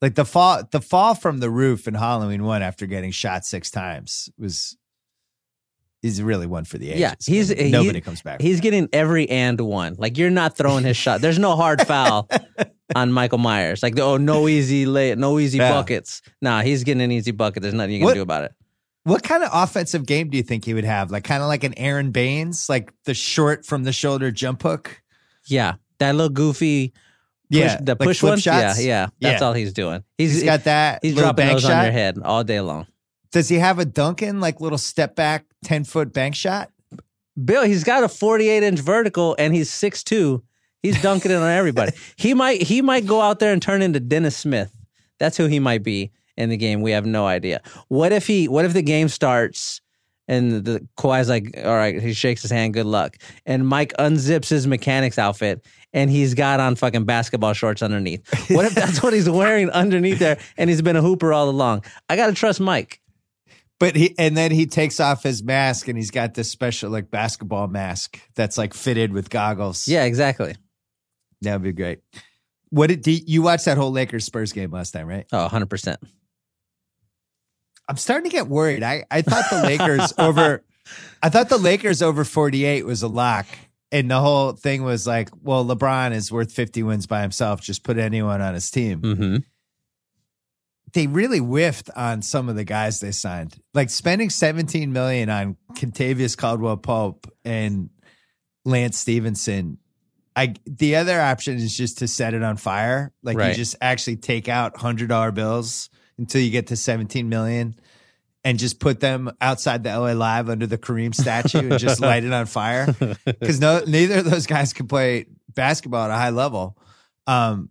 Like 0.00 0.14
the 0.14 0.24
fall 0.24 0.62
the 0.70 0.80
fall 0.80 1.14
from 1.14 1.38
the 1.38 1.50
roof 1.50 1.88
in 1.88 1.94
Halloween 1.94 2.44
one 2.44 2.62
after 2.62 2.86
getting 2.86 3.10
shot 3.10 3.44
six 3.44 3.70
times 3.70 4.30
was 4.38 4.76
he's 6.02 6.22
really 6.22 6.46
one 6.46 6.64
for 6.64 6.78
the 6.78 6.90
ages. 6.90 7.00
Yeah, 7.00 7.14
he's- 7.26 7.48
man. 7.48 7.58
he- 7.66 7.70
nobody 7.70 8.00
comes 8.00 8.22
back. 8.22 8.40
He's 8.40 8.60
getting 8.60 8.88
every 8.92 9.28
and 9.28 9.60
one. 9.60 9.94
Like 9.98 10.18
you're 10.18 10.30
not 10.30 10.56
throwing 10.56 10.84
his 10.84 10.96
shot. 10.96 11.20
There's 11.20 11.38
no 11.38 11.56
hard 11.56 11.86
foul 11.86 12.28
on 12.94 13.12
Michael 13.12 13.38
Myers. 13.38 13.82
Like 13.82 13.98
oh, 13.98 14.16
no 14.16 14.48
easy 14.48 14.86
lay, 14.86 15.14
no 15.14 15.38
easy 15.38 15.58
Yeah. 15.58 15.72
buckets. 15.72 16.22
Nah, 16.42 16.62
he's 16.62 16.84
getting 16.84 17.02
an 17.02 17.12
easy 17.12 17.30
bucket. 17.32 17.62
There's 17.62 17.74
nothing 17.74 17.92
you 17.92 17.98
can 18.00 18.04
What- 18.06 18.14
do 18.14 18.22
about 18.22 18.44
it. 18.44 18.52
What 19.04 19.22
kind 19.22 19.44
of 19.44 19.50
offensive 19.52 20.04
game 20.04 20.30
do 20.30 20.36
you 20.36 20.42
think 20.42 20.64
he 20.64 20.74
would 20.74 20.82
have? 20.84 21.12
Like 21.12 21.22
kind 21.22 21.40
of 21.40 21.48
like 21.48 21.62
an 21.62 21.74
Aron 21.78 22.10
Baynes, 22.10 22.68
like 22.68 22.92
the 23.04 23.14
short 23.14 23.64
from 23.64 23.84
the 23.84 23.92
shoulder 23.92 24.32
jump 24.32 24.62
hook? 24.62 25.00
Yeah, 25.46 25.74
that 25.98 26.16
little 26.16 26.28
goofy. 26.28 26.92
Push, 27.48 27.60
yeah, 27.60 27.76
the 27.80 27.92
like 27.92 28.00
push 28.00 28.20
one. 28.24 28.40
shots? 28.40 28.82
Yeah, 28.82 28.84
yeah. 28.86 29.06
That's 29.20 29.40
Yeah. 29.40 29.46
all 29.46 29.52
he's 29.52 29.72
doing. 29.72 30.02
He's 30.18 30.32
He's 30.34 30.42
got 30.42 30.64
that. 30.64 30.98
he's 31.02 31.14
dropping 31.14 31.46
those 31.46 31.62
shot. 31.62 31.70
on 31.70 31.84
your 31.84 31.92
head 31.92 32.18
all 32.24 32.42
day 32.42 32.60
long. 32.60 32.88
Does 33.32 33.48
he 33.48 33.56
have 33.56 33.78
a 33.78 33.84
Duncan 33.84 34.40
like 34.40 34.60
little 34.60 34.78
step 34.78 35.16
back 35.16 35.46
ten 35.64 35.84
foot 35.84 36.12
bank 36.12 36.34
shot? 36.34 36.70
Bill, 37.42 37.64
he's 37.64 37.84
got 37.84 38.02
a 38.02 38.08
48 38.08 38.62
inch 38.62 38.80
vertical 38.80 39.36
and 39.38 39.54
he's 39.54 39.70
6'2. 39.70 40.42
He's 40.82 41.00
dunking 41.02 41.30
it 41.30 41.34
on 41.34 41.50
everybody. 41.50 41.92
he 42.16 42.32
might 42.32 42.62
he 42.62 42.80
might 42.80 43.06
go 43.06 43.20
out 43.20 43.40
there 43.40 43.52
and 43.52 43.60
turn 43.60 43.82
into 43.82 44.00
Dennis 44.00 44.36
Smith. 44.36 44.74
That's 45.18 45.36
who 45.36 45.46
he 45.46 45.58
might 45.58 45.82
be 45.82 46.12
in 46.36 46.48
the 46.48 46.56
game. 46.56 46.80
We 46.80 46.92
have 46.92 47.06
no 47.06 47.26
idea. 47.26 47.60
What 47.88 48.12
if 48.12 48.26
he 48.26 48.48
what 48.48 48.64
if 48.64 48.72
the 48.72 48.82
game 48.82 49.08
starts 49.08 49.80
and 50.28 50.64
the 50.64 50.86
Kawhi's 50.96 51.28
like, 51.28 51.56
all 51.64 51.74
right, 51.74 52.00
he 52.00 52.12
shakes 52.12 52.42
his 52.42 52.50
hand, 52.50 52.74
good 52.74 52.86
luck. 52.86 53.16
And 53.44 53.66
Mike 53.66 53.92
unzips 53.98 54.48
his 54.48 54.66
mechanics 54.66 55.18
outfit 55.18 55.64
and 55.92 56.10
he's 56.10 56.34
got 56.34 56.58
on 56.60 56.74
fucking 56.74 57.04
basketball 57.04 57.52
shorts 57.52 57.82
underneath. 57.82 58.26
What 58.50 58.64
if 58.64 58.74
that's 58.74 59.02
what 59.02 59.12
he's 59.12 59.28
wearing 59.28 59.70
underneath 59.70 60.18
there 60.18 60.38
and 60.56 60.70
he's 60.70 60.82
been 60.82 60.96
a 60.96 61.02
hooper 61.02 61.32
all 61.32 61.48
along? 61.48 61.84
I 62.08 62.16
gotta 62.16 62.32
trust 62.32 62.60
Mike. 62.60 63.00
But 63.78 63.94
he 63.94 64.14
and 64.18 64.36
then 64.36 64.52
he 64.52 64.66
takes 64.66 65.00
off 65.00 65.22
his 65.22 65.42
mask 65.42 65.88
and 65.88 65.98
he's 65.98 66.10
got 66.10 66.34
this 66.34 66.50
special 66.50 66.90
like 66.90 67.10
basketball 67.10 67.68
mask 67.68 68.18
that's 68.34 68.56
like 68.56 68.72
fitted 68.72 69.12
with 69.12 69.28
goggles. 69.28 69.86
Yeah, 69.86 70.04
exactly. 70.04 70.56
that'd 71.42 71.62
be 71.62 71.72
great. 71.72 72.00
What 72.70 72.88
did 72.88 73.06
you 73.06 73.42
watch 73.42 73.64
that 73.64 73.76
whole 73.76 73.92
Lakers 73.92 74.24
Spurs 74.24 74.52
game 74.52 74.70
last 74.70 74.90
time, 74.92 75.06
right? 75.06 75.26
Oh, 75.32 75.48
100%. 75.50 75.96
I'm 77.88 77.96
starting 77.96 78.28
to 78.30 78.34
get 78.34 78.48
worried. 78.48 78.82
I 78.82 79.04
I 79.10 79.22
thought 79.22 79.44
the 79.50 79.62
Lakers 79.62 80.12
over, 80.18 80.64
I 81.22 81.28
thought 81.28 81.48
the 81.48 81.58
Lakers 81.58 82.02
over 82.02 82.24
48 82.24 82.84
was 82.84 83.02
a 83.02 83.08
lock, 83.08 83.46
and 83.92 84.10
the 84.10 84.20
whole 84.20 84.52
thing 84.52 84.82
was 84.82 85.06
like, 85.06 85.28
well, 85.42 85.64
LeBron 85.64 86.12
is 86.12 86.32
worth 86.32 86.50
50 86.52 86.82
wins 86.82 87.06
by 87.06 87.22
himself. 87.22 87.60
Just 87.60 87.84
put 87.84 87.98
anyone 87.98 88.40
on 88.40 88.54
his 88.54 88.70
team. 88.70 89.00
Mm-hmm. 89.02 89.36
They 90.96 91.06
really 91.06 91.40
whiffed 91.40 91.90
on 91.94 92.22
some 92.22 92.48
of 92.48 92.56
the 92.56 92.64
guys 92.64 93.00
they 93.00 93.12
signed. 93.12 93.60
Like 93.74 93.90
spending 93.90 94.30
17 94.30 94.94
million 94.94 95.28
on 95.28 95.58
Kentavious 95.74 96.34
Caldwell 96.34 96.78
Pope 96.78 97.30
and 97.44 97.90
Lance 98.64 98.96
Stephenson. 98.96 99.76
I 100.34 100.54
the 100.64 100.96
other 100.96 101.20
option 101.20 101.56
is 101.56 101.76
just 101.76 101.98
to 101.98 102.08
set 102.08 102.32
it 102.32 102.42
on 102.42 102.56
fire. 102.56 103.12
Like 103.22 103.36
Right. 103.36 103.48
you 103.50 103.54
just 103.54 103.76
actually 103.82 104.16
take 104.16 104.48
out 104.48 104.78
hundred 104.78 105.10
dollar 105.10 105.32
bills 105.32 105.90
until 106.16 106.40
you 106.40 106.50
get 106.50 106.68
to 106.68 106.76
17 106.76 107.28
million 107.28 107.74
and 108.42 108.58
just 108.58 108.80
put 108.80 108.98
them 109.00 109.30
outside 109.38 109.82
the 109.84 109.90
LA 109.90 110.12
Live 110.12 110.48
under 110.48 110.66
the 110.66 110.78
Kareem 110.78 111.14
statue 111.14 111.58
and 111.72 111.78
just 111.78 112.00
light 112.10 112.24
it 112.24 112.32
on 112.32 112.46
fire. 112.46 112.86
Because 113.26 113.60
no 113.60 113.82
neither 113.86 114.20
of 114.20 114.30
those 114.30 114.46
guys 114.46 114.72
can 114.72 114.88
play 114.88 115.26
basketball 115.54 116.04
at 116.06 116.10
a 116.10 116.14
high 116.14 116.30
level. 116.30 116.78
Um 117.26 117.68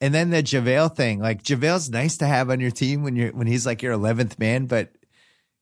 and 0.00 0.14
then 0.14 0.30
the 0.30 0.42
JaVale 0.42 0.94
thing, 0.94 1.20
like 1.20 1.42
JaVale's 1.42 1.90
nice 1.90 2.18
to 2.18 2.26
have 2.26 2.50
on 2.50 2.60
your 2.60 2.70
team 2.70 3.02
when 3.02 3.16
you're 3.16 3.32
when 3.32 3.46
he's 3.46 3.66
like 3.66 3.82
your 3.82 3.92
eleventh 3.92 4.38
man, 4.38 4.66
but 4.66 4.92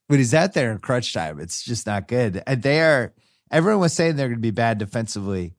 when 0.09 0.19
he's 0.19 0.35
out 0.35 0.53
there 0.53 0.71
in 0.71 0.79
crunch 0.79 1.13
time, 1.13 1.41
it's 1.41 1.63
just 1.63 1.87
not 1.87 2.09
good. 2.09 2.43
And 2.47 2.63
they 2.63 2.81
are 2.81 3.15
everyone 3.51 3.81
was 3.81 3.93
saying 3.93 4.17
they're 4.17 4.29
gonna 4.29 4.41
be 4.41 4.51
bad 4.51 4.79
defensively. 4.79 5.55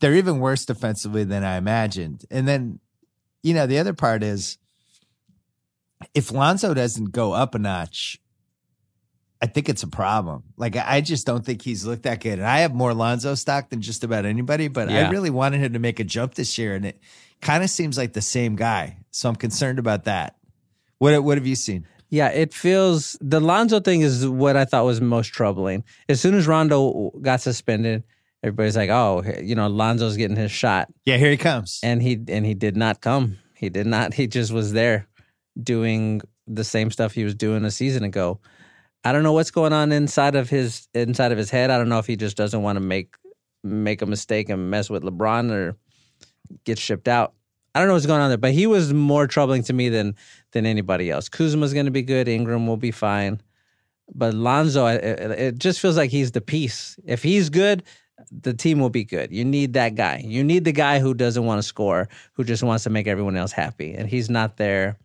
They're 0.00 0.14
even 0.14 0.40
worse 0.40 0.64
defensively 0.64 1.24
than 1.24 1.44
I 1.44 1.56
imagined. 1.56 2.24
And 2.30 2.48
then, 2.48 2.80
you 3.42 3.54
know, 3.54 3.66
the 3.66 3.78
other 3.78 3.94
part 3.94 4.24
is 4.24 4.58
if 6.14 6.32
Lonzo 6.32 6.74
doesn't 6.74 7.12
go 7.12 7.32
up 7.32 7.54
a 7.54 7.58
notch, 7.60 8.20
I 9.40 9.46
think 9.46 9.68
it's 9.68 9.84
a 9.84 9.88
problem. 9.88 10.42
Like 10.56 10.74
I 10.76 11.00
just 11.00 11.26
don't 11.26 11.44
think 11.44 11.62
he's 11.62 11.86
looked 11.86 12.02
that 12.04 12.20
good. 12.20 12.38
And 12.40 12.46
I 12.46 12.60
have 12.60 12.74
more 12.74 12.92
Lonzo 12.92 13.34
stock 13.36 13.70
than 13.70 13.82
just 13.82 14.02
about 14.02 14.24
anybody, 14.24 14.66
but 14.66 14.90
I 14.90 15.10
really 15.10 15.30
wanted 15.30 15.60
him 15.60 15.74
to 15.74 15.78
make 15.78 16.00
a 16.00 16.04
jump 16.04 16.34
this 16.34 16.58
year, 16.58 16.74
and 16.74 16.86
it 16.86 16.98
kind 17.40 17.62
of 17.64 17.70
seems 17.70 17.96
like 17.98 18.12
the 18.12 18.22
same 18.22 18.56
guy. 18.56 18.98
So 19.10 19.28
I'm 19.28 19.36
concerned 19.36 19.78
about 19.78 20.04
that. 20.04 20.36
What 20.98 21.22
what 21.24 21.38
have 21.38 21.46
you 21.46 21.56
seen? 21.56 21.86
Yeah, 22.10 22.28
it 22.28 22.54
feels 22.54 23.16
the 23.20 23.40
Lonzo 23.40 23.80
thing 23.80 24.00
is 24.02 24.26
what 24.26 24.56
I 24.56 24.64
thought 24.64 24.84
was 24.84 25.00
most 25.00 25.28
troubling. 25.28 25.82
As 26.08 26.20
soon 26.20 26.34
as 26.34 26.46
Rondo 26.46 27.10
got 27.22 27.40
suspended, 27.40 28.04
everybody's 28.42 28.76
like, 28.76 28.90
"Oh, 28.90 29.22
you 29.42 29.54
know, 29.54 29.66
Lonzo's 29.68 30.16
getting 30.16 30.36
his 30.36 30.52
shot," 30.52 30.88
Yeah, 31.04 31.16
here 31.16 31.30
he 31.30 31.36
comes. 31.36 31.80
and 31.82 32.00
he 32.02 32.20
and 32.28 32.46
he 32.46 32.54
did 32.54 32.76
not 32.76 33.00
come. 33.00 33.38
He 33.54 33.68
did 33.68 33.86
not. 33.86 34.14
He 34.14 34.26
just 34.26 34.52
was 34.52 34.72
there 34.72 35.08
doing 35.60 36.20
the 36.46 36.64
same 36.64 36.90
stuff 36.90 37.12
he 37.12 37.24
was 37.24 37.34
doing 37.34 37.64
a 37.64 37.70
season 37.70 38.04
ago. 38.04 38.38
I 39.04 39.12
don't 39.12 39.22
know 39.22 39.32
what's 39.32 39.50
going 39.50 39.72
on 39.72 39.92
inside 39.92 40.34
of 40.34 40.48
his 40.50 40.88
inside 40.94 41.32
of 41.32 41.38
his 41.38 41.50
head. 41.50 41.70
I 41.70 41.78
don't 41.78 41.88
know 41.88 41.98
if 41.98 42.06
he 42.06 42.16
just 42.16 42.36
doesn't 42.36 42.62
want 42.62 42.76
to 42.76 42.80
make 42.80 43.16
make 43.62 44.02
a 44.02 44.06
mistake 44.06 44.48
and 44.50 44.70
mess 44.70 44.88
with 44.90 45.02
LeBron 45.02 45.50
or 45.50 45.76
get 46.64 46.78
shipped 46.78 47.08
out. 47.08 47.34
I 47.74 47.80
don't 47.80 47.88
know 47.88 47.94
what's 47.94 48.06
going 48.06 48.20
on 48.20 48.28
there, 48.30 48.38
but 48.38 48.52
he 48.52 48.66
was 48.66 48.92
more 48.92 49.26
troubling 49.26 49.62
to 49.64 49.72
me 49.72 49.88
than 49.88 50.14
than 50.52 50.64
anybody 50.66 51.10
else. 51.10 51.28
Kuzma's 51.28 51.72
going 51.74 51.86
to 51.86 51.90
be 51.92 52.02
good. 52.02 52.28
Ingram 52.28 52.66
will 52.66 52.76
be 52.76 52.92
fine, 52.92 53.40
but 54.14 54.32
Lonzo, 54.34 54.86
it, 54.86 55.02
it 55.02 55.58
just 55.58 55.80
feels 55.80 55.96
like 55.96 56.10
he's 56.10 56.30
the 56.32 56.40
piece. 56.40 56.96
If 57.04 57.22
he's 57.22 57.50
good, 57.50 57.82
the 58.30 58.54
team 58.54 58.78
will 58.78 58.90
be 58.90 59.02
good. 59.04 59.32
You 59.32 59.44
need 59.44 59.72
that 59.72 59.96
guy. 59.96 60.22
You 60.24 60.44
need 60.44 60.64
the 60.64 60.72
guy 60.72 61.00
who 61.00 61.14
doesn't 61.14 61.44
want 61.44 61.58
to 61.58 61.62
score, 61.64 62.08
who 62.34 62.44
just 62.44 62.62
wants 62.62 62.84
to 62.84 62.90
make 62.90 63.08
everyone 63.08 63.36
else 63.36 63.50
happy, 63.50 63.92
and 63.94 64.08
he's 64.08 64.30
not 64.30 64.56
there. 64.56 64.96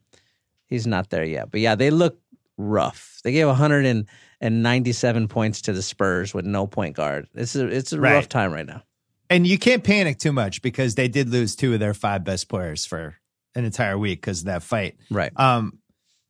He's 0.67 0.85
not 0.85 1.09
there 1.09 1.23
yet. 1.25 1.49
But 1.49 1.61
yeah, 1.61 1.73
they 1.73 1.89
look 1.89 2.19
rough. 2.57 3.19
They 3.23 3.31
gave 3.31 3.47
197 3.47 5.27
points 5.27 5.61
to 5.63 5.73
the 5.73 5.81
Spurs 5.81 6.33
with 6.35 6.45
no 6.45 6.67
point 6.67 6.95
guard. 6.95 7.27
It's 7.33 7.55
a 7.55 7.65
it's 7.67 7.93
a 7.93 7.99
Right. 7.99 8.13
rough 8.13 8.29
time 8.29 8.53
right 8.53 8.67
now. 8.67 8.83
And 9.29 9.45
you 9.45 9.59
can't 9.59 9.83
panic 9.83 10.17
too 10.17 10.31
much 10.31 10.61
because 10.61 10.95
they 10.95 11.07
did 11.07 11.29
lose 11.29 11.55
two 11.55 11.73
of 11.73 11.79
their 11.79 11.93
five 11.93 12.23
best 12.23 12.49
players 12.49 12.85
for 12.85 13.15
an 13.55 13.65
entire 13.65 13.97
week 13.97 14.21
because 14.21 14.39
of 14.41 14.45
that 14.45 14.63
fight. 14.63 14.97
Right. 15.11 15.31
Um, 15.35 15.79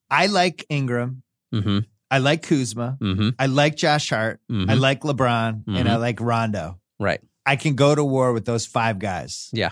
I 0.10 0.26
like 0.26 0.66
Ingram. 0.70 1.24
Mm-hmm. 1.54 1.80
I 2.12 2.18
like 2.18 2.42
Kuzma. 2.44 2.98
Mm-hmm. 3.00 3.30
I 3.38 3.46
like 3.46 3.76
Josh 3.76 4.10
Hart. 4.10 4.40
Mhm. 4.52 4.70
I 4.70 4.74
like 4.74 5.02
LeBron, 5.02 5.64
and. 5.68 5.88
I 5.90 5.98
like 5.98 6.20
Rondo. 6.20 6.80
Right. 7.00 7.22
I 7.46 7.56
can 7.56 7.76
go 7.76 7.94
to 7.96 8.04
war 8.04 8.34
with 8.34 8.46
those 8.46 8.66
five 8.66 9.00
guys. 9.00 9.50
Yeah. 9.54 9.70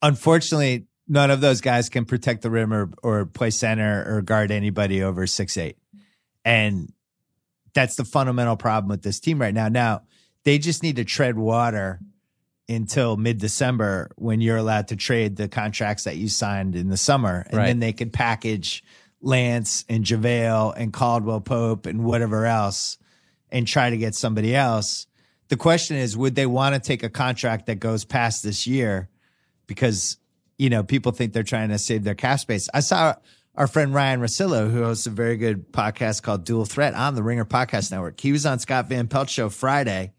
Unfortunately, 0.00 0.86
none 1.08 1.30
of 1.30 1.40
those 1.40 1.60
guys 1.60 1.88
can 1.88 2.04
protect 2.04 2.42
the 2.42 2.50
rim 2.50 2.72
or, 2.72 2.90
or 3.02 3.26
play 3.26 3.50
center 3.50 4.04
or 4.06 4.22
guard 4.22 4.50
anybody 4.50 5.02
over 5.02 5.26
six 5.26 5.56
eight, 5.56 5.76
and 6.44 6.92
that's 7.74 7.96
the 7.96 8.04
fundamental 8.04 8.56
problem 8.56 8.88
with 8.88 9.02
this 9.02 9.20
team 9.20 9.40
right 9.40 9.54
now. 9.54 9.68
Now 9.68 10.02
they 10.44 10.58
just 10.58 10.82
need 10.82 10.96
to 10.96 11.04
tread 11.04 11.36
water 11.36 12.00
until 12.70 13.16
mid 13.16 13.38
December 13.38 14.10
when 14.16 14.40
you're 14.40 14.56
allowed 14.56 14.88
to 14.88 14.96
trade 14.96 15.36
the 15.36 15.48
contracts 15.48 16.04
that 16.04 16.16
you 16.16 16.28
signed 16.28 16.74
in 16.76 16.88
the 16.88 16.96
summer, 16.96 17.44
and 17.48 17.58
Right. 17.58 17.66
then 17.66 17.80
they 17.80 17.92
can 17.92 18.10
package 18.10 18.82
Lance 19.20 19.84
and 19.88 20.04
JaVale 20.04 20.74
and 20.76 20.92
Caldwell 20.92 21.40
Pope 21.40 21.86
and 21.86 22.04
whatever 22.04 22.46
else 22.46 22.96
and 23.50 23.66
try 23.66 23.90
to 23.90 23.96
get 23.98 24.14
somebody 24.14 24.54
else. 24.54 25.06
The 25.48 25.56
question 25.56 25.96
is, 25.96 26.16
would 26.16 26.36
they 26.36 26.46
want 26.46 26.74
to 26.74 26.80
take 26.80 27.02
a 27.02 27.10
contract 27.10 27.66
that 27.66 27.80
goes 27.80 28.04
past 28.04 28.42
this 28.42 28.66
year? 28.66 29.08
Because, 29.66 30.16
you 30.58 30.70
know, 30.70 30.82
people 30.82 31.12
think 31.12 31.32
they're 31.32 31.42
trying 31.42 31.68
to 31.70 31.78
save 31.78 32.04
their 32.04 32.14
cap 32.14 32.40
space. 32.40 32.68
I 32.72 32.80
saw 32.80 33.14
our 33.56 33.66
friend 33.66 33.92
Ryan 33.92 34.20
Russillo, 34.20 34.70
who 34.70 34.82
hosts 34.84 35.06
a 35.06 35.10
very 35.10 35.36
good 35.36 35.72
podcast 35.72 36.22
called 36.22 36.44
Dual 36.44 36.64
Threat 36.64 36.94
on 36.94 37.14
the 37.14 37.22
Ringer 37.22 37.44
Podcast 37.44 37.90
Network. 37.90 38.18
He 38.20 38.32
was 38.32 38.46
on 38.46 38.58
Scott 38.60 38.88
Van 38.88 39.08
Pelt 39.08 39.28
show 39.28 39.48
Friday 39.48 40.12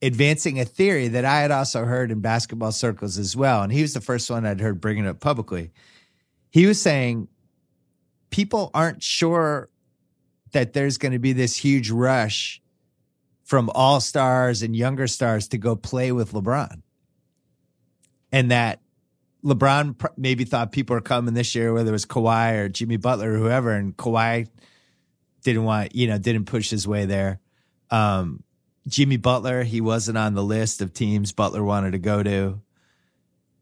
advancing 0.00 0.60
a 0.60 0.64
theory 0.64 1.08
that 1.08 1.24
I 1.24 1.40
had 1.40 1.50
also 1.50 1.84
heard 1.84 2.10
in 2.10 2.20
basketball 2.20 2.72
circles 2.72 3.18
as 3.18 3.36
well. 3.36 3.62
And 3.62 3.72
he 3.72 3.82
was 3.82 3.94
the 3.94 4.00
first 4.00 4.30
one 4.30 4.46
I'd 4.46 4.60
heard 4.60 4.80
bringing 4.80 5.04
it 5.04 5.08
up 5.08 5.20
publicly. 5.20 5.72
He 6.50 6.66
was 6.66 6.80
saying 6.80 7.28
people 8.30 8.70
aren't 8.74 9.02
sure 9.02 9.68
that 10.52 10.72
there's 10.72 10.98
going 10.98 11.12
to 11.12 11.18
be 11.18 11.32
this 11.32 11.56
huge 11.56 11.90
rush 11.90 12.62
from 13.44 13.70
all 13.74 14.00
stars 14.00 14.62
and 14.62 14.76
younger 14.76 15.06
stars 15.06 15.48
to 15.48 15.58
go 15.58 15.74
play 15.74 16.12
with 16.12 16.32
LeBron. 16.32 16.82
And 18.30 18.50
that 18.50 18.80
LeBron 19.44 20.10
maybe 20.16 20.44
thought 20.44 20.72
people 20.72 20.94
were 20.94 21.00
coming 21.00 21.34
this 21.34 21.54
year, 21.54 21.72
whether 21.72 21.88
it 21.88 21.92
was 21.92 22.06
Kawhi 22.06 22.58
or 22.58 22.68
Jimmy 22.68 22.98
Butler 22.98 23.32
or 23.32 23.36
whoever, 23.38 23.72
and 23.72 23.96
Kawhi 23.96 24.48
didn't 25.42 25.64
want, 25.64 25.94
you 25.94 26.06
know, 26.06 26.18
didn't 26.18 26.44
push 26.44 26.70
his 26.70 26.86
way 26.86 27.06
there. 27.06 27.40
Um, 27.90 28.42
Jimmy 28.88 29.16
Butler, 29.16 29.62
he 29.62 29.80
wasn't 29.80 30.18
on 30.18 30.34
the 30.34 30.42
list 30.42 30.80
of 30.80 30.92
teams 30.92 31.32
Butler 31.32 31.62
wanted 31.62 31.92
to 31.92 31.98
go 31.98 32.22
to. 32.22 32.60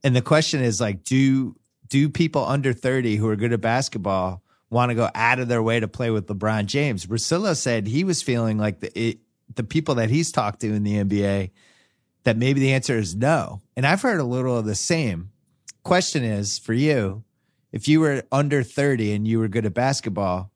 And 0.03 0.15
the 0.15 0.23
question 0.23 0.63
is 0.63 0.81
like, 0.81 1.05
do 1.05 1.57
do 1.89 2.09
people 2.09 2.45
under 2.45 2.73
30 2.73 3.17
who 3.17 3.29
are 3.29 3.37
good 3.37 3.53
at 3.53 3.61
basketball 3.61 4.43
want 4.71 4.91
to 4.91 4.95
go 4.95 5.09
out 5.15 5.39
of 5.39 5.49
their 5.49 5.63
way 5.63 5.79
to 5.79 5.89
play 5.89 6.11
with 6.11 6.27
LeBron 6.27 6.67
James? 6.67 7.07
Russillo 7.07 7.57
said 7.57 7.87
he 7.87 8.05
was 8.05 8.23
feeling 8.23 8.59
like 8.59 8.81
the 8.81 8.99
it, 8.99 9.19
the 9.55 9.65
people 9.65 9.97
that 9.97 10.11
he's 10.11 10.33
talked 10.33 10.61
to 10.61 10.73
in 10.73 10.85
the 10.85 11.03
NBA 11.05 11.51
that 12.25 12.37
maybe 12.37 12.61
the 12.61 12.73
answer 12.73 12.99
is 12.99 13.15
no. 13.15 13.61
And 13.77 13.87
I've 13.87 14.03
heard 14.03 14.21
a 14.21 14.25
little 14.25 14.59
of 14.59 14.65
the 14.65 14.75
same. 14.75 15.31
Question 15.85 16.25
is 16.25 16.59
for 16.59 16.73
you, 16.73 17.23
if 17.73 17.87
you 17.87 18.01
were 18.01 18.25
under 18.33 18.63
30 18.63 19.13
and 19.13 19.29
you 19.29 19.39
were 19.39 19.49
good 19.49 19.67
at 19.67 19.75
basketball, 19.75 20.51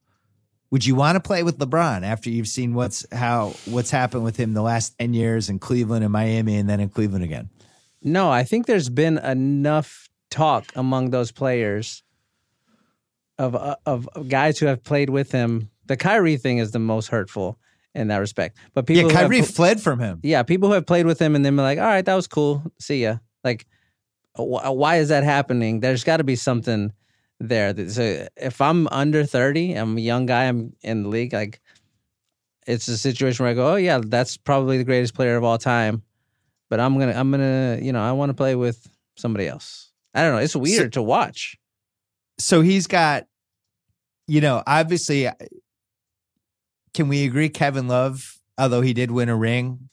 would 0.71 0.87
you 0.87 0.95
want 0.95 1.17
to 1.17 1.21
play 1.21 1.43
with 1.43 1.59
LeBron 1.59 2.05
after 2.05 2.31
you've 2.31 2.49
seen 2.49 2.75
what's 2.75 3.05
how 3.13 3.55
what's 3.67 3.91
happened 3.91 4.25
with 4.25 4.37
him 4.37 4.55
the 4.55 4.63
last 4.63 4.99
10 4.99 5.15
years 5.15 5.49
in 5.49 5.59
Cleveland 5.59 6.05
and 6.05 6.13
Miami 6.13 6.57
and 6.57 6.69
then 6.69 6.81
in 6.81 6.89
Cleveland 6.89 7.25
again? 7.25 7.51
No, 8.03 8.31
I 8.31 8.45
think 8.45 8.67
there's 8.67 8.89
been 8.89 9.19
enough 9.19 10.09
talk 10.31 10.67
among 10.75 11.11
those 11.11 11.33
players 11.33 12.03
of 13.39 13.55
uh, 13.55 13.77
of 13.87 14.09
guys 14.29 14.59
who 14.59 14.67
have 14.67 14.83
played 14.83 15.11
with 15.11 15.33
him. 15.33 15.71
The 15.87 15.97
Kyrie 15.97 16.37
thing 16.37 16.59
is 16.59 16.71
the 16.71 16.79
most 16.79 17.09
hurtful 17.09 17.59
in 17.95 18.09
that 18.09 18.19
respect. 18.19 18.57
But 18.75 18.87
people, 18.87 19.03
yeah, 19.03 19.09
who 19.09 19.17
have 19.17 19.31
Kyrie 19.31 19.43
fled 19.43 19.81
from 19.81 19.99
him. 19.99 20.21
yeah, 20.23 20.43
people 20.45 20.69
who 20.69 20.75
have 20.75 20.87
played 20.87 21.07
with 21.07 21.21
him 21.21 21.35
and 21.35 21.45
then 21.45 21.57
be 21.57 21.63
like, 21.63 21.79
all 21.79 21.85
right, 21.85 22.05
that 22.05 22.15
was 22.15 22.29
cool. 22.29 22.63
See 22.79 23.03
ya. 23.03 23.17
Like, 23.43 23.67
wh- 24.37 24.73
why 24.73 24.99
is 24.99 25.09
that 25.09 25.25
happening? 25.25 25.81
There's 25.81 26.05
got 26.05 26.19
to 26.19 26.25
be 26.25 26.37
something 26.37 26.93
there. 27.41 27.89
So 27.89 28.29
if 28.37 28.61
I'm 28.61 28.87
under 28.89 29.25
30, 29.25 29.73
I'm 29.75 29.97
a 29.97 30.01
young 30.01 30.27
guy, 30.27 30.45
I'm 30.45 30.75
in 30.83 31.03
the 31.03 31.09
league, 31.09 31.33
like, 31.33 31.61
it's 32.67 32.87
a 32.87 32.99
situation 32.99 33.43
where 33.43 33.51
I 33.51 33.55
go, 33.55 33.73
oh, 33.73 33.77
yeah, 33.77 34.01
that's 34.05 34.37
probably 34.37 34.79
the 34.79 34.85
greatest 34.85 35.15
player 35.15 35.37
of 35.37 35.43
all 35.43 35.59
time. 35.59 36.03
But 36.69 36.79
I'm 36.79 36.95
going 36.95 37.09
to, 37.09 37.19
I'm 37.19 37.31
going 37.31 37.41
to, 37.41 37.85
you 37.85 37.93
know, 37.93 38.03
I 38.03 38.13
want 38.13 38.31
to 38.31 38.35
play 38.35 38.55
with 38.55 38.87
somebody 39.17 39.49
else. 39.49 39.91
I 40.15 40.23
don't 40.23 40.33
know. 40.33 40.39
It's 40.39 40.55
weird 40.55 40.93
to 40.93 41.03
watch. 41.03 41.57
So 42.39 42.61
he's 42.61 42.87
got, 42.87 43.27
you 44.29 44.41
know, 44.41 44.63
obviously, 44.67 45.29
can 46.95 47.09
we 47.09 47.25
agree 47.25 47.49
Kevin 47.49 47.89
Love, 47.89 48.39
although 48.57 48.83
he 48.83 48.93
did 48.93 49.11
win 49.11 49.29
a 49.29 49.37
ring, 49.37 49.89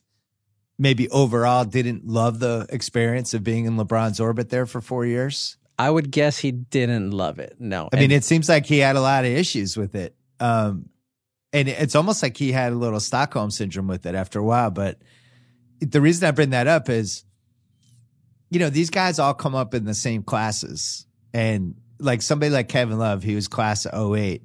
maybe 0.77 1.09
overall 1.09 1.65
didn't 1.65 2.05
love 2.05 2.39
the 2.39 2.67
experience 2.69 3.33
of 3.33 3.43
being 3.43 3.65
in 3.65 3.77
LeBron's 3.77 4.19
orbit 4.19 4.49
there 4.49 4.65
for 4.65 4.81
four 4.81 5.05
years? 5.05 5.57
I 5.79 5.89
would 5.89 6.09
guess 6.11 6.37
he 6.39 6.51
didn't 6.51 7.11
love 7.11 7.39
it. 7.39 7.55
No. 7.59 7.89
I 7.93 7.97
mean, 7.97 8.03
And- 8.05 8.13
it 8.13 8.23
seems 8.23 8.49
like 8.49 8.65
he 8.65 8.79
had 8.79 8.95
a 8.95 9.01
lot 9.01 9.25
of 9.25 9.31
issues 9.31 9.77
with 9.77 9.95
it. 9.95 10.15
Um, 10.39 10.89
and 11.53 11.67
it's 11.69 11.95
almost 11.95 12.21
like 12.21 12.35
he 12.37 12.51
had 12.51 12.73
a 12.73 12.75
little 12.75 12.99
Stockholm 12.99 13.51
syndrome 13.51 13.87
with 13.87 14.05
it 14.05 14.15
after 14.15 14.39
a 14.39 14.43
while. 14.43 14.71
But 14.71 14.99
the 15.79 16.01
reason 16.01 16.27
I 16.27 16.31
bring 16.31 16.49
that 16.51 16.67
up 16.67 16.89
is, 16.89 17.23
you 18.49 18.59
know, 18.59 18.69
these 18.69 18.89
guys 18.89 19.19
all 19.19 19.33
come 19.33 19.55
up 19.55 19.73
in 19.73 19.85
the 19.85 19.93
same 19.93 20.23
classes. 20.23 21.05
And 21.33 21.75
like 21.99 22.21
somebody 22.21 22.51
like 22.51 22.69
Kevin 22.69 22.97
Love, 22.97 23.23
he 23.23 23.35
was 23.35 23.47
class 23.47 23.85
of 23.85 24.15
08. 24.15 24.43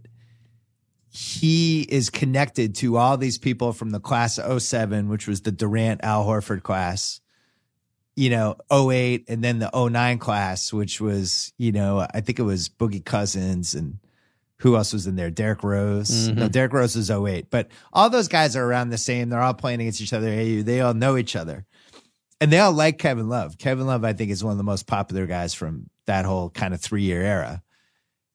He 1.08 1.82
is 1.82 2.08
connected 2.08 2.74
to 2.76 2.96
all 2.96 3.16
these 3.18 3.36
people 3.36 3.72
from 3.72 3.90
the 3.90 4.00
class 4.00 4.38
of 4.38 4.62
07, 4.62 5.08
which 5.08 5.26
was 5.26 5.42
the 5.42 5.52
Durant 5.52 6.02
Al 6.02 6.24
Horford 6.26 6.62
class 6.62 7.20
you 8.16 8.30
know, 8.30 8.56
08 8.72 9.24
and 9.28 9.42
then 9.42 9.58
the 9.58 9.70
09 9.74 10.18
class, 10.18 10.72
which 10.72 11.00
was, 11.00 11.52
you 11.58 11.72
know, 11.72 12.06
I 12.12 12.20
think 12.20 12.38
it 12.38 12.42
was 12.42 12.68
Boogie 12.68 13.04
Cousins 13.04 13.74
and 13.74 13.98
who 14.58 14.76
else 14.76 14.92
was 14.92 15.08
in 15.08 15.16
there? 15.16 15.30
Derrick 15.30 15.64
Rose. 15.64 16.28
No, 16.28 16.34
mm-hmm. 16.34 16.46
Derrick 16.48 16.72
Rose 16.72 16.94
was 16.94 17.10
08. 17.10 17.50
But 17.50 17.68
all 17.92 18.08
those 18.10 18.28
guys 18.28 18.54
are 18.54 18.64
around 18.64 18.90
the 18.90 18.98
same. 18.98 19.28
They're 19.28 19.40
all 19.40 19.54
playing 19.54 19.80
against 19.80 20.00
each 20.00 20.12
other. 20.12 20.28
AU. 20.28 20.62
They 20.62 20.80
all 20.80 20.94
know 20.94 21.16
each 21.16 21.34
other. 21.34 21.66
And 22.40 22.52
they 22.52 22.60
all 22.60 22.72
like 22.72 22.98
Kevin 22.98 23.28
Love. 23.28 23.58
Kevin 23.58 23.86
Love, 23.86 24.04
I 24.04 24.12
think, 24.12 24.30
is 24.30 24.44
one 24.44 24.52
of 24.52 24.58
the 24.58 24.64
most 24.64 24.86
popular 24.86 25.26
guys 25.26 25.52
from 25.52 25.90
that 26.06 26.24
whole 26.24 26.50
kind 26.50 26.74
of 26.74 26.80
three 26.80 27.02
year 27.02 27.22
era. 27.22 27.62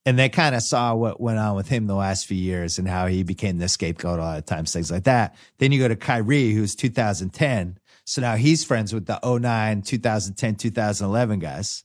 And 0.05 0.17
they 0.17 0.29
kind 0.29 0.55
of 0.55 0.61
saw 0.61 0.95
what 0.95 1.19
went 1.19 1.39
on 1.39 1.55
with 1.55 1.67
him 1.67 1.87
the 1.87 1.95
last 1.95 2.25
few 2.25 2.37
years 2.37 2.77
and 2.77 2.87
how 2.87 3.07
he 3.07 3.23
became 3.23 3.57
the 3.57 3.67
scapegoat 3.67 4.19
a 4.19 4.21
lot 4.21 4.37
of 4.37 4.45
times, 4.45 4.71
things 4.71 4.91
like 4.91 5.03
that. 5.03 5.35
Then 5.59 5.71
you 5.71 5.79
go 5.79 5.87
to 5.87 5.97
Kyrie, 5.97 6.51
who's 6.51 6.75
2010. 6.75 7.77
So 8.09 8.21
now 8.21 8.37
he's 8.37 8.63
friends 8.63 8.93
with 8.93 9.05
the 9.05 9.19
09, 9.21 9.81
2010, 9.81 10.55
2011 10.55 11.39
guys. 11.39 11.83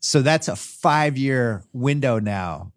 So 0.00 0.22
that's 0.22 0.48
a 0.48 0.56
five 0.56 1.18
year 1.18 1.62
window 1.74 2.18
now 2.18 2.72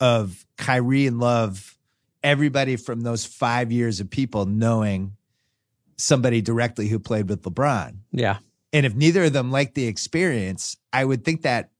of 0.00 0.44
Kyrie 0.58 1.06
and 1.06 1.20
Love, 1.20 1.78
everybody 2.24 2.74
from 2.74 3.02
those 3.02 3.24
five 3.24 3.70
years 3.70 4.00
of 4.00 4.10
people 4.10 4.46
knowing 4.46 5.16
somebody 5.96 6.42
directly 6.42 6.88
who 6.88 6.98
played 6.98 7.28
with 7.28 7.42
LeBron. 7.42 7.98
yeah. 8.10 8.38
And 8.72 8.84
if 8.84 8.96
neither 8.96 9.22
of 9.22 9.32
them 9.32 9.52
like 9.52 9.74
the 9.74 9.86
experience, 9.86 10.76
I 10.92 11.04
would 11.04 11.24
think 11.24 11.42
that 11.42 11.70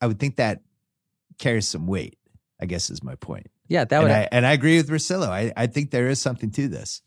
I 0.00 0.06
would 0.06 0.18
think 0.18 0.36
that 0.36 0.62
carries 1.38 1.68
some 1.68 1.86
weight, 1.86 2.16
I 2.58 2.64
guess 2.64 2.88
is 2.88 3.02
my 3.02 3.16
point. 3.16 3.50
Yeah. 3.68 3.84
That 3.84 3.96
And 3.98 4.04
would, 4.04 4.10
I, 4.12 4.28
and 4.32 4.46
I 4.46 4.52
agree 4.52 4.78
with 4.78 4.88
Russillo. 4.88 5.28
I, 5.28 5.52
I 5.54 5.66
think 5.66 5.90
there 5.90 6.08
is 6.08 6.18
something 6.22 6.50
to 6.52 6.68
this. 6.68 7.02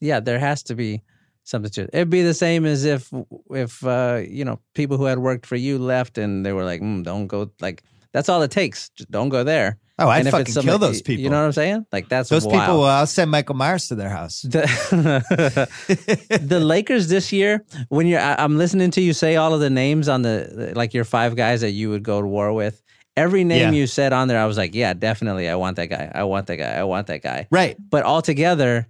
yeah, 0.00 0.20
there 0.20 0.38
has 0.38 0.62
to 0.64 0.74
be 0.74 1.02
something 1.44 1.70
to 1.72 1.82
it. 1.82 1.90
It'd 1.92 2.10
be 2.10 2.22
the 2.22 2.34
same 2.34 2.64
as 2.66 2.84
if 2.84 3.12
if 3.50 3.84
uh, 3.84 4.22
you 4.28 4.44
know 4.44 4.60
people 4.74 4.96
who 4.96 5.04
had 5.04 5.18
worked 5.18 5.46
for 5.46 5.56
you 5.56 5.78
left 5.78 6.18
and 6.18 6.44
they 6.44 6.52
were 6.52 6.64
like, 6.64 6.80
mm, 6.80 7.02
"Don't 7.04 7.26
go." 7.26 7.50
Like 7.60 7.82
that's 8.12 8.28
all 8.28 8.42
it 8.42 8.50
takes. 8.50 8.90
Just 8.90 9.10
don't 9.10 9.28
go 9.30 9.42
there. 9.44 9.78
Oh, 9.98 10.08
I'd 10.08 10.20
And 10.26 10.30
fucking 10.30 10.54
kill 10.54 10.78
those 10.78 11.00
people. 11.02 11.22
You 11.22 11.30
know 11.30 11.38
what 11.38 11.46
I'm 11.46 11.52
saying? 11.52 11.86
Like 11.92 12.08
that's 12.08 12.28
Those 12.30 12.46
wild. 12.46 12.60
people, 12.60 12.82
uh, 12.84 12.88
I'll 13.00 13.06
send 13.06 13.30
Michael 13.30 13.54
Myers 13.54 13.88
to 13.88 13.94
their 13.94 14.08
house. 14.08 14.42
The, 14.42 15.68
the 16.42 16.60
Lakers 16.60 17.08
this 17.08 17.32
year, 17.32 17.64
when 17.88 18.06
you're, 18.06 18.20
I- 18.20 18.36
I'm 18.38 18.56
listening 18.58 18.90
to 18.92 19.00
you 19.00 19.12
say 19.12 19.36
all 19.36 19.54
of 19.54 19.60
the 19.60 19.70
names 19.70 20.08
on 20.08 20.22
the, 20.22 20.72
like 20.74 20.94
your 20.94 21.04
five 21.04 21.36
guys 21.36 21.60
that 21.60 21.70
you 21.70 21.90
would 21.90 22.02
go 22.02 22.20
to 22.20 22.26
war 22.26 22.52
with. 22.52 22.82
Every 23.16 23.44
name 23.44 23.72
Yeah. 23.74 23.78
you 23.80 23.86
said 23.86 24.12
on 24.14 24.28
there, 24.28 24.40
I 24.40 24.46
was 24.46 24.56
like, 24.56 24.74
yeah, 24.74 24.94
definitely. 24.94 25.48
I 25.48 25.54
want 25.56 25.76
that 25.76 25.88
guy. 25.88 26.10
I 26.14 26.24
want 26.24 26.46
that 26.46 26.56
guy. 26.56 26.72
I 26.72 26.84
want 26.84 27.06
that 27.08 27.22
guy. 27.22 27.46
Right. 27.50 27.76
But 27.78 28.04
altogether, 28.04 28.88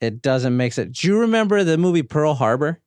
it 0.00 0.22
doesn't 0.22 0.56
make 0.56 0.72
sense. 0.72 1.00
Do 1.00 1.08
you 1.08 1.20
remember 1.20 1.64
the 1.64 1.76
movie 1.78 2.02
Pearl 2.02 2.34
Harbor 2.34 2.80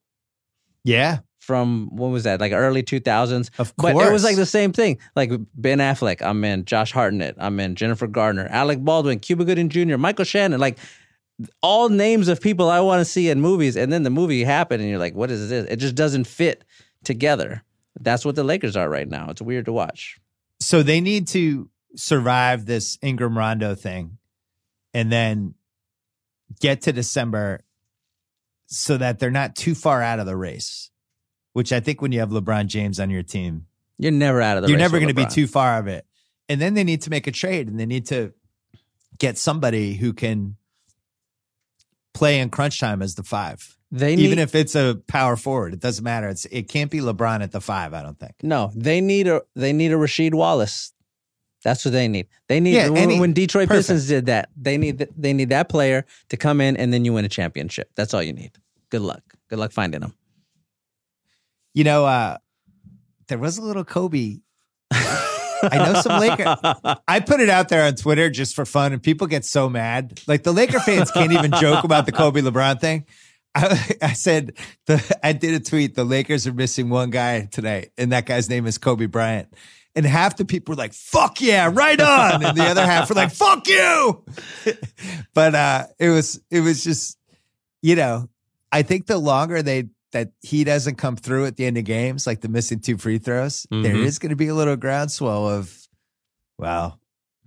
Yeah. 0.83 1.19
from 1.39 1.89
when 1.95 2.11
was 2.11 2.23
that? 2.23 2.39
Like 2.39 2.51
early 2.53 2.83
2000s? 2.83 3.49
Of 3.59 3.75
course. 3.75 3.93
But 3.93 4.07
it 4.07 4.11
was 4.11 4.23
like 4.23 4.35
the 4.37 4.45
same 4.45 4.71
thing. 4.71 4.97
Like 5.15 5.31
Ben 5.55 5.79
Affleck, 5.79 6.21
I'm 6.21 6.43
in. 6.43 6.65
Josh 6.65 6.91
Hartnett, 6.91 7.35
I'm 7.37 7.59
in. 7.59 7.75
Jennifer 7.75 8.07
Gardner, 8.07 8.47
Alec 8.49 8.79
Baldwin, 8.83 9.19
Cuba 9.19 9.43
Gooding 9.45 9.69
Jr., 9.69 9.97
Michael 9.97 10.25
Shannon. 10.25 10.59
Like 10.59 10.77
all 11.63 11.89
names 11.89 12.27
of 12.27 12.39
people 12.39 12.69
I 12.69 12.79
want 12.81 12.99
to 13.01 13.05
see 13.05 13.29
in 13.29 13.41
movies. 13.41 13.75
And 13.75 13.91
then 13.91 14.03
the 14.03 14.09
movie 14.11 14.43
happened 14.43 14.81
and 14.81 14.89
you're 14.89 14.99
like, 14.99 15.15
what 15.15 15.31
is 15.31 15.49
this? 15.49 15.65
It 15.69 15.77
just 15.77 15.95
doesn't 15.95 16.25
fit 16.25 16.63
together. 17.03 17.63
That's 17.99 18.23
what 18.23 18.35
the 18.35 18.43
Lakers 18.43 18.77
are 18.77 18.87
right 18.87 19.07
now. 19.09 19.29
It's 19.31 19.41
weird 19.41 19.65
to 19.65 19.73
watch. 19.73 20.19
so 20.59 20.83
they 20.83 21.01
need 21.01 21.27
to 21.29 21.69
survive 21.95 22.65
this 22.65 22.97
Ingram 23.01 23.37
Rondo 23.37 23.75
thing 23.75 24.17
and 24.93 25.11
then 25.11 25.55
get 26.59 26.81
to 26.83 26.93
December 26.93 27.61
so 28.67 28.97
that 28.97 29.19
they're 29.19 29.31
not 29.31 29.55
too 29.55 29.75
far 29.75 30.01
out 30.01 30.19
of 30.19 30.25
the 30.25 30.35
race. 30.35 30.89
Which 31.53 31.73
I 31.73 31.81
think 31.81 32.01
when 32.01 32.11
you 32.13 32.19
have 32.21 32.29
LeBron 32.29 32.67
James 32.67 32.99
on 32.99 33.09
your 33.09 33.23
team, 33.23 33.65
You're 33.97 34.11
never 34.11 34.41
out 34.41 34.57
of 34.57 34.63
the 34.63 34.69
you're 34.69 34.77
never 34.77 34.99
going 34.99 35.09
to 35.09 35.13
be 35.13 35.25
too 35.25 35.47
far 35.47 35.79
of 35.79 35.87
it. 35.87 36.05
And 36.47 36.61
then 36.61 36.73
they 36.73 36.83
need 36.83 37.01
to 37.03 37.09
make 37.09 37.27
a 37.27 37.31
trade 37.31 37.67
and 37.67 37.79
they 37.79 37.85
need 37.85 38.05
to 38.07 38.33
get 39.17 39.37
somebody 39.37 39.93
who 39.95 40.13
can 40.13 40.55
play 42.13 42.39
in 42.39 42.49
crunch 42.49 42.79
time 42.79 43.01
as 43.01 43.15
the 43.15 43.23
five. 43.23 43.77
They 43.91 44.15
need, 44.15 44.23
Even 44.23 44.39
if 44.39 44.55
it's 44.55 44.75
a 44.75 45.01
power 45.07 45.35
forward, 45.35 45.73
it 45.73 45.81
doesn't 45.81 46.03
matter. 46.03 46.29
It's 46.29 46.45
it 46.45 46.69
can't 46.69 46.89
be 46.89 46.99
LeBron 46.99 47.43
at 47.43 47.51
the 47.51 47.59
five, 47.59 47.93
I 47.93 48.01
don't 48.01 48.17
think. 48.17 48.35
No, 48.41 48.71
they 48.73 49.01
need 49.01 49.27
a 49.27 49.41
they 49.55 49.73
need 49.73 49.91
a 49.91 49.95
Rasheed 49.95 50.33
Wallace. 50.33 50.93
That's 51.63 51.85
what 51.85 51.91
they 51.91 52.07
need. 52.07 52.27
They 52.47 52.59
need 52.59 52.73
Yeah, 52.75 52.89
when, 52.89 52.97
any- 53.03 53.19
when 53.19 53.33
Detroit 53.33 53.67
perfect. 53.67 53.87
Pistons 53.89 54.07
did 54.07 54.25
that. 54.27 54.49
They 54.55 54.77
need 54.77 54.97
th- 54.99 55.11
they 55.17 55.33
need 55.33 55.49
that 55.49 55.69
player 55.69 56.05
to 56.29 56.37
come 56.37 56.59
in 56.61 56.75
and 56.77 56.91
then 56.93 57.05
you 57.05 57.13
win 57.13 57.25
a 57.25 57.29
championship. 57.29 57.91
That's 57.95 58.13
all 58.13 58.23
you 58.23 58.33
need. 58.33 58.51
Good 58.89 59.01
luck. 59.01 59.21
Good 59.49 59.59
luck 59.59 59.71
finding 59.71 60.01
them. 60.01 60.13
You 61.73 61.83
know, 61.83 62.05
uh 62.05 62.37
there 63.27 63.37
was 63.37 63.57
a 63.57 63.61
little 63.61 63.83
Kobe. 63.85 64.39
I 65.63 65.77
know 65.77 66.01
some 66.01 66.19
Laker. 66.19 66.57
I 67.07 67.19
put 67.19 67.39
it 67.39 67.49
out 67.49 67.69
there 67.69 67.85
on 67.85 67.93
Twitter 67.95 68.29
just 68.31 68.55
for 68.55 68.65
fun, 68.65 68.93
and 68.93 69.01
people 69.03 69.27
get 69.27 69.45
so 69.45 69.69
mad. 69.69 70.19
Like 70.27 70.41
the 70.43 70.51
Laker 70.51 70.79
fans 70.79 71.11
can't 71.11 71.31
even 71.31 71.51
joke 71.51 71.83
about 71.83 72.07
the 72.07 72.11
Kobe 72.11 72.41
LeBron 72.41 72.81
thing. 72.81 73.05
I, 73.55 73.95
I 74.01 74.13
said 74.13 74.53
the 74.87 75.17
I 75.23 75.33
did 75.33 75.53
a 75.53 75.59
tweet. 75.59 75.93
The 75.93 76.03
Lakers 76.03 76.47
are 76.47 76.53
missing 76.53 76.89
one 76.89 77.09
guy 77.11 77.45
tonight, 77.45 77.91
and 77.97 78.11
that 78.11 78.25
guy's 78.25 78.49
name 78.49 78.65
is 78.65 78.77
Kobe 78.79 79.05
Bryant. 79.05 79.53
And 79.95 80.05
half 80.05 80.37
the 80.37 80.45
people 80.45 80.71
were 80.73 80.77
like, 80.77 80.93
"Fuck 80.93 81.41
yeah, 81.41 81.69
right 81.71 81.99
on," 81.99 82.43
and 82.45 82.57
the 82.57 82.63
other 82.63 82.85
half 82.85 83.09
were 83.09 83.15
like, 83.15 83.31
"Fuck 83.31 83.67
you." 83.67 84.23
but 85.33 85.53
uh, 85.55 85.87
it 85.99 86.09
was 86.09 86.39
it 86.49 86.61
was 86.61 86.83
just, 86.83 87.17
you 87.81 87.95
know, 87.95 88.29
I 88.71 88.83
think 88.83 89.07
the 89.07 89.17
longer 89.17 89.61
they 89.61 89.89
that 90.13 90.31
he 90.41 90.63
doesn't 90.63 90.95
come 90.95 91.15
through 91.15 91.45
at 91.45 91.55
the 91.57 91.65
end 91.65 91.77
of 91.77 91.83
games, 91.85 92.25
like 92.27 92.41
the 92.41 92.49
missing 92.49 92.79
two 92.79 92.97
free 92.97 93.17
throws, 93.17 93.65
there 93.69 93.93
Mhm. 93.95 94.05
is 94.05 94.19
going 94.19 94.29
to 94.31 94.35
be 94.35 94.47
a 94.47 94.55
little 94.55 94.75
groundswell 94.75 95.47
of, 95.49 95.73
wow, 96.57 96.97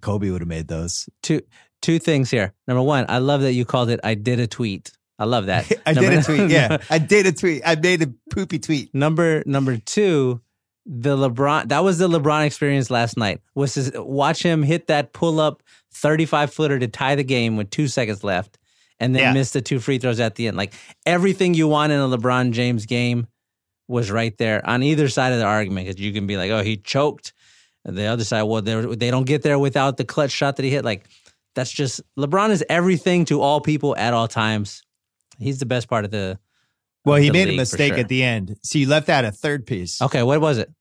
Kobe 0.00 0.30
would 0.30 0.40
have 0.40 0.48
made 0.48 0.68
those. 0.68 1.08
Two 1.22 1.40
two 1.82 1.98
things 1.98 2.30
here. 2.30 2.52
Number 2.66 2.82
one, 2.82 3.06
I 3.08 3.18
love 3.18 3.42
that 3.42 3.52
you 3.52 3.64
called 3.64 3.90
it. 3.90 4.00
I 4.04 4.14
did 4.14 4.40
a 4.40 4.46
tweet. 4.46 4.92
I 5.18 5.24
love 5.24 5.46
that. 5.46 5.70
I 5.86 5.92
Number- 5.92 6.10
did 6.10 6.18
a 6.18 6.22
tweet. 6.24 6.50
Yeah, 6.50 6.78
I 6.90 6.98
did 6.98 7.26
a 7.26 7.32
tweet. 7.32 7.62
I 7.64 7.74
made 7.76 8.02
a 8.02 8.08
poopy 8.30 8.58
tweet. 8.58 8.94
Number 8.94 9.42
number 9.46 9.76
two, 9.78 10.40
the 10.86 11.16
LeBron. 11.16 11.68
That 11.68 11.82
was 11.84 11.98
the 11.98 12.08
LeBron 12.08 12.44
experience 12.46 12.90
last 12.90 13.16
night. 13.16 13.40
Was 13.54 13.74
to 13.74 14.02
watch 14.02 14.42
him 14.42 14.62
hit 14.62 14.86
that 14.88 15.12
pull 15.12 15.40
up 15.40 15.62
thirty 15.92 16.26
five 16.26 16.52
footer 16.52 16.78
to 16.78 16.88
tie 16.88 17.14
the 17.14 17.24
game 17.24 17.56
with 17.56 17.70
two 17.70 17.88
seconds 17.88 18.22
left, 18.24 18.58
and 19.00 19.14
then 19.14 19.22
Yeah. 19.22 19.32
miss 19.32 19.52
the 19.52 19.62
two 19.62 19.80
free 19.80 19.98
throws 19.98 20.20
at 20.20 20.34
the 20.34 20.48
end. 20.48 20.56
Like 20.56 20.74
everything 21.06 21.54
you 21.54 21.68
want 21.68 21.92
in 21.92 22.00
a 22.00 22.08
LeBron 22.08 22.52
James 22.52 22.86
game 22.86 23.26
was 23.88 24.10
right 24.10 24.36
there 24.38 24.66
on 24.68 24.82
either 24.82 25.08
side 25.08 25.32
of 25.32 25.38
the 25.38 25.44
argument. 25.44 25.86
Because 25.86 26.00
you 26.00 26.12
can 26.12 26.26
be 26.26 26.36
like, 26.36 26.50
oh, 26.50 26.62
he 26.62 26.76
choked. 26.76 27.32
And 27.86 27.96
the 27.98 28.06
other 28.06 28.24
side, 28.24 28.42
well, 28.44 28.62
they 28.62 29.10
don't 29.10 29.26
get 29.26 29.42
there 29.42 29.58
without 29.58 29.98
the 29.98 30.04
clutch 30.06 30.30
shot 30.30 30.56
that 30.56 30.62
he 30.64 30.70
hit. 30.70 30.84
Like 30.84 31.06
that's 31.54 31.70
just 31.70 32.00
LeBron 32.18 32.50
is 32.50 32.64
everything 32.68 33.24
to 33.26 33.40
all 33.40 33.60
people 33.60 33.94
at 33.96 34.12
all 34.14 34.26
times. 34.28 34.82
He's 35.38 35.58
the 35.58 35.66
best 35.66 35.88
part 35.88 36.04
of 36.04 36.10
the. 36.10 36.38
Well, 37.04 37.16
he 37.16 37.30
made 37.30 37.48
a 37.48 37.56
mistake 37.56 37.92
sure. 37.92 38.00
at 38.00 38.08
the 38.08 38.22
end. 38.22 38.56
So 38.62 38.78
you 38.78 38.88
left 38.88 39.08
out 39.08 39.24
a 39.24 39.32
third 39.32 39.66
piece. 39.66 40.00
Okay, 40.00 40.22
what 40.22 40.40
was 40.40 40.58
it? 40.58 40.72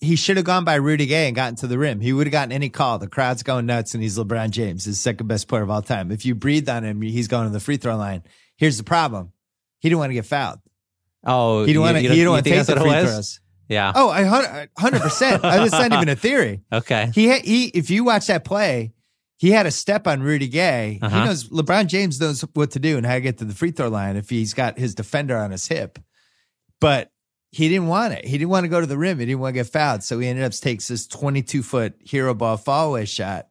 He 0.00 0.14
should 0.14 0.36
have 0.36 0.44
gone 0.46 0.64
by 0.64 0.74
Rudy 0.74 1.06
Gay 1.06 1.26
and 1.26 1.34
gotten 1.34 1.56
to 1.56 1.66
the 1.66 1.78
rim. 1.78 2.00
He 2.00 2.12
would 2.12 2.26
have 2.26 2.32
gotten 2.32 2.52
any 2.52 2.68
call. 2.68 2.98
The 2.98 3.08
crowd's 3.08 3.42
going 3.42 3.66
nuts, 3.66 3.94
and 3.94 4.02
he's 4.02 4.18
LeBron 4.18 4.50
James, 4.50 4.84
his 4.84 5.00
second 5.00 5.26
best 5.26 5.48
player 5.48 5.62
of 5.62 5.70
all 5.70 5.82
time. 5.82 6.12
If 6.12 6.26
you 6.26 6.34
breathe 6.34 6.68
on 6.68 6.84
him, 6.84 7.00
he's 7.00 7.28
going 7.28 7.46
to 7.46 7.52
the 7.52 7.60
free 7.60 7.78
throw 7.78 7.96
line. 7.96 8.22
Here's 8.56 8.76
the 8.76 8.84
problem: 8.84 9.32
he 9.80 9.88
didn't 9.88 9.98
want 9.98 10.10
to 10.10 10.14
get 10.14 10.26
fouled. 10.26 10.60
Oh, 11.24 11.62
He 11.62 11.72
didn't 11.72 11.82
want 11.82 11.96
to. 11.96 12.02
He 12.02 12.08
didn't 12.08 12.30
want 12.30 12.44
to 12.44 12.50
take 12.50 12.66
the 12.66 12.76
free 12.76 12.90
throws. 12.90 13.40
Yeah. 13.68 13.92
Oh, 13.94 14.10
I 14.10 14.68
hundred 14.78 15.02
percent. 15.02 15.40
It's 15.44 15.72
not 15.72 15.92
even 15.92 16.08
a 16.08 16.16
theory. 16.16 16.62
Okay. 16.72 17.10
He 17.14 17.36
he. 17.40 17.66
If 17.66 17.90
you 17.90 18.04
watch 18.04 18.26
that 18.28 18.44
play, 18.44 18.92
he 19.36 19.50
had 19.50 19.66
a 19.66 19.70
step 19.70 20.06
on 20.06 20.22
Rudy 20.22 20.48
Gay. 20.48 20.98
Uh-huh. 21.02 21.18
He 21.18 21.24
knows 21.24 21.48
LeBron 21.50 21.86
James 21.86 22.20
knows 22.20 22.42
what 22.54 22.70
to 22.72 22.78
do 22.78 22.96
and 22.96 23.04
how 23.04 23.14
to 23.14 23.20
get 23.20 23.38
to 23.38 23.44
the 23.44 23.54
free 23.54 23.70
throw 23.70 23.88
line 23.88 24.16
if 24.16 24.30
he's 24.30 24.54
got 24.54 24.78
his 24.78 24.94
defender 24.94 25.36
on 25.36 25.50
his 25.50 25.68
hip. 25.68 25.98
But 26.80 27.10
he 27.52 27.68
didn't 27.68 27.86
want 27.88 28.14
it. 28.14 28.24
He 28.24 28.38
didn't 28.38 28.50
want 28.50 28.64
to 28.64 28.68
go 28.68 28.80
to 28.80 28.86
the 28.86 28.98
rim. 28.98 29.18
He 29.18 29.26
didn't 29.26 29.40
want 29.40 29.54
to 29.54 29.60
get 29.60 29.66
fouled. 29.66 30.02
So 30.02 30.18
he 30.18 30.28
ended 30.28 30.44
up 30.44 30.52
takes 30.52 30.88
this 30.88 31.06
22 31.06 31.62
foot 31.62 31.94
hero 32.00 32.34
ball 32.34 32.58
fallaway 32.58 33.08
shot. 33.08 33.48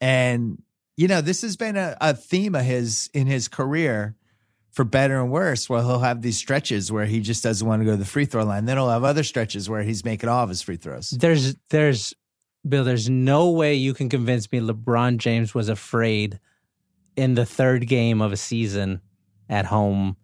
And, 0.00 0.62
you 0.96 1.08
know, 1.08 1.20
this 1.20 1.42
has 1.42 1.56
been 1.56 1.76
a, 1.76 1.96
a 2.00 2.14
theme 2.14 2.54
of 2.54 2.64
his 2.64 3.10
in 3.12 3.26
his 3.26 3.48
career 3.48 4.16
for 4.70 4.84
better 4.84 5.20
and 5.20 5.32
worse, 5.32 5.68
where 5.68 5.82
he'll 5.82 5.98
have 5.98 6.22
these 6.22 6.38
stretches 6.38 6.92
where 6.92 7.06
he 7.06 7.20
just 7.20 7.42
doesn't 7.42 7.66
want 7.66 7.80
to 7.80 7.84
go 7.84 7.92
to 7.92 7.96
the 7.96 8.04
free 8.04 8.24
throw 8.24 8.44
line. 8.44 8.64
Then 8.64 8.76
he'll 8.76 8.90
have 8.90 9.02
other 9.02 9.24
stretches 9.24 9.68
where 9.68 9.82
he's 9.82 10.04
making 10.04 10.28
all 10.28 10.44
of 10.44 10.48
his 10.48 10.62
free 10.62 10.76
throws. 10.76 11.10
There's 11.10 11.56
there's 11.70 12.14
Bill, 12.68 12.84
there's 12.84 13.08
no 13.08 13.50
way 13.50 13.74
you 13.74 13.94
can 13.94 14.08
convince 14.08 14.50
me 14.52 14.60
LeBron 14.60 15.18
James 15.18 15.54
was 15.54 15.68
afraid 15.68 16.38
in 17.16 17.34
the 17.34 17.46
third 17.46 17.86
game 17.86 18.20
of 18.22 18.32
a 18.32 18.36
season 18.36 19.00
at 19.48 19.66
home. 19.66 20.16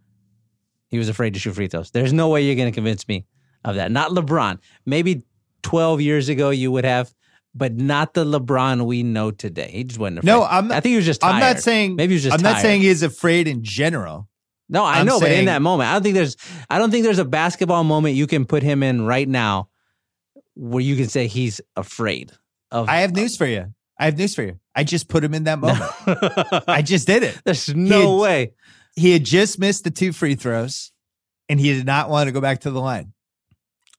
He 0.89 0.99
was 0.99 1.09
afraid 1.09 1.35
to 1.35 1.41
shoot 1.41 1.55
free 1.55 1.67
throws. 1.69 1.91
There's 1.91 2.13
no 2.13 2.29
way 2.29 2.43
you're 2.43 2.55
going 2.55 2.71
to 2.71 2.75
convince 2.75 3.09
me 3.09 3.27
of 3.65 3.77
that. 3.77 3.91
Not 3.91 4.11
LeBron. 4.11 4.59
Maybe 4.87 5.25
12 5.63 6.01
years 6.01 6.29
ago 6.29 6.51
you 6.51 6.71
would 6.71 6.85
have, 6.85 7.13
but 7.55 7.75
not 7.75 8.15
the 8.15 8.25
LeBron 8.25 8.87
we 8.87 9.03
know 9.03 9.31
today. 9.31 9.71
He 9.73 9.85
just 9.85 9.99
wasn't 9.99 10.19
afraid. 10.19 10.31
No, 10.31 10.45
I'm 10.45 10.69
not- 10.69 10.77
I 10.77 10.81
think 10.81 10.91
he 10.93 10.97
was 10.97 11.07
just 11.07 11.21
tired. 11.21 11.35
I'm 11.35 11.41
not 11.41 11.61
saying 11.61 11.97
Maybe 11.97 12.13
he 12.13 12.17
was 12.17 12.23
just 12.25 12.35
I'm 12.35 12.43
not 12.43 12.61
saying 12.61 12.83
he's 12.83 13.03
afraid 13.03 13.49
in 13.49 13.63
general. 13.65 14.29
No, 14.69 14.85
I 14.85 15.01
I'm 15.01 15.07
know, 15.07 15.21
but 15.21 15.31
in 15.31 15.45
that 15.47 15.63
moment, 15.63 15.91
I 15.91 15.93
don't 15.95 16.03
think 16.03 16.15
there's 16.15 16.37
I 16.71 16.79
don't 16.79 16.91
think 16.91 17.05
there's 17.05 17.19
a 17.19 17.25
basketball 17.25 17.85
moment 17.85 18.15
you 18.15 18.27
can 18.27 18.45
put 18.45 18.63
him 18.63 18.83
in 18.83 19.05
right 19.05 19.29
now 19.29 19.69
where 20.55 20.83
you 20.83 20.97
can 20.97 21.09
say 21.09 21.27
he's 21.27 21.61
afraid 21.77 22.33
of 22.71 22.89
I 22.89 22.99
have 23.01 23.15
news 23.15 23.37
for 23.37 23.47
you. 23.47 23.73
I 23.99 24.07
have 24.07 24.19
news 24.19 24.35
for 24.35 24.43
you. 24.43 24.59
I 24.75 24.85
just 24.85 25.09
put 25.09 25.23
him 25.23 25.35
in 25.35 25.45
that 25.45 25.59
moment. 25.59 25.83
I 26.69 26.83
just 26.83 27.07
did 27.07 27.23
it. 27.23 27.41
There's 27.45 27.75
no 27.75 28.19
had- 28.19 28.23
way. 28.23 28.53
He 28.97 29.13
had 29.13 29.25
just 29.25 29.59
missed 29.59 29.85
the 29.85 29.91
two 29.91 30.13
free 30.13 30.35
throws 30.37 30.93
and 31.49 31.59
he 31.61 31.73
did 31.75 31.87
not 31.87 32.09
want 32.11 32.29
to 32.29 32.33
go 32.33 32.41
back 32.41 32.61
to 32.61 32.71
the 32.71 32.81
line. 32.81 33.13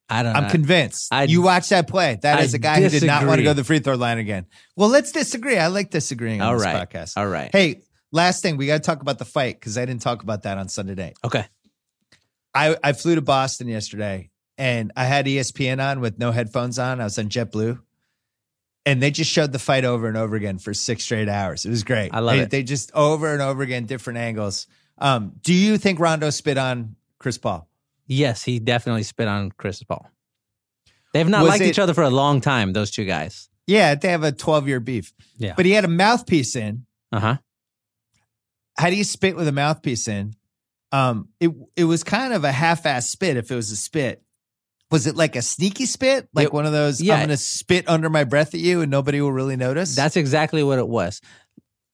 I 0.07 0.21
don't 0.23 0.35
I'm 0.35 0.49
convinced. 0.49 1.13
I- 1.13 1.23
you 1.23 1.41
watch 1.41 1.69
that 1.69 1.87
play. 1.87 2.19
That 2.21 2.39
I 2.39 2.43
is 2.43 2.53
a 2.53 2.59
guy 2.59 2.81
who 2.81 2.89
did 2.89 3.03
not 3.03 3.25
want 3.25 3.39
to 3.39 3.43
go 3.43 3.51
to 3.51 3.55
the 3.55 3.63
free 3.63 3.79
throw 3.79 3.95
line 3.95 4.17
again. 4.19 4.45
Well, 4.75 4.89
let's 4.89 5.11
disagree. 5.11 5.57
I 5.57 5.67
like 5.67 5.89
disagreeing 5.89 6.41
on 6.41 6.47
All 6.47 6.53
this 6.57 6.65
right. 6.65 6.89
podcast. 6.89 7.13
All 7.17 7.27
right. 7.27 7.49
Hey, 7.51 7.81
last 8.11 8.41
thing, 8.41 8.57
we 8.57 8.67
got 8.67 8.75
to 8.75 8.79
talk 8.83 9.01
about 9.01 9.17
the 9.17 9.25
fight 9.25 9.59
because 9.59 9.77
I 9.77 9.85
didn't 9.85 10.01
talk 10.01 10.21
about 10.23 10.43
that 10.43 10.57
on 10.57 10.69
Sunday 10.69 10.95
night. 10.95 11.17
Okay. 11.23 11.45
I, 12.53 12.77
I 12.83 12.93
flew 12.93 13.15
to 13.15 13.21
Boston 13.21 13.67
yesterday 13.67 14.29
and 14.57 14.91
I 14.95 15.05
had 15.05 15.25
ESPN 15.25 15.83
on 15.83 15.99
with 15.99 16.19
no 16.19 16.31
headphones 16.31 16.79
on. 16.79 17.01
I 17.01 17.05
was 17.05 17.19
on 17.19 17.29
JetBlue. 17.29 17.79
And 18.87 19.01
they 19.01 19.09
just 19.09 19.31
showed 19.31 19.51
the 19.51 19.59
fight 19.59 19.83
over 19.83 20.07
and 20.07 20.15
over 20.15 20.35
again 20.35 20.59
for 20.59 20.73
six 20.73 21.03
straight 21.03 21.27
hours. 21.27 21.65
It 21.65 21.69
was 21.71 21.83
great. 21.83 22.13
I 22.13 22.19
love 22.19 22.35
they, 22.35 22.43
it. 22.43 22.49
They 22.51 22.63
just 22.63 22.91
over 22.93 23.33
and 23.33 23.41
over 23.41 23.63
again, 23.63 23.85
different 23.85 24.19
angles. 24.19 24.67
Um, 24.99 25.33
do 25.41 25.53
you 25.53 25.79
think 25.79 25.99
Rondo 25.99 26.29
spit 26.29 26.57
on 26.59 26.95
Chris 27.17 27.39
Paul? 27.39 27.67
Yes, 28.05 28.43
he 28.43 28.59
definitely 28.59 29.01
spit 29.01 29.27
on 29.27 29.51
Chris 29.51 29.81
Paul. 29.81 30.07
They've 31.13 31.27
not 31.27 31.41
Was 31.41 31.49
liked 31.49 31.63
it- 31.63 31.69
each 31.69 31.79
other 31.79 31.95
for 31.95 32.03
a 32.03 32.09
long 32.11 32.41
time, 32.41 32.73
those 32.73 32.91
two 32.91 33.05
guys. 33.05 33.49
Yeah, 33.65 33.95
they 33.95 34.09
have 34.09 34.23
a 34.23 34.31
12 34.31 34.67
year 34.67 34.79
beef. 34.79 35.11
Yeah. 35.37 35.53
But 35.55 35.65
he 35.65 35.71
had 35.71 35.85
a 35.85 35.89
mouthpiece 35.89 36.55
in. 36.55 36.85
Uh-huh. 37.11 37.37
How 38.77 38.89
do 38.89 38.95
you 38.95 39.03
spit 39.03 39.35
with 39.35 39.47
a 39.47 39.51
mouthpiece 39.51 40.07
in? 40.07 40.35
Um, 40.91 41.29
it 41.39 41.49
it 41.75 41.85
was 41.85 42.03
kind 42.03 42.33
of 42.33 42.43
a 42.43 42.51
half 42.51 42.85
ass 42.85 43.09
spit 43.09 43.37
if 43.37 43.49
it 43.49 43.55
was 43.55 43.71
a 43.71 43.75
spit. 43.75 44.21
Was 44.91 45.07
it 45.07 45.15
like 45.15 45.35
a 45.35 45.41
sneaky 45.41 45.85
spit? 45.85 46.27
Like 46.33 46.45
It- 46.47 46.53
one 46.53 46.65
of 46.65 46.71
those, 46.71 47.01
yeah. 47.01 47.13
I'm 47.15 47.19
going 47.21 47.29
to 47.29 47.37
spit 47.37 47.87
under 47.89 48.09
my 48.09 48.23
breath 48.23 48.53
at 48.53 48.59
you 48.59 48.81
and 48.81 48.91
nobody 48.91 49.19
will 49.21 49.31
really 49.31 49.55
notice? 49.55 49.95
That's 49.95 50.15
exactly 50.15 50.61
what 50.63 50.77
it 50.79 50.87
was. 50.87 51.21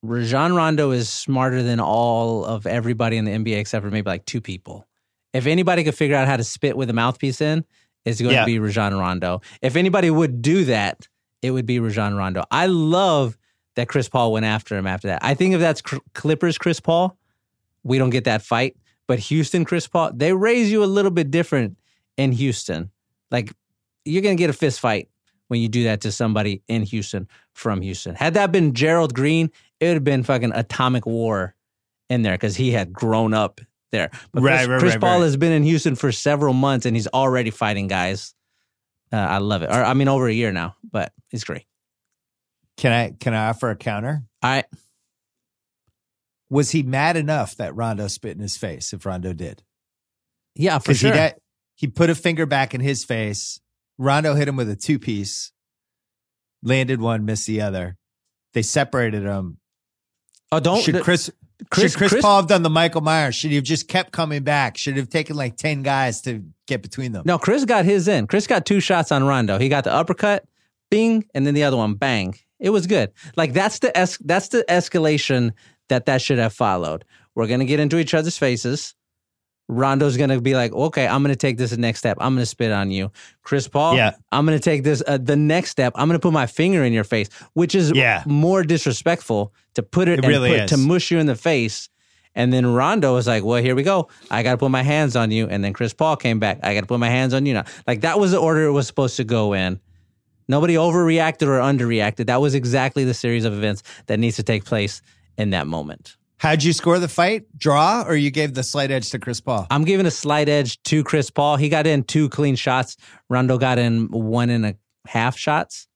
Rajon 0.04 0.54
Rondo 0.56 0.92
is 0.92 1.10
smarter 1.10 1.62
than 1.62 1.80
all 1.80 2.44
of 2.44 2.66
everybody 2.66 3.18
in 3.18 3.26
the 3.26 3.32
NBA 3.32 3.60
except 3.60 3.84
for 3.86 3.92
maybe 3.92 4.10
like 4.10 4.26
two 4.26 4.42
people. 4.42 4.88
If 5.34 5.46
anybody 5.46 5.84
could 5.84 5.96
figure 5.96 6.16
out 6.16 6.28
how 6.28 6.38
to 6.38 6.44
spit 6.44 6.76
with 6.76 6.90
a 6.90 6.94
mouthpiece 6.94 7.40
in, 7.40 7.64
it's 8.04 8.20
going 8.20 8.34
Yeah. 8.34 8.42
to 8.42 8.46
be 8.48 8.60
Rajon 8.60 8.94
Rondo. 8.96 9.42
If 9.62 9.76
anybody 9.76 10.10
would 10.10 10.42
do 10.42 10.66
that, 10.66 11.08
it 11.42 11.52
would 11.52 11.66
be 11.68 11.80
Rajon 11.80 12.16
Rondo. 12.16 12.44
I 12.52 12.66
love 12.66 13.38
that 13.76 13.88
Chris 13.88 14.10
Paul 14.10 14.34
went 14.34 14.46
after 14.46 14.76
him 14.76 14.88
after 14.88 15.08
that. 15.08 15.20
I 15.24 15.34
think 15.36 15.54
if 15.54 15.60
that's 15.60 15.82
Cl- 15.88 16.02
Clippers 16.14 16.58
Chris 16.58 16.80
Paul, 16.80 17.18
we 17.84 17.98
don't 17.98 18.10
get 18.10 18.26
that 18.26 18.42
fight. 18.42 18.76
But 19.08 19.20
Houston 19.20 19.66
Chris 19.66 19.88
Paul, 19.88 20.12
they 20.14 20.34
raise 20.34 20.72
you 20.72 20.84
a 20.84 20.86
little 20.86 21.12
bit 21.12 21.32
different 21.32 21.78
in 22.18 22.32
Houston. 22.32 22.92
Like 23.30 23.54
you're 24.06 24.22
going 24.22 24.36
to 24.36 24.42
get 24.42 24.50
a 24.50 24.54
fist 24.54 24.80
fight 24.80 25.10
when 25.48 25.60
you 25.62 25.68
do 25.68 25.84
that 25.84 26.02
to 26.02 26.12
somebody 26.12 26.64
in 26.68 26.84
Houston 26.84 27.28
from 27.54 27.82
Houston. 27.82 28.16
Had 28.16 28.36
that 28.36 28.52
been 28.52 28.74
Gerald 28.74 29.14
Green, 29.14 29.52
it 29.80 29.88
would 29.88 29.96
have 29.96 30.04
been 30.04 30.24
fucking 30.24 30.54
atomic 30.54 31.06
war 31.06 31.56
in 32.10 32.22
there 32.22 32.34
because 32.34 32.56
he 32.56 32.72
had 32.72 32.94
grown 32.94 33.34
up 33.34 33.62
there. 33.92 34.10
But 34.32 34.44
Right, 34.44 34.58
Chris, 34.60 34.68
right, 34.68 34.80
Chris 34.80 34.94
right, 34.94 35.02
Paul 35.02 35.22
has 35.22 35.38
been 35.38 35.52
in 35.52 35.64
Houston 35.64 35.96
for 35.96 36.12
several 36.12 36.54
months 36.54 36.86
and 36.86 36.96
he's 36.96 37.08
already 37.08 37.50
fighting 37.50 37.88
guys. 37.88 38.34
Uh, 39.12 39.18
I 39.18 39.40
love 39.40 39.62
it. 39.62 39.70
Or 39.70 39.84
I 39.84 39.94
mean, 39.94 40.08
over 40.08 40.28
a 40.28 40.34
year 40.34 40.52
now, 40.52 40.76
but 40.90 41.12
he's 41.30 41.44
great. 41.44 41.66
can 42.78 42.92
I 42.92 43.12
can 43.20 43.34
I 43.34 43.50
offer 43.50 43.70
a 43.70 43.76
counter? 43.76 44.24
I 44.42 44.64
Was 46.50 46.72
he 46.72 46.84
mad 46.84 47.18
enough 47.18 47.58
that 47.58 47.76
Rondo 47.76 48.08
spit 48.08 48.36
in 48.36 48.42
his 48.42 48.58
face 48.58 48.94
if 48.94 49.06
Rondo 49.06 49.34
did? 49.34 49.64
yeah 50.56 50.80
for 50.80 50.94
sure. 50.94 51.14
he, 51.14 51.34
he 51.82 51.88
put 51.88 52.12
a 52.12 52.16
finger 52.16 52.46
back 52.46 52.76
in 52.76 52.80
his 52.82 53.04
face. 53.04 53.60
Rondo 53.98 54.36
hit 54.36 54.48
him 54.48 54.56
with 54.56 54.70
a 54.70 54.76
two 54.76 55.00
piece, 55.00 55.52
landed 56.64 57.02
one, 57.02 57.26
missed 57.26 57.48
the 57.48 57.62
other. 57.62 57.98
They 58.54 58.62
separated 58.62 59.24
them. 59.26 59.58
oh, 60.52 60.60
don't 60.60 60.82
should 60.84 61.02
Chris, 61.02 61.32
Chris- 61.72 61.92
should 61.92 61.98
Chris, 61.98 62.12
Chris- 62.12 62.22
Paul 62.22 62.42
have 62.42 62.48
done 62.48 62.62
the 62.64 62.70
Michael 62.70 63.02
Myers? 63.02 63.34
Should 63.36 63.50
he 63.50 63.56
have 63.56 63.66
just 63.66 63.88
kept 63.88 64.12
coming 64.12 64.44
back? 64.44 64.78
Should 64.78 64.98
have 64.98 65.10
taken 65.10 65.36
like 65.36 65.58
10 65.58 65.82
guys 65.82 66.22
to 66.22 66.44
get 66.68 66.82
between 66.84 67.14
them? 67.14 67.24
No, 67.26 67.40
Chris 67.40 67.66
got 67.66 67.86
his 67.86 68.08
in. 68.08 68.28
Chris 68.28 68.46
got 68.48 68.66
two 68.66 68.80
shots 68.80 69.12
on 69.12 69.24
Rondo. 69.24 69.58
He 69.58 69.70
got 69.70 69.84
the 69.84 69.94
uppercut, 69.94 70.46
bing, 70.92 71.26
and 71.34 71.48
then 71.48 71.56
the 71.56 71.64
other 71.64 71.78
one, 71.78 71.96
bang. 71.96 72.36
It 72.60 72.70
was 72.70 72.86
good. 72.86 73.12
Like 73.36 73.54
that's 73.54 73.80
the 73.80 73.96
es- 73.98 74.18
that's 74.20 74.50
the 74.50 74.64
escalation 74.70 75.54
that 75.90 76.06
that 76.06 76.22
should 76.22 76.38
have 76.38 76.54
followed. 76.54 77.06
We're 77.34 77.48
gonna 77.48 77.66
get 77.66 77.80
into 77.80 77.98
each 77.98 78.14
other's 78.14 78.38
faces. 78.38 78.94
Rondo's 79.72 80.18
gonna 80.18 80.42
be 80.42 80.54
like, 80.54 80.74
okay, 80.74 81.08
I'm 81.08 81.24
gonna 81.24 81.36
take 81.36 81.58
this 81.58 81.72
the 81.72 81.78
next 81.78 82.00
step. 82.00 82.18
I'm 82.20 82.36
gonna 82.36 82.46
spit 82.46 82.72
on 82.72 82.92
you, 82.92 83.10
Chris 83.42 83.68
Paul. 83.68 83.96
Yeah. 83.96 84.12
I'm 84.32 84.46
gonna 84.46 84.60
take 84.60 84.84
this 84.84 85.02
uh, 85.08 85.18
the 85.18 85.36
next 85.38 85.70
step. 85.72 85.94
I'm 85.96 86.08
gonna 86.10 86.20
put 86.20 86.34
my 86.34 86.46
finger 86.46 86.84
in 86.84 86.92
your 86.94 87.06
face, 87.06 87.30
which 87.54 87.74
is 87.74 87.92
Yeah. 87.96 88.24
more 88.28 88.64
disrespectful 88.64 89.54
to 89.76 89.82
put 89.84 90.08
it, 90.10 90.20
It 90.20 90.26
and 90.26 90.28
really 90.28 90.60
put, 90.60 90.68
to 90.70 90.78
mush 90.78 91.10
you 91.12 91.20
in 91.20 91.26
the 91.26 91.36
face 91.36 91.90
And 92.34 92.54
then 92.54 92.66
Rondo 92.66 93.14
was 93.14 93.28
like, 93.28 93.44
"Well, 93.44 93.62
here 93.62 93.76
we 93.76 93.84
go. 93.84 94.08
I 94.30 94.42
got 94.42 94.52
to 94.52 94.58
put 94.58 94.72
my 94.72 94.84
hands 94.84 95.18
on 95.18 95.32
you." 95.32 95.48
And 95.50 95.62
then 95.64 95.74
Chris 95.74 95.94
Paul 95.94 96.16
came 96.16 96.40
back. 96.40 96.60
I 96.64 96.74
got 96.74 96.82
to 96.82 96.88
put 96.88 97.00
my 97.00 97.10
hands 97.10 97.34
on 97.34 97.46
you 97.46 97.54
now. 97.54 97.66
Like 97.88 98.02
that 98.02 98.20
was 98.20 98.32
the 98.32 98.38
order 98.38 98.64
it 98.66 98.72
was 98.72 98.88
supposed 98.88 99.18
to 99.18 99.26
go 99.26 99.52
in. 99.54 99.80
Nobody 100.48 100.76
overreacted 100.76 101.48
or 101.48 101.60
underreacted. 101.60 102.28
That 102.28 102.40
was 102.42 102.56
exactly 102.56 103.04
the 103.04 103.14
series 103.14 103.44
of 103.46 103.52
events 103.54 103.84
that 104.08 104.18
needs 104.18 104.36
to 104.38 104.44
take 104.44 104.64
place 104.66 105.02
in 105.38 105.50
that 105.52 105.68
moment. 105.68 106.16
How'd 106.42 106.64
you 106.64 106.74
score 106.74 106.98
the 106.98 107.08
fight? 107.08 107.46
Draw, 107.56 108.06
or 108.08 108.16
you 108.16 108.32
gave 108.32 108.56
the 108.56 108.64
slight 108.64 108.90
edge 108.90 109.12
to 109.12 109.20
Chris 109.20 109.40
Paul? 109.40 109.68
I'm 109.70 109.84
giving 109.84 110.08
a 110.08 110.12
slight 110.12 110.50
edge 110.50 110.82
to 110.86 111.04
Chris 111.04 111.30
Paul. 111.30 111.56
He 111.56 111.70
got 111.70 111.86
in 111.86 112.04
two 112.04 112.30
clean 112.30 112.56
shots. 112.56 112.98
Rondo 113.30 113.60
got 113.60 113.78
in 113.78 114.08
one 114.08 114.50
and 114.50 114.66
a 114.66 114.76
half 115.06 115.38
shots 115.38 115.88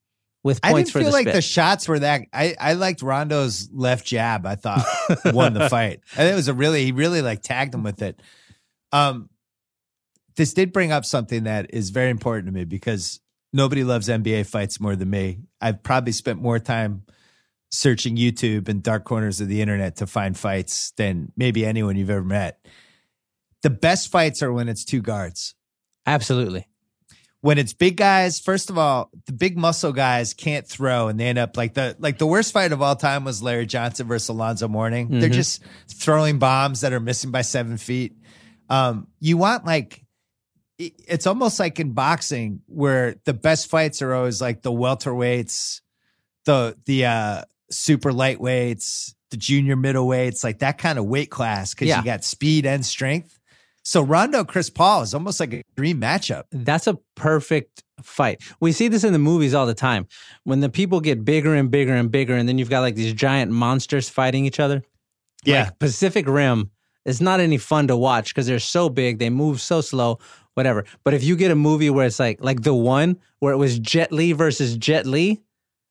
with 0.44 0.60
I 0.62 0.72
points 0.74 0.90
didn't 0.90 0.94
for 0.94 1.00
feel 1.00 1.08
the 1.08 1.14
like 1.14 1.24
spit. 1.24 1.34
the 1.34 1.42
shots 1.42 1.88
were 1.88 1.98
that. 1.98 2.28
I, 2.32 2.54
I 2.60 2.74
liked 2.74 3.02
Rondo's 3.02 3.70
left 3.74 4.06
jab. 4.06 4.46
I 4.46 4.54
thought 4.54 4.86
won 5.34 5.56
the 5.56 5.68
fight. 5.68 6.02
I 6.14 6.18
think 6.18 6.34
it 6.34 6.36
was 6.36 6.48
a 6.48 6.54
really 6.54 6.86
he 6.86 6.92
really 6.92 7.24
like 7.24 7.42
tagged 7.42 7.74
him 7.74 7.82
with 7.82 8.04
it. 8.04 8.22
Um, 8.92 9.32
this 10.36 10.54
did 10.54 10.72
bring 10.72 10.92
up 10.92 11.06
something 11.06 11.46
that 11.46 11.74
is 11.74 11.90
very 11.90 12.12
important 12.12 12.46
to 12.46 12.52
me 12.52 12.66
because 12.66 13.20
nobody 13.52 13.84
loves 13.84 14.10
NBA 14.10 14.46
fights 14.46 14.80
more 14.80 14.96
than 14.96 15.10
me. 15.10 15.40
I've 15.60 15.82
probably 15.82 16.12
spent 16.12 16.40
more 16.40 16.60
time 16.60 17.02
searching 17.78 18.16
YouTube 18.18 18.68
and 18.70 18.82
dark 18.82 19.04
corners 19.04 19.42
of 19.42 19.48
the 19.48 19.62
internet 19.62 19.98
to 19.98 20.08
find 20.08 20.38
fights 20.38 20.92
than 20.98 21.32
maybe 21.36 21.66
anyone 21.66 21.96
you've 21.96 22.10
ever 22.10 22.24
met. 22.24 22.66
The 23.64 23.70
best 23.70 24.12
fights 24.12 24.42
are 24.44 24.54
when 24.54 24.70
it's 24.70 24.86
two 24.86 25.02
guards 25.02 25.56
Absolutely. 26.06 26.68
when 27.42 27.58
it's 27.58 27.74
big 27.74 27.98
guys, 27.98 28.40
first 28.40 28.70
of 28.70 28.78
all, 28.78 29.10
the 29.26 29.34
big 29.34 29.58
muscle 29.58 29.92
guys 29.94 30.34
can't 30.34 30.68
throw 30.68 31.08
and 31.08 31.20
they 31.20 31.26
end 31.28 31.38
up 31.40 31.58
like 31.58 31.74
the 31.74 31.96
like 32.00 32.18
the 32.20 32.28
worst 32.28 32.54
fight 32.54 32.72
of 32.72 32.82
all 32.82 32.96
time 32.96 33.24
was 33.24 33.42
Larry 33.44 33.66
Johnson 33.66 34.08
versus 34.08 34.30
Alonzo 34.30 34.68
Mourning. 34.68 35.20
They're 35.20 35.30
Mhm. 35.30 35.34
just 35.34 35.64
throwing 35.88 36.38
bombs 36.40 36.82
that 36.82 36.94
are 36.94 37.00
missing 37.00 37.32
by 37.32 37.42
seven 37.42 37.78
feet. 37.78 38.16
Um, 38.70 39.08
you 39.20 39.38
want 39.38 39.66
like 39.66 40.04
it's 40.78 41.26
almost 41.26 41.58
like 41.60 41.80
in 41.80 41.94
boxing 41.94 42.60
where 42.68 43.16
the 43.26 43.34
best 43.34 43.70
fights 43.70 44.02
are 44.02 44.14
always 44.14 44.42
like 44.42 44.62
the 44.62 44.72
welterweights, 44.72 45.82
the 46.46 46.76
the 46.86 47.06
uh 47.06 47.44
super 47.72 48.12
lightweights, 48.12 49.14
the 49.32 49.38
junior 49.38 49.76
middleweights, 49.76 50.44
like 50.44 50.60
that 50.60 50.78
kind 50.78 51.00
of 51.00 51.06
weight 51.06 51.30
class 51.32 51.74
because 51.74 51.88
Yeah. 51.88 52.00
you 52.00 52.06
got 52.06 52.24
speed 52.24 52.66
and 52.66 52.86
strength. 52.86 53.40
So 53.84 54.02
Rondo 54.02 54.44
Chris 54.44 54.70
Paul 54.70 55.04
is 55.04 55.14
almost 55.14 55.40
like 55.40 55.54
a 55.54 55.64
dream 55.76 56.02
matchup. 56.02 56.44
That's 56.52 56.88
a 56.88 56.98
perfect 57.16 57.84
fight. 58.02 58.42
We 58.60 58.72
see 58.72 58.88
this 58.88 59.04
in 59.04 59.14
the 59.14 59.20
movies 59.20 59.54
all 59.54 59.68
the 59.68 59.76
time. 59.76 60.08
When 60.44 60.60
the 60.60 60.70
people 60.70 61.00
get 61.02 61.24
bigger 61.24 61.54
and 61.54 61.70
bigger 61.70 61.94
and 61.94 62.10
bigger, 62.12 62.36
and 62.36 62.50
then 62.50 62.58
you've 62.58 62.70
got 62.70 62.80
like 62.82 62.96
these 62.96 63.14
giant 63.14 63.52
monsters 63.52 64.10
fighting 64.10 64.46
each 64.46 64.60
other. 64.60 64.84
Like 65.46 65.78
Pacific 65.78 66.28
Rim 66.28 66.72
is 67.06 67.22
not 67.22 67.40
any 67.40 67.58
fun 67.60 67.88
to 67.90 67.96
watch 67.96 68.30
because 68.34 68.48
they're 68.48 68.58
so 68.58 68.90
big, 68.90 69.20
they 69.20 69.30
move 69.30 69.62
so 69.62 69.82
slow, 69.82 70.18
whatever. 70.56 70.86
But 71.04 71.14
if 71.14 71.24
you 71.24 71.36
get 71.36 71.52
a 71.52 71.56
movie 71.56 71.92
where 71.92 72.08
it's 72.08 72.20
like 72.20 72.44
like 72.44 72.64
the 72.64 72.74
one 72.74 73.18
where 73.40 73.54
it 73.54 73.58
was 73.58 73.78
Jet 73.78 74.12
Li 74.12 74.32
versus 74.32 74.76
Jet 74.78 75.06
Li, 75.06 75.44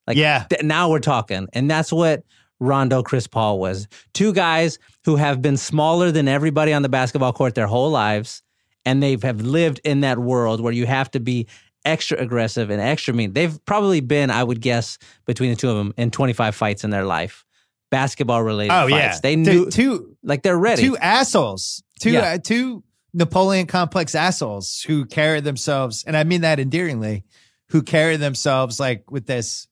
like 0.06 0.16
Yeah. 0.16 0.44
th- 0.50 0.62
now 0.62 0.90
we're 0.90 0.98
talking. 1.00 1.48
And 1.52 1.70
that's 1.70 1.92
what 1.92 2.22
Rondo 2.60 3.02
Chris 3.02 3.26
Paul 3.26 3.58
was. 3.58 3.88
Two 4.12 4.32
guys 4.32 4.78
who 5.04 5.16
have 5.16 5.42
been 5.42 5.56
smaller 5.56 6.10
than 6.10 6.28
everybody 6.28 6.72
on 6.72 6.82
the 6.82 6.88
basketball 6.88 7.32
court 7.32 7.54
their 7.54 7.66
whole 7.66 7.90
lives. 7.90 8.42
And 8.86 9.02
they 9.02 9.16
have 9.22 9.40
lived 9.40 9.80
in 9.84 10.00
that 10.00 10.18
world 10.18 10.60
where 10.60 10.72
you 10.72 10.86
have 10.86 11.10
to 11.12 11.20
be 11.20 11.46
extra 11.84 12.18
aggressive 12.18 12.70
and 12.70 12.80
extra 12.80 13.12
mean. 13.14 13.32
They've 13.32 13.62
probably 13.66 14.00
been, 14.00 14.30
I 14.30 14.44
would 14.44 14.60
guess, 14.60 14.98
between 15.26 15.50
the 15.50 15.56
two 15.56 15.70
of 15.70 15.76
them 15.76 15.92
in 15.96 16.10
25 16.10 16.54
fights 16.54 16.84
in 16.84 16.90
their 16.90 17.04
life. 17.04 17.44
Basketball 17.90 18.42
related 18.42 18.72
Oh 18.72 18.88
fights. 18.88 18.92
yeah, 19.16 19.18
They 19.22 19.36
knew 19.36 19.70
two 19.70 20.16
like 20.22 20.42
they're 20.42 20.58
ready. 20.58 20.82
two 20.82 20.96
assholes, 20.98 21.82
two 22.00 22.10
Yeah. 22.12 22.20
uh, 22.34 22.38
two 22.42 22.82
Napoleon 23.12 23.66
complex 23.66 24.14
assholes 24.14 24.82
who 24.86 25.04
carry 25.06 25.40
themselves, 25.40 26.02
and 26.06 26.16
I 26.16 26.24
mean 26.24 26.40
that 26.40 26.58
endearingly, 26.58 27.22
who 27.68 27.82
carry 27.82 28.16
themselves 28.16 28.80
like 28.80 29.10
with 29.10 29.26
this. 29.26 29.68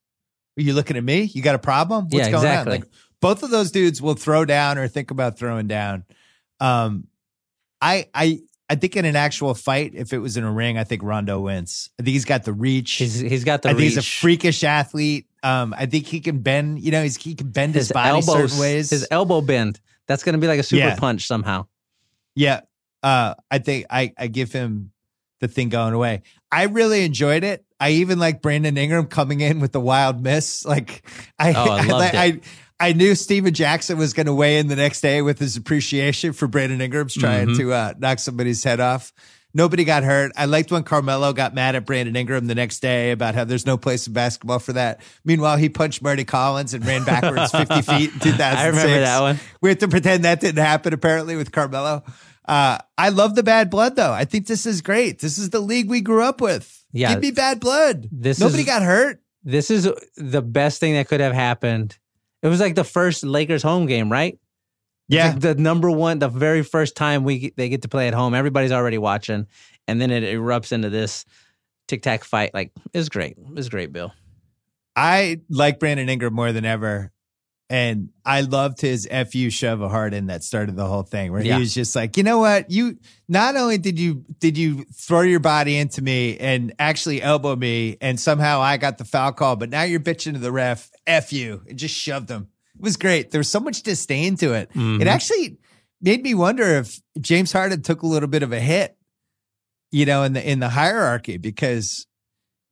Are 0.59 0.63
you 0.63 0.75
looking 0.75 0.97
at 0.97 1.05
me? 1.05 1.23
You 1.23 1.43
got 1.43 1.55
a 1.55 1.59
problem? 1.59 2.05
What's 2.05 2.15
Yeah, 2.15 2.31
going 2.31 2.45
exactly. 2.45 2.75
on? 2.75 2.81
Like 2.81 2.91
both 3.21 3.43
of 3.43 3.51
those 3.51 3.71
dudes 3.71 4.03
will 4.03 4.15
throw 4.15 4.45
down 4.45 4.79
or 4.79 4.89
think 4.89 5.11
about 5.11 5.39
throwing 5.39 5.67
down. 5.67 6.05
Um, 6.61 7.07
I 7.81 8.07
I 8.15 8.41
I 8.69 8.75
think 8.77 8.97
in 8.97 9.05
an 9.05 9.17
actual 9.17 9.55
fight, 9.55 9.93
if 9.95 10.13
it 10.13 10.19
was 10.19 10.37
in 10.37 10.45
a 10.45 10.53
ring, 10.53 10.79
I 10.79 10.85
think 10.85 11.03
Rondo 11.03 11.41
wins. 11.41 11.91
I 11.99 12.03
think 12.03 12.13
he's 12.13 12.25
got 12.25 12.45
the 12.45 12.53
reach. 12.53 12.93
he's 12.93 13.19
he's 13.19 13.45
got 13.45 13.63
the 13.63 13.69
I 13.69 13.73
think 13.73 13.81
reach. 13.81 13.89
he's 13.95 13.99
a 13.99 14.03
freakish 14.03 14.65
athlete. 14.65 15.27
Um, 15.43 15.75
I 15.77 15.87
think 15.87 16.07
he 16.07 16.21
can 16.21 16.39
bend. 16.41 16.81
You 16.81 16.93
know, 16.93 17.03
he's, 17.03 17.17
he 17.17 17.35
can 17.35 17.51
bend 17.51 17.75
his, 17.75 17.89
his 17.89 17.93
body 17.93 18.11
elbows, 18.11 18.53
certain 18.53 18.59
ways. 18.61 18.91
his 18.91 19.07
elbow 19.11 19.41
bend. 19.41 19.81
That's 20.07 20.23
going 20.23 20.35
to 20.35 20.39
be 20.39 20.47
like 20.47 20.61
a 20.61 20.63
super 20.63 20.85
Yeah. 20.87 20.95
punch 20.97 21.27
somehow. 21.27 21.67
Yeah. 22.37 22.61
Uh, 23.03 23.35
I 23.51 23.59
think 23.59 23.87
I, 23.91 24.13
I 24.17 24.29
give 24.29 24.53
him 24.53 24.93
the 25.41 25.49
thing 25.49 25.69
going 25.69 25.95
away. 25.95 26.23
I 26.53 26.65
really 26.65 27.05
enjoyed 27.05 27.43
it. 27.45 27.65
I 27.81 27.91
even 27.93 28.19
like 28.19 28.43
Brandon 28.43 28.77
Ingram 28.77 29.07
coming 29.07 29.41
in 29.41 29.59
with 29.59 29.73
the 29.73 29.81
wild 29.81 30.23
miss. 30.23 30.65
Like 30.65 31.03
I, 31.39 31.53
Oh, 31.55 31.71
I 31.73 31.83
loved 31.87 32.15
I, 32.15 32.25
I, 32.25 32.41
I 32.79 32.93
knew 32.93 33.15
Stephen 33.15 33.55
Jackson 33.55 33.97
was 33.99 34.13
going 34.13 34.27
to 34.27 34.35
weigh 34.35 34.59
in 34.59 34.69
the 34.69 34.77
next 34.77 35.01
day 35.01 35.23
with 35.23 35.39
his 35.39 35.57
appreciation 35.57 36.33
for 36.33 36.47
Brandon 36.47 36.81
Ingram's 36.81 37.15
trying 37.15 37.49
Mhm. 37.49 37.57
to 37.57 37.73
uh, 37.73 37.95
knock 37.99 38.19
somebody's 38.19 38.63
head 38.63 38.81
off. 38.81 39.13
Nobody 39.55 39.85
got 39.85 40.03
hurt. 40.03 40.33
I 40.35 40.47
liked 40.47 40.71
when 40.73 40.83
Carmelo 40.83 41.33
got 41.35 41.55
mad 41.55 41.75
at 41.75 41.85
Brandon 41.85 42.17
Ingram 42.17 42.47
the 42.47 42.55
next 42.55 42.81
day 42.81 43.11
about 43.11 43.35
how 43.35 43.45
there's 43.45 43.67
no 43.67 43.77
place 43.77 44.07
in 44.07 44.15
basketball 44.15 44.59
for 44.59 44.73
that. 44.73 45.01
Meanwhile, 45.27 45.59
he 45.59 45.69
punched 45.69 46.01
Mardy 46.03 46.25
Collins 46.25 46.73
and 46.73 46.85
ran 46.87 47.05
backwards 47.05 47.51
50 47.51 47.83
feet 47.83 48.13
in 48.15 48.19
2006. 48.21 48.41
I 48.41 48.67
remember 48.69 49.01
that 49.01 49.21
one. 49.21 49.39
We 49.61 49.69
have 49.69 49.79
to 49.81 49.89
pretend 49.89 50.25
that 50.25 50.41
didn't 50.41 50.65
happen 50.65 50.93
apparently 50.95 51.37
with 51.37 51.53
Carmelo. 51.53 52.03
Uh, 52.47 52.79
I 52.99 53.11
love 53.11 53.35
the 53.35 53.43
bad 53.43 53.71
blood 53.71 53.97
though. 53.97 54.13
I 54.13 54.25
think 54.25 54.47
this 54.47 54.67
is 54.67 54.81
great. 54.83 55.21
This 55.21 55.39
is 55.39 55.51
the 55.51 55.61
league 55.61 55.89
we 55.89 56.01
grew 56.01 56.23
up 56.23 56.41
with. 56.41 56.85
Yeah. 56.93 57.13
Give 57.13 57.23
me 57.23 57.31
bad 57.31 57.61
blood. 57.61 58.09
This 58.11 58.39
Nobody 58.41 58.61
is- 58.63 58.67
got 58.67 58.83
hurt. 58.83 59.21
This 59.45 59.71
is 59.71 59.89
the 60.17 60.43
best 60.43 60.79
thing 60.79 60.95
that 60.95 61.09
could 61.09 61.21
have 61.21 61.33
happened. 61.35 61.99
It 62.43 62.49
was 62.49 62.61
like 62.61 62.75
the 62.77 62.85
first 62.85 63.25
Lakers 63.25 63.63
home 63.63 63.87
game, 63.87 64.11
right? 64.11 64.39
Yeah. 65.09 65.29
like 65.31 65.41
the 65.41 65.55
number 65.57 65.91
one, 65.91 66.21
the 66.21 66.29
very 66.29 66.63
first 66.63 66.97
time 66.97 67.25
we 67.25 67.53
they 67.57 67.69
get 67.69 67.83
to 67.83 67.89
play 67.89 68.09
at 68.09 68.15
home. 68.15 68.35
Everybody's 68.35 68.73
already 68.73 68.99
watching, 68.99 69.47
and 69.87 70.01
then 70.01 70.11
it 70.11 70.23
erupts 70.23 70.73
into 70.73 70.91
this 70.91 71.25
tic 71.89 72.03
tac 72.03 72.25
fight. 72.25 72.55
Like 72.55 72.73
it's 72.95 73.09
great. 73.09 73.37
It's 73.57 73.69
great, 73.69 73.93
Bill. 73.93 74.13
I 74.97 75.41
like 75.49 75.79
Brandon 75.81 76.09
Ingram 76.09 76.35
more 76.35 76.53
than 76.53 76.65
ever. 76.65 77.12
And 77.73 78.11
I 78.27 78.43
loved 78.43 78.83
his 78.83 79.09
FU 79.11 79.49
shove 79.49 79.81
a 79.81 79.89
Harden 79.89 80.27
that 80.27 80.45
started 80.45 80.77
the 80.77 80.85
whole 80.87 81.05
thing 81.05 81.33
where 81.33 81.43
Yeah. 81.43 81.55
he 81.55 81.61
was 81.61 81.73
just 81.73 81.97
like, 81.97 82.19
you 82.19 82.23
know 82.23 82.37
what? 82.39 82.71
You 82.71 82.99
not 83.29 83.57
only 83.57 83.79
did 83.79 83.99
you 83.99 84.27
did 84.41 84.59
you 84.59 84.85
throw 84.95 85.23
your 85.23 85.41
body 85.41 85.79
into 85.79 86.03
me 86.03 86.37
and 86.37 86.75
actually 86.79 87.23
elbow 87.23 87.57
me 87.57 87.97
and 88.03 88.21
somehow 88.21 88.61
I 88.61 88.77
got 88.77 88.99
the 88.99 89.07
foul 89.07 89.33
call, 89.33 89.57
but 89.57 89.71
now 89.71 89.85
you're 89.85 90.01
bitching 90.01 90.35
to 90.35 90.39
the 90.39 90.53
ref, 90.53 90.91
F 91.07 91.33
you, 91.33 91.63
and 91.67 91.79
just 91.79 91.95
shoved 91.95 92.29
him. 92.29 92.49
It 92.77 92.83
was 92.83 92.99
great. 92.99 93.31
There 93.31 93.39
was 93.41 93.49
so 93.49 93.61
much 93.61 93.83
disdain 93.83 94.37
to 94.37 94.53
it. 94.53 94.71
Mhm. 94.75 95.01
It 95.01 95.07
actually 95.07 95.57
made 96.03 96.23
me 96.23 96.35
wonder 96.35 96.65
if 96.77 97.01
James 97.23 97.53
Harden 97.53 97.81
took 97.81 98.03
a 98.03 98.07
little 98.07 98.29
bit 98.29 98.43
of 98.43 98.53
a 98.53 98.61
hit, 98.61 98.99
you 99.91 100.05
know, 100.05 100.25
in 100.25 100.35
the 100.35 100.47
in 100.47 100.59
the 100.61 100.69
hierarchy 100.69 101.39
because 101.39 102.07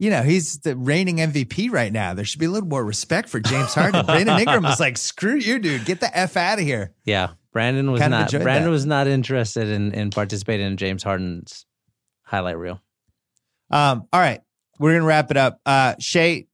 you 0.01 0.09
know, 0.09 0.22
he's 0.22 0.59
the 0.61 0.74
reigning 0.76 1.18
MVP 1.18 1.70
right 1.70 1.92
now. 1.92 2.14
There 2.14 2.24
should 2.24 2.40
be 2.40 2.46
a 2.46 2.51
little 2.51 2.68
more 2.68 2.82
respect 2.82 3.28
for 3.28 3.38
James 3.38 3.74
Harden. 3.74 4.07
Brandon 4.07 4.38
Ingram 4.38 4.62
was 4.62 4.80
like, 4.80 4.96
screw 4.96 5.36
you, 5.36 5.59
dude. 5.59 5.84
Get 5.84 6.01
the 6.01 6.16
F 6.16 6.38
out 6.38 6.59
of 6.59 6.64
here. 6.64 6.94
Yeah, 7.05 7.32
Brandon 7.53 7.92
was 7.92 8.01
Kind 8.01 8.12
not. 8.12 8.30
Brandon 8.30 8.64
that. 8.64 8.70
was 8.70 8.86
not 8.86 9.07
interested 9.07 9.68
in 9.68 9.92
in 9.92 10.09
participating 10.11 10.66
in 10.66 10.78
James 10.78 11.03
Harden's 11.03 11.66
highlight 12.22 12.57
reel. 12.57 12.80
Um, 13.70 14.09
all 14.11 14.20
right. 14.20 14.40
We're 14.78 14.92
going 14.92 15.03
to 15.03 15.07
wrap 15.07 15.30
it 15.30 15.36
up. 15.36 15.61
Uh, 15.66 15.94
Shea, 15.98 16.46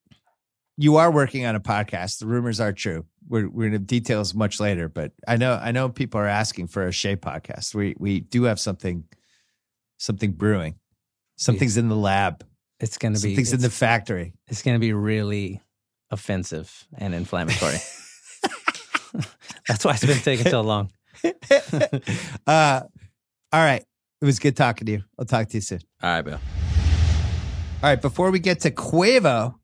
you 0.77 0.97
are 0.97 1.13
working 1.13 1.47
on 1.47 1.55
a 1.55 1.61
podcast. 1.61 2.19
The 2.19 2.27
rumors 2.27 2.59
are 2.59 2.73
true. 2.73 3.07
We're, 3.29 3.49
we're 3.49 3.71
have 3.71 3.87
details 3.87 4.35
much 4.35 4.59
later, 4.59 4.89
but 4.89 5.13
I 5.27 5.37
know, 5.37 5.53
I 5.53 5.71
know 5.71 5.89
people 5.89 6.21
are 6.21 6.27
asking 6.27 6.67
for 6.67 6.87
a 6.87 6.93
Shea 6.93 7.15
podcast. 7.15 7.75
We, 7.77 7.95
we 7.99 8.21
do 8.21 8.45
have 8.45 8.59
something, 8.59 9.05
something 9.99 10.33
brewing. 10.33 10.75
Something's 11.37 11.77
in 11.77 11.89
the 11.89 11.97
lab. 11.97 12.45
It's 12.81 12.99
gonna 12.99 13.19
be. 13.19 13.35
things 13.35 13.53
in 13.53 13.61
the 13.61 13.71
factory. 13.71 14.35
it's 14.49 14.63
gonna 14.63 14.79
be 14.79 14.93
really 14.93 15.63
offensive 16.11 16.87
and 16.97 17.15
inflammatory. 17.15 17.79
That's 19.69 19.85
why 19.85 19.93
it's 19.93 20.05
been 20.05 20.19
taking 20.19 20.47
so 20.51 20.61
long. 20.61 20.91
uh, 22.47 22.81
all 23.53 23.65
right. 23.65 23.85
It 24.21 24.25
was 24.25 24.39
good 24.39 24.57
talking 24.57 24.87
to 24.87 24.93
you. 24.93 25.03
I'll 25.19 25.25
talk 25.25 25.49
to 25.49 25.57
you 25.57 25.61
soon. 25.61 25.81
All 26.03 26.11
right, 26.11 26.23
Bill. 26.23 26.41
All 27.83 27.91
right, 27.91 28.01
before 28.01 28.31
we 28.31 28.39
get 28.39 28.61
to 28.61 28.71
Quavo, 28.71 29.55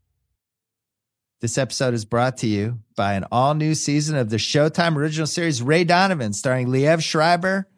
this 1.40 1.56
episode 1.56 1.94
is 1.94 2.04
brought 2.04 2.36
to 2.38 2.46
you 2.46 2.78
by 2.94 3.14
an 3.14 3.24
all 3.32 3.54
new 3.54 3.74
season 3.74 4.16
of 4.16 4.28
the 4.30 4.36
Showtime 4.36 4.96
original 4.96 5.26
series 5.26 5.62
Ray 5.62 5.84
Donovan, 5.84 6.32
starring 6.32 6.68
Liev 6.68 7.02
Schreiber, 7.02 7.68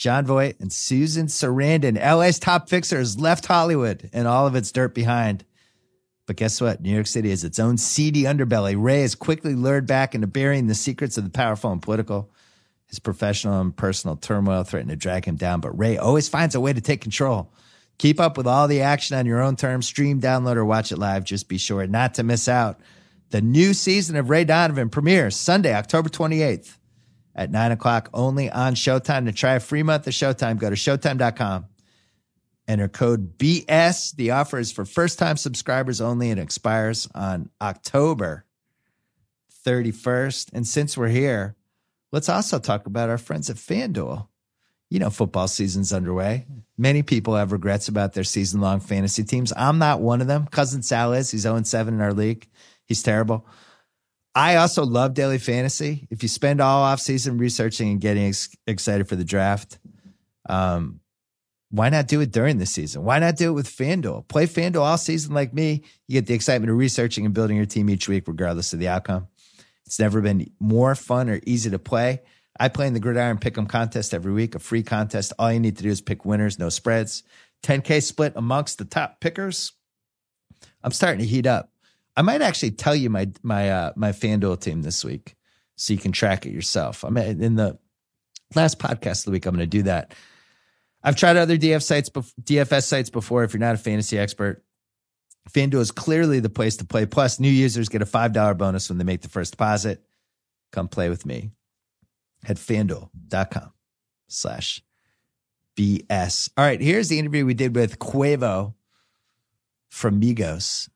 Jon 0.00 0.24
Voight, 0.24 0.58
and 0.60 0.72
Susan 0.72 1.26
Sarandon. 1.26 2.02
LA's 2.02 2.38
top 2.38 2.70
fixer 2.70 2.96
has 2.96 3.20
left 3.20 3.44
Hollywood 3.44 4.08
and 4.14 4.26
all 4.26 4.46
of 4.46 4.54
its 4.54 4.72
dirt 4.72 4.94
behind. 4.94 5.44
But 6.26 6.36
guess 6.36 6.58
what? 6.58 6.80
New 6.80 6.90
York 6.90 7.06
City 7.06 7.28
has 7.28 7.44
its 7.44 7.58
own 7.58 7.76
seedy 7.76 8.22
underbelly. 8.22 8.82
Ray 8.82 9.02
is 9.02 9.14
quickly 9.14 9.54
lured 9.54 9.86
back 9.86 10.14
into 10.14 10.26
burying 10.26 10.68
the 10.68 10.74
secrets 10.74 11.18
of 11.18 11.24
the 11.24 11.30
powerful 11.30 11.70
and 11.70 11.82
political 11.82 12.30
His 12.86 12.98
professional 12.98 13.60
and 13.60 13.76
personal 13.76 14.16
turmoil 14.16 14.64
threatened 14.64 14.88
to 14.88 14.96
drag 14.96 15.26
him 15.26 15.36
down, 15.36 15.60
but 15.60 15.78
Ray 15.78 15.98
always 15.98 16.30
finds 16.30 16.54
a 16.54 16.60
way 16.60 16.72
to 16.72 16.80
take 16.80 17.02
control. 17.02 17.52
Keep 17.98 18.20
up 18.20 18.38
with 18.38 18.46
all 18.46 18.68
the 18.68 18.80
action 18.80 19.18
on 19.18 19.26
your 19.26 19.42
own 19.42 19.54
terms. 19.54 19.84
Stream, 19.84 20.18
download, 20.18 20.56
or 20.56 20.64
watch 20.64 20.92
it 20.92 20.98
live. 20.98 21.24
Just 21.24 21.46
be 21.46 21.58
sure 21.58 21.86
not 21.86 22.14
to 22.14 22.22
miss 22.22 22.48
out. 22.48 22.80
The 23.28 23.42
new 23.42 23.74
season 23.74 24.16
of 24.16 24.30
Ray 24.30 24.44
Donovan 24.44 24.88
premieres 24.88 25.36
Sunday, 25.36 25.74
October 25.74 26.08
28th 26.08 26.78
at 27.40 27.50
9 27.50 27.72
o'clock 27.72 28.10
only 28.12 28.50
on 28.50 28.74
Showtime. 28.74 29.24
To 29.24 29.32
try 29.32 29.54
a 29.54 29.60
free 29.60 29.82
month 29.82 30.06
of 30.06 30.12
Showtime, 30.12 30.58
go 30.58 30.68
to 30.68 30.76
showtime.com. 30.76 31.64
Enter 32.68 32.88
code 32.88 33.38
BS. 33.38 34.14
The 34.14 34.32
offer 34.32 34.58
is 34.58 34.70
for 34.70 34.84
first 34.84 35.18
time 35.18 35.38
subscribers 35.38 36.02
only 36.02 36.30
and 36.30 36.38
expires 36.38 37.08
on 37.14 37.48
October 37.60 38.44
31st. 39.66 40.50
And 40.52 40.66
since 40.66 40.98
we're 40.98 41.08
here, 41.08 41.56
let's 42.12 42.28
also 42.28 42.58
talk 42.58 42.84
about 42.86 43.08
our 43.08 43.18
friends 43.18 43.48
at 43.48 43.56
FanDuel. 43.56 44.28
You 44.90 44.98
know, 44.98 45.08
football 45.08 45.48
season's 45.48 45.94
underway. 45.94 46.46
Many 46.76 47.02
people 47.02 47.36
have 47.36 47.52
regrets 47.52 47.88
about 47.88 48.12
their 48.12 48.24
season 48.24 48.60
long 48.60 48.80
fantasy 48.80 49.24
teams. 49.24 49.50
I'm 49.56 49.78
not 49.78 50.00
one 50.00 50.20
of 50.20 50.26
them. 50.26 50.46
Cousin 50.46 50.82
Sal 50.82 51.14
is. 51.14 51.30
He's 51.30 51.42
0 51.42 51.62
7 51.62 51.94
in 51.94 52.00
our 52.02 52.12
league. 52.12 52.48
He's 52.84 53.02
terrible. 53.02 53.46
I 54.34 54.56
also 54.56 54.84
love 54.84 55.14
daily 55.14 55.38
fantasy. 55.38 56.06
If 56.10 56.22
you 56.22 56.28
spend 56.28 56.60
all 56.60 56.82
off 56.82 57.00
season 57.00 57.38
researching 57.38 57.90
and 57.90 58.00
getting 58.00 58.26
ex- 58.26 58.54
excited 58.66 59.08
for 59.08 59.16
the 59.16 59.24
draft, 59.24 59.78
um, 60.48 61.00
why 61.70 61.88
not 61.88 62.08
do 62.08 62.20
it 62.20 62.32
during 62.32 62.58
the 62.58 62.66
season? 62.66 63.04
Why 63.04 63.18
not 63.18 63.36
do 63.36 63.50
it 63.50 63.54
with 63.54 63.68
FanDuel? 63.68 64.28
Play 64.28 64.46
FanDuel 64.46 64.82
all 64.82 64.98
season 64.98 65.34
like 65.34 65.54
me. 65.54 65.84
You 66.08 66.14
get 66.14 66.26
the 66.26 66.34
excitement 66.34 66.70
of 66.70 66.76
researching 66.76 67.24
and 67.24 67.34
building 67.34 67.56
your 67.56 67.66
team 67.66 67.88
each 67.90 68.08
week, 68.08 68.26
regardless 68.26 68.72
of 68.72 68.80
the 68.80 68.88
outcome. 68.88 69.28
It's 69.86 69.98
never 69.98 70.20
been 70.20 70.50
more 70.58 70.94
fun 70.94 71.28
or 71.28 71.40
easy 71.46 71.70
to 71.70 71.78
play. 71.78 72.22
I 72.58 72.68
play 72.68 72.86
in 72.86 72.94
the 72.94 73.00
Gridiron 73.00 73.38
Pick'em 73.38 73.68
contest 73.68 74.12
every 74.12 74.32
week, 74.32 74.54
a 74.54 74.58
free 74.58 74.82
contest. 74.82 75.32
All 75.38 75.52
you 75.52 75.60
need 75.60 75.76
to 75.76 75.82
do 75.82 75.88
is 75.88 76.00
pick 76.00 76.24
winners, 76.24 76.58
no 76.58 76.68
spreads. 76.68 77.22
10K 77.62 78.02
split 78.02 78.32
amongst 78.36 78.78
the 78.78 78.84
top 78.84 79.20
pickers. 79.20 79.72
I'm 80.82 80.92
starting 80.92 81.20
to 81.20 81.26
heat 81.26 81.46
up. 81.46 81.70
I 82.16 82.22
might 82.22 82.42
actually 82.42 82.72
tell 82.72 82.94
you 82.94 83.10
my 83.10 83.30
my 83.42 83.70
uh, 83.70 83.92
my 83.96 84.10
FanDuel 84.10 84.60
team 84.60 84.82
this 84.82 85.04
week, 85.04 85.36
so 85.76 85.92
you 85.92 85.98
can 85.98 86.12
track 86.12 86.46
it 86.46 86.52
yourself. 86.52 87.04
I'm 87.04 87.16
in 87.16 87.56
the 87.56 87.78
last 88.54 88.78
podcast 88.78 89.20
of 89.20 89.24
the 89.26 89.30
week. 89.32 89.46
I'm 89.46 89.54
going 89.54 89.60
to 89.60 89.66
do 89.66 89.84
that. 89.84 90.14
I've 91.02 91.16
tried 91.16 91.36
other 91.36 91.56
DF 91.56 91.82
sites, 91.82 92.10
DFS 92.10 92.82
sites 92.84 93.10
before. 93.10 93.44
If 93.44 93.54
you're 93.54 93.60
not 93.60 93.74
a 93.74 93.78
fantasy 93.78 94.18
expert, 94.18 94.62
FanDuel 95.48 95.80
is 95.80 95.90
clearly 95.90 96.40
the 96.40 96.50
place 96.50 96.76
to 96.78 96.84
play. 96.84 97.06
Plus, 97.06 97.40
new 97.40 97.50
users 97.50 97.88
get 97.88 98.02
a 98.02 98.06
five 98.06 98.32
dollar 98.32 98.54
bonus 98.54 98.88
when 98.88 98.98
they 98.98 99.04
make 99.04 99.22
the 99.22 99.28
first 99.28 99.52
deposit. 99.52 100.04
Come 100.72 100.88
play 100.88 101.08
with 101.08 101.24
me 101.26 101.50
at 102.46 102.56
fanduel.com 102.56 103.72
slash 104.28 104.82
BS. 105.76 106.50
All 106.56 106.64
right, 106.64 106.80
here's 106.80 107.08
the 107.08 107.18
interview 107.18 107.44
we 107.46 107.54
did 107.54 107.74
with 107.74 107.98
Quavo 107.98 108.74
from 109.88 110.20
Migos. 110.20 110.88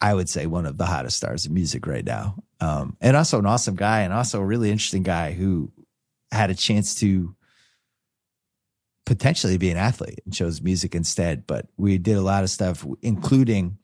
I 0.00 0.14
would 0.14 0.28
say 0.28 0.46
one 0.46 0.66
of 0.66 0.78
the 0.78 0.86
hottest 0.86 1.16
stars 1.16 1.46
of 1.46 1.52
music 1.52 1.86
right 1.86 2.04
now. 2.04 2.36
Um, 2.60 2.96
and 3.00 3.16
also 3.16 3.38
an 3.38 3.46
awesome 3.46 3.76
guy 3.76 4.00
and 4.00 4.12
also 4.12 4.40
a 4.40 4.46
really 4.46 4.70
interesting 4.70 5.02
guy 5.02 5.32
who 5.32 5.72
had 6.30 6.50
a 6.50 6.54
chance 6.54 6.94
to 6.96 7.34
potentially 9.06 9.58
be 9.58 9.70
an 9.70 9.76
athlete 9.76 10.20
and 10.24 10.34
chose 10.34 10.60
music 10.60 10.94
instead. 10.94 11.46
But 11.46 11.66
we 11.76 11.98
did 11.98 12.16
a 12.16 12.22
lot 12.22 12.44
of 12.44 12.50
stuff, 12.50 12.86
including 13.02 13.78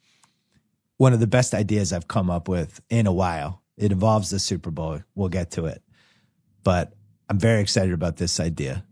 one 0.96 1.12
of 1.12 1.20
the 1.20 1.26
best 1.26 1.54
ideas 1.54 1.92
I've 1.92 2.08
come 2.08 2.30
up 2.30 2.48
with 2.48 2.80
in 2.90 3.06
a 3.06 3.12
while. 3.12 3.62
It 3.76 3.90
involves 3.90 4.30
the 4.30 4.38
Super 4.38 4.70
Bowl. 4.70 5.00
We'll 5.14 5.28
get 5.28 5.52
to 5.52 5.66
it. 5.66 5.82
But 6.62 6.94
I'm 7.28 7.38
very 7.38 7.60
excited 7.60 7.92
about 7.92 8.16
this 8.16 8.38
idea. 8.38 8.84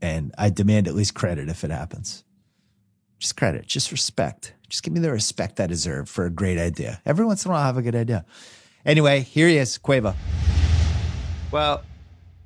And 0.00 0.34
I 0.38 0.50
demand 0.50 0.88
at 0.88 0.94
least 0.94 1.14
credit 1.14 1.48
if 1.48 1.64
it 1.64 1.70
happens. 1.70 2.24
Just 3.18 3.36
credit, 3.36 3.66
just 3.66 3.92
respect. 3.92 4.54
Just 4.72 4.84
give 4.84 4.94
me 4.94 5.00
the 5.00 5.12
respect 5.12 5.60
I 5.60 5.66
deserve 5.66 6.08
for 6.08 6.24
a 6.24 6.30
great 6.30 6.56
idea. 6.56 7.02
Every 7.04 7.26
once 7.26 7.44
in 7.44 7.50
a 7.50 7.52
while, 7.52 7.62
I 7.62 7.66
have 7.66 7.76
a 7.76 7.82
good 7.82 7.94
idea. 7.94 8.24
Anyway, 8.86 9.20
here 9.20 9.46
he 9.46 9.58
is, 9.58 9.76
Quavo. 9.76 10.14
Well, 11.50 11.82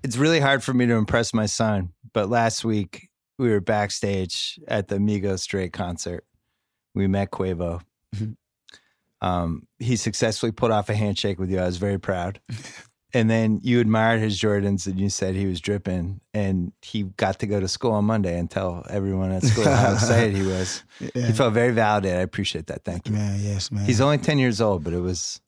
it's 0.03 0.17
really 0.17 0.41
hard 0.41 0.65
for 0.65 0.75
me 0.75 0.87
to 0.87 0.95
impress 0.95 1.33
my 1.33 1.47
son, 1.47 1.93
but 2.13 2.29
last 2.29 2.65
week 2.65 3.11
we 3.39 3.49
were 3.49 3.61
backstage 3.61 4.59
at 4.67 4.89
the 4.89 4.97
Migos 4.97 5.47
Drake 5.47 5.73
concert. 5.73 6.25
We 6.97 7.07
met 7.07 7.31
Quavo. 7.31 7.83
Mm-hmm. 8.17 9.25
Um, 9.25 9.69
he 9.79 9.95
successfully 9.95 10.51
put 10.51 10.73
off 10.73 10.89
a 10.89 10.97
handshake 10.97 11.39
with 11.39 11.49
you. 11.49 11.61
I 11.61 11.67
was 11.67 11.77
very 11.77 12.01
proud. 12.01 12.41
and 13.17 13.31
then 13.31 13.61
you 13.63 13.81
admired 13.81 14.21
his 14.21 14.39
Jordans 14.39 14.87
and 14.87 15.01
you 15.01 15.09
said 15.09 15.35
he 15.35 15.47
was 15.47 15.59
dripping 15.59 16.21
and 16.35 16.73
he 16.83 17.05
got 17.05 17.39
to 17.39 17.47
go 17.47 17.59
to 17.59 17.67
school 17.67 17.93
on 17.93 18.05
Monday 18.05 18.39
and 18.39 18.51
tell 18.51 18.85
everyone 18.91 19.33
at 19.33 19.43
school 19.43 19.65
how 19.65 19.93
excited 19.95 20.37
he 20.37 20.43
was. 20.43 20.83
Yeah. 21.01 21.27
He 21.29 21.33
felt 21.33 21.55
very 21.55 21.73
validated. 21.73 22.19
I 22.19 22.21
appreciate 22.21 22.67
that. 22.67 22.85
Thank 22.85 23.09
you. 23.09 23.15
Man, 23.15 23.41
yes, 23.43 23.73
man. 23.73 23.87
He's 23.87 24.03
only 24.03 24.19
10 24.19 24.39
years 24.39 24.61
old, 24.61 24.85
but 24.85 24.93
it 24.93 25.01
was 25.01 25.41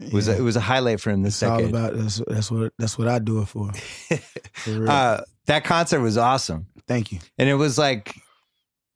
it 0.00 0.12
was 0.12 0.28
yeah. 0.28 0.34
a, 0.34 0.38
it 0.38 0.42
was 0.42 0.56
a 0.56 0.60
highlight 0.60 1.00
for 1.00 1.10
him 1.10 1.22
this 1.22 1.42
it's 1.42 1.50
decade. 1.50 1.74
All 1.74 1.80
about 1.80 1.96
that's, 1.96 2.20
that's 2.26 2.50
what 2.50 2.74
that's 2.78 2.98
what 2.98 3.08
I 3.08 3.18
do 3.20 3.40
it 3.40 3.46
for. 3.46 3.72
for 4.52 4.86
uh, 4.86 5.22
that 5.46 5.64
concert 5.64 6.00
was 6.00 6.18
awesome. 6.18 6.66
Thank 6.86 7.10
you. 7.10 7.20
And 7.38 7.48
it 7.48 7.54
was 7.54 7.78
like 7.78 8.14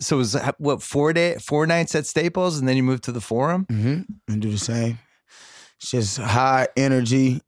so 0.01 0.17
it 0.17 0.19
was 0.19 0.37
what 0.59 0.83
four 0.83 1.15
day 1.15 1.37
four 1.37 1.67
nights 1.67 1.95
at 1.95 2.05
Staples 2.05 2.59
and 2.59 2.69
then 2.69 2.77
you 2.77 2.83
moved 2.83 3.05
to 3.05 3.13
the 3.13 3.23
Forum 3.23 3.65
mm-hmm. 3.71 4.03
and 4.31 4.43
do 4.43 4.51
the 4.51 4.59
same. 4.59 4.99
It's 5.81 5.93
just 5.93 6.19
high 6.19 6.69
energy, 6.77 7.41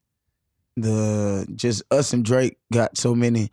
the 0.76 1.46
just 1.54 1.82
us 1.90 2.12
and 2.12 2.24
Drake 2.24 2.58
got 2.72 2.96
so 2.96 3.14
many 3.14 3.50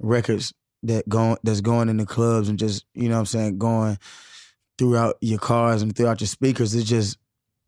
records 0.00 0.52
that 0.82 1.08
going 1.08 1.36
that's 1.42 1.60
going 1.60 1.88
in 1.88 1.98
the 1.98 2.06
clubs 2.06 2.48
and 2.48 2.58
just 2.58 2.84
you 2.94 3.08
know 3.08 3.16
what 3.16 3.20
I'm 3.20 3.26
saying 3.26 3.58
going 3.58 3.98
throughout 4.78 5.16
your 5.20 5.38
cars 5.38 5.82
and 5.82 5.94
throughout 5.94 6.20
your 6.20 6.28
speakers 6.28 6.74
it's 6.74 6.88
just 6.88 7.18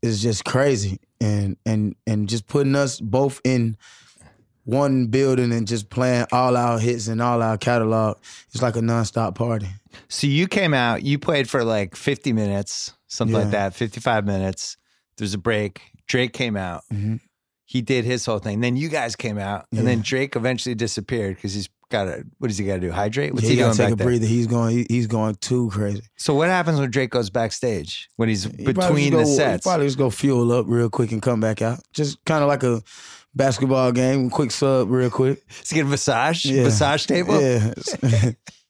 it's 0.03 0.21
just 0.21 0.45
crazy. 0.45 0.99
And 1.21 1.57
and 1.65 1.95
and 2.07 2.29
just 2.29 2.47
putting 2.47 2.75
us 2.75 3.01
both 3.01 3.41
in 3.45 3.77
one 4.65 5.07
building 5.07 5.53
and 5.53 5.67
just 5.67 5.91
playing 5.91 6.27
all 6.33 6.57
our 6.57 6.79
hits 6.79 7.09
and 7.09 7.21
all 7.21 7.43
our 7.43 7.59
catalog 7.59 8.17
it's 8.53 8.63
like 8.63 8.77
a 8.77 8.81
nonstop 8.81 9.35
party. 9.35 9.69
So 10.09 10.27
you 10.27 10.49
came 10.49 10.75
out 10.75 11.03
you 11.03 11.19
played 11.19 11.49
for 11.49 11.65
like 11.65 11.97
50 11.97 12.33
minutes 12.33 12.95
something 13.09 13.37
yeah. 13.37 13.43
like 13.43 13.51
that 13.51 13.75
55 13.75 14.25
minutes. 14.25 14.77
There's 15.19 15.35
a 15.35 15.39
break. 15.39 15.83
Drake 16.07 16.33
came 16.33 16.57
out. 16.57 16.83
Mm-hmm 16.93 17.17
he 17.73 17.81
did 17.81 18.05
his 18.05 18.27
whole 18.27 18.39
thing. 18.39 18.61
Then 18.61 18.77
you 18.77 18.91
guys 18.91 19.17
came 19.17 19.39
out, 19.39 19.65
and 19.73 19.87
then 19.87 20.03
Drake 20.03 20.37
eventually 20.37 20.75
disappeared 20.75 21.37
because 21.37 21.55
he's 21.55 21.71
got 21.89 22.05
to. 22.05 22.27
What 22.37 22.49
does 22.49 22.59
he 22.59 22.67
got 22.67 22.75
to 22.75 22.81
do? 22.81 22.93
Hydrate? 22.93 23.33
What's 23.33 23.45
yeah, 23.45 23.49
he, 23.49 23.57
he 23.57 23.63
doing 23.63 23.75
take 23.75 23.91
a 23.93 23.97
breather. 23.97 24.27
He's 24.27 24.47
going. 24.47 24.77
He, 24.77 24.87
he's 24.91 25.07
going 25.07 25.37
too 25.37 25.71
crazy. 25.71 26.03
So 26.17 26.35
what 26.35 26.49
happens 26.49 26.79
when 26.79 26.91
Drake 26.91 27.09
goes 27.09 27.31
backstage 27.31 28.11
when 28.17 28.29
he's 28.29 28.45
he 28.45 28.65
between 28.65 29.13
go, 29.13 29.21
the 29.21 29.25
sets? 29.25 29.67
probably 29.67 29.87
just 29.87 29.97
go 29.97 30.11
fuel 30.11 30.53
up 30.53 30.67
real 30.69 30.91
quick 30.91 31.13
and 31.13 31.23
come 31.23 31.41
back 31.41 31.63
out. 31.63 31.81
Just 31.95 32.23
kind 32.27 32.43
of 32.43 32.49
like 32.49 32.63
a 32.63 32.83
basketball 33.35 33.91
game, 33.91 34.29
quick 34.29 34.51
sub, 34.51 34.91
real 34.91 35.09
quick. 35.09 35.43
To 35.49 35.75
get 35.75 35.87
a 35.87 35.89
massage, 35.89 36.45
yeah. 36.45 36.65
massage 36.65 37.07
table. 37.07 37.41
Yeah. 37.41 37.73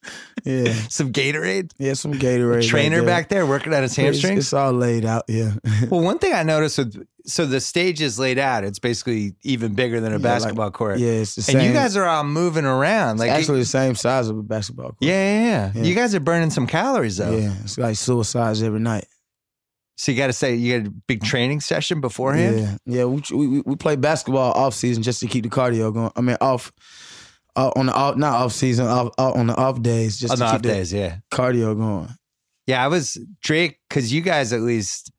yeah. 0.44 0.72
Some 0.88 1.12
Gatorade. 1.12 1.72
Yeah, 1.78 1.94
some 1.94 2.14
Gatorade. 2.14 2.64
A 2.64 2.66
trainer 2.66 2.98
right 2.98 3.06
back 3.06 3.28
there 3.28 3.46
working 3.46 3.72
on 3.72 3.82
his 3.82 3.94
hamstrings. 3.94 4.38
It's, 4.38 4.46
it's, 4.48 4.52
all 4.52 4.72
laid 4.72 5.04
out. 5.04 5.24
Yeah. 5.28 5.52
well, 5.90 6.00
one 6.00 6.18
thing 6.18 6.32
I 6.32 6.42
noticed 6.42 6.78
with 6.78 7.06
so 7.24 7.46
the 7.46 7.60
stage 7.60 8.00
is 8.00 8.18
laid 8.18 8.38
out. 8.38 8.64
It's 8.64 8.78
basically 8.78 9.34
even 9.42 9.74
bigger 9.74 10.00
than 10.00 10.12
a 10.12 10.16
yeah, 10.16 10.22
basketball 10.22 10.66
like, 10.66 10.74
court. 10.74 10.98
Yeah, 10.98 11.10
it's 11.10 11.36
the 11.36 11.42
same. 11.42 11.58
And 11.58 11.66
you 11.66 11.72
guys 11.72 11.96
are 11.96 12.04
all 12.04 12.24
moving 12.24 12.64
around. 12.64 13.18
Like 13.18 13.30
actually 13.30 13.58
it, 13.58 13.62
the 13.62 13.66
same 13.66 13.94
size 13.94 14.28
of 14.28 14.38
a 14.38 14.42
basketball 14.42 14.86
court. 14.86 14.96
Yeah, 15.00 15.12
yeah, 15.12 15.44
yeah, 15.44 15.72
yeah. 15.74 15.82
You 15.82 15.94
guys 15.94 16.14
are 16.14 16.20
burning 16.20 16.50
some 16.50 16.66
calories 16.66 17.18
though. 17.18 17.36
Yeah, 17.36 17.54
it's 17.62 17.78
like 17.78 17.96
suicides 17.96 18.62
every 18.62 18.80
night. 18.80 19.06
So 19.96 20.10
you 20.10 20.18
got 20.18 20.28
to 20.28 20.32
say 20.32 20.54
you 20.54 20.78
got 20.78 20.88
a 20.88 20.90
big 20.90 21.22
training 21.22 21.60
session 21.60 22.00
beforehand. 22.00 22.58
Yeah, 22.58 22.76
yeah. 22.86 23.04
We 23.04 23.22
we, 23.32 23.60
we 23.60 23.76
play 23.76 23.96
basketball 23.96 24.52
off 24.52 24.74
season 24.74 25.02
just 25.02 25.20
to 25.20 25.26
keep 25.26 25.44
the 25.44 25.50
cardio 25.50 25.92
going. 25.94 26.10
I 26.16 26.20
mean 26.22 26.36
off. 26.40 26.72
Uh, 27.54 27.70
on 27.76 27.86
the 27.86 27.92
off, 27.92 28.16
not 28.16 28.32
off 28.32 28.52
season, 28.52 28.86
off, 28.86 29.12
off, 29.18 29.36
on 29.36 29.46
the 29.46 29.54
off 29.54 29.82
days, 29.82 30.18
just 30.18 30.32
on 30.32 30.38
the 30.38 30.44
off 30.46 30.62
days, 30.62 30.92
yeah, 30.92 31.18
cardio 31.30 31.76
going. 31.76 32.08
Yeah, 32.66 32.82
I 32.82 32.88
was 32.88 33.18
Drake 33.42 33.78
because 33.88 34.12
you 34.12 34.22
guys 34.22 34.54
at 34.54 34.60
least 34.60 35.12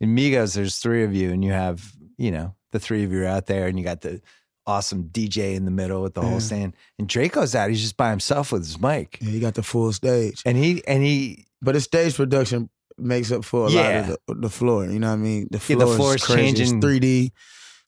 in 0.00 0.14
Migos, 0.14 0.54
there's 0.54 0.76
three 0.76 1.02
of 1.02 1.14
you, 1.14 1.32
and 1.32 1.44
you 1.44 1.50
have 1.50 1.92
you 2.20 2.30
know, 2.30 2.54
the 2.72 2.78
three 2.78 3.02
of 3.02 3.10
you 3.10 3.22
are 3.22 3.26
out 3.26 3.46
there 3.46 3.66
and 3.66 3.78
you 3.78 3.84
got 3.84 4.02
the 4.02 4.20
awesome 4.66 5.04
DJ 5.04 5.54
in 5.54 5.64
the 5.64 5.70
middle 5.70 6.02
with 6.02 6.12
the 6.12 6.20
yeah. 6.20 6.28
whole 6.28 6.40
stand. 6.40 6.76
And 6.98 7.08
Drake's 7.08 7.54
out, 7.54 7.70
he's 7.70 7.80
just 7.80 7.96
by 7.96 8.10
himself 8.10 8.52
with 8.52 8.62
his 8.62 8.78
mic. 8.78 9.18
Yeah, 9.22 9.30
he 9.30 9.40
got 9.40 9.54
the 9.54 9.62
full 9.62 9.90
stage. 9.94 10.42
And 10.44 10.58
he 10.58 10.86
and 10.86 11.02
he 11.02 11.46
But 11.62 11.76
his 11.76 11.84
stage 11.84 12.14
production 12.14 12.68
makes 12.98 13.32
up 13.32 13.42
for 13.42 13.68
a 13.68 13.70
yeah. 13.70 13.80
lot 13.80 13.94
of 13.94 14.18
the, 14.26 14.34
the, 14.34 14.50
floor. 14.50 14.84
You 14.84 14.98
know 14.98 15.08
what 15.08 15.14
I 15.14 15.16
mean? 15.16 15.48
The 15.50 15.58
floor, 15.58 15.78
yeah, 15.78 15.84
the 15.86 15.96
floor 15.96 16.14
is, 16.14 16.22
is 16.22 16.28
changing. 16.28 16.80
3D 16.82 17.32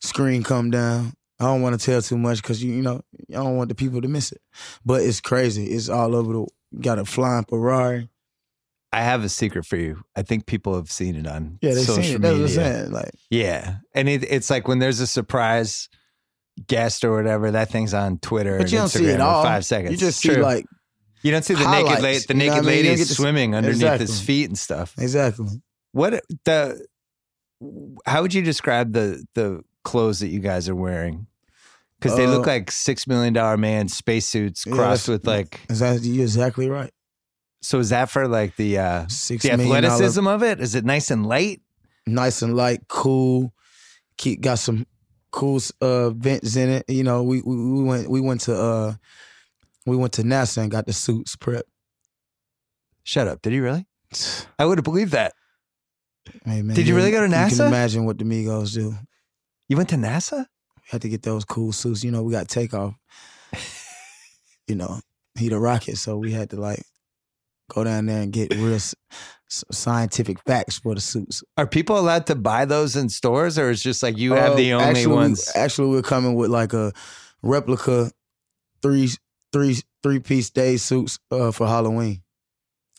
screen 0.00 0.42
come 0.42 0.70
down. 0.70 1.12
I 1.42 1.46
don't 1.46 1.62
want 1.62 1.78
to 1.78 1.84
tell 1.84 2.00
too 2.00 2.16
much 2.18 2.40
because 2.40 2.62
you, 2.62 2.72
you 2.72 2.82
know 2.82 3.02
I 3.30 3.34
don't 3.34 3.56
want 3.56 3.68
the 3.68 3.74
people 3.74 4.00
to 4.00 4.08
miss 4.08 4.30
it. 4.32 4.40
But 4.84 5.02
it's 5.02 5.20
crazy. 5.20 5.66
It's 5.66 5.88
all 5.88 6.14
over 6.14 6.32
the. 6.32 6.46
Got 6.80 6.98
a 6.98 7.04
flying 7.04 7.44
Ferrari. 7.44 8.08
I 8.94 9.00
have 9.02 9.24
a 9.24 9.28
secret 9.28 9.64
for 9.66 9.76
you. 9.76 10.02
I 10.16 10.22
think 10.22 10.46
people 10.46 10.74
have 10.76 10.90
seen 10.90 11.16
it 11.16 11.26
on 11.26 11.58
yeah, 11.62 11.74
they've 11.74 11.84
social 11.84 12.02
seen 12.02 12.14
it. 12.16 12.20
media. 12.20 12.32
What 12.34 12.42
I'm 12.42 12.48
saying. 12.48 12.92
Like, 12.92 13.10
yeah, 13.30 13.76
and 13.94 14.08
it, 14.08 14.22
it's 14.30 14.48
like 14.50 14.68
when 14.68 14.78
there's 14.78 15.00
a 15.00 15.06
surprise 15.06 15.88
guest 16.66 17.02
or 17.04 17.14
whatever, 17.14 17.50
that 17.50 17.70
thing's 17.70 17.94
on 17.94 18.18
Twitter 18.18 18.58
But 18.58 18.62
and 18.64 18.72
you 18.72 18.78
don't 18.78 18.88
Instagram 18.88 18.90
see 18.98 19.04
it 19.06 19.14
in 19.16 19.20
all. 19.22 19.42
five 19.42 19.64
seconds. 19.64 19.92
You 19.92 19.96
just 19.98 20.22
True. 20.22 20.34
see 20.36 20.40
like 20.40 20.66
you 21.22 21.30
don't 21.30 21.44
see 21.44 21.54
the 21.54 21.60
naked 21.70 21.88
highlights, 21.88 22.28
la- 22.28 22.34
the 22.34 22.44
you 22.44 22.50
know 22.50 22.54
naked 22.54 22.64
what 22.64 22.72
I 22.72 22.76
mean? 22.76 22.76
You 22.76 22.82
don't 22.82 22.90
ladies 22.90 22.98
get 22.98 23.02
to 23.04 23.08
see- 23.08 23.14
swimming 23.22 23.54
underneath 23.54 24.00
his 24.00 24.20
feet 24.20 24.48
and 24.48 24.58
stuff. 24.58 24.94
exactly. 24.98 25.46
What 25.92 26.22
the? 26.44 26.86
How 28.06 28.22
would 28.22 28.34
you 28.34 28.42
describe 28.42 28.92
the 28.92 29.24
the 29.34 29.62
clothes 29.84 30.20
that 30.20 30.28
you 30.28 30.40
guys 30.40 30.68
are 30.68 30.74
wearing? 30.74 31.26
Because 32.02 32.16
they 32.16 32.26
look 32.26 32.46
Uh, 32.46 32.50
like 32.50 32.70
six 32.70 33.06
million 33.06 33.32
dollar 33.32 33.56
man 33.56 33.88
spacesuits 33.88 34.64
Yeah, 34.66 34.74
crossed 34.74 35.06
that's- 35.06 35.20
with 35.20 35.26
like. 35.26 35.60
Exactly. 35.70 36.08
You're 36.10 36.24
exactly 36.24 36.68
right. 36.68 36.90
So 37.62 37.78
is 37.78 37.90
that 37.90 38.10
for 38.10 38.26
like 38.26 38.56
the 38.56 38.78
uh 38.78 39.06
Six 39.08 39.44
the 39.44 39.56
million 39.56 39.82
dollar- 39.84 39.94
athleticism 39.94 40.26
of 40.26 40.42
it? 40.42 40.60
Is 40.60 40.74
it 40.74 40.84
nice 40.84 41.10
and 41.10 41.24
light? 41.26 41.60
nice 42.06 42.42
and 42.42 42.56
light, 42.56 42.80
cool. 42.88 43.54
Keep 44.16 44.40
got 44.40 44.58
some 44.58 44.84
cool 45.30 45.60
uh 45.80 46.10
vents 46.10 46.56
in 46.56 46.68
it. 46.68 46.84
You 46.88 47.04
know, 47.04 47.22
we 47.22 47.40
we, 47.42 47.56
we 47.56 47.82
went 47.84 48.10
we 48.10 48.20
went 48.20 48.40
to 48.42 48.54
uh 48.60 48.94
we 49.86 49.96
went 49.96 50.12
to 50.14 50.22
NASA 50.22 50.58
and 50.62 50.70
got 50.70 50.86
the 50.86 50.92
suits 50.92 51.36
prep. 51.36 51.64
Shut 53.04 53.26
up! 53.28 53.42
Did 53.42 53.52
he 53.52 53.60
really? 53.60 53.86
I 54.58 54.64
would 54.64 54.78
have 54.78 54.84
believed 54.84 55.12
that. 55.12 55.32
Hey, 56.44 56.62
man, 56.62 56.74
Did 56.76 56.86
you 56.86 56.94
really 56.94 57.10
go 57.10 57.20
to 57.20 57.26
You 57.28 57.32
NASA? 57.34 57.56
can 57.58 57.66
imagine 57.66 58.04
what 58.04 58.18
the 58.18 58.24
Migos 58.24 58.74
do. 58.74 58.94
You 59.68 59.76
went 59.76 59.88
to 59.90 59.96
NASA? 59.96 60.46
Had 60.92 61.02
to 61.02 61.08
get 61.08 61.22
those 61.22 61.44
cool 61.44 61.72
suits. 61.72 62.04
You 62.04 62.10
know, 62.12 62.22
we 62.22 62.30
got 62.32 62.48
takeoff. 62.48 62.94
you 64.68 64.76
know, 64.76 65.00
he 65.36 65.48
the 65.48 65.58
rocket, 65.58 65.96
so 65.96 66.16
we 66.18 66.30
had 66.32 66.50
to 66.50 66.60
like 66.60 66.82
go 67.70 67.82
down 67.82 68.06
there 68.06 68.20
and 68.22 68.32
get 68.32 68.54
real 68.54 68.74
s- 68.74 68.94
scientific 69.48 70.38
facts 70.46 70.78
for 70.78 70.94
the 70.94 71.00
suits. 71.00 71.42
Are 71.56 71.66
people 71.66 71.98
allowed 71.98 72.26
to 72.26 72.34
buy 72.34 72.66
those 72.66 72.94
in 72.94 73.08
stores, 73.08 73.58
or 73.58 73.70
it's 73.70 73.82
just 73.82 74.02
like 74.02 74.18
you 74.18 74.34
have 74.34 74.52
Uh, 74.52 74.56
the 74.56 74.72
only 74.74 75.00
actually, 75.00 75.14
ones? 75.14 75.50
actually, 75.54 75.88
we're 75.88 76.02
coming 76.02 76.34
with 76.34 76.50
like 76.50 76.72
a 76.74 76.92
replica 77.42 78.10
three 78.82 79.08
three 79.52 79.76
three 80.02 80.18
piece 80.18 80.50
day 80.50 80.76
suits 80.76 81.18
uh, 81.30 81.50
for 81.50 81.66
Halloween. 81.66 82.22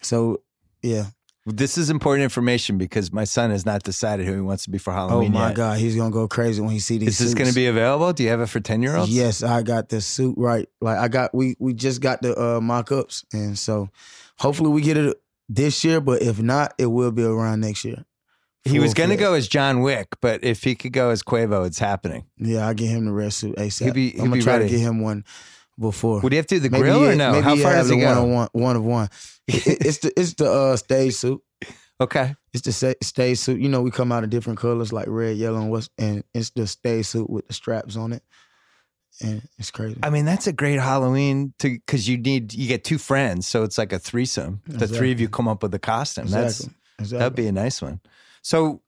So 0.01 0.41
yeah. 0.81 1.05
This 1.45 1.77
is 1.77 1.89
important 1.89 2.23
information 2.23 2.77
because 2.77 3.11
my 3.11 3.25
son 3.25 3.51
has 3.51 3.65
not 3.65 3.83
decided 3.83 4.25
who 4.25 4.33
he 4.33 4.39
wants 4.41 4.63
to 4.63 4.69
be 4.69 4.77
for 4.77 4.93
Halloween. 4.93 5.31
Oh 5.35 5.39
my 5.39 5.47
yet. 5.47 5.55
God, 5.57 5.77
he's 5.77 5.95
gonna 5.95 6.09
go 6.09 6.25
crazy 6.27 6.61
when 6.61 6.71
he 6.71 6.79
see 6.79 6.97
these. 6.97 7.09
Is 7.09 7.17
this 7.19 7.33
going 7.33 7.49
to 7.49 7.55
be 7.55 7.65
available? 7.65 8.13
Do 8.13 8.23
you 8.23 8.29
have 8.29 8.39
it 8.39 8.47
for 8.47 8.61
ten 8.61 8.81
year 8.81 8.95
olds? 8.95 9.11
Yes, 9.11 9.43
I 9.43 9.61
got 9.61 9.89
the 9.89 9.99
suit 9.99 10.35
right. 10.37 10.69
Like 10.79 10.97
I 10.97 11.09
got 11.09 11.35
we 11.35 11.57
we 11.59 11.73
just 11.73 12.01
got 12.01 12.21
the 12.21 12.39
uh 12.39 12.61
mock 12.61 12.93
ups 12.93 13.25
and 13.33 13.59
so 13.59 13.89
hopefully 14.39 14.69
we 14.69 14.81
get 14.81 14.95
it 14.95 15.21
this 15.49 15.83
year, 15.83 15.99
but 15.99 16.21
if 16.21 16.41
not, 16.41 16.73
it 16.77 16.85
will 16.85 17.11
be 17.11 17.23
around 17.23 17.59
next 17.59 17.83
year. 17.83 18.05
He 18.65 18.79
was 18.79 18.93
going 18.93 19.09
to 19.09 19.17
go 19.17 19.33
as 19.33 19.49
John 19.49 19.81
Wick, 19.81 20.07
but 20.21 20.41
if 20.41 20.63
he 20.63 20.73
could 20.73 20.93
go 20.93 21.09
as 21.09 21.21
Quavo, 21.21 21.67
it's 21.67 21.79
happening. 21.79 22.23
Yeah, 22.37 22.65
I 22.65 22.73
get 22.73 22.87
him 22.87 23.05
the 23.05 23.11
red 23.11 23.33
suit 23.33 23.57
ASAP. 23.57 23.83
He'll 23.83 23.93
be- 23.93 24.11
he'll 24.11 24.23
I'm 24.23 24.29
gonna 24.29 24.41
try 24.41 24.53
ready. 24.53 24.69
to 24.69 24.71
get 24.71 24.79
him 24.79 25.01
one 25.01 25.25
before. 25.79 26.21
Would 26.21 26.31
you 26.33 26.37
have 26.37 26.47
to 26.47 26.55
do 26.55 26.59
the 26.59 26.69
Maybe 26.69 26.83
grill 26.83 27.03
or 27.05 27.15
no? 27.15 27.31
Maybe 27.33 27.43
How 27.43 27.55
far 27.55 27.73
does 27.73 27.89
he 27.89 27.99
the 27.99 28.05
one 28.05 28.15
go? 28.15 28.21
on 28.21 28.31
one 28.31 28.47
one 28.53 28.75
of 28.75 28.83
one. 28.83 29.09
It- 29.47 29.85
it's 29.85 29.97
the 29.99 30.11
it's 30.19 30.33
the 30.35 30.49
uh 30.51 30.77
stage 30.77 31.13
suit. 31.15 31.41
Okay. 32.01 32.35
It's 32.53 32.63
the 32.63 32.95
stage 33.03 33.37
suit. 33.37 33.59
You 33.61 33.69
know, 33.69 33.81
we 33.81 33.91
come 33.91 34.11
out 34.11 34.23
in 34.23 34.29
different 34.29 34.59
colors 34.59 34.91
like 34.91 35.05
red, 35.07 35.37
yellow, 35.37 35.59
and 35.59 35.69
what's 35.71 35.89
and 35.97 36.23
it's 36.33 36.49
the 36.51 36.67
stage 36.67 37.05
suit 37.07 37.29
with 37.29 37.47
the 37.47 37.53
straps 37.53 37.95
on 37.95 38.13
it. 38.13 38.23
And 39.21 39.47
it's 39.59 39.69
crazy. 39.71 39.99
I 40.01 40.09
mean, 40.09 40.25
that's 40.25 40.47
a 40.47 40.53
great 40.53 40.79
Halloween 40.79 41.53
to 41.59 41.69
because 41.69 42.09
you 42.09 42.17
need 42.17 42.53
you 42.53 42.67
get 42.67 42.83
two 42.83 42.97
friends, 42.97 43.47
so 43.47 43.63
it's 43.63 43.77
like 43.77 43.93
a 43.93 43.99
threesome. 43.99 44.61
The 44.67 44.87
three 44.87 45.11
of 45.11 45.19
you 45.19 45.29
come 45.29 45.47
up 45.47 45.61
with 45.61 45.73
a 45.75 45.79
costume. 45.79 46.27
That's 46.27 46.61
exactly. 46.61 46.75
exactly. 46.99 47.19
that'd 47.19 47.35
be 47.35 47.47
a 47.47 47.51
nice 47.51 47.81
one. 47.81 48.01
So 48.41 48.81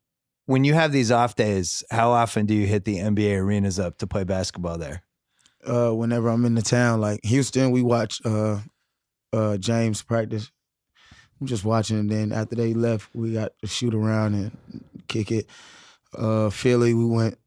when 0.48 0.64
you 0.64 0.74
have 0.74 0.92
these 0.92 1.12
off 1.12 1.36
days, 1.36 1.84
how 1.92 2.12
often 2.12 2.46
do 2.48 2.54
you 2.56 2.66
hit 2.66 2.86
the 2.86 2.98
NBA 2.98 3.40
arenas 3.40 3.80
up 3.80 3.98
to 4.00 4.08
play 4.08 4.24
basketball 4.24 4.78
there? 4.78 5.04
Uh, 5.66 5.92
whenever 5.92 6.30
I'm 6.30 6.46
in 6.46 6.56
the 6.56 6.62
town. 6.62 7.02
Like 7.02 7.20
Houston, 7.24 7.72
we 7.72 7.82
watch 7.82 8.22
uh, 8.26 8.60
uh, 9.34 9.58
James 9.58 10.02
practice. 10.02 10.52
I'm 11.40 11.48
just 11.48 11.66
watching, 11.66 12.00
and 12.00 12.10
then 12.10 12.32
after 12.32 12.56
they 12.56 12.74
left, 12.74 13.10
we 13.14 13.34
got 13.34 13.52
to 13.62 13.68
shoot 13.68 13.94
around 13.94 14.34
and 14.36 14.84
kick 15.08 15.32
it. 15.32 15.48
Uh, 16.18 16.50
Philly, 16.50 16.94
we 16.94 17.06
went 17.06 17.38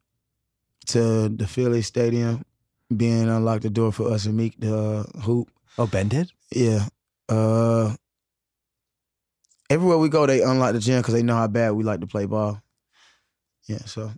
to 0.87 1.29
the 1.29 1.47
Philly 1.47 1.83
Stadium. 1.83 2.45
Ben 2.91 3.29
unlocked 3.29 3.63
the 3.63 3.71
door 3.71 3.93
for 3.93 4.11
us 4.13 4.27
and 4.27 4.37
Meek 4.37 4.59
the 4.59 4.77
uh, 4.77 5.21
hoop. 5.21 5.51
Oh, 5.77 5.87
Ben 5.87 6.09
did? 6.09 6.33
Yeah. 6.51 6.87
Uh, 7.29 7.95
everywhere 9.71 9.99
we 9.99 10.09
go, 10.09 10.27
they 10.27 10.43
unlock 10.43 10.73
the 10.73 10.81
gym 10.81 11.01
because 11.01 11.15
they 11.15 11.23
know 11.23 11.37
how 11.37 11.47
bad 11.47 11.73
we 11.73 11.85
like 11.85 12.01
to 12.01 12.07
play 12.07 12.27
ball. 12.27 12.63
Yeah, 13.67 13.85
so 13.85 14.11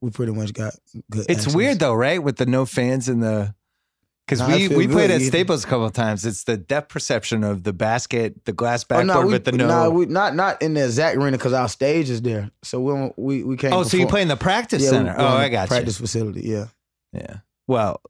we, 0.00 0.10
pretty 0.10 0.32
much 0.32 0.52
got 0.52 0.74
good. 1.10 1.26
It's 1.28 1.40
access. 1.40 1.54
weird 1.54 1.78
though, 1.78 1.94
right? 1.94 2.22
With 2.22 2.36
the 2.36 2.46
no 2.46 2.66
fans 2.66 3.08
in 3.08 3.20
the 3.20 3.54
because 4.26 4.40
I 4.42 4.48
we 4.48 4.68
we 4.68 4.86
played 4.86 5.08
good. 5.08 5.10
at 5.12 5.20
You- 5.20 5.26
Staples 5.28 5.64
a 5.64 5.66
couple 5.66 5.86
of 5.86 5.92
times. 5.92 6.26
It's 6.26 6.44
the 6.44 6.56
depth 6.56 6.90
perception 6.90 7.44
of 7.44 7.62
the 7.62 7.72
basket, 7.72 8.44
the 8.44 8.52
glass 8.52 8.84
Oh, 8.84 8.86
backboard, 8.88 9.06
no, 9.06 9.26
we, 9.26 9.32
but 9.32 9.44
the 9.44 9.52
no. 9.52 9.66
nah, 9.68 9.88
we 9.88 10.06
not 10.06 10.34
not 10.34 10.60
in 10.60 10.74
the 10.74 10.84
exact 10.84 11.16
arena 11.16 11.36
because 11.38 11.52
our 11.54 11.68
stage 11.68 12.10
is 12.10 12.20
there. 12.22 12.50
So 12.62 12.80
we 12.80 12.92
don't- 12.92 13.18
we 13.18 13.42
we 13.44 13.56
can't. 13.56 13.72
oh, 13.72 13.84
so 13.84 13.96
you 13.96 14.06
play 14.06 14.22
in 14.22 14.28
the 14.28 14.36
practice 14.36 14.82
Yeah, 14.82 14.90
center? 14.90 15.14
Oh, 15.16 15.26
I 15.26 15.48
got 15.48 15.68
practice 15.68 15.96
facility. 15.98 16.42
Yeah. 16.42 16.66
Yeah. 17.12 17.36
Well, 17.66 18.02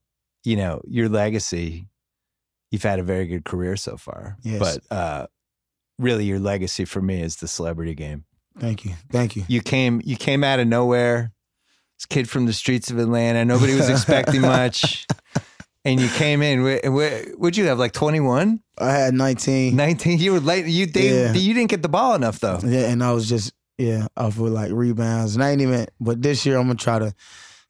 you 0.45 0.57
know, 0.57 0.81
your 0.87 1.09
legacy. 1.09 1.89
You've 2.71 2.83
had 2.83 2.99
a 2.99 3.03
very 3.03 3.27
good 3.27 3.45
career 3.47 3.77
so 3.77 3.97
far, 3.97 4.37
Yes. 4.43 4.59
but 4.59 4.95
uh, 4.95 5.27
really, 5.99 6.27
your 6.27 6.39
legacy 6.39 6.85
for 6.85 7.01
me 7.01 7.23
is 7.23 7.37
the 7.37 7.49
celebrity 7.49 7.95
game. 7.95 8.25
thank 8.59 8.85
you, 8.85 8.93
thank 9.11 9.37
you. 9.37 9.45
You 9.49 9.63
came, 9.63 10.03
you 10.05 10.17
came 10.17 10.45
out 10.45 10.59
of 10.61 10.67
nowhere. 10.67 11.33
This 11.99 12.07
kid 12.07 12.29
from 12.31 12.47
the 12.47 12.53
streets 12.53 12.91
of 12.91 12.99
Atlanta. 12.99 13.45
Nobody 13.45 13.75
was 13.75 13.89
expecting 13.89 14.41
much. 14.57 15.07
And 15.85 16.01
you 16.01 16.09
came 16.09 16.43
in. 16.43 16.63
Would 17.39 17.57
you 17.57 17.67
have 17.67 17.79
like 17.79 17.93
twenty 17.93 18.21
one? 18.21 18.61
I 18.79 18.93
had 18.93 19.15
19. 19.15 19.75
19 19.75 20.19
you 20.21 20.33
were 20.33 20.39
late 20.41 20.67
you 20.67 20.87
they, 20.87 21.11
Yeah. 21.25 21.33
you 21.33 21.53
didn't 21.55 21.71
get 21.71 21.83
the 21.83 21.89
ball 21.89 22.15
enough 22.15 22.39
though 22.39 22.61
Yeah, 22.65 22.89
and 22.91 23.03
I 23.03 23.13
was 23.13 23.29
just 23.29 23.53
yeah 23.77 24.07
off 24.17 24.39
with 24.39 24.53
like 24.53 24.71
rebounds, 24.71 25.35
and 25.35 25.43
I 25.43 25.51
ain't 25.51 25.61
even. 25.63 25.87
But 26.01 26.23
this 26.23 26.47
year 26.47 26.57
I'm 26.59 26.69
gonna 26.69 26.77
try 26.77 27.01
to 27.01 27.13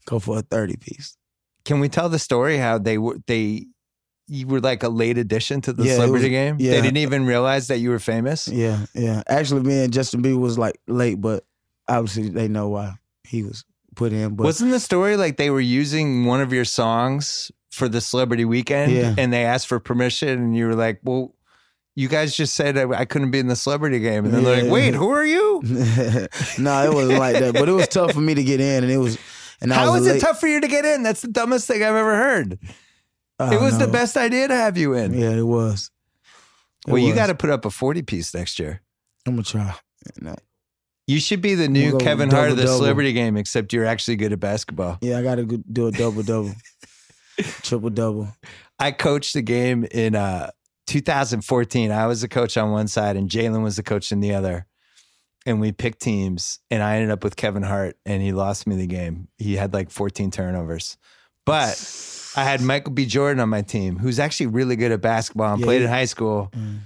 go 0.05 0.19
for 0.19 0.39
a 0.39 0.43
30 0.43 0.77
piece. 0.77 1.17
can 1.65 1.81
we 1.81 1.89
tell 1.89 2.09
the 2.11 2.19
story 2.19 2.59
how 2.59 2.77
they 2.79 2.99
were 2.99 3.17
they 3.27 3.67
you 4.27 4.47
were 4.47 4.61
like 4.61 4.83
a 4.83 4.89
late 4.91 5.17
addition 5.17 5.63
to 5.63 5.73
the 5.73 5.85
Yeah, 5.85 5.95
celebrity 5.95 6.27
was- 6.27 6.31
game 6.33 6.57
yeah. 6.59 6.73
they 6.73 6.83
didn't 6.83 6.99
even 6.99 7.25
realize 7.25 7.69
that 7.69 7.79
you 7.79 7.89
were 7.91 7.99
famous 7.99 8.47
Yeah, 8.49 8.85
yeah. 8.95 9.23
Actually, 9.29 9.63
me 9.63 9.85
and 9.85 9.93
Justin 9.93 10.23
Bieber 10.23 10.39
was 10.39 10.59
like 10.59 10.79
late, 10.87 11.19
but 11.21 11.45
obviously 11.89 12.29
they 12.29 12.49
know 12.49 12.69
why 12.69 12.95
he 13.27 13.43
was 13.45 13.65
put 13.99 14.13
in. 14.15 14.35
But 14.37 14.45
wasn't 14.45 14.71
the 14.71 14.81
story 14.81 15.17
like 15.19 15.37
they 15.37 15.51
were 15.51 15.61
using 15.61 16.25
one 16.25 16.41
of 16.41 16.53
your 16.53 16.65
songs 16.65 17.51
for 17.71 17.89
the 17.89 18.01
celebrity 18.01 18.45
weekend 18.47 18.93
Yeah. 18.93 19.15
and 19.19 19.31
they 19.33 19.45
asked 19.45 19.67
for 19.67 19.79
permission 19.79 20.29
and 20.31 20.57
you 20.57 20.67
were 20.67 20.75
like 20.75 21.01
well 21.05 21.35
you 21.95 22.09
guys 22.09 22.35
just 22.37 22.55
said 22.55 22.79
I, 22.79 22.89
I 23.01 23.05
couldn't 23.05 23.31
be 23.31 23.39
in 23.41 23.49
the 23.49 23.57
celebrity 23.57 23.99
game 24.01 24.25
and 24.25 24.33
they're 24.33 24.63
like 24.63 24.73
wait 24.73 24.95
who 24.95 25.11
are 25.11 25.25
you 25.27 25.61
no, 26.59 26.91
it 26.91 26.95
wasn't 26.95 27.19
like 27.19 27.39
that. 27.39 27.55
But 27.55 27.69
it 27.69 27.73
was 27.73 27.89
tough 27.89 28.13
for 28.13 28.21
me 28.21 28.35
to 28.35 28.43
get 28.43 28.61
in, 28.61 28.85
and 28.85 28.93
it 28.93 28.99
was. 28.99 29.19
And 29.61 29.73
I 29.73 29.77
how 29.77 29.93
was 29.93 30.07
is 30.07 30.17
it 30.17 30.21
tough 30.21 30.39
for 30.41 30.47
you 30.47 30.61
to 30.61 30.69
get 30.69 30.85
in 30.85 31.03
that's 31.03 31.21
the 31.21 31.29
dumbest 31.29 31.67
thing 31.67 31.83
i've 31.83 31.97
ever 31.97 32.17
heard 32.17 32.59
it 33.41 33.61
was 33.61 33.79
the 33.79 33.89
best 33.89 34.17
idea 34.17 34.47
to 34.49 34.55
have 34.55 34.79
you 34.79 34.95
in 34.95 35.13
Yeah, 35.15 35.31
it 35.31 35.43
was. 35.47 35.91
It 36.87 36.93
well 36.93 37.03
you 37.03 37.15
got 37.15 37.27
to 37.27 37.35
put 37.35 37.51
up 37.51 37.65
a 37.65 37.71
40 37.71 38.03
piece 38.03 38.33
next 38.35 38.59
year 38.59 38.81
I'm 39.27 39.35
gonna 39.35 39.43
try. 39.43 39.75
No. 40.21 40.35
You 41.09 41.19
should 41.21 41.41
be 41.41 41.55
the 41.55 41.69
new 41.69 41.93
We'll 41.93 42.01
Kevin 42.01 42.31
Hart 42.31 42.51
of 42.51 42.57
the 42.59 42.67
celebrity 42.67 43.13
game, 43.15 43.37
except 43.39 43.73
you're 43.73 43.87
actually 43.87 44.17
good 44.17 44.33
at 44.33 44.41
basketball. 44.41 44.99
Yeah, 45.01 45.19
I 45.19 45.23
got 45.23 45.37
to 45.37 45.47
do 45.47 45.87
a 45.87 45.91
double 45.91 46.23
double, 46.35 46.53
triple 47.63 47.91
double. 47.91 48.29
I 48.79 48.93
coached 48.93 49.33
the 49.35 49.41
game 49.43 49.85
in 49.91 50.15
uh, 50.15 50.51
2014. 50.87 51.91
I 51.91 52.07
was 52.07 52.21
the 52.21 52.29
coach 52.29 52.57
on 52.57 52.71
one 52.73 52.89
side, 52.89 53.17
and 53.17 53.29
Jalen 53.31 53.63
was 53.63 53.77
the 53.77 53.83
coach 53.83 54.13
in 54.13 54.21
the 54.21 54.35
other. 54.35 54.67
And 55.47 55.61
we 55.61 55.73
picked 55.73 56.01
teams, 56.01 56.59
and 56.71 56.83
I 56.83 56.97
ended 56.97 57.11
up 57.11 57.25
with 57.25 57.37
Kevin 57.37 57.63
Hart, 57.63 57.97
and 58.05 58.21
he 58.23 58.33
lost 58.33 58.67
me 58.67 58.77
the 58.77 58.87
game. 58.87 59.29
He 59.39 59.57
had 59.57 59.73
like 59.73 59.91
14 59.91 60.31
turnovers. 60.31 60.99
But 61.47 61.81
I 62.37 62.45
had 62.45 62.61
Michael 62.61 62.93
B. 62.93 63.07
Jordan 63.07 63.41
on 63.41 63.49
my 63.49 63.63
team, 63.63 63.97
who's 63.99 64.19
actually 64.19 64.49
really 64.49 64.77
good 64.77 64.93
at 64.93 65.01
basketball 65.01 65.53
and 65.55 65.61
Yeah, 65.61 65.65
played 65.65 65.79
he- 65.79 65.85
in 65.85 65.91
high 65.91 66.05
school. 66.05 66.51
Mm. 66.55 66.81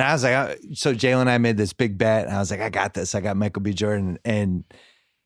And 0.00 0.08
I 0.08 0.12
was 0.14 0.24
like, 0.24 0.32
uh, 0.32 0.54
so 0.72 0.94
Jalen 0.94 1.20
and 1.20 1.30
I 1.30 1.36
made 1.36 1.58
this 1.58 1.74
big 1.74 1.98
bet. 1.98 2.26
And 2.26 2.34
I 2.34 2.38
was 2.38 2.50
like, 2.50 2.60
I 2.60 2.70
got 2.70 2.94
this. 2.94 3.14
I 3.14 3.20
got 3.20 3.36
Michael 3.36 3.60
B. 3.60 3.74
Jordan. 3.74 4.18
And 4.24 4.64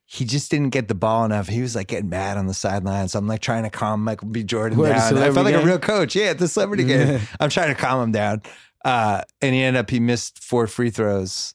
he 0.04 0.24
just 0.24 0.50
didn't 0.50 0.70
get 0.70 0.88
the 0.88 0.96
ball 0.96 1.24
enough. 1.24 1.46
He 1.46 1.62
was 1.62 1.76
like 1.76 1.86
getting 1.86 2.08
mad 2.08 2.36
on 2.36 2.48
the 2.48 2.54
sideline. 2.54 3.06
So 3.06 3.20
I'm 3.20 3.28
like 3.28 3.40
trying 3.40 3.62
to 3.62 3.70
calm 3.70 4.02
Michael 4.02 4.26
B. 4.26 4.42
Jordan 4.42 4.76
Where, 4.76 4.92
down. 4.92 5.16
I 5.16 5.30
felt 5.30 5.44
like 5.44 5.54
a 5.54 5.64
real 5.64 5.78
coach. 5.78 6.16
Yeah, 6.16 6.26
at 6.26 6.40
the 6.40 6.48
celebrity 6.48 6.82
game. 6.82 7.20
I'm 7.40 7.50
trying 7.50 7.68
to 7.68 7.80
calm 7.80 8.02
him 8.02 8.10
down. 8.10 8.42
Uh, 8.84 9.22
and 9.40 9.54
he 9.54 9.62
ended 9.62 9.78
up, 9.78 9.90
he 9.90 10.00
missed 10.00 10.42
four 10.42 10.66
free 10.66 10.90
throws 10.90 11.54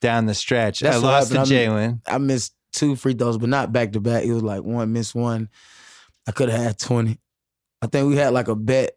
down 0.00 0.26
the 0.26 0.34
stretch. 0.34 0.78
That's 0.78 0.98
I 0.98 1.00
lost 1.00 1.32
to. 1.32 1.38
Jalen. 1.38 2.02
I 2.06 2.18
missed 2.18 2.54
two 2.72 2.94
free 2.94 3.14
throws, 3.14 3.36
but 3.36 3.48
not 3.48 3.72
back 3.72 3.92
to 3.92 4.00
back. 4.00 4.22
It 4.22 4.32
was 4.32 4.44
like 4.44 4.62
one 4.62 4.92
miss 4.92 5.12
one. 5.12 5.48
I 6.28 6.30
could 6.30 6.48
have 6.48 6.60
had 6.60 6.78
twenty. 6.78 7.18
I 7.82 7.88
think 7.88 8.08
we 8.08 8.16
had 8.16 8.32
like 8.32 8.46
a 8.46 8.54
bet 8.54 8.92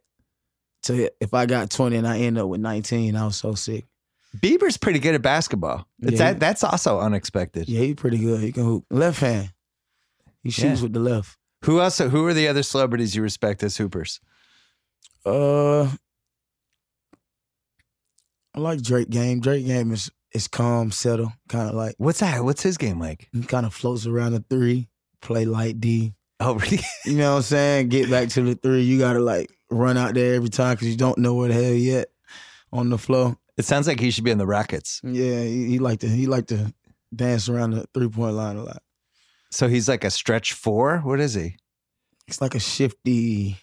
to 0.84 1.10
if 1.20 1.34
I 1.34 1.46
got 1.46 1.70
twenty 1.70 1.96
and 1.98 2.08
I 2.08 2.20
end 2.20 2.38
up 2.38 2.48
with 2.48 2.62
nineteen. 2.62 3.16
I 3.16 3.26
was 3.26 3.36
so 3.36 3.54
sick. 3.56 3.86
Bieber's 4.38 4.78
pretty 4.78 5.00
good 5.00 5.14
at 5.16 5.22
basketball. 5.22 5.88
It's 6.02 6.14
Yeah. 6.14 6.32
that, 6.34 6.40
that's 6.40 6.64
also 6.64 7.00
unexpected. 7.00 7.70
Yeah, 7.70 7.82
he 7.82 7.94
pretty 7.94 8.18
good. 8.18 8.42
He 8.42 8.52
can 8.52 8.64
hoop 8.64 8.86
left 8.90 9.20
hand. 9.20 9.54
He 10.44 10.50
shoots 10.50 10.80
Yeah. 10.80 10.84
with 10.84 10.94
the 10.94 11.00
left. 11.00 11.38
Who 11.66 11.80
else? 11.80 12.00
Who 12.00 12.26
are 12.26 12.34
the 12.34 12.48
other 12.48 12.64
celebrities 12.64 13.16
you 13.16 13.22
respect 13.22 13.62
as 13.64 13.78
hoopers? 13.78 14.20
Uh, 15.26 15.84
I 18.56 18.60
like 18.60 18.82
Drake 18.82 19.10
game. 19.10 19.40
Drake 19.40 19.66
game 19.66 19.92
is 19.92 20.12
is 20.34 20.48
calm, 20.48 20.90
settle, 20.92 21.32
kind 21.48 21.70
of 21.70 21.76
like 21.76 21.94
What's 22.00 22.20
that? 22.20 22.44
What's 22.44 22.64
his 22.64 22.78
game 22.78 23.00
like? 23.00 23.28
he 23.32 23.44
kind 23.44 23.66
of 23.66 23.74
floats 23.74 24.08
around 24.08 24.32
the 24.34 24.44
three, 24.50 24.90
play 25.22 25.46
light 25.46 25.80
D. 25.80 26.14
Oh, 26.40 26.56
really? 26.56 26.80
You 27.06 27.18
know 27.18 27.32
what 27.32 27.38
I'm 27.38 27.44
saying? 27.44 27.90
Get 27.90 28.10
back 28.10 28.30
to 28.30 28.42
the 28.42 28.56
three. 28.56 28.82
You 28.82 28.98
gotta 29.00 29.20
like 29.20 29.52
run 29.74 29.98
out 29.98 30.14
there 30.14 30.36
every 30.36 30.50
time 30.50 30.76
because 30.76 30.90
you 30.90 30.98
don't 30.98 31.18
know 31.18 31.34
where 31.36 31.48
the 31.50 31.54
hell 31.56 31.64
yet 31.74 32.10
on 32.72 32.90
the 32.90 32.98
floor. 32.98 33.38
It 33.58 33.66
sounds 33.66 33.88
like 33.88 34.00
he 34.00 34.10
should 34.12 34.24
be 34.24 34.32
in 34.32 34.38
the 34.38 34.48
Rockets. 34.48 35.00
Yeah, 35.04 35.44
he, 35.44 35.66
he 35.70 35.80
like 35.80 36.00
to 36.00 36.08
he 36.08 36.26
like 36.28 36.48
to 36.48 36.74
dance 37.16 37.48
around 37.50 37.72
the 37.72 37.86
three 37.94 38.10
point 38.10 38.36
line 38.36 38.56
a 38.58 38.64
lot. 38.64 38.82
So 39.52 39.68
he's 39.68 39.88
like 39.88 40.04
a 40.04 40.10
stretch 40.10 40.54
four. 40.54 40.98
What 41.00 41.20
is 41.20 41.34
he? 41.36 41.58
It's 42.28 42.42
like 42.42 42.56
a 42.56 42.60
shifty. 42.60 43.58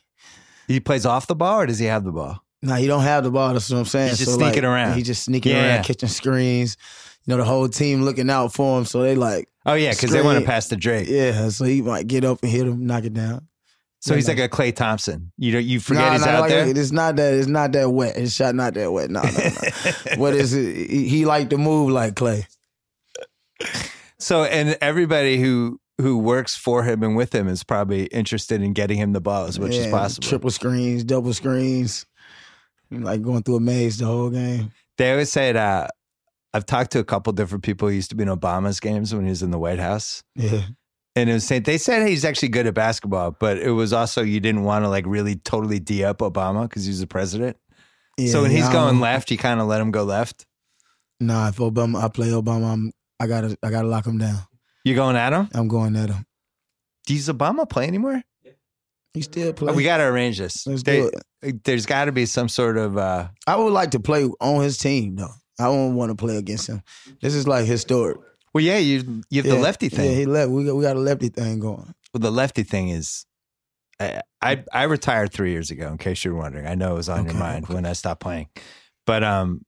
He 0.69 0.79
plays 0.81 1.05
off 1.05 1.27
the 1.27 1.35
ball, 1.35 1.61
or 1.63 1.67
does 1.67 1.79
he 1.81 1.87
have 1.87 2.05
the 2.05 2.13
ball? 2.13 2.45
Nah, 2.63 2.77
he 2.77 2.87
don't 2.87 3.03
have 3.03 3.25
the 3.25 3.31
ball. 3.31 3.53
That's 3.55 3.69
what 3.71 3.79
I'm 3.79 3.85
saying. 3.87 4.11
He's 4.11 4.19
just 4.19 4.31
So, 4.33 4.37
sneaking 4.37 4.63
like, 4.63 4.71
around. 4.71 4.95
He's 4.97 5.07
just 5.07 5.25
sneaking 5.25 5.53
Yeah. 5.53 5.77
around, 5.77 5.85
catching 5.85 6.09
screens. 6.11 6.77
You 7.25 7.33
know, 7.33 7.39
the 7.39 7.45
whole 7.45 7.69
team 7.69 8.03
looking 8.03 8.31
out 8.31 8.53
for 8.53 8.79
him. 8.79 8.85
So 8.85 9.03
they 9.03 9.15
like, 9.17 9.49
Oh 9.67 9.75
yeah, 9.75 9.91
because 9.93 10.11
they 10.13 10.23
want 10.23 10.39
to 10.39 10.45
pass 10.47 10.69
to 10.69 10.77
Drake. 10.77 11.09
yeah. 11.09 11.49
So 11.49 11.65
he 11.65 11.83
might 11.83 12.07
get 12.07 12.25
up 12.25 12.39
and 12.43 12.53
hit 12.53 12.67
him, 12.67 12.87
knock 12.87 13.05
it 13.05 13.15
down. 13.15 13.49
So 14.01 14.15
he's 14.15 14.27
Yeah, 14.29 14.35
like 14.35 14.45
a 14.45 14.49
Klay 14.49 14.75
Thompson. 14.75 15.31
You 15.37 15.53
don't 15.53 15.65
you 15.65 15.79
forget 15.79 16.05
Nah, 16.05 16.13
he's 16.13 16.25
nah, 16.25 16.33
out 16.33 16.41
like, 16.41 16.51
there. 16.51 16.69
It's 16.69 16.91
not 16.91 17.17
that. 17.17 17.35
It's 17.35 17.47
not 17.47 17.73
that 17.73 17.91
wet. 17.91 18.17
His 18.17 18.35
shot 18.35 18.55
not 18.55 18.75
that 18.75 18.91
wet. 18.91 19.11
No, 19.11 19.23
no, 19.23 19.29
no. 19.31 20.17
what 20.17 20.35
is 20.35 20.55
it? 20.55 20.91
He, 20.91 21.07
he 21.07 21.25
like 21.27 21.51
to 21.51 21.59
move 21.59 21.91
like 21.91 22.15
Klay. 22.15 22.47
So 24.19 24.45
and 24.45 24.77
everybody 24.81 25.39
who 25.39 25.81
who 26.01 26.17
works 26.19 26.57
for 26.57 26.83
him 26.83 27.03
and 27.03 27.15
with 27.15 27.35
him 27.35 27.47
is 27.47 27.63
probably 27.63 28.07
interested 28.07 28.63
in 28.63 28.73
getting 28.73 28.97
him 28.97 29.13
the 29.13 29.21
ball 29.21 29.45
as 29.45 29.59
much 29.61 29.75
as 29.75 29.91
possible. 29.91 30.27
Triple 30.27 30.51
screens, 30.51 31.05
double 31.05 31.35
screens. 31.35 32.07
Like 32.91 33.23
going 33.23 33.43
through 33.43 33.57
a 33.57 33.61
maze 33.61 33.99
the 33.99 34.07
whole 34.07 34.31
game. 34.31 34.73
They 34.99 35.13
always 35.13 35.31
say 35.31 35.53
that. 35.53 35.93
I've 36.53 36.67
talked 36.67 36.91
to 36.93 36.99
a 36.99 37.05
couple 37.05 37.33
different 37.33 37.63
people 37.63 37.89
who 37.89 37.95
used 37.95 38.11
to 38.11 38.17
be 38.17 38.25
in 38.25 38.29
Obama's 38.29 38.81
games 38.81 39.15
when 39.15 39.25
he 39.25 39.31
was 39.31 39.43
in 39.43 39.53
the 39.53 39.59
White 39.59 39.79
House. 39.79 40.25
Yeah. 40.35 40.63
And 41.17 41.29
it 41.29 41.33
was 41.33 41.45
saying 41.45 41.65
they 41.65 41.79
said 41.79 42.07
he's 42.09 42.25
actually 42.25 42.49
good 42.49 42.67
at 42.67 42.75
basketball, 42.75 43.33
but 43.39 43.59
it 43.59 43.73
was 43.73 43.93
also 43.93 44.23
you 44.23 44.39
didn't 44.41 44.63
want 44.63 44.85
to 44.85 44.89
like 44.89 45.05
really 45.07 45.37
totally 45.37 45.81
d 45.81 46.05
up 46.05 46.19
Obama 46.19 46.63
because 46.69 46.85
he's 46.85 47.01
the 47.01 47.07
president. 47.07 47.57
yeah 48.17 48.31
so 48.31 48.43
when 48.43 48.51
he's 48.51 48.69
going 48.69 49.01
left, 49.01 49.31
you 49.31 49.37
kind 49.39 49.61
of 49.61 49.67
let 49.67 49.81
him 49.81 49.91
go 49.91 50.05
left. 50.05 50.47
Nah, 51.19 51.49
if 51.49 51.57
Obama, 51.57 52.03
I 52.03 52.09
play 52.09 52.29
Obama, 52.29 52.73
I'm, 52.73 52.93
I 53.19 53.27
gotta, 53.27 53.57
I 53.63 53.71
gotta 53.71 53.89
lock 53.89 54.07
him 54.07 54.19
down. 54.19 54.39
You 54.85 54.95
going 54.95 55.17
at 55.17 55.33
him? 55.33 55.49
I'm 55.53 55.69
going 55.69 55.97
at 55.97 56.09
him. 56.09 56.25
Does 57.07 57.29
Obama 57.29 57.69
play 57.69 57.87
anymore? 57.87 58.23
He 59.13 59.23
still 59.23 59.53
play. 59.53 59.73
Oh, 59.73 59.75
we 59.75 59.83
got 59.83 59.97
to 59.99 60.05
arrange 60.05 60.39
this. 60.39 60.67
Let's 60.67 60.83
They- 60.85 61.01
do 61.01 61.11
it. 61.43 61.65
There's 61.65 61.85
got 61.87 62.05
to 62.05 62.13
be 62.13 62.27
some 62.27 62.49
sort 62.49 62.77
of. 62.79 62.97
uh 62.97 63.29
I 63.47 63.57
would 63.57 63.73
like 63.73 63.91
to 63.93 64.01
play 64.01 64.25
on 64.41 64.63
his 64.63 64.79
team 64.79 65.17
though. 65.17 65.33
I 65.59 65.65
don't 65.65 65.95
want 65.97 66.11
to 66.11 66.15
play 66.15 66.37
against 66.37 66.69
him. 66.69 66.83
This 67.21 67.35
is 67.35 67.49
like 67.49 67.67
historic. 67.67 68.19
Well, 68.55 68.65
yeah, 68.65 68.79
you 68.79 69.23
you 69.31 69.43
have 69.43 69.47
Yeah, 69.47 69.55
the 69.55 69.61
lefty 69.61 69.89
thing. 69.89 70.11
Yeah, 70.11 70.17
he 70.17 70.27
left. 70.27 70.51
We 70.51 70.65
got, 70.65 70.75
we 70.77 70.83
got 70.83 70.97
a 70.97 71.01
lefty 71.01 71.29
thing 71.29 71.61
going. 71.61 71.95
well, 72.13 72.21
the 72.21 72.31
lefty 72.33 72.63
thing 72.63 72.89
is. 72.89 73.27
I, 74.01 74.23
I 74.41 74.65
I 74.73 74.83
retired 74.85 75.33
three 75.33 75.51
years 75.53 75.71
ago. 75.71 75.89
In 75.89 75.99
case 75.99 76.25
you're 76.25 76.35
wondering, 76.35 76.67
I 76.67 76.75
know 76.75 76.93
it 76.93 76.97
was 76.97 77.09
on 77.09 77.27
your 77.27 77.35
mind 77.35 77.65
okay. 77.67 77.75
when 77.75 77.85
I 77.85 77.93
stopped 77.93 78.23
playing, 78.23 78.49
but 79.07 79.23
um, 79.23 79.63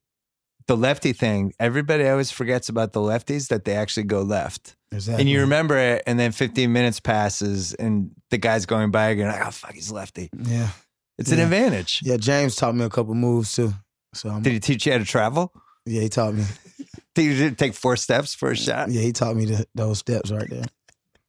the 0.67 0.75
lefty 0.75 1.13
thing. 1.13 1.53
Everybody 1.59 2.07
always 2.07 2.31
forgets 2.31 2.67
about 2.67 2.93
the 2.93 2.99
lefties 2.99 3.49
that 3.49 3.63
they 3.65 3.75
actually 3.75 4.03
go 4.03 4.21
left. 4.23 4.75
Exactly. 4.91 5.21
And 5.21 5.29
you 5.29 5.41
remember 5.41 5.77
it, 5.77 6.03
and 6.07 6.19
then 6.19 6.31
15 6.31 6.71
minutes 6.71 6.99
passes, 6.99 7.73
and 7.75 8.11
the 8.31 8.37
guy's 8.39 8.65
going 8.65 8.89
by 8.91 9.09
again. 9.09 9.27
Like, 9.27 9.45
oh 9.45 9.51
fuck, 9.51 9.73
he's 9.73 9.91
lefty. 9.91 10.29
Yeah, 10.37 10.69
It's 11.19 11.31
an 11.31 11.39
advantage. 11.39 12.01
yeah. 12.03 12.17
James 12.17 12.55
taught 12.55 12.75
me 12.75 12.85
a 12.85 12.89
couple 12.89 13.13
moves 13.15 13.51
too. 13.53 13.73
So 14.15 14.29
I'm, 14.29 14.41
Did 14.43 14.53
he 14.53 14.59
teach 14.59 14.85
you 14.85 14.91
how 14.93 14.97
to 14.99 15.05
travel? 15.05 15.51
yeah, 15.85 16.01
he 16.01 16.09
taught 16.09 16.33
me. 16.33 16.43
Did 17.15 17.37
you 17.37 17.51
take 17.51 17.73
four 17.73 17.95
steps 17.95 18.33
for 18.33 18.51
a 18.51 18.55
shot? 18.55 18.89
Yeah, 18.89 19.01
he 19.01 19.11
taught 19.11 19.35
me 19.35 19.45
the, 19.45 19.65
those 19.75 19.99
steps 19.99 20.31
right 20.31 20.49
there. 20.49 20.65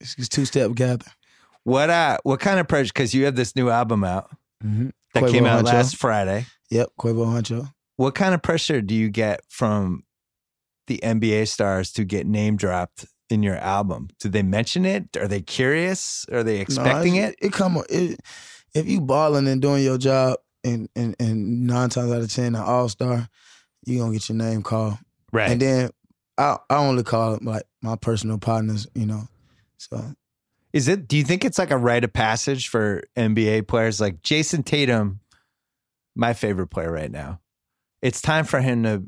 It's, 0.01 0.16
it's 0.18 0.28
two 0.28 0.45
step 0.45 0.72
gather. 0.74 1.07
What 1.64 1.91
uh, 1.91 2.18
what 2.24 2.41
kind 2.41 2.59
of 2.61 2.68
pressure? 2.68 2.91
Because 2.93 3.14
you 3.14 3.24
have 3.26 3.37
this 3.37 3.55
new 3.57 3.70
album 3.70 4.05
out 4.05 4.30
Mm-hmm. 4.64 4.89
that 5.12 5.24
Quavo 5.24 5.30
came 5.30 5.45
out 5.47 5.62
Huncho. 5.64 5.72
last 5.74 5.97
Friday. 5.97 6.47
Yep, 6.70 6.89
Quavo 6.99 7.26
Huncho. 7.26 7.70
What 7.97 8.14
kind 8.14 8.35
of 8.35 8.41
pressure 8.43 8.80
do 8.80 8.95
you 8.95 9.11
get 9.11 9.41
from 9.49 10.05
the 10.87 11.01
NBA 11.03 11.49
stars 11.49 11.93
to 11.93 12.05
get 12.05 12.26
name 12.26 12.57
dropped 12.57 13.05
in 13.28 13.43
your 13.43 13.57
album? 13.57 14.09
Do 14.20 14.28
they 14.30 14.43
mention 14.43 14.87
it? 14.87 15.16
Are 15.18 15.28
they 15.28 15.43
curious? 15.43 16.24
Are 16.32 16.43
they 16.43 16.61
expecting 16.61 17.16
No, 17.16 17.22
it? 17.24 17.37
It 17.43 17.53
come 17.53 17.82
it, 17.91 18.20
if 18.74 18.87
you 18.89 19.01
balling 19.03 19.47
and 19.49 19.61
doing 19.61 19.85
your 19.85 19.99
job, 19.99 20.39
and 20.64 20.89
and 20.97 21.14
and 21.20 21.66
nine 21.66 21.91
times 21.91 22.11
out 22.11 22.22
of 22.22 22.32
ten, 22.32 22.55
an 22.55 22.62
all 22.62 22.89
star, 22.89 23.28
you 23.85 23.99
gonna 23.99 24.12
get 24.14 24.28
your 24.30 24.39
name 24.39 24.62
called. 24.62 24.95
Right. 25.35 25.51
And 25.51 25.61
then 25.61 25.91
I 26.39 26.57
I 26.70 26.76
only 26.76 27.03
call 27.03 27.39
like 27.43 27.64
my 27.82 27.97
personal 27.97 28.39
partners, 28.39 28.87
you 28.95 29.05
know. 29.05 29.24
So 29.76 30.14
Is 30.72 30.89
it? 30.89 31.07
Do 31.09 31.16
you 31.16 31.24
think 31.24 31.45
it's 31.45 31.59
like 31.59 31.70
a 31.72 31.76
rite 31.76 32.05
of 32.05 32.12
passage 32.12 32.68
for 32.68 33.03
NBA 33.16 33.66
players 33.68 34.01
like 34.01 34.22
Jayson 34.22 34.62
Tatum, 34.64 35.20
my 36.16 36.32
favorite 36.32 36.68
player 36.68 36.91
right 36.93 37.11
now? 37.11 37.41
It's 38.01 38.22
time 38.22 38.45
for 38.45 38.61
him 38.61 38.85
to 38.85 39.05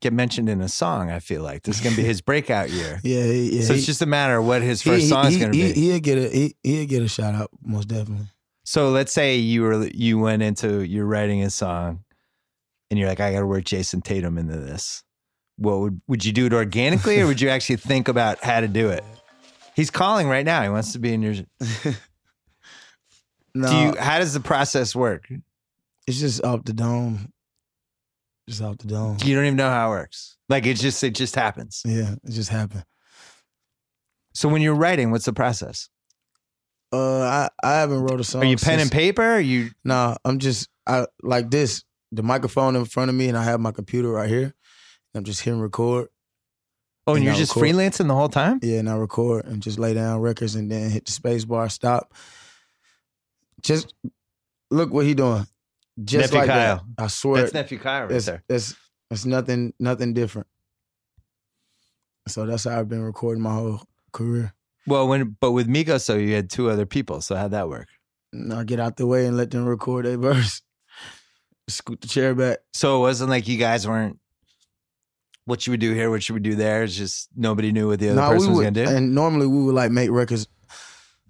get 0.00 0.12
mentioned 0.12 0.48
in 0.48 0.60
a 0.60 0.68
song. 0.68 1.10
I 1.10 1.20
feel 1.20 1.42
like 1.42 1.62
this 1.62 1.76
is 1.76 1.82
going 1.82 1.94
to 1.94 2.00
be 2.02 2.06
his 2.06 2.20
breakout 2.20 2.70
year. 2.70 3.00
yeah, 3.04 3.22
he- 3.24 3.58
yeah. 3.58 3.62
so 3.64 3.74
it's 3.74 3.86
just 3.86 4.02
a 4.02 4.06
matter 4.06 4.38
of 4.38 4.44
what 4.46 4.62
his 4.62 4.82
first 4.82 5.02
he- 5.02 5.08
song 5.08 5.26
is 5.26 5.34
he- 5.34 5.40
going 5.40 5.52
to 5.52 5.58
he- 5.58 5.72
be. 5.72 5.80
He'll 5.80 6.00
get 6.00 6.18
a 6.18 6.28
he, 6.28 6.56
he'll 6.62 6.86
get 6.86 7.02
a 7.02 7.08
shout 7.08 7.34
out 7.34 7.50
most 7.62 7.86
definitely. 7.88 8.26
So 8.64 8.90
let's 8.90 9.12
say 9.12 9.36
you 9.36 9.62
were 9.62 9.86
you 9.88 10.18
went 10.18 10.42
into 10.42 10.82
you're 10.82 11.06
writing 11.06 11.42
a 11.42 11.50
song, 11.50 12.04
and 12.90 12.98
you're 12.98 13.08
like, 13.08 13.20
I 13.20 13.32
got 13.32 13.40
to 13.40 13.46
work 13.46 13.64
Jayson 13.64 14.02
Tatum 14.02 14.36
into 14.36 14.56
this. 14.58 15.02
What 15.58 15.80
would 15.80 16.00
would 16.06 16.24
you 16.24 16.32
do 16.32 16.46
it 16.46 16.52
organically, 16.52 17.20
or 17.20 17.26
would 17.26 17.40
you 17.40 17.48
actually 17.48 17.76
think 17.76 18.08
about 18.08 18.42
how 18.42 18.60
to 18.60 18.68
do 18.68 18.88
it? 18.88 19.04
He's 19.74 19.90
calling 19.90 20.28
right 20.28 20.44
now. 20.44 20.62
He 20.62 20.68
wants 20.68 20.92
to 20.92 20.98
be 20.98 21.12
in 21.12 21.22
your. 21.22 21.34
No, 23.54 23.68
Do 23.70 23.76
you? 23.76 23.94
How 23.98 24.18
does 24.18 24.32
the 24.34 24.40
process 24.40 24.94
work? 24.94 25.28
it's 26.06 26.20
just 26.20 26.42
off 26.42 26.64
the 26.64 26.72
dome. 26.72 27.32
Just 28.48 28.62
off 28.62 28.78
the 28.78 28.86
dome. 28.86 29.18
You 29.22 29.34
don't 29.34 29.44
even 29.44 29.56
know 29.56 29.68
how 29.68 29.88
it 29.88 29.90
works. 29.90 30.36
Like 30.48 30.64
it 30.64 30.74
just 30.74 31.04
it 31.04 31.14
just 31.14 31.34
happens. 31.34 31.82
Yeah, 31.84 32.14
it 32.24 32.30
just 32.30 32.48
happened. 32.50 32.84
So 34.32 34.48
when 34.48 34.62
you're 34.62 34.74
writing, 34.74 35.10
what's 35.10 35.26
the 35.26 35.32
process? 35.32 35.90
Uh, 36.92 37.20
I 37.20 37.48
I 37.62 37.72
haven't 37.74 38.00
wrote 38.00 38.20
a 38.20 38.24
song. 38.24 38.42
Are 38.42 38.46
you 38.46 38.56
pen 38.56 38.80
and 38.80 38.90
paper? 38.90 39.22
Are 39.22 39.40
you 39.40 39.70
Nah, 39.84 40.16
I'm 40.24 40.38
just 40.38 40.68
I 40.86 41.06
like 41.22 41.50
this. 41.50 41.84
The 42.10 42.22
microphone 42.22 42.74
in 42.74 42.86
front 42.86 43.10
of 43.10 43.14
me, 43.14 43.28
and 43.28 43.36
I 43.36 43.44
have 43.44 43.60
my 43.60 43.70
computer 43.72 44.08
right 44.08 44.30
here. 44.30 44.54
I'm 45.18 45.24
just 45.24 45.42
hitting 45.42 45.60
record. 45.60 46.08
oh, 47.06 47.12
and 47.12 47.18
And 47.18 47.24
you're 47.26 47.34
just 47.34 47.54
record. 47.56 47.68
freelancing 47.74 48.08
the 48.08 48.14
whole 48.14 48.28
time? 48.28 48.60
Yeah, 48.62 48.78
and 48.78 48.88
I 48.88 48.96
record 48.96 49.44
and 49.46 49.60
just 49.62 49.78
lay 49.78 49.94
down 49.94 50.20
records, 50.20 50.54
and 50.54 50.70
then 50.70 50.90
hit 50.90 51.06
the 51.06 51.12
space 51.12 51.44
bar, 51.44 51.68
stop. 51.68 52.14
Just 53.62 53.94
look 54.70 54.92
what 54.92 55.04
he 55.04 55.14
doing. 55.14 55.46
Just 56.04 56.32
Nephew 56.32 56.38
like 56.38 56.48
Kyle. 56.48 56.84
that. 56.96 57.02
I 57.04 57.06
swear, 57.08 57.42
That's 57.42 57.54
nephew 57.54 57.78
Kyle 57.78 58.02
right 58.02 58.12
it's, 58.12 58.26
there. 58.26 58.44
it's 58.48 58.76
it's 59.10 59.24
nothing 59.26 59.74
nothing 59.80 60.14
different. 60.14 60.46
So 62.28 62.46
that's 62.46 62.64
how 62.64 62.78
I've 62.78 62.88
been 62.88 63.02
recording 63.02 63.42
my 63.42 63.54
whole 63.54 63.82
career. 64.12 64.52
Well, 64.86 65.08
when 65.08 65.36
but 65.40 65.52
with 65.52 65.66
Migos, 65.68 66.02
so 66.02 66.14
you 66.16 66.34
had 66.34 66.50
two 66.50 66.70
other 66.70 66.86
people. 66.86 67.20
So 67.20 67.34
how'd 67.34 67.50
that 67.50 67.68
work? 67.68 67.88
I 68.52 68.62
get 68.64 68.78
out 68.78 68.96
the 68.96 69.06
way 69.06 69.26
and 69.26 69.36
let 69.36 69.50
them 69.50 69.64
record 69.66 70.04
their 70.04 70.16
verse. 70.18 70.62
Scoot 71.68 72.00
the 72.00 72.08
chair 72.08 72.34
back. 72.34 72.58
So 72.72 72.96
it 72.96 73.00
wasn't 73.00 73.30
like 73.30 73.48
you 73.48 73.58
guys 73.58 73.86
weren't. 73.88 74.18
What 75.48 75.66
you 75.66 75.70
would 75.70 75.80
do 75.80 75.94
here? 75.94 76.10
What 76.10 76.28
you 76.28 76.34
would 76.34 76.42
do 76.42 76.54
there? 76.54 76.82
It's 76.82 76.94
just 76.94 77.30
nobody 77.34 77.72
knew 77.72 77.88
what 77.88 78.00
the 78.00 78.10
other 78.10 78.20
Nah, 78.20 78.28
person 78.28 78.52
we 78.52 78.58
was 78.58 78.66
gonna 78.66 78.84
do. 78.84 78.90
And 78.90 79.14
normally 79.14 79.46
we 79.46 79.62
would 79.64 79.74
like 79.74 79.90
make 79.90 80.10
records 80.10 80.46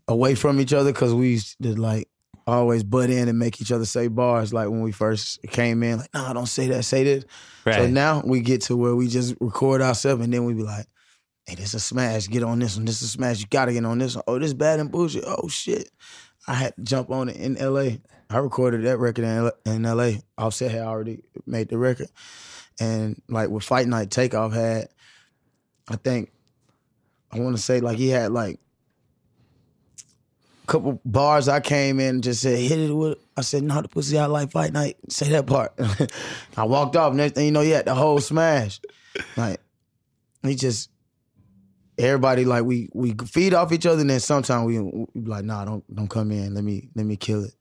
away 0.09 0.35
from 0.35 0.59
each 0.61 0.73
other 0.73 0.93
because 0.93 1.15
we 1.15 1.29
used 1.31 1.55
to 1.63 1.81
like 1.81 2.09
always 2.45 2.83
butt 2.83 3.11
in 3.11 3.29
and 3.29 3.39
make 3.39 3.61
each 3.61 3.71
other 3.71 3.85
say 3.85 4.09
bars. 4.09 4.53
Like 4.53 4.71
when 4.71 4.81
we 4.83 4.91
first 4.91 5.41
came 5.51 5.85
in, 5.85 5.99
like, 5.99 6.13
nah, 6.13 6.33
don't 6.33 6.47
say 6.47 6.67
that, 6.67 6.83
say 6.83 7.05
this. 7.05 7.25
right. 7.65 7.77
So 7.77 7.87
now 7.87 8.21
we 8.27 8.41
get 8.41 8.63
to 8.63 8.77
where 8.77 8.97
we 8.97 9.07
just 9.07 9.37
record 9.41 9.83
ourselves 9.83 10.25
and 10.25 10.35
then 10.35 10.45
we 10.45 10.53
be 10.53 10.65
like, 10.65 10.87
hey, 11.47 11.55
this 11.55 11.75
a 11.75 11.79
smash, 11.81 12.27
get 12.27 12.43
on 12.43 12.59
this 12.59 12.75
one. 12.77 12.87
This 12.87 13.01
is 13.03 13.11
a 13.11 13.13
smash, 13.13 13.39
you 13.39 13.47
gotta 13.49 13.73
get 13.73 13.85
on 13.85 13.99
this 13.99 14.17
one. 14.17 14.25
Oh, 14.27 14.41
this 14.41 14.53
bad 14.53 14.81
and 14.81 14.91
bullshit. 14.91 15.23
Oh 15.29 15.47
shit. 15.47 15.91
I 16.49 16.55
had 16.55 16.75
to 16.75 16.83
jump 16.83 17.11
on 17.11 17.29
it 17.29 17.37
in 17.37 17.55
LA. 17.55 17.99
I 18.31 18.39
recorded 18.39 18.83
that 18.83 18.99
record 18.99 19.25
in 19.65 19.83
LA. 19.85 20.11
Offset 20.37 20.73
had 20.73 20.83
already 20.83 21.21
made 21.47 21.69
the 21.69 21.79
record. 21.79 22.09
And 22.81 23.21
like 23.29 23.49
with 23.49 23.65
Fight 23.65 23.87
Night, 23.87 24.11
Takeoff 24.11 24.53
had, 24.53 24.89
I 25.89 25.97
think, 25.97 26.31
I 27.31 27.41
want 27.41 27.57
to 27.57 27.63
say 27.63 27.81
like 27.81 27.99
he 27.99 28.09
had 28.09 28.33
like 28.33 28.59
a 30.65 30.67
couple 30.67 31.01
bars. 31.05 31.49
I 31.49 31.61
came 31.61 32.01
in 32.01 32.17
and 32.17 32.23
just 32.23 32.43
said, 32.43 32.59
hit 32.59 32.79
it 32.79 32.93
with, 32.93 33.19
I 33.37 33.41
said, 33.41 33.63
no, 33.63 33.83
the 33.83 33.89
pussy 33.89 34.19
out 34.19 34.31
like 34.31 34.51
Fight 34.51 34.73
Night. 34.73 34.97
Say 35.09 35.29
that 35.31 35.47
part. 35.47 35.73
I 36.57 36.65
walked 36.65 36.97
off. 36.97 37.15
Next 37.15 37.35
thing 37.35 37.47
you 37.47 37.53
know, 37.53 37.63
had 37.63 37.87
the 37.87 37.95
whole 37.95 38.21
smash. 38.21 38.81
Like, 39.37 39.61
he 40.43 40.55
just, 40.55 40.91
everybody 41.99 42.45
like 42.45 42.65
we 42.65 42.89
we 42.95 43.15
feed 43.27 43.55
off 43.55 43.73
each 43.73 43.87
other, 43.87 44.01
and 44.01 44.11
then 44.11 44.21
sometimes 44.21 44.67
we, 44.67 44.79
we 44.79 45.07
be 45.15 45.29
like, 45.29 45.45
nah, 45.45 45.65
don't 45.65 45.95
don't 45.95 46.09
come 46.09 46.31
in. 46.31 46.55
Let 46.55 46.65
me 46.65 46.89
let 46.95 47.05
me 47.05 47.17
kill 47.17 47.45
it. 47.45 47.55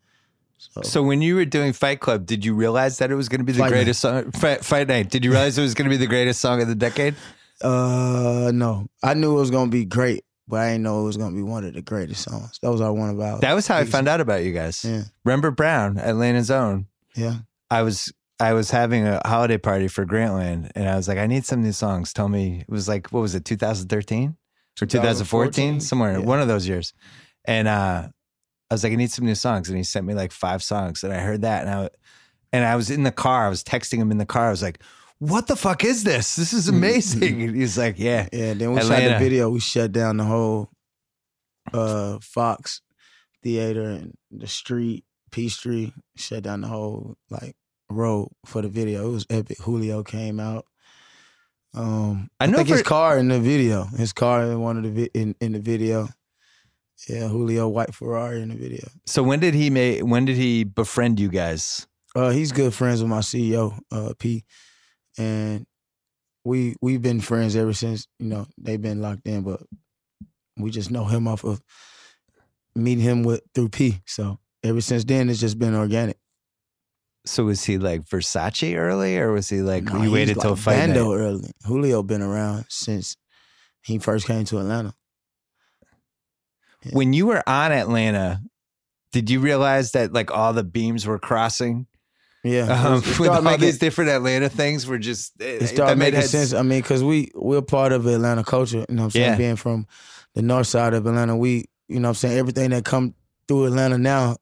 So, 0.57 0.81
So 0.81 1.03
when 1.03 1.21
you 1.21 1.35
were 1.35 1.45
doing 1.45 1.71
Fight 1.73 1.99
Club, 1.99 2.25
did 2.25 2.43
you 2.43 2.53
realize 2.55 2.97
that 2.97 3.11
it 3.11 3.15
was 3.15 3.29
going 3.29 3.39
to 3.39 3.45
be 3.45 3.51
the 3.53 3.59
Fight 3.59 3.69
greatest 3.69 3.99
song? 4.01 4.31
Fight, 4.31 4.63
Fight 4.65 4.87
Night. 4.87 5.09
Did 5.09 5.23
you 5.23 5.31
realize 5.31 5.57
it 5.57 5.61
was 5.61 5.73
going 5.73 5.85
to 5.85 5.89
be 5.89 5.97
the 5.97 6.07
greatest 6.07 6.39
song 6.41 6.61
of 6.61 6.67
the 6.67 6.75
decade? 6.75 7.15
uh, 7.63 8.51
no, 8.53 8.87
I 9.03 9.13
knew 9.13 9.35
it 9.35 9.39
was 9.39 9.49
gonna 9.51 9.71
be 9.71 9.83
great, 9.85 10.23
but 10.47 10.59
I 10.61 10.71
didn't 10.71 10.83
know 10.83 11.01
it 11.01 11.05
was 11.05 11.17
gonna 11.17 11.35
be 11.35 11.41
one 11.41 11.63
of 11.63 11.73
the 11.73 11.81
greatest 11.81 12.21
songs. 12.23 12.59
That 12.61 12.71
was 12.71 12.81
our 12.81 12.93
one 12.93 13.09
about. 13.09 13.41
That 13.41 13.53
was 13.53 13.65
how 13.67 13.77
I 13.77 13.85
found 13.85 14.07
out 14.07 14.21
about 14.21 14.43
you 14.43 14.53
guys. 14.53 14.85
Yeah, 14.85 15.03
Rembert 15.25 15.55
Browne, 15.55 15.97
Atlanta's 15.97 16.51
own. 16.51 16.85
yeah. 17.15 17.37
I 17.71 17.81
was 17.81 18.13
I 18.39 18.53
was 18.53 18.69
having 18.69 19.07
a 19.07 19.21
holiday 19.25 19.57
party 19.57 19.87
for 19.87 20.05
Grantland, 20.05 20.71
and 20.75 20.87
I 20.87 20.95
was 20.95 21.07
like, 21.07 21.17
I 21.17 21.25
need 21.25 21.45
some 21.45 21.63
new 21.63 21.71
songs. 21.71 22.13
Tell 22.13 22.29
me, 22.29 22.59
it 22.61 22.69
was 22.71 22.87
like 22.87 23.07
what 23.11 23.21
was 23.21 23.33
it, 23.33 23.43
2013 23.43 24.37
or 24.79 24.85
2014, 24.85 25.79
2014? 25.79 25.79
somewhere 25.81 26.11
Yeah. 26.19 26.25
one 26.25 26.39
of 26.39 26.47
those 26.47 26.67
years. 26.67 26.93
And 27.45 27.67
uh, 27.67 28.09
I 28.69 28.73
was 28.73 28.83
like, 28.83 28.93
I 28.93 28.95
need 28.97 29.11
some 29.11 29.25
new 29.25 29.35
songs, 29.35 29.69
and 29.69 29.77
he 29.77 29.83
sent 29.83 30.05
me 30.05 30.13
like 30.13 30.31
five 30.31 30.61
songs, 30.61 31.03
and 31.03 31.13
I 31.13 31.19
heard 31.19 31.41
that, 31.41 31.65
and 31.65 31.73
I 31.73 31.89
and 32.51 32.65
I 32.65 32.75
was 32.75 32.89
in 32.89 33.03
the 33.03 33.11
car. 33.11 33.45
I 33.45 33.49
was 33.49 33.63
texting 33.63 33.97
him 33.97 34.11
in 34.11 34.17
the 34.17 34.25
car. 34.25 34.47
I 34.47 34.51
was 34.51 34.63
like, 34.63 34.81
What 35.19 35.47
the 35.47 35.55
fuck 35.55 35.83
is 35.83 36.03
this? 36.03 36.35
This 36.35 36.53
is 36.53 36.67
amazing. 36.67 37.41
And 37.41 37.55
he's 37.55 37.77
like, 37.77 37.99
Yeah. 37.99 38.27
Yeah, 38.31 38.53
then 38.53 38.73
we 38.73 38.81
shot 38.81 39.01
the 39.01 39.17
video. 39.19 39.49
We 39.49 39.59
shut 39.59 39.91
down 39.91 40.17
the 40.17 40.23
whole 40.23 40.69
uh 41.73 42.19
Fox 42.21 42.81
theater 43.43 43.89
and 43.89 44.17
the 44.31 44.47
street, 44.47 45.03
Peachtree, 45.31 45.91
shut 46.15 46.43
down 46.43 46.61
the 46.61 46.67
whole 46.67 47.17
like 47.29 47.55
road 47.89 48.29
for 48.45 48.61
the 48.61 48.69
video. 48.69 49.07
It 49.07 49.11
was 49.11 49.25
epic. 49.29 49.59
Julio 49.59 50.03
came 50.03 50.39
out. 50.39 50.65
Um 51.73 52.29
I 52.39 52.45
I, 52.45 52.47
know 52.47 52.57
think 52.57 52.69
his 52.69 52.83
car 52.83 53.17
in 53.17 53.27
the 53.27 53.39
video. 53.39 53.85
His 53.97 54.13
car 54.13 54.43
in 54.43 54.61
one 54.61 54.77
of 54.77 54.83
the 54.83 54.91
vi- 54.91 55.11
in, 55.13 55.35
in 55.41 55.51
the 55.51 55.59
video. 55.59 56.07
Yeah, 57.07 57.27
Julio 57.27 57.67
white 57.67 57.93
Ferrari 57.93 58.41
in 58.41 58.49
the 58.49 58.55
video. 58.55 58.87
So 59.05 59.21
when 59.23 59.39
did 59.39 59.53
he 59.53 59.69
make? 59.69 60.01
When 60.01 60.25
did 60.25 60.35
he 60.35 60.63
befriend 60.63 61.19
you 61.19 61.29
guys? 61.29 61.87
Uh, 62.15 62.31
he's 62.31 62.51
good 62.51 62.73
friends 62.73 63.01
with 63.01 63.09
my 63.09 63.19
CEO, 63.19 63.77
uh, 63.91 64.13
P, 64.17 64.43
and 65.17 65.65
we 66.43 66.75
we've 66.81 67.01
been 67.01 67.21
friends 67.21 67.55
ever 67.55 67.73
since. 67.73 68.07
You 68.19 68.27
know, 68.27 68.47
they've 68.57 68.81
been 68.81 69.01
locked 69.01 69.27
in, 69.27 69.43
but 69.43 69.61
we 70.57 70.71
just 70.71 70.89
know 70.89 71.05
him 71.05 71.27
off 71.27 71.43
of 71.43 71.61
meeting 72.75 73.03
him 73.03 73.23
with 73.23 73.41
through 73.53 73.69
P. 73.69 74.01
So 74.05 74.39
ever 74.63 74.81
since 74.81 75.03
then, 75.03 75.29
it's 75.29 75.39
just 75.39 75.59
been 75.59 75.75
organic. 75.75 76.17
So 77.25 77.43
was 77.43 77.63
he 77.63 77.77
like 77.77 78.05
Versace 78.05 78.75
early, 78.75 79.17
or 79.17 79.33
was 79.33 79.49
he 79.49 79.61
like 79.61 79.87
you 79.89 80.01
he's 80.01 80.11
waited 80.11 80.39
till 80.39 80.51
like 80.51 80.59
fight 80.59 80.89
night? 80.89 80.97
Early. 80.97 81.51
Julio 81.65 82.01
been 82.01 82.21
around 82.21 82.65
since 82.69 83.17
he 83.83 83.99
first 83.99 84.25
came 84.25 84.45
to 84.45 84.57
Atlanta. 84.59 84.93
When 86.91 87.13
you 87.13 87.27
were 87.27 87.47
on 87.47 87.71
Atlanta, 87.71 88.41
did 89.11 89.29
you 89.29 89.39
realize 89.39 89.91
that 89.93 90.13
like 90.13 90.31
all 90.31 90.53
the 90.53 90.63
beams 90.63 91.05
were 91.05 91.19
crossing? 91.19 91.87
Yeah, 92.43 92.65
Um, 92.71 92.95
with 93.01 93.19
all 93.29 93.41
making- 93.41 93.61
these 93.61 93.79
different 93.79 94.09
Atlanta 94.11 94.47
things 94.49 94.85
were 94.87 94.97
just 94.99 95.33
it, 95.41 95.63
it 95.63 95.67
started 95.67 95.97
making 95.97 96.19
heads- 96.19 96.31
sense. 96.31 96.53
I 96.53 96.61
mean, 96.61 96.81
because 96.81 97.03
we 97.03 97.31
we're 97.35 97.61
part 97.61 97.91
of 97.91 98.05
Atlanta 98.05 98.43
culture. 98.43 98.85
You 98.87 98.95
know 98.95 99.03
what 99.03 99.05
I'm 99.05 99.11
saying? 99.11 99.31
Yeah. 99.31 99.37
Being 99.37 99.55
from 99.55 99.87
the 100.35 100.41
north 100.41 100.67
side 100.67 100.93
of 100.93 101.05
Atlanta, 101.05 101.35
we 101.35 101.65
you 101.89 101.99
know 101.99 102.07
what 102.09 102.11
I'm 102.11 102.15
saying 102.15 102.37
everything 102.37 102.69
that 102.71 102.85
come 102.85 103.15
through 103.47 103.65
Atlanta 103.65 103.97
now 103.97 104.37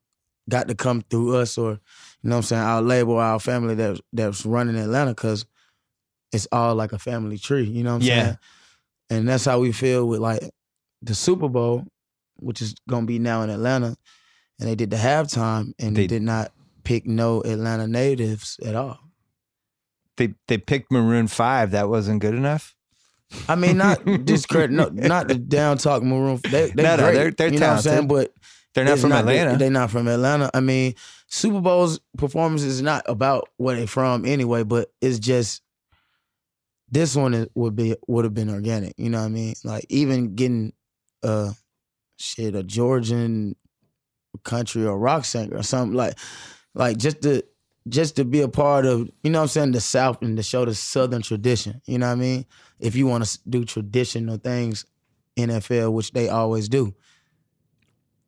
got 0.49 0.67
to 0.67 0.75
come 0.75 1.01
through 1.09 1.37
us 1.37 1.57
or 1.57 1.71
you 1.71 2.29
know 2.29 2.35
what 2.35 2.37
I'm 2.37 2.43
saying 2.43 2.61
our 2.61 2.81
label, 2.81 3.17
our 3.17 3.39
family 3.39 3.75
that 3.75 3.99
that's 4.13 4.45
running 4.45 4.75
Atlanta 4.75 5.11
because 5.11 5.45
it's 6.31 6.47
all 6.51 6.75
like 6.75 6.91
a 6.91 6.99
family 6.99 7.37
tree. 7.37 7.63
You 7.63 7.83
know 7.83 7.93
what 7.93 8.01
I'm 8.03 8.07
Yeah. 8.07 8.23
saying? 8.23 8.37
And 9.11 9.29
that's 9.29 9.45
how 9.45 9.59
we 9.59 9.71
feel 9.71 10.07
with 10.07 10.19
like 10.19 10.41
the 11.01 11.15
Super 11.15 11.47
Bowl, 11.47 11.85
which 12.37 12.61
is 12.61 12.75
gonna 12.89 13.05
be 13.05 13.19
now 13.19 13.41
in 13.41 13.49
Atlanta, 13.49 13.95
and 14.59 14.69
they 14.69 14.75
did 14.75 14.89
the 14.91 14.97
halftime 14.97 15.73
and 15.79 15.95
They- 15.95 16.07
did 16.07 16.21
not 16.21 16.51
pick 16.83 17.05
no 17.07 17.41
Atlanta 17.41 17.87
natives 17.87 18.57
at 18.65 18.75
all. 18.75 18.99
They 20.17 20.33
they 20.47 20.57
picked 20.57 20.91
Maroon 20.91 21.27
Five. 21.27 21.71
That 21.71 21.89
wasn't 21.89 22.21
good 22.21 22.35
enough. 22.35 22.75
I 23.49 23.55
mean, 23.55 23.77
not 23.77 24.05
discredit, 24.25 24.71
no, 24.71 24.87
not 24.89 25.27
the 25.27 25.35
down 25.35 25.77
talk 25.77 26.03
Maroon. 26.03 26.39
They, 26.49 26.69
they 26.69 26.83
No, 26.83 26.95
no, 26.95 27.11
they're- 27.11 27.31
they're 27.31 27.47
you 27.51 27.59
know 27.59 27.67
what 27.69 27.75
I'm 27.77 27.81
saying? 27.81 28.07
But 28.07 28.31
They're 28.73 28.85
not 28.85 28.99
from 28.99 29.11
Atlanta. 29.11 29.51
They, 29.53 29.57
they're 29.57 29.69
not 29.71 29.89
from 29.91 30.07
Atlanta. 30.07 30.49
I 30.53 30.59
mean, 30.59 30.93
Super 31.27 31.59
Bowl's 31.59 31.99
performance 32.17 32.61
is 32.61 32.81
not 32.81 33.03
about 33.07 33.49
where 33.57 33.75
they're 33.75 33.87
from 33.87 34.25
anyway, 34.25 34.63
but 34.63 34.89
it's 35.01 35.17
just 35.19 35.61
this 36.89 37.15
one 37.15 37.47
would 37.55 37.75
be 37.75 37.95
would 38.07 38.25
have 38.25 38.33
been 38.33 38.49
organic. 38.49 38.93
You 38.97 39.09
know 39.09 39.19
what 39.19 39.25
I 39.25 39.29
mean? 39.29 39.55
Like 39.63 39.85
even 39.89 40.35
getting 40.35 40.71
uh 41.23 41.51
shit 42.17 42.55
a 42.55 42.63
Georgian 42.63 43.55
country 44.43 44.85
or 44.85 44.97
rock 44.97 45.25
singer 45.25 45.57
or 45.57 45.63
something 45.63 45.95
like 45.95 46.17
like 46.73 46.97
just 46.97 47.21
to 47.21 47.43
just 47.87 48.15
to 48.15 48.25
be 48.25 48.41
a 48.41 48.47
part 48.47 48.85
of 48.85 49.09
you 49.23 49.29
know 49.29 49.39
what 49.39 49.43
I'm 49.43 49.47
saying 49.49 49.71
the 49.71 49.81
South 49.81 50.21
and 50.21 50.35
to 50.37 50.43
show 50.43 50.65
the 50.65 50.75
Southern 50.75 51.21
tradition. 51.21 51.81
You 51.85 51.99
know 51.99 52.07
what 52.07 52.13
I 52.13 52.15
mean? 52.15 52.45
If 52.79 52.95
you 52.95 53.07
want 53.07 53.25
to 53.25 53.39
do 53.47 53.63
traditional 53.63 54.37
things, 54.37 54.85
NFL, 55.37 55.93
which 55.93 56.11
they 56.11 56.29
always 56.29 56.67
do. 56.69 56.93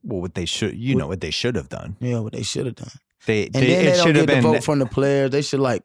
well, 0.03 0.22
what 0.22 0.35
they 0.35 0.45
should, 0.45 0.76
you 0.76 0.95
know, 0.95 1.07
what 1.07 1.22
they 1.22 1.31
should 1.31 1.55
have 1.55 1.69
done. 1.69 1.97
Yeah, 1.99 2.19
what 2.19 2.34
they 2.34 2.43
should 2.43 2.65
have 2.65 2.76
done. 2.76 2.91
They, 3.26 3.45
And 3.45 3.55
they 3.55 3.59
then 3.68 3.85
they 3.85 3.91
don't 3.91 4.05
should 4.05 4.15
have 4.15 4.27
get 4.27 4.35
the 4.35 4.41
vote 4.41 4.64
from 4.64 4.80
the 4.80 4.85
players. 4.85 5.31
They 5.31 5.41
should 5.41 5.59
like 5.59 5.84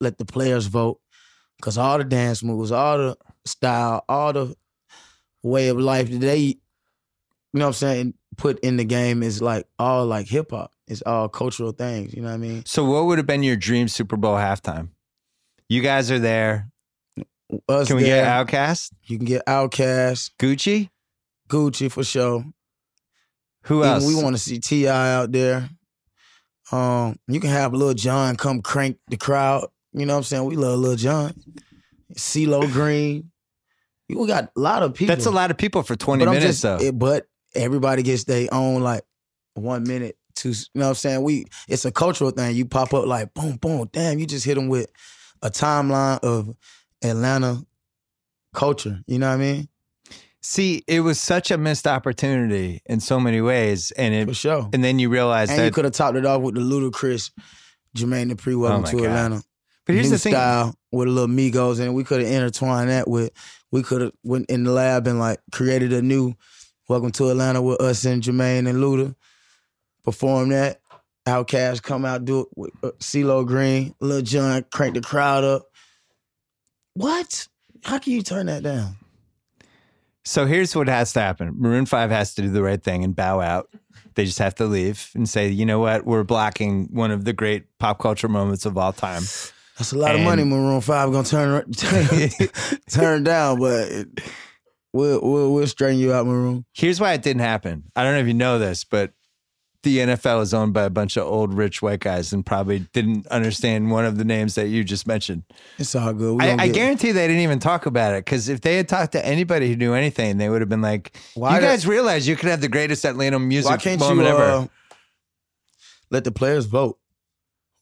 let 0.00 0.16
the 0.18 0.24
players 0.24 0.66
vote 0.66 1.00
because 1.56 1.76
all 1.76 1.98
the 1.98 2.04
dance 2.04 2.42
moves, 2.42 2.72
all 2.72 2.98
the 2.98 3.18
style, 3.44 4.04
all 4.08 4.32
the 4.32 4.54
way 5.42 5.68
of 5.68 5.78
life 5.78 6.10
that 6.10 6.20
they, 6.20 6.58
you 7.52 7.58
know 7.60 7.66
what 7.66 7.68
I'm 7.68 7.72
saying, 7.74 8.14
put 8.36 8.58
in 8.60 8.76
the 8.76 8.84
game 8.84 9.22
is 9.22 9.40
like 9.42 9.66
all 9.78 10.06
like 10.06 10.26
hip 10.28 10.50
hop. 10.50 10.72
It's 10.86 11.02
all 11.02 11.28
cultural 11.28 11.72
things. 11.72 12.14
You 12.14 12.22
know 12.22 12.28
what 12.28 12.34
I 12.34 12.38
mean? 12.38 12.62
so, 12.66 12.84
what 12.84 13.06
would 13.06 13.18
have 13.18 13.26
been 13.26 13.42
your 13.42 13.56
dream 13.56 13.88
Super 13.88 14.16
Bowl 14.16 14.34
halftime? 14.36 14.88
You 15.68 15.82
guys 15.82 16.10
are 16.10 16.18
there. 16.18 16.70
Us 17.68 17.88
Can 17.88 17.96
we 17.96 18.02
there, 18.04 18.24
get 18.24 18.46
Outkast, 18.46 18.92
You 19.06 19.16
can 19.18 19.26
get 19.26 19.44
Outkast, 19.46 20.32
Gucci? 20.38 20.90
Gucci 21.48 21.90
for 21.90 22.04
sure. 22.04 22.44
Who 23.64 23.78
Even 23.80 23.90
else? 23.90 24.06
we 24.06 24.14
want 24.22 24.36
to 24.36 24.42
see 24.42 24.58
T.I. 24.58 25.14
out 25.14 25.32
there. 25.32 25.68
Um, 26.70 27.18
you 27.26 27.40
can 27.40 27.48
have 27.50 27.72
Lil 27.72 27.94
Jon 27.94 28.36
come 28.36 28.60
crank 28.60 28.98
the 29.08 29.16
crowd. 29.16 29.66
You 29.94 30.04
know 30.04 30.12
what 30.12 30.18
I'm 30.18 30.24
saying? 30.24 30.44
We 30.44 30.56
love 30.56 30.78
Lil 30.78 30.96
Jon. 30.96 31.34
CeeLo 32.14 32.70
Green. 32.70 33.30
We 34.10 34.26
got 34.26 34.44
a 34.56 34.60
lot 34.60 34.82
of 34.82 34.94
people. 34.94 35.14
That's 35.14 35.26
a 35.26 35.30
lot 35.30 35.50
of 35.50 35.56
people 35.58 35.82
for 35.82 35.96
twenty 35.96 36.24
But 36.24 36.32
minutes, 36.32 36.46
just- 36.46 36.62
though. 36.62 36.76
it- 36.78 36.98
but 36.98 37.26
everybody 37.54 38.02
gets 38.02 38.24
their 38.24 38.48
own 38.52 38.82
like 38.82 39.02
one 39.54 39.84
minute. 39.84 40.16
To 40.36 40.50
you 40.50 40.54
know 40.74 40.84
what 40.84 40.88
I'm 40.90 40.94
saying? 40.94 41.22
We 41.22 41.46
it's 41.68 41.84
a 41.84 41.90
cultural 41.90 42.30
thing. 42.30 42.54
You 42.54 42.64
pop 42.64 42.94
up 42.94 43.06
like 43.06 43.34
boom, 43.34 43.56
boom, 43.56 43.88
damn. 43.92 44.18
You 44.18 44.26
just 44.26 44.44
hit 44.46 44.54
them 44.54 44.68
with 44.68 44.88
a 45.42 45.50
timeline 45.50 46.20
of 46.20 46.54
Atlanta 47.02 47.64
culture. 48.54 49.00
You 49.06 49.18
know 49.18 49.28
what 49.28 49.34
I 49.34 49.38
mean? 49.38 49.68
See, 50.40 50.84
it 50.86 51.00
was 51.00 51.20
such 51.20 51.50
a 51.50 51.58
missed 51.58 51.86
opportunity 51.86 52.80
in 52.86 53.00
so 53.00 53.18
many 53.18 53.40
ways, 53.40 53.90
and 53.92 54.14
it 54.14 54.28
For 54.28 54.34
sure. 54.34 54.70
and 54.72 54.84
then 54.84 54.98
you 55.00 55.08
realize 55.08 55.50
And 55.50 55.64
you 55.64 55.70
could 55.72 55.84
have 55.84 55.94
topped 55.94 56.16
it 56.16 56.24
off 56.24 56.42
with 56.42 56.54
the 56.54 56.60
Ludacris 56.60 57.32
Jermaine 57.96 58.30
Dupri 58.32 58.58
welcome 58.58 58.84
Oh 58.84 58.90
to 58.90 58.96
God. 58.98 59.06
Atlanta. 59.06 59.42
But 59.84 59.94
here's 59.94 60.06
New 60.06 60.16
the 60.16 60.18
thing: 60.18 60.32
style 60.34 60.74
with 60.92 61.08
a 61.08 61.10
little 61.10 61.34
Migos, 61.34 61.80
and 61.80 61.94
we 61.94 62.04
could 62.04 62.20
have 62.22 62.30
intertwined 62.30 62.90
that 62.90 63.08
with. 63.08 63.32
We 63.72 63.82
could 63.82 64.02
have 64.02 64.12
went 64.22 64.48
in 64.48 64.62
the 64.64 64.70
lab 64.70 65.06
and 65.06 65.18
like 65.18 65.40
created 65.50 65.92
a 65.92 66.00
new 66.02 66.34
"Welcome 66.88 67.10
to 67.12 67.28
Atlanta" 67.30 67.62
with 67.62 67.80
us 67.80 68.04
and 68.04 68.22
Jermaine 68.22 68.68
and 68.68 68.78
Luda. 68.78 69.14
Perform 70.04 70.48
that. 70.50 70.80
Outkast 71.26 71.82
come 71.82 72.06
out 72.06 72.24
do 72.24 72.40
it 72.40 72.48
with 72.56 72.70
uh, 72.82 72.90
CeeLo 73.00 73.46
Green, 73.46 73.94
Lil 74.00 74.22
Jon 74.22 74.64
crank 74.72 74.94
the 74.94 75.02
crowd 75.02 75.44
up. 75.44 75.66
What? 76.94 77.46
How 77.84 77.98
can 77.98 78.12
you 78.14 78.22
turn 78.22 78.46
that 78.46 78.62
down? 78.62 78.96
So 80.24 80.46
here's 80.46 80.74
what 80.74 80.88
has 80.88 81.12
to 81.14 81.20
happen: 81.20 81.54
Maroon 81.58 81.86
Five 81.86 82.10
has 82.10 82.34
to 82.34 82.42
do 82.42 82.48
the 82.50 82.62
right 82.62 82.82
thing 82.82 83.04
and 83.04 83.14
bow 83.14 83.40
out. 83.40 83.68
They 84.14 84.24
just 84.24 84.38
have 84.38 84.54
to 84.56 84.64
leave 84.64 85.10
and 85.14 85.28
say, 85.28 85.48
you 85.48 85.64
know 85.64 85.78
what, 85.78 86.04
we're 86.04 86.24
blocking 86.24 86.88
one 86.90 87.12
of 87.12 87.24
the 87.24 87.32
great 87.32 87.66
pop 87.78 88.00
culture 88.00 88.26
moments 88.28 88.66
of 88.66 88.76
all 88.76 88.92
time. 88.92 89.22
That's 89.78 89.92
a 89.92 89.98
lot 89.98 90.10
And- 90.12 90.20
of 90.20 90.24
money. 90.24 90.44
Maroon 90.44 90.80
Five 90.80 91.12
gonna 91.12 91.24
turn 91.24 91.70
turn, 91.72 92.30
turn 92.90 93.22
down, 93.24 93.60
but 93.60 93.88
it- 93.92 94.08
we'll, 94.92 95.20
we'll 95.22 95.52
we'll 95.54 95.66
straighten 95.66 95.98
you 95.98 96.12
out, 96.12 96.26
Maroon. 96.26 96.64
Here's 96.72 97.00
why 97.00 97.12
it 97.12 97.22
didn't 97.22 97.42
happen. 97.42 97.84
I 97.96 98.02
don't 98.02 98.14
know 98.14 98.20
if 98.20 98.26
you 98.26 98.34
know 98.34 98.58
this, 98.58 98.84
but 98.84 99.12
the 99.84 99.98
NFL 99.98 100.42
is 100.42 100.52
owned 100.52 100.74
by 100.74 100.82
a 100.82 100.90
bunch 100.90 101.16
of 101.16 101.26
old 101.26 101.54
rich 101.54 101.80
white 101.80 102.00
guys 102.00 102.32
and 102.32 102.44
probably 102.44 102.80
didn't 102.92 103.26
understand 103.28 103.90
one 103.90 104.04
of 104.04 104.18
the 104.18 104.24
names 104.24 104.56
that 104.56 104.68
you 104.68 104.82
just 104.82 105.06
mentioned. 105.06 105.44
It's 105.78 105.94
all 105.94 106.12
good. 106.12 106.42
I, 106.42 106.64
I 106.64 106.68
guarantee 106.68 107.12
they 107.12 107.28
didn't 107.28 107.42
even 107.42 107.60
talk 107.60 107.86
about 107.86 108.14
it 108.14 108.24
because 108.24 108.48
if 108.48 108.60
they 108.60 108.76
had 108.76 108.88
talked 108.88 109.12
to 109.12 109.24
anybody 109.24 109.68
who 109.68 109.76
knew 109.76 109.94
anything, 109.94 110.38
they 110.38 110.48
would 110.48 110.60
have 110.60 110.68
been 110.68 110.82
like, 110.82 111.16
Why 111.34 111.56
"You 111.56 111.60
guys 111.60 111.86
realize 111.86 112.26
you 112.26 112.36
could 112.36 112.48
have 112.48 112.60
the 112.60 112.68
greatest 112.68 113.04
Atlanta 113.04 113.38
music 113.38 113.70
Why 113.70 113.76
can't 113.76 114.00
you 114.00 114.22
ever." 114.22 114.42
uh, 114.42 114.66
let 116.10 116.24
the 116.24 116.32
players 116.32 116.64
vote, 116.66 116.98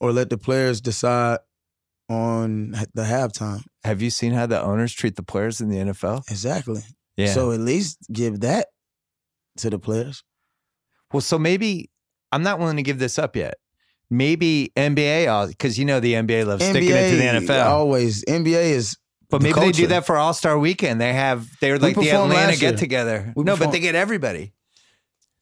or 0.01 0.13
let 0.13 0.31
the 0.31 0.39
players 0.39 0.81
decide 0.81 1.39
on 2.09 2.73
the 2.95 3.03
halftime? 3.03 3.65
have 3.85 4.03
you 4.03 4.11
seen 4.11 4.33
how 4.33 4.47
the 4.47 4.61
owners 4.61 4.93
treat 4.93 5.15
the 5.15 5.23
players 5.23 5.61
in 5.61 5.69
the 5.69 5.77
NFL? 5.77 6.29
Exactly. 6.31 6.83
Yeah. 7.17 7.33
So 7.33 7.53
at 7.53 7.61
least 7.61 7.99
give 8.13 8.41
that 8.41 8.69
to 9.59 9.71
the 9.71 9.79
players. 9.79 10.23
well, 11.13 11.21
so 11.21 11.39
maybe 11.39 11.91
I'm 12.33 12.43
not 12.43 12.59
willing 12.59 12.77
to 12.77 12.83
give 12.83 12.99
this 12.99 13.19
up 13.19 13.37
yet. 13.37 13.55
Maybe 14.09 14.73
NBA, 14.77 15.49
because 15.49 15.77
uh, 15.77 15.81
you 15.81 15.85
know 15.85 15.99
the 15.99 16.13
NBA 16.13 16.47
loves 16.47 16.65
sticking 16.65 16.91
it 16.91 17.11
to 17.11 17.17
the 17.17 17.53
NFL. 17.53 17.67
always 17.67 18.25
NBA 18.25 18.71
is 18.71 18.97
but 19.29 19.43
maybe 19.43 19.59
they 19.59 19.73
do 19.73 19.87
that 19.89 20.07
for 20.07 20.17
All 20.17 20.33
Star 20.33 20.59
Weekend. 20.59 21.01
They 21.01 21.13
have 21.13 21.49
they're 21.61 21.79
like 21.79 21.97
the 21.97 22.11
Atlanta 22.11 22.57
get 22.57 22.79
together. 22.79 23.33
We 23.35 23.45
No, 23.45 23.57
but 23.57 23.73
they 23.73 23.81
get 23.81 23.95
everybody. 23.95 24.53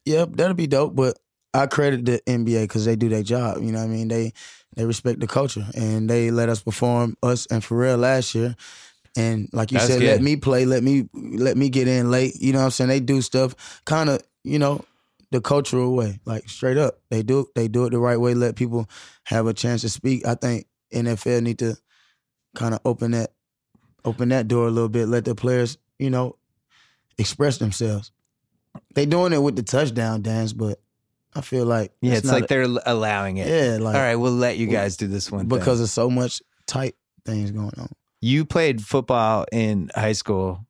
Yep, 0.05 0.31
that'll 0.33 0.55
be 0.55 0.67
dope. 0.67 0.95
But 0.95 1.17
I 1.53 1.67
credit 1.67 2.05
the 2.05 2.21
NBA 2.27 2.63
because 2.63 2.85
they 2.85 2.95
do 2.95 3.09
their 3.09 3.23
job. 3.23 3.61
You 3.61 3.71
know 3.71 3.79
what 3.79 3.85
I 3.85 3.87
mean? 3.87 4.07
They 4.07 4.33
they 4.75 4.85
respect 4.85 5.19
the 5.19 5.27
culture 5.27 5.65
and 5.75 6.09
they 6.09 6.31
let 6.31 6.49
us 6.49 6.61
perform 6.61 7.15
us 7.23 7.45
and 7.47 7.61
Pharrell 7.61 7.99
last 7.99 8.35
year. 8.35 8.55
And 9.17 9.49
like 9.53 9.71
you 9.71 9.77
That's 9.77 9.87
said, 9.87 9.99
good. 9.99 10.07
let 10.07 10.21
me 10.21 10.35
play, 10.35 10.65
let 10.65 10.83
me 10.83 11.07
let 11.13 11.55
me 11.57 11.69
get 11.69 11.87
in 11.87 12.11
late. 12.11 12.35
You 12.39 12.51
know 12.53 12.59
what 12.59 12.65
I'm 12.65 12.71
saying? 12.71 12.89
They 12.89 12.99
do 12.99 13.21
stuff 13.21 13.81
kind 13.85 14.09
of, 14.09 14.21
you 14.43 14.59
know, 14.59 14.83
the 15.31 15.39
cultural 15.41 15.95
way, 15.95 16.19
like 16.25 16.49
straight 16.49 16.77
up. 16.77 16.99
They 17.09 17.23
do 17.23 17.47
they 17.55 17.67
do 17.67 17.85
it 17.85 17.91
the 17.91 17.99
right 17.99 18.19
way. 18.19 18.33
Let 18.33 18.55
people 18.55 18.89
have 19.23 19.47
a 19.47 19.53
chance 19.53 19.81
to 19.81 19.89
speak. 19.89 20.25
I 20.27 20.35
think 20.35 20.67
NFL 20.93 21.43
need 21.43 21.59
to 21.59 21.77
kind 22.55 22.73
of 22.73 22.81
open 22.85 23.11
that 23.11 23.31
open 24.03 24.29
that 24.29 24.47
door 24.47 24.67
a 24.67 24.71
little 24.71 24.89
bit. 24.89 25.07
Let 25.07 25.23
the 25.25 25.33
players, 25.33 25.77
you 25.97 26.09
know, 26.09 26.35
express 27.17 27.57
themselves. 27.57 28.11
They 28.93 29.05
doing 29.05 29.31
it 29.33 29.41
with 29.41 29.55
the 29.55 29.63
touchdown 29.63 30.21
dance, 30.21 30.51
but 30.53 30.79
I 31.33 31.41
feel 31.41 31.65
like 31.65 31.93
Yeah, 32.01 32.15
it's 32.15 32.27
like 32.29 32.43
a- 32.45 32.47
they're 32.47 32.67
allowing 32.85 33.37
it. 33.37 33.47
yeah, 33.47 33.77
like 33.81 33.95
All 33.95 34.01
right, 34.01 34.15
we'll 34.15 34.31
let 34.33 34.57
you 34.57 34.67
guys 34.67 34.97
do 34.97 35.07
this 35.07 35.31
one 35.31 35.47
thing. 35.47 35.57
because 35.57 35.79
of 35.81 35.89
so 35.89 36.09
much 36.09 36.41
tight 36.67 36.95
things 37.25 37.51
going 37.51 37.71
on. 37.77 37.89
You 38.25 38.43
played 38.43 38.81
football 38.81 39.45
in 39.51 39.91
high 39.93 40.13
school 40.13 40.65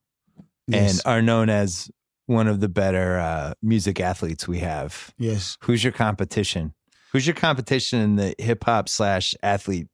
Yes, 0.68 0.98
and 1.00 1.02
are 1.06 1.22
known 1.22 1.50
as 1.50 1.90
one 2.26 2.48
of 2.48 2.60
the 2.60 2.68
better 2.68 3.18
uh, 3.20 3.54
music 3.62 4.00
athletes 4.00 4.48
we 4.48 4.60
have. 4.60 5.14
yes. 5.18 5.58
Who's 5.62 5.84
your 5.84 5.94
competition? 5.94 6.74
Who's 7.14 7.26
your 7.28 7.36
competition 7.36 8.00
in 8.02 8.16
the 8.18 8.36
hip 8.40 8.64
hop 8.66 8.90
slash 8.90 9.36
athlete 9.44 9.88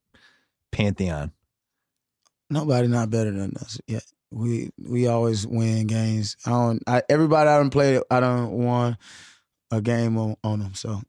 pantheon? 0.72 1.34
Nobody 2.50 2.88
not 2.88 3.10
better 3.10 3.32
than 3.32 3.56
us 3.58 3.80
Yeah, 3.88 4.00
We 4.32 4.72
we 4.82 5.08
always 5.08 5.46
win 5.46 5.88
games. 5.88 6.36
I 6.46 6.50
don't. 6.50 6.82
I, 6.88 7.04
everybody 7.10 7.50
I 7.50 7.58
don't 7.58 7.70
play. 7.70 8.02
I 8.10 8.20
don't 8.20 8.52
won 8.52 8.98
a 9.72 9.82
game 9.82 10.18
on, 10.18 10.36
on 10.44 10.60
them. 10.60 10.74
So 10.74 11.02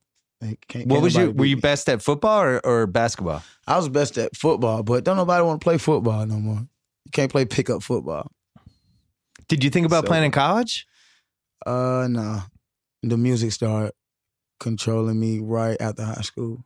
can't. 0.69 0.87
What 0.87 0.97
can't 0.97 1.03
was 1.03 1.15
you? 1.17 1.31
Were 1.31 1.45
you 1.45 1.57
me. 1.57 1.61
best 1.63 1.89
at 1.89 2.03
football 2.03 2.43
or, 2.43 2.61
or 2.67 2.87
basketball? 2.87 3.43
I 3.67 3.77
was 3.77 3.89
best 3.89 4.19
at 4.19 4.37
football, 4.37 4.83
but 4.83 5.05
don't 5.05 5.17
nobody 5.17 5.45
want 5.45 5.61
to 5.61 5.65
play 5.65 5.79
football 5.79 6.27
no 6.27 6.37
more. 6.37 6.59
You 7.05 7.11
can't 7.13 7.31
play 7.31 7.45
pickup 7.45 7.83
football. 7.83 8.31
Did 9.49 9.63
you 9.65 9.71
think 9.71 9.87
about 9.87 10.05
So- 10.05 10.09
playing 10.09 10.25
in 10.25 10.31
college? 10.31 10.87
Uh, 11.67 12.07
nah. 12.11 12.41
The 13.03 13.17
music 13.17 13.53
started 13.53 13.93
controlling 14.61 15.19
me 15.19 15.39
right 15.41 15.77
after 15.81 16.05
high 16.05 16.21
school. 16.23 16.65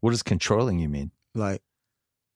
What 0.00 0.10
does 0.10 0.22
controlling 0.22 0.78
you 0.78 0.88
mean? 0.88 1.10
Like, 1.34 1.62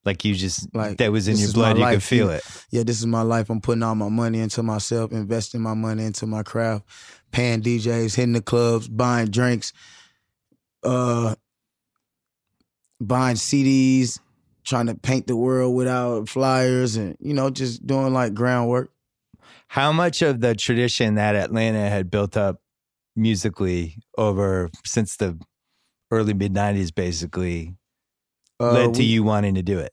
Like 0.05 0.24
you 0.24 0.35
just 0.35 0.74
Like, 0.74 0.98
that 0.98 1.12
was 1.12 1.28
in 1.28 1.36
your 1.36 1.53
blood, 1.53 1.78
you 1.78 1.85
could 1.85 2.03
feel 2.03 2.31
it. 2.31 2.43
yeah, 2.70 2.82
this 2.82 2.98
is 3.01 3.07
my 3.07 3.23
life. 3.23 3.51
I'm 3.51 3.61
putting 3.61 3.82
all 3.82 3.94
my 3.94 4.09
money 4.09 4.39
into 4.40 4.62
myself, 4.62 5.12
investing 5.12 5.61
my 5.61 5.74
money 5.74 6.05
into 6.05 6.27
my 6.27 6.43
craft, 6.43 6.85
paying 7.32 7.61
DJs, 7.61 8.15
hitting 8.15 8.32
the 8.32 8.40
clubs, 8.40 8.89
buying 8.89 9.28
drinks, 9.28 9.73
uh, 10.86 11.34
buying 13.00 13.36
CDs, 13.36 14.18
trying 14.64 14.86
to 14.86 14.94
paint 14.94 15.26
the 15.26 15.36
world 15.36 15.74
without 15.74 16.28
flyers, 16.28 16.96
and 16.96 17.16
you 17.20 17.34
know, 17.34 17.50
just 17.50 17.86
doing 17.86 18.12
like 18.12 18.34
groundwork. 18.34 18.92
How 19.68 19.92
much 19.92 20.22
of 20.22 20.40
the 20.40 20.54
tradition 20.54 21.16
that 21.16 21.34
Atlanta 21.34 21.88
had 21.88 22.10
built 22.10 22.36
up 22.36 22.60
musically 23.14 23.96
over 24.16 24.70
since 24.84 25.16
the 25.16 25.38
early 26.10 26.34
mid 26.34 26.52
'90s, 26.54 26.94
basically, 26.94 27.76
Uh, 28.60 28.72
led 28.72 28.94
to 28.94 29.00
we- 29.00 29.06
you 29.06 29.22
wanting 29.22 29.54
to 29.54 29.62
do 29.62 29.78
it? 29.78 29.92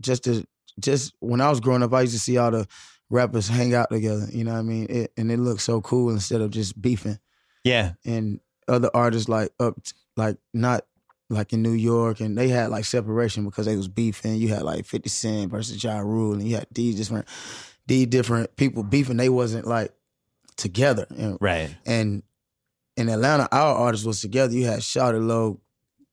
just 0.00 0.24
to 0.24 0.44
just 0.80 1.14
when 1.20 1.40
I 1.40 1.48
was 1.48 1.60
growing 1.60 1.82
up, 1.82 1.92
I 1.92 2.00
used 2.02 2.14
to 2.14 2.18
see 2.20 2.36
all 2.38 2.50
the 2.50 2.66
rappers 3.10 3.46
hang 3.48 3.74
out 3.74 3.90
together. 3.90 4.26
You 4.32 4.42
know 4.44 4.52
what 4.52 4.58
I 4.58 4.62
mean? 4.62 4.86
It, 4.90 5.12
and 5.16 5.30
it 5.30 5.38
looked 5.38 5.60
so 5.60 5.80
cool 5.80 6.10
instead 6.10 6.40
of 6.40 6.50
just 6.50 6.80
beefing. 6.80 7.18
Yeah, 7.62 7.92
and 8.04 8.40
other 8.72 8.90
artists 8.94 9.28
like 9.28 9.52
up 9.60 9.82
t- 9.82 9.92
like 10.16 10.36
not 10.52 10.84
like 11.30 11.52
in 11.52 11.62
New 11.62 11.72
York 11.72 12.20
and 12.20 12.36
they 12.36 12.48
had 12.48 12.70
like 12.70 12.84
separation 12.84 13.44
because 13.44 13.66
they 13.66 13.76
was 13.76 13.88
beefing. 13.88 14.36
You 14.36 14.48
had 14.48 14.62
like 14.62 14.84
50 14.84 15.08
Cent 15.08 15.50
versus 15.50 15.82
Ja 15.82 15.98
Rule 15.98 16.34
and 16.34 16.46
you 16.46 16.56
had 16.56 16.66
these 16.72 16.96
different 16.96 17.26
these 17.86 18.06
different 18.06 18.56
people 18.56 18.82
beefing. 18.82 19.16
They 19.16 19.28
wasn't 19.28 19.66
like 19.66 19.92
together. 20.56 21.06
And, 21.10 21.38
right. 21.40 21.74
and 21.86 22.22
in 22.96 23.08
Atlanta, 23.08 23.48
our 23.50 23.74
artists 23.74 24.06
was 24.06 24.20
together. 24.20 24.52
You 24.52 24.66
had 24.66 24.80
Shawty 24.80 25.24
Lo, 25.24 25.60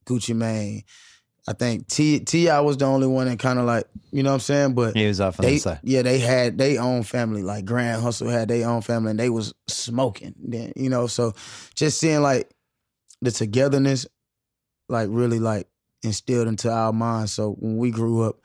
Gucci 0.06 0.36
Mane. 0.36 0.84
I 1.50 1.54
think 1.54 1.88
T 1.88 2.20
T.I. 2.20 2.60
was 2.60 2.78
the 2.78 2.86
only 2.86 3.08
one 3.08 3.26
that 3.28 3.40
kind 3.40 3.58
of 3.58 3.66
like, 3.66 3.86
you 4.12 4.22
know 4.22 4.30
what 4.30 4.34
I'm 4.36 4.40
saying? 4.42 4.74
But 4.76 4.96
He 4.96 5.08
was 5.08 5.20
off 5.20 5.40
on 5.40 5.48
they, 5.48 5.54
the 5.54 5.60
side. 5.60 5.80
yeah, 5.82 6.04
they 6.04 6.20
had 6.20 6.60
their 6.60 6.80
own 6.80 7.02
family. 7.02 7.42
Like 7.42 7.66
Grand 7.66 8.04
Hustle 8.04 8.30
had 8.30 8.50
their 8.50 8.70
own 8.70 8.82
family, 8.84 9.10
and 9.10 9.20
they 9.20 9.32
was 9.32 9.56
smoking. 9.68 10.36
Then 10.38 10.74
you 10.76 10.92
know, 10.92 11.08
so 11.08 11.34
just 11.74 12.00
seeing 12.00 12.22
like 12.22 12.52
the 13.24 13.32
togetherness, 13.32 14.06
like 14.90 15.08
really 15.12 15.40
like 15.40 15.68
instilled 16.04 16.48
into 16.48 16.72
our 16.72 16.94
minds. 16.94 17.32
So 17.32 17.54
when 17.54 17.78
we 17.78 17.90
grew 17.90 18.22
up, 18.22 18.38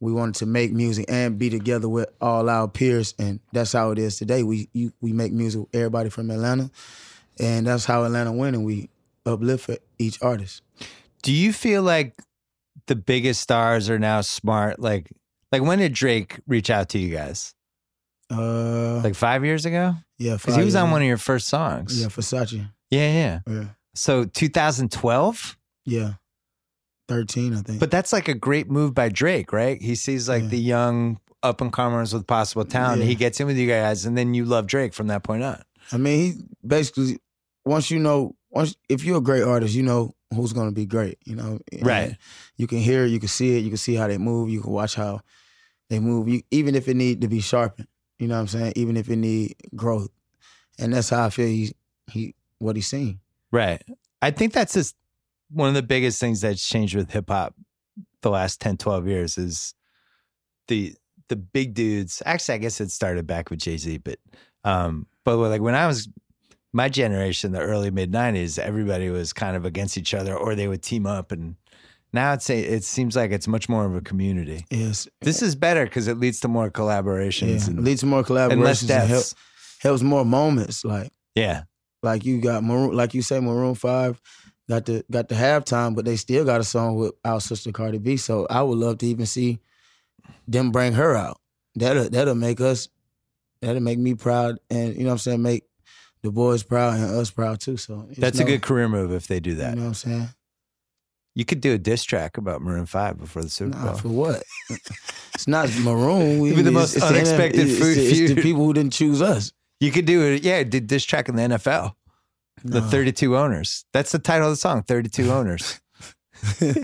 we 0.00 0.12
wanted 0.12 0.34
to 0.36 0.46
make 0.46 0.72
music 0.72 1.04
and 1.08 1.38
be 1.38 1.50
together 1.50 1.88
with 1.88 2.08
all 2.20 2.50
our 2.50 2.66
peers, 2.66 3.14
and 3.16 3.38
that's 3.52 3.72
how 3.72 3.92
it 3.92 3.98
is 4.00 4.18
today. 4.18 4.42
We 4.42 4.68
you, 4.72 4.92
we 5.00 5.12
make 5.12 5.32
music 5.32 5.60
with 5.60 5.74
everybody 5.76 6.10
from 6.10 6.32
Atlanta, 6.32 6.68
and 7.38 7.68
that's 7.68 7.84
how 7.84 8.02
Atlanta 8.02 8.32
went, 8.32 8.56
and 8.56 8.64
we 8.64 8.90
uplift 9.24 9.66
for 9.66 9.76
each 10.00 10.20
artist. 10.20 10.62
Do 11.24 11.32
you 11.32 11.52
feel 11.52 11.82
like 11.82 12.20
the 12.86 12.94
biggest 12.96 13.40
stars 13.40 13.88
are 13.90 13.98
now 13.98 14.20
smart? 14.20 14.78
Like, 14.78 15.10
like 15.50 15.62
when 15.62 15.78
did 15.78 15.92
Drake 15.94 16.38
reach 16.46 16.70
out 16.70 16.90
to 16.90 16.98
you 16.98 17.14
guys? 17.14 17.54
Uh, 18.30 19.00
Like 19.02 19.14
five 19.14 19.44
years 19.44 19.64
ago? 19.66 19.94
yeah, 20.18 20.34
Because 20.36 20.56
he 20.56 20.62
was 20.64 20.74
on 20.76 20.90
one 20.90 21.02
of 21.02 21.08
your 21.08 21.16
first 21.18 21.48
songs. 21.48 22.00
Yeah, 22.00 22.08
Versace. 22.08 22.68
yeah, 22.90 23.12
yeah. 23.12 23.40
Yeah, 23.46 23.64
So 23.94 24.24
2012. 24.26 25.56
yeah, 25.86 26.14
thirteen, 27.08 27.54
I 27.54 27.60
think. 27.60 27.80
But 27.80 27.90
that's 27.90 28.12
like 28.12 28.28
a 28.28 28.34
great 28.34 28.70
move 28.70 28.94
by 28.94 29.08
Drake, 29.08 29.52
right? 29.52 29.80
He 29.80 29.94
sees 29.94 30.28
like 30.28 30.42
Yeah. 30.44 30.48
the 30.48 30.58
young 30.60 31.20
up 31.42 31.60
and 31.60 31.72
comers 31.72 32.14
with 32.14 32.26
possible 32.26 32.64
talent. 32.64 33.00
Yeah. 33.02 33.06
He 33.08 33.14
gets 33.14 33.38
in 33.40 33.46
with 33.46 33.56
you 33.58 33.68
guys, 33.68 34.06
and 34.06 34.16
then 34.16 34.32
you 34.34 34.44
love 34.46 34.66
Drake 34.66 34.94
from 34.94 35.08
that 35.08 35.22
point 35.22 35.42
on. 35.42 35.62
I 35.92 35.98
mean, 35.98 36.18
he 36.18 36.42
basically 36.66 37.18
once 37.66 37.90
you 37.90 37.98
know 37.98 38.34
once 38.50 38.74
if 38.88 39.04
you're 39.04 39.18
a 39.18 39.22
great 39.22 39.42
artist, 39.42 39.74
you 39.74 39.82
know 39.82 40.14
who's 40.32 40.52
going 40.52 40.68
to 40.68 40.74
be 40.74 40.86
great. 40.86 41.18
You 41.24 41.36
know, 41.36 41.58
And 41.72 41.86
Right. 41.86 42.16
You 42.56 42.66
can 42.66 42.78
hear, 42.78 43.04
it, 43.04 43.08
you 43.08 43.18
can 43.18 43.28
see 43.28 43.56
it, 43.56 43.60
you 43.60 43.70
can 43.70 43.76
see 43.76 43.94
how 43.94 44.06
they 44.06 44.18
move, 44.18 44.50
you 44.50 44.60
can 44.60 44.72
watch 44.72 44.94
how 44.94 45.20
they 45.88 45.98
move. 45.98 46.28
You, 46.28 46.42
even 46.50 46.74
if 46.74 46.88
it 46.88 46.94
need 46.94 47.20
to 47.22 47.28
be 47.28 47.40
sharpened, 47.40 47.88
you 48.18 48.28
know 48.28 48.34
what 48.34 48.40
I'm 48.40 48.48
saying. 48.48 48.72
Even 48.76 48.96
if 48.96 49.08
it 49.08 49.16
need 49.16 49.56
growth, 49.74 50.10
and 50.78 50.92
that's 50.92 51.10
how 51.10 51.26
I 51.26 51.30
feel. 51.30 51.46
He 51.46 51.74
he 52.10 52.34
what 52.58 52.76
he's 52.76 52.86
seen. 52.86 53.20
Right. 53.50 53.82
I 54.22 54.30
think 54.30 54.52
that's 54.52 54.74
just 54.74 54.96
one 55.50 55.68
of 55.68 55.74
the 55.74 55.82
biggest 55.82 56.20
things 56.20 56.40
that's 56.40 56.66
changed 56.66 56.94
with 56.94 57.10
hip 57.10 57.28
hop 57.28 57.54
the 58.22 58.30
last 58.30 58.60
10, 58.60 58.78
12 58.78 59.06
years 59.06 59.38
is 59.38 59.74
the 60.68 60.94
the 61.28 61.36
big 61.36 61.74
dudes. 61.74 62.22
Actually, 62.26 62.56
I 62.56 62.58
guess 62.58 62.80
it 62.80 62.90
started 62.90 63.26
back 63.26 63.50
with 63.50 63.60
Jay 63.60 63.76
Z, 63.76 63.98
but 63.98 64.18
um, 64.64 65.06
but 65.24 65.36
like 65.36 65.60
when 65.60 65.74
I 65.74 65.86
was 65.86 66.08
my 66.74 66.88
generation, 66.88 67.52
the 67.52 67.60
early 67.60 67.90
mid 67.90 68.12
'90s, 68.12 68.58
everybody 68.58 69.08
was 69.08 69.32
kind 69.32 69.56
of 69.56 69.64
against 69.64 69.96
each 69.96 70.12
other, 70.12 70.34
or 70.36 70.54
they 70.54 70.68
would 70.68 70.82
team 70.82 71.06
up, 71.06 71.32
and 71.32 71.56
now 72.12 72.32
it's 72.32 72.50
a, 72.50 72.58
it 72.58 72.84
seems 72.84 73.16
like 73.16 73.30
it's 73.30 73.48
much 73.48 73.68
more 73.68 73.86
of 73.86 73.94
a 73.94 74.00
community. 74.00 74.66
Yes, 74.70 75.08
This 75.20 75.40
is 75.40 75.54
better 75.54 75.84
because 75.84 76.08
it 76.08 76.18
leads 76.18 76.40
to 76.40 76.48
more 76.48 76.66
yeah. 76.66 76.70
collaborations 76.70 77.68
and, 77.68 77.84
leads 77.84 78.00
to 78.00 78.06
more 78.06 78.24
and 78.28 78.60
less 78.60 78.82
collaborations 78.82 79.00
and, 79.00 79.08
help, 79.08 79.24
helps 79.80 80.02
more 80.02 80.24
moments. 80.24 80.84
Like 80.84 81.12
Yeah, 81.34 81.62
like 82.02 82.24
you 82.24 82.40
got 82.40 82.64
Maroon, 82.64 82.92
like 82.92 83.14
you 83.14 83.22
say, 83.22 83.40
Maroon 83.40 83.74
Five 83.76 84.20
got 84.68 84.86
the 84.86 85.04
got 85.10 85.28
the 85.28 85.34
halftime, 85.34 85.94
but 85.94 86.04
they 86.04 86.16
still 86.16 86.44
got 86.44 86.60
a 86.60 86.64
song 86.64 86.96
with 86.96 87.12
our 87.24 87.40
sister 87.40 87.72
Cardi 87.72 87.98
B. 87.98 88.16
So 88.16 88.46
I 88.50 88.62
would 88.62 88.78
love 88.78 88.98
to 88.98 89.06
even 89.06 89.26
see 89.26 89.60
them 90.48 90.72
bring 90.72 90.94
her 90.94 91.14
out. 91.14 91.38
That'll 91.76 92.08
that'll 92.08 92.34
make 92.34 92.60
us, 92.60 92.88
that'll 93.60 93.82
make 93.82 93.98
me 93.98 94.14
proud, 94.14 94.58
and 94.70 94.94
you 94.96 95.02
know 95.02 95.10
what 95.10 95.12
I'm 95.12 95.18
saying, 95.18 95.42
make 95.42 95.64
the 96.24 96.32
boys 96.32 96.62
proud 96.64 96.94
and 96.94 97.04
us 97.04 97.30
proud 97.30 97.60
too. 97.60 97.76
So 97.76 98.06
it's 98.10 98.18
that's 98.18 98.38
a 98.40 98.44
good 98.44 98.62
career 98.62 98.88
move 98.88 99.12
if 99.12 99.26
they 99.28 99.38
do 99.38 99.54
that. 99.56 99.70
You 99.70 99.76
know 99.76 99.82
what 99.82 99.88
I'm 99.88 99.94
saying? 99.94 100.28
You 101.36 101.44
could 101.44 101.60
do 101.60 101.74
a 101.74 101.78
diss 101.78 102.02
track 102.04 102.36
about 102.38 102.62
Maroon 102.62 102.86
Five 102.86 103.18
before 103.18 103.42
the 103.42 103.48
Super 103.48 103.76
Nah, 103.76 103.86
Bowl. 103.86 103.94
for 103.96 104.08
what? 104.08 104.42
it's 105.34 105.46
not 105.46 105.68
Maroon. 105.80 106.40
We, 106.40 106.50
It'd 106.52 106.56
be 106.58 106.62
the 106.62 106.70
it's- 106.70 106.72
most 106.72 106.96
it's 106.96 107.04
unexpected 107.04 107.68
it's, 107.68 107.78
food 107.78 107.98
it's, 107.98 108.34
the 108.34 108.42
people 108.42 108.64
who 108.64 108.72
didn't 108.72 108.92
choose 108.92 109.20
us. 109.20 109.52
You 109.80 109.90
could 109.92 110.06
do 110.06 110.22
it. 110.22 110.42
Yeah, 110.42 110.62
did 110.62 110.86
diss 110.86 111.04
track 111.04 111.28
in 111.28 111.36
the 111.36 111.42
NFL. 111.42 111.94
The 112.62 112.80
32 112.80 113.36
owners. 113.36 113.84
That's 113.92 114.12
the 114.12 114.18
title 114.18 114.46
of 114.46 114.52
the 114.52 114.56
song. 114.56 114.82
32 114.84 115.30
owners. 115.38 115.80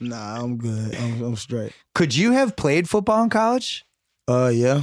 Nah, 0.00 0.40
I'm 0.40 0.56
good. 0.58 0.94
I'm, 0.94 1.22
I'm 1.22 1.36
straight. 1.36 1.72
Could 1.94 2.14
you 2.14 2.30
have 2.32 2.54
played 2.54 2.88
football 2.88 3.22
in 3.24 3.30
college? 3.30 3.84
Uh, 4.28 4.50
yeah. 4.54 4.82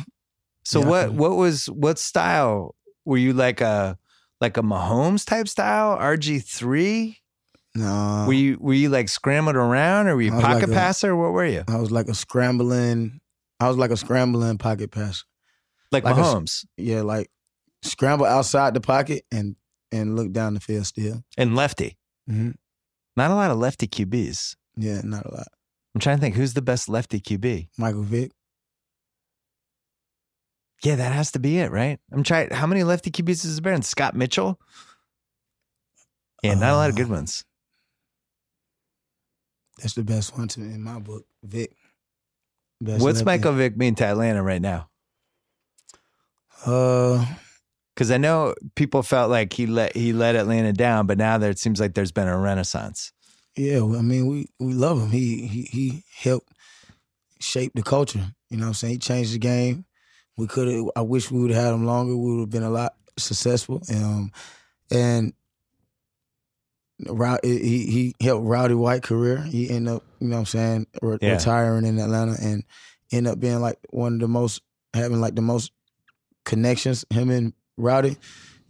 So 0.65 0.81
Yeah, 0.81 0.85
what 0.87 1.13
what 1.13 1.31
was 1.37 1.67
what 1.69 1.97
style 1.99 2.75
were 3.06 3.18
you 3.18 3.34
like 3.34 3.61
a 3.61 3.98
like 4.41 4.57
a 4.57 4.61
Mahomes 4.61 5.26
type 5.26 5.48
style 5.48 5.98
RG 5.98 6.44
three? 6.44 7.19
No, 7.77 8.23
Were 8.27 8.34
you 8.34 8.57
were 8.60 8.73
you 8.73 8.88
like 8.90 9.10
scrambling 9.10 9.57
around 9.57 10.07
or 10.07 10.15
were 10.15 10.22
you. 10.22 10.34
I 10.38 10.41
pocket 10.41 10.56
like 10.61 10.64
a- 10.69 10.73
passer? 10.73 11.15
What 11.15 11.32
were 11.34 11.45
you 11.45 11.64
I 11.68 11.77
was 11.77 11.91
like 11.91 12.07
a 12.07 12.14
scrambling. 12.15 13.19
I 13.60 13.68
was 13.68 13.77
like 13.77 13.91
a 13.91 13.98
scrambling 13.98 14.57
pocket 14.57 14.91
passer. 14.91 15.23
like, 15.91 16.03
like 16.03 16.15
a 16.15 16.19
Mahomes 16.19 16.65
Yeah, 16.77 17.02
like 17.02 17.30
scramble 17.84 18.26
outside 18.26 18.73
the 18.73 18.82
pocket 18.82 19.26
and 19.32 19.56
and 19.91 20.15
look 20.15 20.32
down 20.32 20.53
the 20.53 20.60
field 20.60 20.86
still. 20.86 21.23
and 21.38 21.56
lefty? 21.56 21.98
Mhm. 22.30 22.56
Not 23.18 23.32
a 23.32 23.36
lot 23.36 23.52
of 23.52 23.57
lefty 23.57 23.88
QBs. 23.88 24.56
Yeah, 24.77 25.02
not 25.03 25.26
a 25.26 25.34
lot. 25.34 25.48
I'm 25.94 26.02
trying 26.02 26.18
to 26.18 26.22
think 26.22 26.36
who's 26.36 26.53
the 26.53 26.61
best 26.61 26.90
lefty 26.90 27.19
QB. 27.22 27.68
Michael 27.77 28.03
Vick. 28.03 28.32
Yeah, 30.84 30.95
that 30.95 31.14
has 31.14 31.31
to 31.31 31.39
be 31.39 31.57
it, 31.60 31.72
right? 31.72 31.99
I'm 32.11 32.23
trying. 32.23 32.52
How 32.52 32.68
many 32.68 32.84
lefty 32.84 33.10
QBs 33.11 33.45
is 33.45 33.60
there? 33.61 33.73
And 33.73 33.84
Scott 33.85 34.15
Mitchell. 34.15 34.60
Yeah, 36.43 36.53
not 36.56 36.73
a 36.73 36.76
lot 36.76 36.89
of 36.89 36.95
good 36.95 37.07
Uh, 37.07 37.15
ones. 37.15 37.43
That's 39.80 39.93
the 39.95 40.03
best 40.03 40.38
one 40.38 40.47
to 40.49 40.61
in 40.61 40.81
my 40.81 40.99
book. 40.99 41.26
Vick. 41.43 41.76
Best 42.81 43.02
What's 43.03 43.18
lefty. 43.19 43.26
Michael 43.26 43.53
Vick 43.53 43.77
mean 43.77 43.95
to 43.95 44.06
Atlanta 44.06 44.43
right 44.43 44.61
now? 44.61 44.89
Uh, 46.65 47.26
Because 47.93 48.11
I 48.11 48.18
know 48.18 48.53
people 48.76 49.02
felt 49.03 49.30
like 49.31 49.53
he 49.53 49.65
let 49.65 49.95
he 49.95 50.14
let 50.14 50.35
Atlanta 50.35 50.73
down, 50.73 51.07
but 51.07 51.18
now 51.18 51.38
there 51.38 51.49
it 51.52 51.60
seems 51.60 51.80
like 51.80 51.93
there's 51.93 52.11
been 52.11 52.27
a 52.27 52.38
renaissance. 52.38 53.11
yeah. 53.56 53.77
I 53.77 54.02
mean, 54.02 54.27
we 54.27 54.47
we 54.60 54.73
love 54.73 54.99
him. 55.02 55.10
He 55.11 55.47
he 55.47 55.61
he 55.64 56.03
helped 56.15 56.52
shape 57.39 57.72
the 57.76 57.84
culture. 57.84 58.34
You 58.49 58.57
know 58.57 58.65
what 58.65 58.68
I'm 58.69 58.73
saying? 58.76 58.93
He 58.93 58.97
changed 58.99 59.34
the 59.34 59.39
game. 59.39 59.85
We 60.38 60.48
could 60.48 60.68
have. 60.68 60.86
I 60.95 61.02
wish 61.02 61.32
we 61.32 61.40
would 61.40 61.52
have 61.52 61.64
had 61.66 61.74
him 61.74 61.86
longer. 61.86 62.16
We 62.16 62.34
would 62.36 62.40
have 62.41 62.49
been 62.49 62.64
a 62.64 62.70
lot 62.70 62.95
successful. 63.18 63.82
Um, 63.94 64.32
and 64.91 65.34
Rou- 67.07 67.38
he 67.44 67.86
he 67.86 68.16
helped 68.22 68.45
Roddy 68.45 68.74
White 68.74 69.03
career. 69.03 69.38
He 69.41 69.70
ended 69.70 69.95
up, 69.95 70.03
you 70.20 70.28
know 70.28 70.36
what 70.36 70.40
I'm 70.41 70.45
saying, 70.45 70.88
re- 71.02 71.18
Yeah. 71.22 71.34
retiring 71.34 71.86
in 71.86 71.99
Atlanta 71.99 72.36
and 72.41 72.64
ended 73.12 73.34
up 73.34 73.40
being 73.40 73.60
like 73.60 73.78
one 73.90 74.14
of 74.16 74.20
the 74.20 74.28
most 74.28 74.62
having 74.94 75.20
like 75.20 75.36
the 75.36 75.41
most 75.41 75.72
connections 76.45 77.06
him 77.10 77.30
and 77.30 77.53
Roddy 77.78 78.18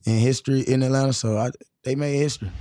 in 0.06 0.18
history 0.20 0.62
in 0.62 0.82
Atlanta. 0.82 1.14
So 1.14 1.38
I, 1.38 1.52
they 1.84 1.96
made 1.96 2.18
history. 2.18 2.52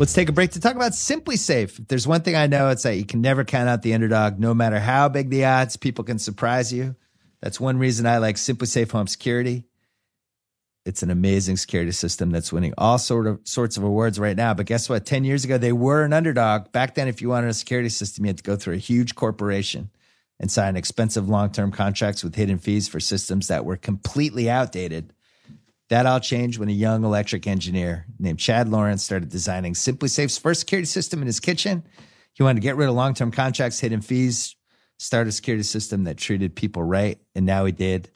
Let's 0.00 0.12
take 0.12 0.28
a 0.28 0.32
break 0.32 0.50
to 0.52 0.60
talk 0.60 0.74
about 0.74 0.90
SimpliSafe. 0.92 1.78
If 1.78 1.86
there's 1.88 2.06
one 2.08 2.22
thing 2.22 2.34
I 2.34 2.48
know, 2.48 2.68
it's 2.70 2.82
that 2.82 2.96
you 2.96 3.04
can 3.04 3.20
never 3.20 3.44
count 3.44 3.68
out 3.68 3.82
the 3.82 3.94
underdog. 3.94 4.40
No 4.40 4.52
matter 4.52 4.80
how 4.80 5.08
big 5.08 5.30
the 5.30 5.44
odds, 5.44 5.76
people 5.76 6.02
can 6.02 6.18
surprise 6.18 6.72
you. 6.72 6.96
That's 7.44 7.60
one 7.60 7.76
reason 7.76 8.06
I 8.06 8.16
like 8.16 8.36
SimpliSafe 8.36 8.90
Home 8.92 9.06
Security. 9.06 9.64
It's 10.86 11.02
an 11.02 11.10
amazing 11.10 11.58
security 11.58 11.92
system 11.92 12.30
that's 12.30 12.50
winning 12.50 12.72
all 12.78 12.96
sort 12.96 13.26
of 13.26 13.38
sorts 13.44 13.76
of 13.76 13.84
awards 13.84 14.18
right 14.18 14.34
now. 14.34 14.54
But 14.54 14.64
guess 14.64 14.88
what? 14.88 15.04
10 15.04 15.24
years 15.24 15.44
ago, 15.44 15.58
they 15.58 15.70
were 15.70 16.04
an 16.04 16.14
underdog. 16.14 16.72
Back 16.72 16.94
then, 16.94 17.06
if 17.06 17.20
you 17.20 17.28
wanted 17.28 17.50
a 17.50 17.52
security 17.54 17.90
system, 17.90 18.24
you 18.24 18.30
had 18.30 18.38
to 18.38 18.42
go 18.42 18.56
through 18.56 18.76
a 18.76 18.78
huge 18.78 19.14
corporation 19.14 19.90
and 20.40 20.50
sign 20.50 20.74
expensive 20.74 21.28
long 21.28 21.52
term 21.52 21.70
contracts 21.70 22.24
with 22.24 22.34
hidden 22.34 22.56
fees 22.56 22.88
for 22.88 22.98
systems 22.98 23.48
that 23.48 23.66
were 23.66 23.76
completely 23.76 24.48
outdated. 24.48 25.12
That 25.90 26.06
all 26.06 26.20
changed 26.20 26.58
when 26.58 26.70
a 26.70 26.72
young 26.72 27.04
electric 27.04 27.46
engineer 27.46 28.06
named 28.18 28.38
Chad 28.38 28.68
Laurans 28.68 29.00
started 29.00 29.28
designing 29.28 29.74
SimpliSafe's 29.74 30.38
first 30.38 30.60
security 30.60 30.86
system 30.86 31.20
in 31.20 31.26
his 31.26 31.40
kitchen. 31.40 31.84
He 32.32 32.42
wanted 32.42 32.62
to 32.62 32.66
get 32.66 32.76
rid 32.76 32.88
of 32.88 32.94
long 32.94 33.12
term 33.12 33.30
contracts, 33.30 33.80
hidden 33.80 34.00
fees, 34.00 34.56
start 35.04 35.28
a 35.28 35.32
security 35.32 35.62
system 35.62 36.04
that 36.04 36.16
treated 36.16 36.56
people 36.56 36.82
right. 36.82 37.18
And 37.34 37.44
now 37.44 37.66
he 37.66 37.72
did. 37.72 38.10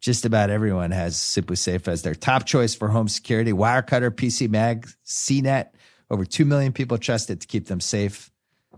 Just 0.00 0.24
about 0.24 0.50
everyone 0.50 0.90
has 0.90 1.14
SimpliSafe 1.14 1.86
as 1.86 2.02
their 2.02 2.14
top 2.14 2.44
choice 2.44 2.74
for 2.74 2.88
home 2.88 3.06
security. 3.06 3.52
Wirecutter, 3.52 4.10
PC 4.10 4.48
Mag, 4.50 4.88
CNET. 5.06 5.68
Over 6.10 6.24
2 6.24 6.44
million 6.44 6.72
people 6.72 6.98
trust 6.98 7.30
it 7.30 7.40
to 7.40 7.46
keep 7.46 7.68
them 7.68 7.80
safe. 7.80 8.32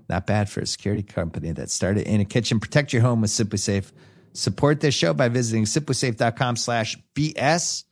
Not 0.09 0.27
bad 0.27 0.51
for 0.51 0.61
a 0.61 0.67
security 0.67 1.03
company 1.03 1.53
that 1.53 1.71
started 1.71 2.07
in 2.07 2.21
a 2.21 2.27
kitchen. 2.27 2.61
Protect 2.61 2.93
your 2.93 3.01
home 3.01 3.23
with 3.23 3.31
SimpliSafe. 3.31 3.91
Support 4.35 4.81
this 4.81 4.95
show 4.95 5.15
by 5.15 5.29
visiting 5.29 5.65
simplisafe.com 5.65 6.57
slash 6.57 6.99
BS. 7.15 7.85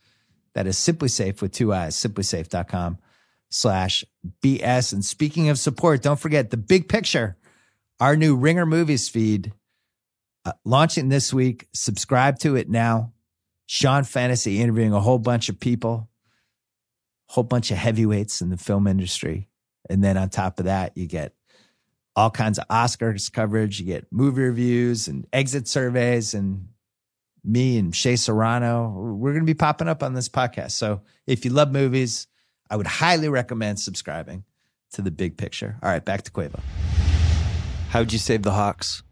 That 0.54 0.66
is 0.66 0.76
SimpliSafe 0.76 1.40
with 1.40 1.52
two 1.52 1.72
eyes, 1.72 1.96
simplisafe.com 1.96 2.98
slash 3.50 4.04
BS. 4.42 4.92
And 4.92 5.04
speaking 5.04 5.48
of 5.48 5.58
support, 5.58 6.02
don't 6.02 6.20
forget 6.20 6.50
the 6.50 6.56
big 6.58 6.88
picture, 6.88 7.36
our 8.00 8.16
new 8.16 8.36
Ringer 8.36 8.66
Movies 8.66 9.08
feed, 9.08 9.52
uh, 10.44 10.52
launching 10.64 11.08
this 11.08 11.32
week. 11.32 11.66
Subscribe 11.72 12.38
to 12.40 12.56
it 12.56 12.68
now. 12.68 13.12
Sean 13.66 14.04
Fennessey 14.04 14.60
interviewing 14.60 14.92
a 14.92 15.00
whole 15.00 15.18
bunch 15.18 15.48
of 15.48 15.60
people, 15.60 16.08
whole 17.26 17.44
bunch 17.44 17.70
of 17.70 17.76
heavyweights 17.76 18.40
in 18.40 18.50
the 18.50 18.56
film 18.56 18.86
industry. 18.86 19.48
And 19.90 20.02
then 20.02 20.16
on 20.16 20.30
top 20.30 20.58
of 20.58 20.66
that, 20.66 20.96
you 20.96 21.06
get 21.06 21.34
all 22.16 22.30
kinds 22.30 22.58
of 22.58 22.66
Oscars 22.68 23.30
coverage. 23.32 23.78
You 23.78 23.86
get 23.86 24.06
movie 24.10 24.42
reviews 24.42 25.08
and 25.08 25.26
exit 25.32 25.68
surveys 25.68 26.34
and 26.34 26.68
me 27.44 27.78
and 27.78 27.94
Shea 27.94 28.16
Serrano. 28.16 28.90
We're 28.90 29.32
going 29.32 29.44
to 29.44 29.46
be 29.46 29.54
popping 29.54 29.88
up 29.88 30.02
on 30.02 30.14
this 30.14 30.28
podcast. 30.28 30.72
So 30.72 31.02
if 31.26 31.44
you 31.44 31.52
love 31.52 31.72
movies, 31.72 32.26
I 32.70 32.76
would 32.76 32.86
highly 32.86 33.28
recommend 33.28 33.80
subscribing 33.80 34.44
to 34.92 35.02
the 35.02 35.10
big 35.10 35.36
picture. 35.36 35.78
All 35.82 35.90
right, 35.90 36.04
back 36.04 36.22
to 36.22 36.30
Quavo. 36.30 36.60
How'd 37.88 38.12
you 38.12 38.18
save 38.18 38.42
the 38.42 38.52
Hawks? 38.52 39.02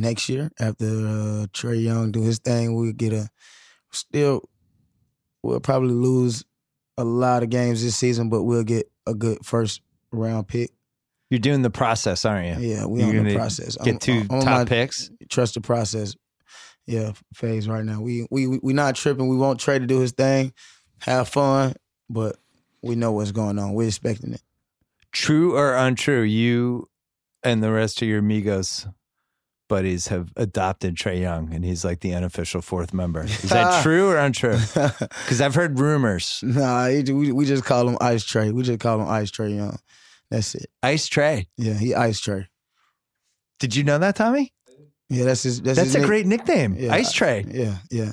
next 0.00 0.28
year 0.28 0.50
after 0.58 0.86
uh, 0.86 1.46
Trae 1.52 1.82
Young 1.82 2.10
do 2.10 2.22
his 2.22 2.38
thing, 2.38 2.74
we'll 2.74 2.92
get 2.92 3.12
a 3.12 3.28
still 3.90 4.48
we'll 5.42 5.60
probably 5.60 5.92
lose 5.92 6.44
a 6.96 7.04
lot 7.04 7.42
of 7.42 7.50
games 7.50 7.82
this 7.82 7.96
season, 7.96 8.28
but 8.28 8.42
we'll 8.44 8.64
get 8.64 8.90
a 9.06 9.14
good 9.14 9.44
first 9.44 9.82
round 10.10 10.48
pick. 10.48 10.70
You're 11.28 11.38
doing 11.38 11.62
the 11.62 11.70
process, 11.70 12.24
aren't 12.24 12.46
you? 12.60 12.68
Yeah, 12.68 12.86
we 12.86 13.04
You're 13.04 13.20
on 13.20 13.24
the 13.26 13.34
process. 13.36 13.76
Get 13.76 14.08
I'm- 14.08 14.26
2 14.26 14.34
I'm 14.34 14.40
top 14.40 14.44
my 14.44 14.64
picks. 14.64 15.10
Trust 15.28 15.54
the 15.54 15.60
process. 15.60 16.16
Yeah, 16.86 17.12
phase 17.34 17.68
right 17.68 17.84
now. 17.84 18.00
We 18.00 18.26
we 18.30 18.46
we 18.48 18.58
we 18.62 18.72
not 18.72 18.96
tripping. 18.96 19.28
We 19.28 19.36
want 19.36 19.60
Trae 19.60 19.78
to 19.78 19.86
do 19.86 20.00
his 20.00 20.12
thing, 20.12 20.52
have 21.00 21.28
fun, 21.28 21.74
but 22.08 22.36
we 22.82 22.96
know 22.96 23.12
what's 23.12 23.32
going 23.32 23.58
on. 23.58 23.74
We're 23.74 23.86
expecting 23.88 24.32
it. 24.32 24.42
True 25.12 25.56
or 25.56 25.74
untrue, 25.76 26.22
you 26.22 26.88
and 27.42 27.62
the 27.62 27.70
rest 27.72 28.02
of 28.02 28.08
your 28.08 28.22
Migos 28.22 28.92
buddies 29.68 30.08
have 30.08 30.32
adopted 30.36 30.96
Trae 30.96 31.20
Young, 31.20 31.52
and 31.54 31.64
he's 31.64 31.84
like 31.84 32.00
the 32.00 32.12
unofficial 32.14 32.60
fourth 32.60 32.92
member. 32.92 33.22
Is 33.24 33.42
that 33.50 33.82
true 33.84 34.08
or 34.10 34.16
untrue? 34.18 34.58
Because 34.74 35.40
I've 35.40 35.54
heard 35.54 35.78
rumors. 35.78 36.40
nah, 36.42 36.88
he, 36.88 37.02
we 37.12 37.30
we 37.32 37.44
just 37.44 37.64
call 37.64 37.88
him 37.88 37.96
Ice 38.00 38.24
Trae. 38.24 38.52
We 38.52 38.62
just 38.64 38.80
call 38.80 39.00
him 39.00 39.08
Ice 39.08 39.30
Trae 39.30 39.54
Young. 39.56 39.78
That's 40.30 40.54
it. 40.54 40.66
Ice 40.82 41.08
Trae. 41.08 41.46
Yeah, 41.56 41.74
he 41.74 41.94
Ice 41.94 42.20
Trae. 42.20 42.46
Did 43.58 43.76
you 43.76 43.84
know 43.84 43.98
that, 43.98 44.16
Tommy? 44.16 44.52
Yeah, 45.08 45.24
that's 45.24 45.42
his. 45.42 45.60
That's, 45.62 45.76
That's 45.76 45.86
his 45.88 45.94
a 45.96 45.98
nick- 46.00 46.06
great 46.06 46.26
nickname. 46.26 46.76
Yeah. 46.78 46.92
Ice 46.94 47.12
Trae. 47.12 47.44
Yeah, 47.52 47.76
yeah, 47.90 48.12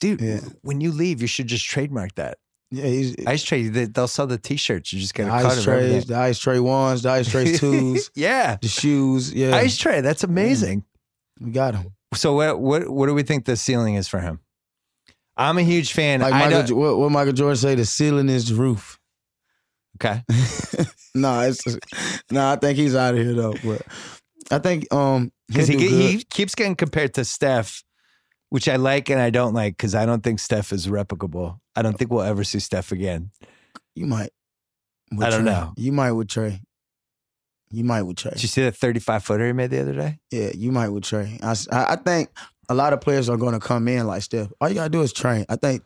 Dude, 0.00 0.20
Yeah. 0.20 0.40
when 0.62 0.80
you 0.80 0.92
leave, 0.92 1.20
you 1.20 1.26
should 1.28 1.46
just 1.46 1.64
trademark 1.66 2.14
that. 2.14 2.38
Yeah. 2.70 2.84
He's 2.84 3.16
Ice 3.26 3.44
Trae, 3.44 3.72
they, 3.72 3.86
they'll 3.86 4.08
sell 4.08 4.26
the 4.26 4.38
t 4.38 4.56
shirts. 4.56 4.92
You 4.92 5.00
just 5.00 5.14
gotta 5.14 5.30
cut 5.30 5.52
Ice 5.58 5.64
Trays, 5.64 6.06
the 6.06 6.16
Ice 6.16 6.38
Tray 6.38 6.60
ones, 6.60 7.02
the 7.02 7.10
Ice 7.10 7.28
Tray 7.30 7.52
twos, 7.56 8.10
yeah. 8.14 8.56
the 8.60 8.68
shoes. 8.68 9.32
Yeah, 9.32 9.56
Ice 9.56 9.76
Trae, 9.76 10.02
that's 10.02 10.24
amazing. 10.24 10.84
we 11.40 11.50
got 11.50 11.74
him. 11.74 11.92
So, 12.14 12.34
what, 12.34 12.60
what, 12.60 12.88
what 12.88 13.06
do 13.06 13.14
we 13.14 13.22
think 13.22 13.44
the 13.44 13.56
ceiling 13.56 13.94
is 13.94 14.08
for 14.08 14.20
him? 14.20 14.40
I'm 15.36 15.58
a 15.58 15.62
huge 15.62 15.92
fan. 15.92 16.20
Like 16.20 16.32
Michael, 16.32 16.76
what, 16.76 16.98
what 16.98 17.10
Michael 17.10 17.32
Jordan 17.32 17.56
say? 17.56 17.74
The 17.74 17.84
ceiling 17.86 18.28
is 18.28 18.48
the 18.50 18.56
roof. 18.56 18.98
okay. 19.96 20.22
no, 21.14 21.40
it's 21.40 21.64
no. 22.30 22.50
I 22.50 22.56
think 22.56 22.76
he's 22.76 22.94
out 22.94 23.14
of 23.14 23.20
here 23.20 23.32
though. 23.32 23.54
But 23.64 23.82
I 24.50 24.58
think 24.58 24.92
um 24.92 25.32
because 25.48 25.66
he 25.66 25.78
he'll 25.78 25.80
do 25.80 25.88
get, 25.88 25.96
good. 25.96 26.10
he 26.10 26.24
keeps 26.24 26.54
getting 26.54 26.76
compared 26.76 27.14
to 27.14 27.24
Steph, 27.24 27.82
which 28.50 28.68
I 28.68 28.76
like 28.76 29.08
and 29.10 29.20
I 29.20 29.30
don't 29.30 29.54
like 29.54 29.76
because 29.76 29.94
I 29.94 30.04
don't 30.06 30.22
think 30.22 30.38
Steph 30.38 30.72
is 30.72 30.86
replicable. 30.86 31.58
I 31.74 31.82
don't 31.82 31.94
oh. 31.94 31.96
think 31.96 32.10
we'll 32.12 32.22
ever 32.22 32.44
see 32.44 32.58
Steph 32.60 32.92
again. 32.92 33.30
you 33.94 34.06
might. 34.06 34.30
with 35.12 35.26
I 35.26 35.30
don't 35.30 35.42
Trae. 35.42 35.44
know. 35.46 35.72
You 35.76 35.92
might 35.92 36.12
with 36.12 36.28
Trae. 36.28 36.60
You 37.72 37.84
might 37.84 38.02
with 38.02 38.16
Trae. 38.16 38.32
Did 38.32 38.42
you 38.42 38.48
see 38.48 38.62
that 38.62 38.76
35 38.76 39.24
footer 39.24 39.46
he 39.46 39.52
made 39.52 39.70
the 39.70 39.80
other 39.80 39.94
day? 39.94 40.18
Yeah, 40.30 40.50
you 40.54 40.72
might 40.72 40.88
with 40.88 41.04
Trae. 41.04 41.42
I, 41.42 41.92
I 41.92 41.96
think 41.96 42.30
a 42.68 42.74
lot 42.74 42.92
of 42.92 43.00
players 43.00 43.28
are 43.28 43.36
going 43.36 43.54
to 43.54 43.60
come 43.60 43.86
in 43.88 44.06
like 44.06 44.22
Steph. 44.22 44.48
All 44.60 44.68
you 44.68 44.74
got 44.74 44.84
to 44.84 44.90
do 44.90 45.02
is 45.02 45.12
train. 45.12 45.46
I 45.48 45.56
think 45.56 45.82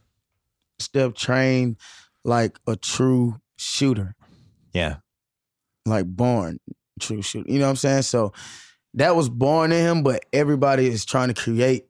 Steph 0.79 1.15
trained 1.15 1.77
like 2.25 2.59
a 2.67 2.75
true 2.77 3.37
shooter, 3.59 4.15
Yeah. 4.73 4.97
like 5.85 6.07
born 6.07 6.59
true 7.01 7.21
shooter. 7.21 7.51
You 7.51 7.59
know 7.59 7.67
what 7.67 7.71
I'm 7.71 7.77
saying? 7.77 8.03
So 8.03 8.33
that 8.95 9.15
was 9.15 9.29
born 9.29 9.73
in 9.73 9.81
him, 9.85 10.03
but 10.03 10.25
everybody 10.33 10.87
is 10.87 11.05
trying 11.05 11.29
to 11.29 11.35
create 11.35 11.85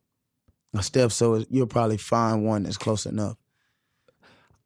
a 0.74 0.82
Steph. 0.82 1.12
So 1.12 1.44
you'll 1.50 1.66
probably 1.66 1.96
find 1.96 2.44
one 2.44 2.64
that's 2.64 2.76
close 2.76 3.06
enough. 3.06 3.36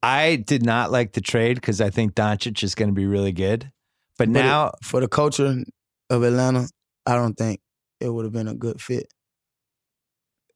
I 0.02 0.36
did 0.36 0.64
not 0.64 0.90
like 0.92 1.12
the 1.12 1.20
trade 1.20 1.56
because 1.56 1.80
I 1.80 1.90
think 1.90 2.14
Doncic 2.14 2.62
is 2.62 2.74
going 2.74 2.88
to 2.88 2.94
be 2.94 3.06
really 3.06 3.32
good. 3.32 3.70
But, 4.16 4.32
But 4.32 4.40
it- 4.40 4.42
now, 4.42 4.72
For 4.82 5.00
the 5.00 5.08
culture 5.08 5.62
of 6.10 6.22
Atlanta, 6.22 6.68
I 7.06 7.14
don't 7.14 7.34
think 7.34 7.60
it 8.00 8.08
would 8.08 8.24
have 8.24 8.32
been 8.32 8.48
a 8.48 8.54
good 8.54 8.80
fit. 8.80 9.12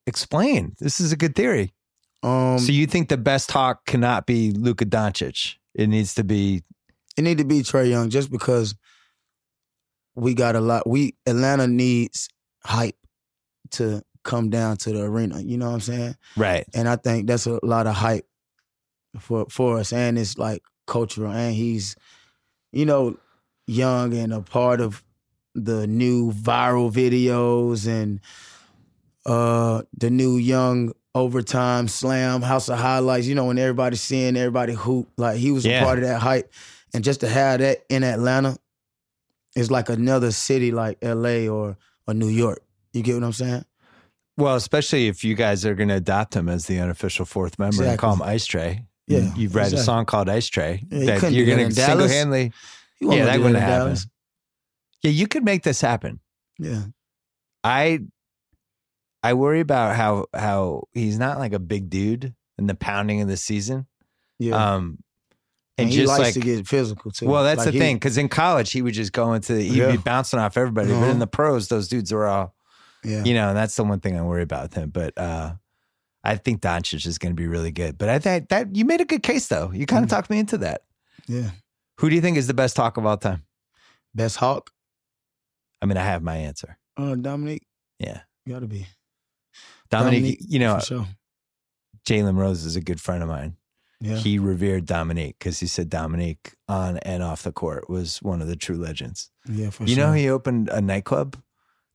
explain. 0.06 0.74
This 0.80 1.00
is 1.00 1.12
a 1.12 1.16
good 1.16 1.34
theory. 1.36 1.72
Um, 2.22 2.58
so 2.58 2.72
you 2.72 2.86
think 2.86 3.08
the 3.08 3.16
best 3.16 3.48
talk 3.48 3.84
cannot 3.86 4.26
be 4.26 4.50
Luka 4.52 4.84
Doncic? 4.86 5.56
It 5.74 5.88
needs 5.88 6.14
to 6.14 6.24
be 6.24 6.62
it 7.16 7.22
need 7.22 7.38
to 7.38 7.44
be 7.44 7.60
Trae 7.62 7.88
Young 7.88 8.10
just 8.10 8.30
because 8.30 8.74
we 10.14 10.34
got 10.34 10.56
a 10.56 10.60
lot. 10.60 10.88
We 10.88 11.14
Atlanta 11.26 11.66
needs 11.66 12.28
hype 12.64 12.96
to 13.72 14.02
come 14.24 14.50
down 14.50 14.76
to 14.78 14.92
the 14.92 15.02
arena. 15.02 15.40
You 15.40 15.58
know 15.58 15.68
what 15.68 15.74
I'm 15.74 15.80
saying? 15.80 16.16
right. 16.36 16.64
And 16.74 16.88
I 16.88 16.96
think 16.96 17.26
that's 17.26 17.46
a 17.46 17.58
lot 17.62 17.86
of 17.86 17.94
hype 17.94 18.26
for 19.18 19.46
for 19.50 19.78
us, 19.78 19.92
and 19.92 20.18
it's 20.18 20.38
like 20.38 20.62
cultural. 20.86 21.30
And 21.32 21.54
he's, 21.54 21.96
you 22.72 22.86
know, 22.86 23.16
young 23.66 24.14
and 24.14 24.32
a 24.32 24.40
part 24.40 24.80
of 24.80 25.02
the 25.54 25.86
new 25.86 26.32
viral 26.32 26.90
videos 26.92 27.86
and 27.86 28.20
uh 29.26 29.82
the 29.96 30.10
new 30.10 30.36
young 30.36 30.92
overtime 31.14 31.88
slam 31.88 32.42
house 32.42 32.68
of 32.68 32.78
highlights. 32.78 33.26
You 33.26 33.34
know, 33.34 33.44
when 33.46 33.58
everybody's 33.58 34.00
seeing 34.00 34.36
everybody 34.36 34.72
hoop, 34.74 35.08
like 35.16 35.36
he 35.36 35.52
was 35.52 35.64
Yeah. 35.64 35.82
a 35.82 35.84
part 35.84 35.98
of 35.98 36.04
that 36.04 36.20
hype, 36.20 36.50
and 36.94 37.04
just 37.04 37.20
to 37.20 37.28
have 37.28 37.60
that 37.60 37.84
in 37.88 38.02
Atlanta 38.02 38.56
is 39.54 39.70
like 39.70 39.90
another 39.90 40.30
city 40.32 40.72
like 40.72 40.98
L.A. 41.02 41.48
or 41.48 41.76
or 42.08 42.14
New 42.14 42.28
York. 42.28 42.62
You 42.94 43.02
get 43.02 43.14
what 43.14 43.24
I'm 43.24 43.32
saying? 43.32 43.64
Well, 44.36 44.56
especially 44.56 45.08
if 45.08 45.24
you 45.24 45.34
guys 45.34 45.64
are 45.66 45.74
going 45.74 45.88
to 45.90 45.96
adopt 45.96 46.34
him 46.34 46.48
as 46.48 46.66
the 46.66 46.78
unofficial 46.78 47.24
fourth 47.26 47.58
member 47.58 47.84
and 47.84 47.98
call 47.98 48.14
him 48.14 48.22
Ice 48.22 48.46
Trae. 48.46 48.86
Yeah, 49.06 49.34
You've 49.36 49.54
read 49.54 49.72
a 49.72 49.78
song 49.78 50.06
called 50.06 50.28
Ice 50.28 50.48
Trae 50.48 50.82
Yeah, 50.90 51.18
that 51.18 51.32
you're 51.32 51.44
going 51.44 51.68
to 51.68 51.74
single 51.74 52.08
handedly. 52.08 52.52
Yeah, 53.00 53.24
that 53.26 53.36
do 53.36 53.42
wouldn't 53.42 53.58
happen. 53.60 53.86
Dallas. 53.86 54.06
Yeah, 55.02 55.10
you 55.10 55.26
could 55.26 55.44
make 55.44 55.64
this 55.64 55.80
happen. 55.80 56.20
Yeah. 56.58 56.84
I 57.64 58.00
I 59.22 59.34
worry 59.34 59.60
about 59.60 59.96
how 59.96 60.26
how 60.34 60.84
he's 60.92 61.18
not 61.18 61.38
like 61.38 61.52
a 61.52 61.58
big 61.58 61.90
dude 61.90 62.34
in 62.58 62.66
the 62.68 62.74
pounding 62.74 63.20
of 63.20 63.28
the 63.28 63.36
season. 63.36 63.86
Yeah. 64.38 64.54
Um 64.74 64.98
and, 65.78 65.86
and 65.86 65.90
he 65.90 65.96
just 65.96 66.08
likes 66.08 66.20
like 66.20 66.34
to 66.34 66.40
get 66.40 66.66
physical 66.68 67.10
too. 67.10 67.26
well, 67.26 67.42
that's 67.44 67.58
Like 67.58 67.66
the 67.66 67.72
he- 67.72 67.78
thing 67.78 67.96
because 67.96 68.16
in 68.18 68.28
college 68.28 68.70
he 68.72 68.82
would 68.82 68.94
just 68.94 69.12
go 69.12 69.32
into 69.32 69.54
he'd 69.60 69.72
Yeah. 69.74 69.90
be 69.92 69.96
bouncing 69.96 70.38
off 70.38 70.56
everybody, 70.56 70.88
but 70.88 70.96
in 70.96 71.02
Uh-huh. 71.02 71.14
the 71.14 71.26
pros 71.26 71.68
those 71.68 71.88
dudes 71.88 72.12
are 72.12 72.26
all 72.26 72.54
Yeah. 73.04 73.24
you 73.24 73.34
know, 73.34 73.48
and 73.48 73.56
that's 73.56 73.74
the 73.76 73.84
one 73.84 74.00
thing 74.00 74.16
I 74.18 74.22
worry 74.22 74.42
about 74.42 74.62
with 74.64 74.74
him. 74.74 74.90
But 74.90 75.16
uh 75.18 75.54
I 76.24 76.36
think 76.36 76.60
Doncic 76.60 77.04
is 77.04 77.18
going 77.18 77.32
to 77.32 77.36
be 77.40 77.48
really 77.48 77.72
good. 77.72 77.98
But 77.98 78.08
I 78.08 78.20
think 78.20 78.48
that 78.50 78.76
you 78.76 78.84
made 78.84 79.00
a 79.00 79.04
good 79.04 79.24
case 79.24 79.48
though. 79.48 79.72
You 79.72 79.86
kind 79.86 80.04
of 80.04 80.08
Mhm. 80.08 80.10
talked 80.14 80.30
me 80.30 80.38
into 80.38 80.56
that. 80.58 80.82
Yeah. 81.26 81.50
Who 81.98 82.08
do 82.08 82.14
you 82.14 82.20
think 82.20 82.36
is 82.36 82.46
the 82.46 82.54
best 82.54 82.76
Hawk 82.76 82.96
of 82.96 83.04
all 83.04 83.16
time? 83.16 83.42
Best 84.14 84.36
Hawk. 84.36 84.70
I 85.80 85.86
mean, 85.86 85.96
I 85.96 86.04
have 86.04 86.22
my 86.22 86.36
answer. 86.36 86.78
Uh, 86.96 87.16
Dominique. 87.16 87.66
Yeah. 87.98 88.20
Gotta 88.48 88.66
be. 88.68 88.86
Dominique, 89.90 90.20
Dominique, 90.22 90.38
you 90.48 90.58
know, 90.60 90.78
sure. 90.78 91.06
Jalen 92.06 92.36
Rose 92.36 92.64
is 92.64 92.76
a 92.76 92.80
good 92.80 93.00
friend 93.00 93.22
of 93.22 93.28
mine. 93.28 93.56
Yeah. 94.00 94.16
He 94.16 94.38
revered 94.38 94.86
Dominique 94.86 95.36
because 95.38 95.60
he 95.60 95.66
said 95.66 95.88
Dominique 95.90 96.54
on 96.68 96.98
and 96.98 97.22
off 97.22 97.42
the 97.42 97.52
court 97.52 97.88
was 97.90 98.20
one 98.22 98.40
of 98.42 98.48
the 98.48 98.56
true 98.56 98.76
legends. 98.76 99.30
yeah, 99.48 99.70
for 99.70 99.84
you 99.84 99.94
sure. 99.94 100.06
know, 100.06 100.12
he 100.12 100.28
opened 100.28 100.68
a 100.70 100.80
nightclub 100.80 101.36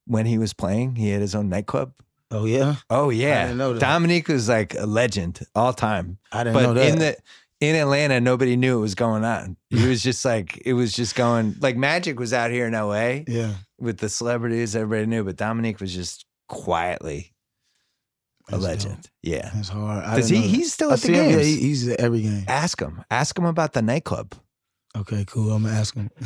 when 0.07 0.25
he 0.25 0.37
was 0.37 0.53
playing. 0.53 0.95
He 0.95 1.09
had 1.09 1.21
his 1.21 1.35
own 1.35 1.49
nightclub. 1.49 1.93
oh 2.31 2.45
yeah. 2.45 2.75
Oh 2.89 3.09
yeah, 3.09 3.43
didn't 3.45 3.57
know 3.57 3.73
that. 3.73 3.79
Dominique 3.79 4.27
was 4.27 4.49
like 4.49 4.73
a 4.75 4.85
legend 4.85 5.39
all 5.55 5.73
time. 5.73 6.17
I 6.31 6.43
didn't 6.43 6.61
know 6.61 6.73
But 6.73 6.79
that. 6.79 6.89
in 6.89 6.99
the 6.99 7.17
in 7.59 7.75
Atlanta, 7.75 8.19
nobody 8.21 8.55
knew 8.55 8.75
what 8.77 8.81
was 8.81 8.95
going 8.95 9.23
on. 9.25 9.57
He 9.69 9.87
was 9.87 10.03
just 10.03 10.23
like 10.25 10.61
it 10.65 10.73
was 10.73 10.93
just 10.93 11.15
going 11.15 11.55
like 11.59 11.75
Magic 11.77 12.19
was 12.19 12.31
out 12.33 12.51
here 12.51 12.67
in 12.67 12.73
L.A. 12.75 13.25
yeah. 13.27 13.53
with 13.79 13.97
the 13.97 14.09
celebrities, 14.09 14.75
everybody 14.75 15.05
knew, 15.07 15.23
but 15.23 15.35
Dominique 15.37 15.79
was 15.79 15.93
just 15.93 16.25
quietly 16.47 17.33
a 18.49 18.51
That's 18.51 18.63
legend. 18.63 18.95
dope. 18.95 19.11
Yeah. 19.23 19.49
That's 19.55 19.69
hard. 19.69 20.03
Does 20.15 20.29
he? 20.29 20.37
He's 20.41 20.71
still 20.71 20.91
I 20.91 20.93
at 20.93 20.99
the 21.01 21.07
see 21.07 21.13
him. 21.13 21.25
Yeah, 21.25 21.31
games. 21.37 21.45
he, 21.47 21.55
he's 21.59 21.87
at 21.87 21.99
every 21.99 22.21
game. 22.21 22.43
ask 22.47 22.79
him. 22.79 23.03
Ask 23.11 23.37
him 23.37 23.45
about 23.45 23.73
the 23.73 23.81
nightclub. 23.81 24.35
Okay, 24.99 25.25
cool. 25.27 25.51
I'm 25.51 25.63
gonna 25.63 25.75
ask 25.75 25.93
him. 25.95 26.09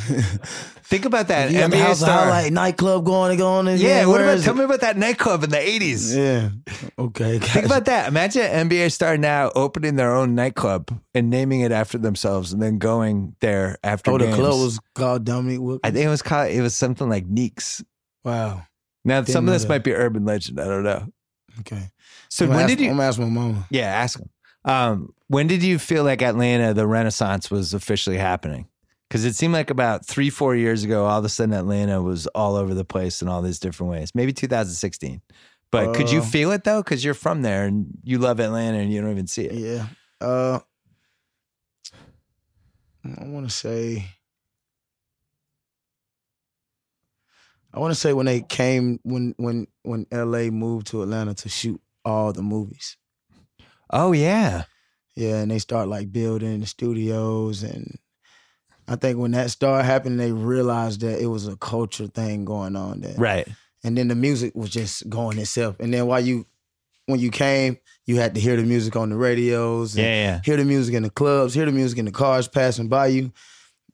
Think 0.84 1.06
about 1.06 1.28
that 1.28 1.52
you 1.52 1.60
got 1.60 1.72
the 1.72 1.78
NBA 1.78 1.82
house 1.82 2.00
star. 2.00 2.26
highlight 2.26 2.54
nightclub 2.54 3.06
going 3.06 3.32
and 3.32 3.40
going. 3.40 3.68
And 3.68 3.80
yeah. 3.80 4.06
What 4.06 4.22
about? 4.22 4.40
Tell 4.42 4.54
it? 4.56 4.58
me 4.58 4.64
about 4.64 4.82
that 4.82 4.98
nightclub 4.98 5.44
in 5.44 5.50
the 5.50 5.60
eighties. 5.60 6.16
Yeah. 6.16 6.50
Okay. 6.98 7.40
Think 7.40 7.66
about 7.66 7.86
that. 7.86 8.08
Imagine 8.08 8.44
an 8.44 8.70
NBA 8.70 8.92
star 8.92 9.18
now 9.18 9.52
opening 9.56 9.96
their 9.96 10.16
own 10.16 10.36
nightclub 10.36 10.90
and 11.14 11.30
naming 11.30 11.62
it 11.62 11.72
after 11.72 11.98
themselves, 11.98 12.54
and 12.54 12.62
then 12.62 12.78
going 12.78 13.36
there 13.42 13.78
after 13.84 14.12
Oh, 14.12 14.18
the 14.18 14.26
games. 14.26 14.38
club 14.38 14.60
was 14.60 14.80
called 14.96 15.26
Dominique 15.26 15.60
Wilkins. 15.62 15.82
I 15.84 15.92
think 15.92 16.06
it 16.06 16.10
was 16.10 16.22
called. 16.22 16.50
It 16.52 16.62
was 16.62 16.76
something 16.76 17.10
like 17.10 17.26
Neeks. 17.28 17.84
wow. 18.24 18.64
Now, 19.04 19.22
Didn't 19.22 19.34
some 19.34 19.48
of 19.48 19.54
this 19.54 19.64
that. 19.64 19.70
might 19.70 19.84
be 19.84 19.94
urban 19.94 20.26
legend. 20.26 20.60
I 20.60 20.66
don't 20.66 20.84
know. 20.84 21.08
Okay. 21.62 21.90
So 22.30 22.46
I'm 22.46 22.50
when 22.52 22.60
gonna 22.60 22.68
did 22.70 22.80
you? 22.80 22.90
I'm 22.92 22.96
gonna 22.98 23.08
ask 23.10 23.20
my 23.20 23.26
mama. 23.26 23.66
Yeah, 23.70 23.88
ask 23.88 24.18
him. 24.20 24.30
Um, 24.64 25.14
when 25.28 25.48
did 25.48 25.64
you 25.64 25.80
feel 25.80 26.04
like 26.04 26.22
Atlanta, 26.22 26.74
the 26.74 26.86
Renaissance, 26.88 27.50
was 27.50 27.74
officially 27.74 28.18
happening? 28.18 28.68
Because 29.08 29.26
it 29.26 29.36
seemed 29.36 29.54
like 29.54 29.70
about 29.70 30.06
three, 30.06 30.30
four 30.30 30.56
years 30.56 30.84
ago, 30.84 31.06
all 31.06 31.20
of 31.20 31.26
a 31.26 31.30
sudden 31.30 31.54
Atlanta 31.54 32.02
was 32.02 32.28
all 32.28 32.56
over 32.56 32.74
the 32.74 32.86
place 32.86 33.22
in 33.22 33.28
all 33.28 33.42
these 33.42 33.60
different 33.60 33.92
ways. 33.92 34.14
Maybe 34.16 34.32
2016. 34.34 35.22
But 35.72 35.96
could 35.96 36.12
you 36.12 36.20
Uh, 36.20 36.26
feel 36.26 36.52
it 36.52 36.64
though? 36.64 36.82
Because 36.84 37.04
you're 37.04 37.14
from 37.14 37.42
there 37.42 37.66
and 37.66 37.88
you 38.04 38.20
love 38.20 38.40
Atlanta 38.40 38.78
and 38.78 38.92
you 38.92 39.02
don't 39.02 39.12
even 39.12 39.28
see 39.28 39.46
it. 39.46 39.54
Yeah. 39.54 39.88
Uh, 40.26 40.60
I 43.04 43.26
want 43.26 43.50
to 43.50 43.54
say. 43.54 44.06
I 47.74 47.80
want 47.80 47.92
to 47.94 48.00
say 48.00 48.12
when 48.14 48.26
they 48.26 48.42
came 48.42 49.00
when 49.04 49.34
when 49.38 49.68
when 49.84 50.06
L.A. 50.12 50.50
moved 50.50 50.88
to 50.88 51.02
Atlanta 51.04 51.34
to 51.36 51.50
shoot 51.50 51.82
all 52.04 52.34
the 52.34 52.44
movies. 52.44 52.98
Oh 53.92 54.12
yeah, 54.14 54.64
Yeah, 55.16 55.38
and 55.42 55.52
they 55.52 55.60
start 55.60 55.88
like 55.88 56.12
building 56.12 56.60
the 56.62 56.66
studios, 56.66 57.64
and 57.64 57.98
I 58.88 58.96
think 58.96 59.18
when 59.20 59.32
that 59.32 59.52
started 59.52 59.84
happening, 59.86 60.18
they 60.18 60.32
realized 60.32 61.02
that 61.02 61.22
it 61.22 61.28
was 61.28 61.48
a 61.48 61.56
culture 61.58 62.08
thing 62.08 62.46
going 62.46 62.76
on 62.76 63.02
there. 63.02 63.16
right. 63.18 63.48
and 63.84 63.98
then 63.98 64.08
the 64.08 64.16
music 64.16 64.54
was 64.56 64.70
just 64.70 65.10
going 65.10 65.38
itself. 65.40 65.76
And 65.80 65.94
then 65.94 66.06
while 66.08 66.20
you, 66.20 66.46
when 67.06 67.20
you 67.20 67.32
came, 67.32 67.78
you 68.06 68.18
had 68.18 68.36
to 68.36 68.42
hear 68.42 68.56
the 68.56 68.64
music 68.64 68.96
on 68.96 69.10
the 69.10 69.16
radios, 69.18 69.98
Yeah, 69.98 70.06
yeah. 70.06 70.42
hear 70.44 70.58
the 70.58 70.66
music 70.66 70.94
in 70.96 71.04
the 71.04 71.10
clubs, 71.10 71.54
hear 71.54 71.66
the 71.66 71.72
music 71.72 71.98
in 72.00 72.06
the 72.06 72.12
cars 72.12 72.48
passing 72.48 72.88
by 72.90 73.08
you, 73.08 73.32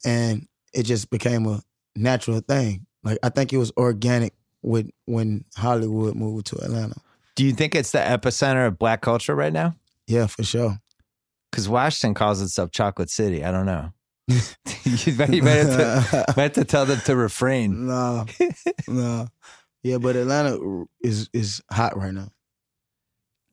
and 0.05 0.47
it 0.73 0.83
just 0.83 1.09
became 1.09 1.45
a 1.47 1.61
natural 1.95 2.39
thing. 2.41 2.85
Like 3.03 3.17
I 3.23 3.29
think 3.29 3.53
it 3.53 3.57
was 3.57 3.71
organic 3.77 4.33
with 4.61 4.89
when 5.05 5.45
Hollywood 5.55 6.15
moved 6.15 6.47
to 6.47 6.57
Atlanta. 6.57 6.95
Do 7.35 7.45
you 7.45 7.53
think 7.53 7.75
it's 7.75 7.91
the 7.91 7.99
epicenter 7.99 8.67
of 8.67 8.77
black 8.79 9.01
culture 9.01 9.35
right 9.35 9.53
now? 9.53 9.75
Yeah, 10.07 10.27
for 10.27 10.43
sure. 10.43 10.77
Because 11.51 11.67
Washington 11.69 12.13
calls 12.13 12.41
itself 12.41 12.71
Chocolate 12.71 13.09
City. 13.09 13.43
I 13.43 13.51
don't 13.51 13.65
know. 13.65 13.91
you 14.27 15.13
might, 15.13 15.29
you 15.29 15.43
might 15.43 15.51
have 15.51 16.09
to, 16.09 16.25
might 16.35 16.43
have 16.43 16.53
to 16.53 16.65
tell 16.65 16.85
them 16.85 16.99
to 17.05 17.15
refrain. 17.15 17.87
no, 17.87 18.25
no. 18.87 19.27
Yeah, 19.83 19.99
but 19.99 20.17
Atlanta 20.17 20.85
is 21.01 21.29
is 21.31 21.61
hot 21.71 21.95
right 21.95 22.13
now. 22.13 22.27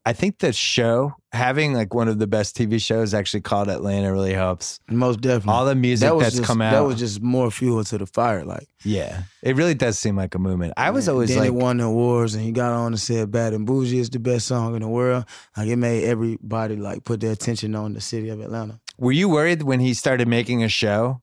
I 0.06 0.12
think 0.12 0.38
the 0.38 0.52
show 0.52 1.14
having 1.32 1.72
like 1.72 1.94
one 1.94 2.08
of 2.08 2.18
the 2.18 2.26
best 2.26 2.56
TV 2.56 2.80
shows 2.80 3.14
actually 3.14 3.40
called 3.40 3.68
Atlanta 3.68 4.12
really 4.12 4.34
helps. 4.34 4.78
Most 4.90 5.22
definitely. 5.22 5.52
All 5.54 5.64
the 5.64 5.74
music 5.74 6.06
that 6.06 6.14
was 6.14 6.24
that's 6.24 6.36
just, 6.36 6.46
come 6.46 6.60
out. 6.60 6.72
That 6.72 6.84
was 6.84 6.98
just 6.98 7.22
more 7.22 7.50
fuel 7.50 7.82
to 7.84 7.96
the 7.96 8.04
fire. 8.06 8.44
Like 8.44 8.68
yeah, 8.84 9.22
it 9.42 9.56
really 9.56 9.72
does 9.74 9.98
seem 9.98 10.14
like 10.16 10.34
a 10.34 10.38
movement. 10.38 10.74
I 10.76 10.90
was 10.90 11.08
always 11.08 11.30
then 11.30 11.38
like, 11.38 11.48
it 11.48 11.54
won 11.54 11.78
the 11.78 11.84
awards, 11.84 12.34
and 12.34 12.44
he 12.44 12.52
got 12.52 12.72
on 12.72 12.88
and 12.88 13.00
said 13.00 13.30
"Bad 13.30 13.54
and 13.54 13.64
Bougie" 13.66 13.98
is 13.98 14.10
the 14.10 14.18
best 14.18 14.46
song 14.46 14.74
in 14.74 14.82
the 14.82 14.88
world. 14.88 15.24
Like 15.56 15.68
it 15.68 15.76
made 15.76 16.04
everybody 16.04 16.76
like 16.76 17.04
put 17.04 17.20
their 17.20 17.32
attention 17.32 17.74
on 17.74 17.94
the 17.94 18.02
city 18.02 18.28
of 18.28 18.40
Atlanta. 18.40 18.80
were 18.98 19.12
you 19.12 19.30
worried 19.30 19.62
when 19.62 19.80
he 19.80 19.94
started 19.94 20.28
making 20.28 20.62
a 20.62 20.68
show 20.68 21.22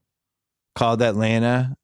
called 0.74 1.00
Atlanta? 1.02 1.76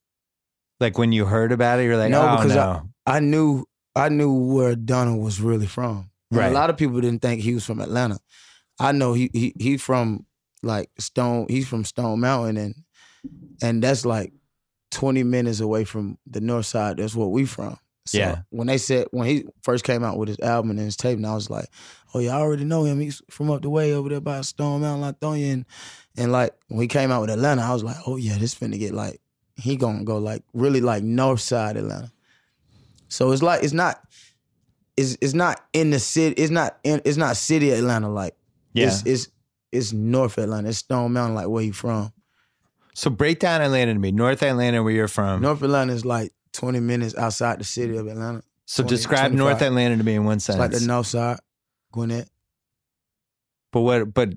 Like 0.80 0.98
when 0.98 1.12
you 1.12 1.26
heard 1.26 1.52
about 1.52 1.78
it, 1.78 1.84
you're 1.84 1.96
like, 1.96 2.10
No, 2.10 2.22
oh 2.22 2.36
because 2.36 2.54
no. 2.54 2.88
I 3.06 3.20
knew 3.20 3.64
I 3.94 4.08
knew 4.08 4.32
where 4.32 4.74
Donald 4.74 5.22
was 5.22 5.40
really 5.40 5.66
from. 5.66 6.10
And 6.30 6.38
Right. 6.38 6.50
A 6.50 6.54
lot 6.54 6.70
of 6.70 6.76
people 6.76 7.00
didn't 7.00 7.22
think 7.22 7.40
he 7.40 7.54
was 7.54 7.64
from 7.64 7.80
Atlanta. 7.80 8.18
I 8.78 8.92
know 8.92 9.12
he 9.12 9.30
he 9.32 9.54
he 9.58 9.76
from 9.76 10.26
like 10.62 10.90
Stone. 10.98 11.46
He's 11.48 11.66
from 11.68 11.84
Stone 11.84 12.20
Mountain, 12.20 12.56
and 12.56 12.74
and 13.62 13.82
that's 13.82 14.04
like 14.04 14.32
twenty 14.90 15.22
minutes 15.22 15.60
away 15.60 15.84
from 15.84 16.18
the 16.26 16.40
north 16.40 16.66
side. 16.66 16.98
That's 16.98 17.14
where 17.14 17.26
we 17.26 17.44
from. 17.44 17.78
So 18.06 18.18
Yeah. 18.18 18.42
When 18.50 18.68
they 18.68 18.78
said 18.78 19.06
when 19.10 19.26
he 19.26 19.44
first 19.62 19.84
came 19.84 20.02
out 20.04 20.16
with 20.18 20.28
his 20.28 20.40
album 20.40 20.70
and 20.70 20.78
his 20.78 20.96
tape, 20.96 21.16
and 21.16 21.26
I 21.26 21.34
was 21.34 21.50
like, 21.50 21.66
oh 22.14 22.20
yeah, 22.20 22.36
I 22.36 22.40
already 22.40 22.64
know 22.64 22.84
him. 22.84 23.00
He's 23.00 23.20
from 23.30 23.50
up 23.50 23.62
the 23.62 23.70
way 23.70 23.92
over 23.92 24.08
there 24.08 24.20
by 24.20 24.40
Stone 24.42 24.80
Mountain, 24.82 25.14
Lithonia, 25.14 25.52
and 25.52 25.66
and 26.16 26.32
like 26.32 26.54
when 26.68 26.80
he 26.80 26.88
came 26.88 27.10
out 27.10 27.20
with 27.22 27.30
Atlanta, 27.30 27.62
I 27.62 27.72
was 27.72 27.84
like, 27.84 27.96
oh 28.06 28.16
yeah, 28.16 28.38
this 28.38 28.54
finna 28.54 28.78
get 28.78 28.94
like 28.94 29.20
he 29.56 29.76
gonna 29.76 30.04
go 30.04 30.18
like 30.18 30.42
really 30.52 30.80
like 30.80 31.02
north 31.02 31.40
side 31.40 31.76
Atlanta. 31.76 32.12
So 33.08 33.32
it's 33.32 33.42
like 33.42 33.62
it's 33.62 33.72
not 33.72 34.00
it's 34.98 35.16
it's 35.20 35.32
not 35.34 35.60
in 35.72 35.90
the 35.90 36.00
city. 36.00 36.34
It's 36.42 36.50
not 36.50 36.76
in 36.82 37.00
it's 37.04 37.16
not 37.16 37.36
city 37.36 37.70
Atlanta 37.70 38.10
like. 38.10 38.34
Yeah. 38.72 38.88
It's 38.88 39.02
it's 39.06 39.28
it's 39.70 39.92
North 39.92 40.38
Atlanta. 40.38 40.68
It's 40.70 40.78
Stone 40.78 41.12
Mountain 41.12 41.36
like 41.36 41.46
where 41.48 41.62
you 41.62 41.72
from. 41.72 42.12
so 42.94 43.08
break 43.10 43.38
down 43.38 43.62
Atlanta 43.62 43.94
to 43.94 43.98
me. 44.00 44.10
North 44.10 44.42
Atlanta, 44.42 44.82
where 44.82 44.92
you're 44.92 45.06
from. 45.08 45.40
North 45.40 45.62
Atlanta 45.62 45.92
is 45.92 46.04
like 46.04 46.32
20 46.52 46.80
minutes 46.80 47.14
outside 47.16 47.60
the 47.60 47.64
city 47.64 47.96
of 47.96 48.08
Atlanta. 48.08 48.42
So 48.66 48.82
20, 48.82 48.96
describe 48.96 49.32
North 49.32 49.62
Atlanta 49.62 49.96
to 49.96 50.02
me 50.04 50.14
in 50.14 50.24
one 50.24 50.40
sentence. 50.40 50.64
It's 50.64 50.74
like 50.74 50.80
the 50.82 50.86
north 50.86 51.06
side, 51.06 51.38
Gwinnett. 51.92 52.28
but 53.72 53.82
what? 53.82 54.12
But 54.12 54.34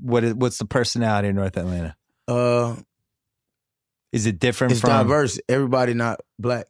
what? 0.00 0.22
Is, 0.22 0.34
what's 0.34 0.58
the 0.58 0.64
personality 0.64 1.28
of 1.28 1.34
North 1.34 1.56
Atlanta? 1.56 1.96
Uh, 2.28 2.76
Is 4.12 4.26
it 4.26 4.38
different 4.38 4.72
it's 4.72 4.80
from? 4.80 4.90
diverse. 4.90 5.40
Everybody 5.48 5.92
not 5.94 6.20
black. 6.38 6.66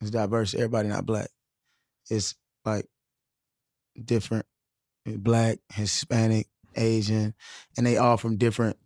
It's 0.00 0.10
diverse. 0.10 0.54
Everybody 0.54 0.88
not 0.88 1.04
black. 1.06 1.28
It's 2.10 2.34
like 2.64 2.86
different, 4.02 4.46
eh, 5.06 5.16
black, 5.16 5.58
Hispanic, 5.72 6.48
Asian, 6.76 7.34
and 7.76 7.86
they 7.86 7.96
all 7.96 8.16
from 8.16 8.36
different 8.36 8.76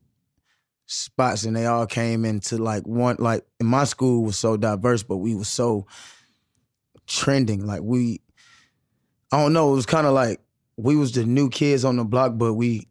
spots, 0.87 1.45
and 1.45 1.55
they 1.57 1.67
all 1.67 1.87
came 1.87 2.25
into 2.25 2.59
like 2.59 2.85
one. 2.87 3.17
Like 3.19 3.45
in 3.61 3.67
my 3.67 3.85
school 3.85 4.25
was 4.25 4.39
so 4.39 4.57
diverse, 4.57 5.03
but 5.03 5.19
we 5.19 5.35
was 5.35 5.49
so 5.49 5.87
trending. 7.07 7.67
Like 7.67 7.83
we, 7.83 8.21
I 9.33 9.43
don't 9.43 9.53
know. 9.53 9.73
It 9.73 9.77
was 9.77 9.87
kind 9.87 10.07
of 10.07 10.13
like 10.15 10.41
we 10.77 10.97
was 10.97 11.13
the 11.13 11.25
new 11.25 11.49
kids 11.49 11.85
on 11.85 11.97
the 11.97 12.05
block, 12.05 12.33
but 12.37 12.55
we 12.55 12.89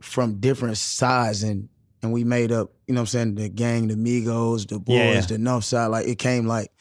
from 0.00 0.40
different 0.40 0.76
sides 0.76 1.42
and 1.42 1.68
and 2.02 2.12
we 2.12 2.24
made 2.24 2.50
up, 2.50 2.72
you 2.88 2.94
know 2.94 3.00
what 3.00 3.02
I'm 3.02 3.06
saying, 3.06 3.34
the 3.36 3.48
gang, 3.48 3.86
the 3.86 3.94
Migos, 3.94 4.66
the 4.66 4.80
boys, 4.80 4.96
Yeah, 4.96 5.12
yeah. 5.12 5.20
the 5.20 5.38
North 5.38 5.64
Side. 5.64 5.86
Like 5.86 6.08
it 6.08 6.18
came 6.18 6.46
like 6.46 6.72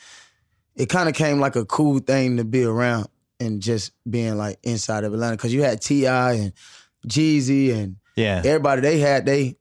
it 0.81 0.89
kind 0.89 1.07
of 1.07 1.13
came 1.13 1.39
like 1.39 1.55
a 1.55 1.63
cool 1.63 1.99
thing 1.99 2.37
to 2.37 2.43
be 2.43 2.63
around 2.63 3.07
and 3.39 3.61
just 3.61 3.91
being 4.09 4.35
like 4.35 4.57
inside 4.63 5.03
of 5.03 5.13
Atlanta. 5.13 5.37
Cause 5.37 5.53
you 5.53 5.61
had 5.61 5.79
T.I. 5.79 6.33
and 6.33 6.53
Jeezy 7.07 7.71
and 7.71 7.97
yeah. 8.15 8.41
everybody, 8.43 8.81
they 8.81 8.97
had 8.97 9.27
they 9.27 9.57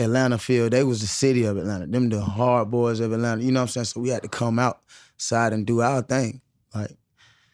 Atlanta 0.00 0.36
feel. 0.36 0.68
They 0.68 0.82
was 0.82 1.00
the 1.00 1.06
city 1.06 1.44
of 1.44 1.56
Atlanta. 1.56 1.86
Them 1.86 2.08
the 2.08 2.20
hard 2.20 2.72
boys 2.72 2.98
of 2.98 3.12
Atlanta. 3.12 3.40
You 3.40 3.52
know 3.52 3.60
what 3.60 3.62
I'm 3.62 3.68
saying? 3.68 3.84
So 3.84 4.00
we 4.00 4.08
had 4.08 4.22
to 4.22 4.28
come 4.28 4.58
outside 4.58 5.52
and 5.52 5.64
do 5.64 5.80
our 5.80 6.02
thing. 6.02 6.40
Like 6.74 6.90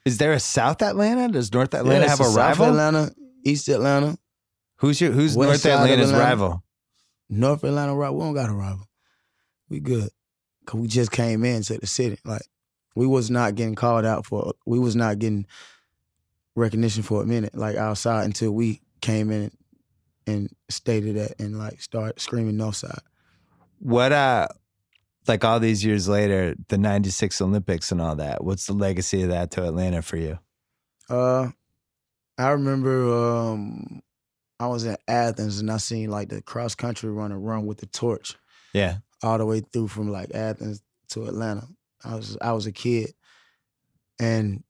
Is 0.06 0.16
there 0.16 0.32
a 0.32 0.40
South 0.40 0.80
Atlanta? 0.80 1.28
Does 1.28 1.52
North 1.52 1.74
Atlanta 1.74 2.04
yeah, 2.04 2.08
have 2.08 2.20
a 2.20 2.24
South 2.24 2.36
rival? 2.36 2.66
Atlanta, 2.68 3.12
East 3.44 3.68
Atlanta, 3.68 4.16
Who's 4.76 4.98
your? 4.98 5.12
Who's 5.12 5.36
West 5.36 5.66
North 5.66 5.76
Atlanta's 5.76 6.10
Atlanta. 6.10 6.30
rival? 6.30 6.64
North 7.28 7.64
Atlanta 7.64 7.94
rival. 7.94 8.16
We 8.16 8.24
don't 8.24 8.34
got 8.34 8.48
a 8.48 8.54
rival. 8.54 8.88
We 9.68 9.80
good. 9.80 10.08
Cause 10.66 10.80
we 10.80 10.88
just 10.88 11.10
came 11.10 11.44
into 11.44 11.78
the 11.78 11.86
city. 11.86 12.18
Like 12.24 12.42
we 12.94 13.06
was 13.06 13.30
not 13.30 13.54
getting 13.54 13.74
called 13.74 14.04
out 14.04 14.26
for 14.26 14.52
we 14.66 14.78
was 14.78 14.94
not 14.94 15.18
getting 15.18 15.46
recognition 16.54 17.02
for 17.02 17.22
a 17.22 17.26
minute, 17.26 17.54
like 17.54 17.76
outside 17.76 18.24
until 18.24 18.52
we 18.52 18.80
came 19.00 19.30
in 19.30 19.50
and 20.26 20.50
stated 20.68 21.16
that 21.16 21.40
and 21.40 21.58
like 21.58 21.80
start 21.80 22.20
screaming 22.20 22.56
north 22.56 22.76
side. 22.76 23.00
What? 23.78 24.12
Uh, 24.12 24.48
like 25.26 25.44
all 25.44 25.60
these 25.60 25.84
years 25.84 26.08
later, 26.08 26.54
the 26.68 26.78
'96 26.78 27.40
Olympics 27.40 27.92
and 27.92 28.00
all 28.00 28.16
that. 28.16 28.44
What's 28.44 28.66
the 28.66 28.72
legacy 28.72 29.22
of 29.22 29.30
that 29.30 29.50
to 29.52 29.66
Atlanta 29.66 30.02
for 30.02 30.16
you? 30.16 30.38
Uh 31.08 31.50
I 32.38 32.50
remember 32.50 33.12
um 33.12 34.02
I 34.58 34.66
was 34.66 34.84
in 34.84 34.96
Athens 35.08 35.58
and 35.58 35.70
I 35.70 35.78
seen 35.78 36.10
like 36.10 36.28
the 36.28 36.42
cross 36.42 36.74
country 36.74 37.10
runner 37.10 37.38
run 37.38 37.66
with 37.66 37.78
the 37.78 37.86
torch. 37.86 38.36
Yeah. 38.72 38.98
All 39.22 39.38
the 39.38 39.46
way 39.46 39.60
through 39.60 39.88
from 39.88 40.10
like 40.10 40.34
Athens 40.34 40.82
to 41.10 41.26
Atlanta. 41.26 41.66
I 42.04 42.14
was 42.14 42.36
I 42.40 42.52
was 42.52 42.66
a 42.66 42.72
kid, 42.72 43.12
and 44.18 44.62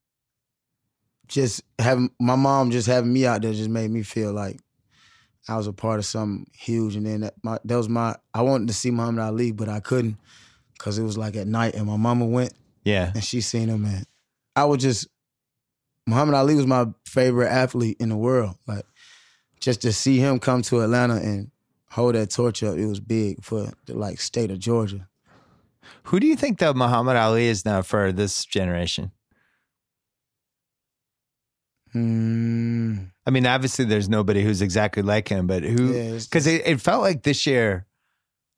just 1.28 1.62
having 1.78 2.10
my 2.18 2.34
mom 2.34 2.70
just 2.70 2.88
having 2.88 3.12
me 3.12 3.24
out 3.26 3.42
there 3.42 3.52
just 3.52 3.70
made 3.70 3.90
me 3.90 4.02
feel 4.02 4.32
like 4.32 4.58
I 5.48 5.56
was 5.56 5.66
a 5.66 5.72
part 5.72 5.98
of 5.98 6.04
something 6.04 6.50
huge. 6.52 6.96
And 6.96 7.06
then 7.06 7.20
that, 7.20 7.34
my, 7.42 7.58
that 7.64 7.76
was 7.76 7.88
my 7.88 8.16
I 8.34 8.42
wanted 8.42 8.68
to 8.68 8.74
see 8.74 8.90
Muhammad 8.90 9.22
Ali, 9.24 9.52
but 9.52 9.68
I 9.68 9.80
couldn't 9.80 10.16
because 10.74 10.98
it 10.98 11.02
was 11.04 11.16
like 11.16 11.36
at 11.36 11.46
night, 11.46 11.74
and 11.74 11.86
my 11.86 11.96
mama 11.96 12.26
went 12.26 12.52
Yeah. 12.84 13.12
and 13.14 13.22
she 13.22 13.40
seen 13.40 13.68
him, 13.68 13.84
and 13.84 14.06
I 14.56 14.64
was 14.64 14.82
just 14.82 15.06
Muhammad 16.06 16.34
Ali 16.34 16.56
was 16.56 16.66
my 16.66 16.86
favorite 17.06 17.48
athlete 17.48 17.98
in 18.00 18.08
the 18.08 18.16
world. 18.16 18.56
Like 18.66 18.84
just 19.60 19.82
to 19.82 19.92
see 19.92 20.18
him 20.18 20.38
come 20.40 20.62
to 20.62 20.80
Atlanta 20.80 21.16
and 21.16 21.50
hold 21.90 22.14
that 22.14 22.30
torch 22.30 22.62
up, 22.62 22.76
it 22.76 22.86
was 22.86 23.00
big 23.00 23.42
for 23.42 23.72
the 23.86 23.94
like 23.94 24.20
state 24.20 24.50
of 24.50 24.58
Georgia. 24.58 25.08
Who 26.04 26.20
do 26.20 26.26
you 26.26 26.36
think 26.36 26.58
that 26.58 26.76
Muhammad 26.76 27.16
Ali 27.16 27.46
is 27.46 27.64
now 27.64 27.82
for 27.82 28.12
this 28.12 28.44
generation? 28.44 29.12
Hmm. 31.92 32.96
I 33.26 33.30
mean, 33.30 33.46
obviously, 33.46 33.84
there's 33.84 34.08
nobody 34.08 34.42
who's 34.42 34.62
exactly 34.62 35.02
like 35.02 35.28
him, 35.28 35.46
but 35.46 35.62
who? 35.62 35.92
Yeah, 35.92 36.18
Because 36.18 36.46
it, 36.46 36.62
it 36.64 36.80
felt 36.80 37.02
like 37.02 37.22
this 37.22 37.46
year, 37.46 37.86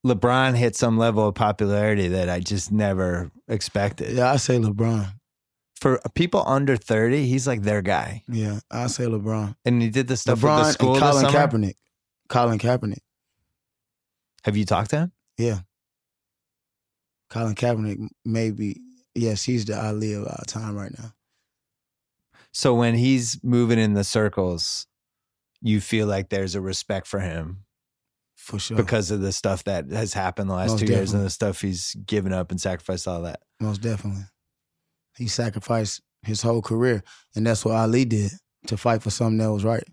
LeBron 0.06 0.54
hit 0.54 0.76
some 0.76 0.98
level 0.98 1.28
of 1.28 1.34
popularity 1.34 2.09
that 2.09 2.28
I 2.28 2.40
just 2.40 2.70
never 2.70 3.30
expected. 3.48 4.16
Yeah, 4.16 4.32
I 4.32 4.36
say 4.36 4.59
LeBron. 4.59 5.14
For 5.80 6.00
people 6.14 6.44
under 6.46 6.76
30, 6.76 7.26
he's 7.26 7.46
like 7.46 7.62
their 7.62 7.82
guy. 7.82 8.22
Yeah, 8.28 8.60
I 8.70 8.86
say 8.86 9.04
LeBron. 9.04 9.56
And 9.64 9.82
he 9.82 9.88
did 9.88 10.09
the 10.09 10.16
stuff 10.16 10.34
with 10.34 10.42
the 10.42 10.48
LeBron 10.48 10.72
school 10.72 10.94
and 10.94 11.00
Colin. 11.02 11.26
Kaepernick. 11.26 11.74
Colin 12.28 12.59
Kaepernick. 12.59 13.00
Have 14.44 14.56
you 14.56 14.64
talked 14.64 14.90
to 14.90 14.97
him? 14.97 15.12
Yeah. 15.39 15.60
Colin 17.31 17.55
Kaepernick 17.55 18.09
maybe 18.24 18.81
yes, 19.14 19.44
he's 19.44 19.64
the 19.64 19.81
Ali 19.81 20.14
of 20.14 20.27
our 20.27 20.44
time 20.47 20.77
right 20.77 20.93
now. 20.98 21.14
So 22.52 22.74
when 22.74 22.94
he's 22.94 23.40
moving 23.43 23.78
in 23.78 23.94
the 23.94 24.05
circles, 24.05 24.86
you 25.62 25.81
feel 25.81 26.06
like 26.06 26.28
there's 26.28 26.55
a 26.55 26.60
respect 26.60 27.06
for 27.06 27.20
him 27.20 27.64
For 28.36 28.59
sure. 28.59 28.77
because 28.77 29.10
of 29.10 29.20
the 29.20 29.32
stuff 29.32 29.64
that 29.64 29.90
has 29.90 30.12
happened 30.12 30.51
the 30.51 30.55
last 30.55 30.73
Most 30.73 30.86
two 30.86 30.93
years 30.93 31.14
and 31.14 31.24
the 31.24 31.31
stuff 31.31 31.62
he's 31.62 31.94
given 32.05 32.32
up 32.32 32.51
and 32.51 32.60
sacrificed 32.60 33.09
all 33.09 33.23
that. 33.23 33.40
Most 33.60 33.81
definitely. 33.81 34.24
He 35.16 35.28
sacrificed 35.28 36.02
his 36.23 36.43
whole 36.43 36.60
career. 36.62 37.02
And 37.35 37.47
that's 37.47 37.64
what 37.64 37.74
Ali 37.74 38.05
did 38.05 38.32
to 38.66 38.77
fight 38.77 39.02
for 39.02 39.10
something 39.10 39.39
that 39.39 39.52
was 39.52 39.64
right. 39.64 39.85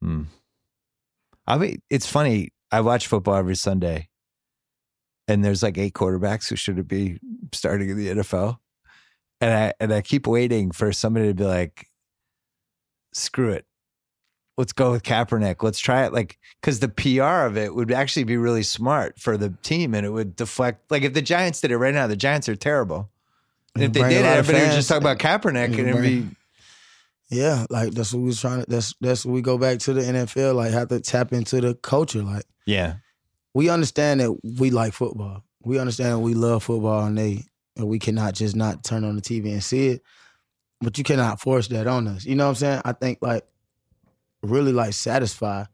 Hmm. 0.00 0.22
I 1.46 1.58
mean, 1.58 1.82
it's 1.90 2.06
funny. 2.06 2.50
I 2.72 2.80
watch 2.80 3.06
football 3.06 3.34
every 3.34 3.54
Sunday, 3.54 4.08
and 5.28 5.44
there's 5.44 5.62
like 5.62 5.76
eight 5.76 5.92
quarterbacks 5.92 6.48
who 6.48 6.56
should 6.56 6.88
be 6.88 7.18
starting 7.52 7.90
in 7.90 7.96
the 7.98 8.08
NFL, 8.08 8.58
and 9.40 9.52
I 9.52 9.74
and 9.78 9.92
I 9.92 10.00
keep 10.00 10.26
waiting 10.26 10.72
for 10.72 10.90
somebody 10.92 11.28
to 11.28 11.34
be 11.34 11.44
like, 11.44 11.88
"Screw 13.12 13.50
it, 13.50 13.66
let's 14.56 14.72
go 14.72 14.92
with 14.92 15.02
Kaepernick. 15.02 15.62
Let's 15.62 15.78
try 15.78 16.06
it." 16.06 16.14
Like, 16.14 16.38
because 16.60 16.80
the 16.80 16.88
PR 16.88 17.44
of 17.44 17.58
it 17.58 17.74
would 17.74 17.92
actually 17.92 18.24
be 18.24 18.38
really 18.38 18.62
smart 18.62 19.18
for 19.20 19.36
the 19.36 19.50
team, 19.62 19.94
and 19.94 20.06
it 20.06 20.10
would 20.10 20.34
deflect. 20.34 20.90
Like, 20.90 21.02
if 21.02 21.12
the 21.12 21.22
Giants 21.22 21.60
did 21.60 21.72
it 21.72 21.76
right 21.76 21.94
now, 21.94 22.06
the 22.06 22.16
Giants 22.16 22.48
are 22.48 22.56
terrible. 22.56 23.10
And 23.74 23.84
if 23.84 23.92
they 23.92 24.02
did 24.02 24.12
it, 24.12 24.24
everybody 24.24 24.64
would 24.66 24.74
just 24.74 24.88
talk 24.88 25.00
about 25.00 25.18
Kaepernick, 25.18 25.78
and 25.78 25.88
It'd 25.88 26.02
be 26.02 26.28
Yeah, 27.32 27.64
like 27.70 27.92
that's 27.92 28.12
what 28.12 28.20
we 28.20 28.26
was 28.26 28.40
trying 28.40 28.62
to 28.62 28.70
that's 28.70 28.94
that's 29.00 29.24
what 29.24 29.32
we 29.32 29.40
go 29.40 29.56
back 29.56 29.78
to 29.80 29.94
the 29.94 30.02
NFL, 30.02 30.54
like 30.54 30.70
have 30.72 30.88
to 30.88 31.00
tap 31.00 31.32
into 31.32 31.62
the 31.62 31.74
culture. 31.74 32.22
Like 32.22 32.44
yeah, 32.66 32.96
we 33.54 33.70
understand 33.70 34.20
that 34.20 34.38
we 34.58 34.70
like 34.70 34.92
football. 34.92 35.42
We 35.64 35.78
understand 35.78 36.12
that 36.12 36.18
we 36.18 36.34
love 36.34 36.64
football 36.64 37.06
and 37.06 37.16
they 37.16 37.44
and 37.76 37.88
we 37.88 37.98
cannot 37.98 38.34
just 38.34 38.54
not 38.54 38.84
turn 38.84 39.04
on 39.04 39.16
the 39.16 39.22
TV 39.22 39.50
and 39.50 39.64
see 39.64 39.88
it. 39.88 40.02
But 40.82 40.98
you 40.98 41.04
cannot 41.04 41.40
force 41.40 41.68
that 41.68 41.86
on 41.86 42.06
us. 42.06 42.26
You 42.26 42.34
know 42.34 42.44
what 42.44 42.50
I'm 42.50 42.54
saying? 42.56 42.82
I 42.84 42.92
think 42.92 43.20
like 43.22 43.46
really 44.42 44.72
like 44.72 44.92
satisfy 44.92 45.64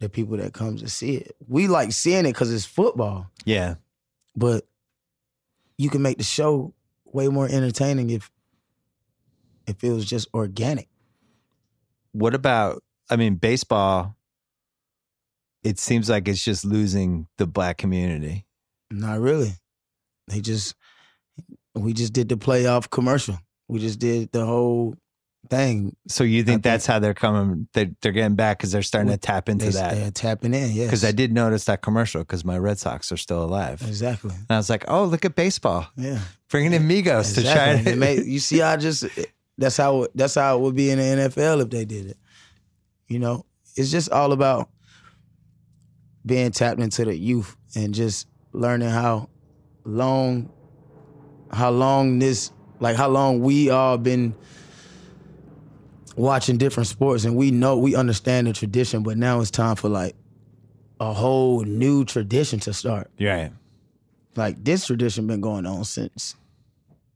the 0.00 0.08
people 0.08 0.38
that 0.38 0.54
comes 0.54 0.82
to 0.82 0.88
see 0.88 1.16
it. 1.16 1.36
We 1.46 1.68
like 1.68 1.92
seeing 1.92 2.26
it 2.26 2.32
because 2.32 2.52
it's 2.52 2.64
football, 2.64 3.30
yeah. 3.44 3.76
but 4.34 4.66
you 5.78 5.88
can 5.88 6.02
make 6.02 6.18
the 6.18 6.24
show 6.24 6.74
way 7.04 7.28
more 7.28 7.46
entertaining 7.46 8.10
if 8.10 8.30
if 9.66 9.82
it 9.84 9.90
was 9.90 10.04
just 10.04 10.28
organic. 10.34 10.88
what 12.12 12.34
about 12.34 12.82
i 13.10 13.16
mean 13.16 13.34
baseball 13.36 14.16
it 15.62 15.78
seems 15.78 16.08
like 16.10 16.28
it's 16.28 16.44
just 16.44 16.64
losing 16.64 17.26
the 17.38 17.46
black 17.46 17.78
community 17.78 18.44
Not 18.90 19.18
really. 19.20 19.52
They 20.28 20.40
just 20.40 20.74
we 21.74 21.92
just 21.92 22.12
did 22.12 22.28
the 22.28 22.36
playoff 22.36 22.88
commercial. 22.90 23.38
We 23.68 23.78
just 23.80 23.98
did 23.98 24.30
the 24.32 24.44
whole 24.46 24.94
thing. 25.50 25.94
so 26.08 26.22
you 26.24 26.38
think 26.42 26.46
think- 26.46 26.62
that's 26.62 26.86
how 26.86 26.98
they're 26.98 27.12
coming 27.14 27.68
they're, 27.74 27.90
they're 28.00 28.12
getting 28.12 28.34
back 28.36 28.58
because 28.58 28.72
they're 28.72 28.82
starting 28.82 29.10
to 29.12 29.18
tap 29.18 29.48
into 29.50 29.66
They, 29.66 29.72
that 29.72 29.94
They're 29.94 30.10
tapping 30.10 30.54
in, 30.54 30.72
yes. 30.72 30.86
because 30.86 31.04
i 31.04 31.12
did 31.12 31.32
notice 31.32 31.64
that 31.66 31.82
commercial 31.82 32.22
because 32.22 32.44
my 32.46 32.56
red 32.56 32.78
sox 32.78 33.12
are 33.12 33.18
still 33.18 33.42
alive 33.44 33.82
Exactly. 33.86 34.34
and 34.34 34.46
i 34.48 34.56
was 34.56 34.70
like 34.70 34.84
oh 34.88 35.04
look 35.04 35.26
at 35.26 35.34
baseball 35.34 35.86
Yeah. 35.98 36.20
bringing 36.48 36.72
in 36.72 36.88
migos 36.88 37.36
Exactly. 37.36 37.92
to 37.92 37.96
made- 37.98 38.24
you 38.26 38.38
see, 38.38 38.62
I 38.62 38.76
just 38.78 39.04
that's 39.58 39.76
how 39.76 40.06
that's 40.14 40.34
how 40.34 40.56
it 40.56 40.60
would 40.60 40.74
be 40.74 40.90
in 40.90 40.98
the 40.98 41.28
NFL 41.28 41.62
if 41.62 41.70
they 41.70 41.84
did 41.84 42.06
it. 42.06 42.16
You 43.08 43.18
know, 43.18 43.44
it's 43.76 43.90
just 43.90 44.10
all 44.10 44.32
about 44.32 44.68
being 46.26 46.50
tapped 46.50 46.80
into 46.80 47.04
the 47.04 47.16
youth 47.16 47.56
and 47.76 47.94
just 47.94 48.26
learning 48.52 48.88
how 48.88 49.28
long, 49.84 50.50
how 51.52 51.70
long 51.70 52.18
this, 52.18 52.50
like 52.80 52.96
how 52.96 53.08
long 53.08 53.40
we 53.40 53.70
all 53.70 53.98
been 53.98 54.34
watching 56.16 56.56
different 56.56 56.86
sports 56.86 57.24
and 57.24 57.36
we 57.36 57.50
know 57.50 57.76
we 57.76 57.94
understand 57.94 58.46
the 58.46 58.52
tradition, 58.52 59.02
but 59.02 59.18
now 59.18 59.40
it's 59.40 59.50
time 59.50 59.76
for 59.76 59.88
like 59.88 60.16
a 61.00 61.12
whole 61.12 61.62
new 61.64 62.04
tradition 62.04 62.60
to 62.60 62.72
start 62.72 63.10
yeah 63.18 63.48
like 64.36 64.62
this 64.64 64.86
tradition 64.86 65.26
been 65.26 65.40
going 65.40 65.66
on 65.66 65.84
since 65.84 66.36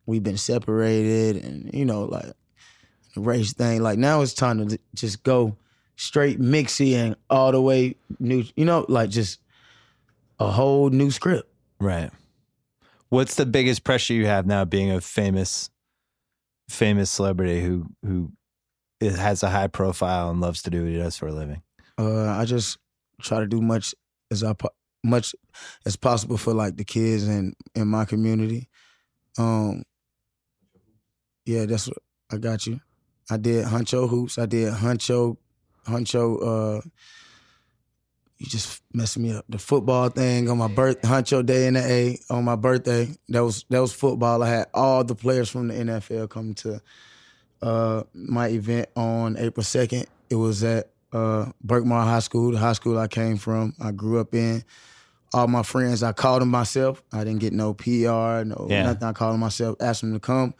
we've 0.08 0.22
been 0.22 0.38
separated 0.38 1.44
and 1.44 1.70
you 1.74 1.84
know 1.84 2.06
like 2.06 2.32
the 3.14 3.20
race 3.20 3.52
thing. 3.52 3.82
Like 3.82 3.98
now 3.98 4.22
it's 4.22 4.32
time 4.32 4.66
to 4.66 4.78
just 4.94 5.22
go 5.22 5.56
straight 5.96 6.40
mixy 6.40 6.94
and 6.94 7.14
all 7.28 7.52
the 7.52 7.60
way 7.60 7.94
new. 8.18 8.44
You 8.56 8.64
know, 8.64 8.86
like 8.88 9.10
just 9.10 9.38
a 10.40 10.50
whole 10.50 10.88
new 10.90 11.10
script. 11.10 11.48
Right. 11.78 12.10
What's 13.10 13.34
the 13.34 13.46
biggest 13.46 13.84
pressure 13.84 14.14
you 14.14 14.26
have 14.26 14.46
now 14.46 14.64
being 14.64 14.90
a 14.90 15.00
famous 15.00 15.70
famous 16.68 17.10
celebrity 17.10 17.60
who 17.60 17.86
who 18.02 18.32
has 19.00 19.42
a 19.42 19.50
high 19.50 19.68
profile 19.68 20.30
and 20.30 20.40
loves 20.40 20.62
to 20.62 20.70
do 20.70 20.82
what 20.82 20.90
he 20.90 20.98
does 20.98 21.16
for 21.18 21.28
a 21.28 21.32
living? 21.32 21.62
Uh, 21.98 22.28
I 22.28 22.46
just 22.46 22.78
try 23.20 23.40
to 23.40 23.46
do 23.46 23.60
much 23.60 23.94
as 24.30 24.42
I 24.42 24.54
po- 24.54 24.70
much 25.04 25.34
as 25.84 25.96
possible 25.96 26.38
for 26.38 26.54
like 26.54 26.76
the 26.76 26.84
kids 26.84 27.28
and 27.28 27.54
in 27.74 27.88
my 27.88 28.06
community. 28.06 28.68
Um, 29.38 29.84
yeah, 31.48 31.64
that's 31.64 31.88
what 31.88 31.96
I 32.30 32.36
got 32.36 32.66
you. 32.66 32.80
I 33.30 33.38
did 33.38 33.64
Huncho 33.64 34.08
hoops. 34.08 34.38
I 34.38 34.44
did 34.46 34.72
Huncho, 34.72 35.36
Huncho. 35.86 36.78
Uh, 36.78 36.80
you 38.38 38.46
just 38.46 38.82
messed 38.92 39.18
me 39.18 39.32
up. 39.32 39.44
The 39.48 39.58
football 39.58 40.10
thing 40.10 40.48
on 40.50 40.58
my 40.58 40.68
birth, 40.68 41.00
Huncho 41.02 41.44
Day 41.44 41.66
in 41.66 41.74
the 41.74 41.80
A 41.80 42.18
on 42.30 42.44
my 42.44 42.54
birthday. 42.54 43.08
That 43.30 43.42
was 43.42 43.64
that 43.70 43.80
was 43.80 43.92
football. 43.92 44.42
I 44.42 44.48
had 44.50 44.66
all 44.74 45.02
the 45.04 45.14
players 45.14 45.48
from 45.50 45.68
the 45.68 45.74
NFL 45.74 46.28
come 46.30 46.54
to 46.54 46.80
uh, 47.62 48.02
my 48.14 48.48
event 48.48 48.88
on 48.94 49.36
April 49.38 49.64
second. 49.64 50.06
It 50.30 50.36
was 50.36 50.62
at 50.62 50.90
uh, 51.12 51.46
Berkmar 51.66 52.04
High 52.04 52.20
School, 52.20 52.52
the 52.52 52.58
high 52.58 52.74
school 52.74 52.98
I 52.98 53.08
came 53.08 53.38
from. 53.38 53.74
I 53.80 53.90
grew 53.92 54.20
up 54.20 54.34
in. 54.34 54.62
All 55.34 55.46
my 55.48 55.62
friends, 55.62 56.02
I 56.02 56.12
called 56.12 56.40
them 56.42 56.48
myself. 56.50 57.02
I 57.12 57.24
didn't 57.24 57.40
get 57.40 57.52
no 57.52 57.74
PR, 57.74 58.44
no 58.44 58.66
Yeah. 58.70 58.84
nothing. 58.84 59.08
I 59.08 59.12
called 59.12 59.34
them 59.34 59.40
myself, 59.40 59.76
asked 59.80 60.00
them 60.02 60.12
to 60.14 60.20
come. 60.20 60.54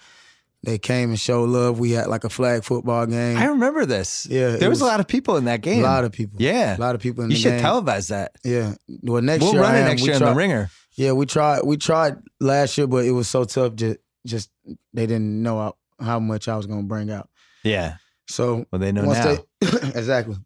They 0.65 0.77
came 0.79 1.11
and 1.11 1.21
showed 1.21 1.49
love. 1.51 1.79
We 1.79 1.93
had 1.93 2.09
like 2.09 2.25
a 2.25 2.29
flag 2.29 2.65
football 2.65 3.07
game. 3.07 3.37
I 3.37 3.47
remember 3.47 3.87
this. 3.87 4.27
Yeah, 4.29 4.57
There 4.57 4.69
was, 4.69 4.81
was- 4.81 4.89
a 4.89 4.91
lot 4.91 4.99
of 5.01 5.07
people 5.07 5.37
in 5.37 5.45
that 5.45 5.61
game. 5.61 5.81
a 5.81 5.87
lot 5.87 6.05
of 6.05 6.11
people. 6.13 6.41
Yeah. 6.43 6.77
a 6.77 6.81
lot 6.81 6.95
of 6.97 7.01
people 7.01 7.23
in 7.23 7.31
the 7.31 7.35
game. 7.35 7.37
You 7.37 7.43
should 7.59 7.63
game. 7.63 7.65
televise 7.65 8.09
that. 8.09 8.33
Yeah. 8.45 8.75
Well, 9.03 9.23
next 9.23 9.43
year. 9.45 9.53
we'll 9.53 9.55
year 9.55 9.63
run 9.63 9.75
I 9.77 9.79
it 9.79 9.85
next 9.85 10.03
We 10.03 10.07
year 10.09 10.15
in 10.15 10.21
try- 10.21 10.31
the 10.31 10.37
ringer. 10.37 10.71
Yeah, 10.97 11.13
we 11.13 11.27
tried. 11.27 11.61
We 11.65 11.77
tried 11.77 12.17
last 12.41 12.77
year, 12.77 12.89
but 12.89 13.05
it 13.05 13.13
was 13.13 13.29
so 13.29 13.45
tough. 13.45 13.77
Just, 13.77 13.99
just 14.27 14.51
they 14.93 15.07
didn't 15.07 15.43
know 15.45 15.59
how, 15.59 15.77
how 16.05 16.19
much 16.19 16.49
I 16.49 16.57
was 16.57 16.67
gonna 16.67 16.83
bring 16.83 17.09
out. 17.09 17.29
Yeah. 17.63 17.97
So 18.29 18.67
Well, 18.73 18.81
they 18.81 18.91
know 18.91 19.03
now. 19.05 19.37
they 19.61 19.69
exactly, 19.95 20.37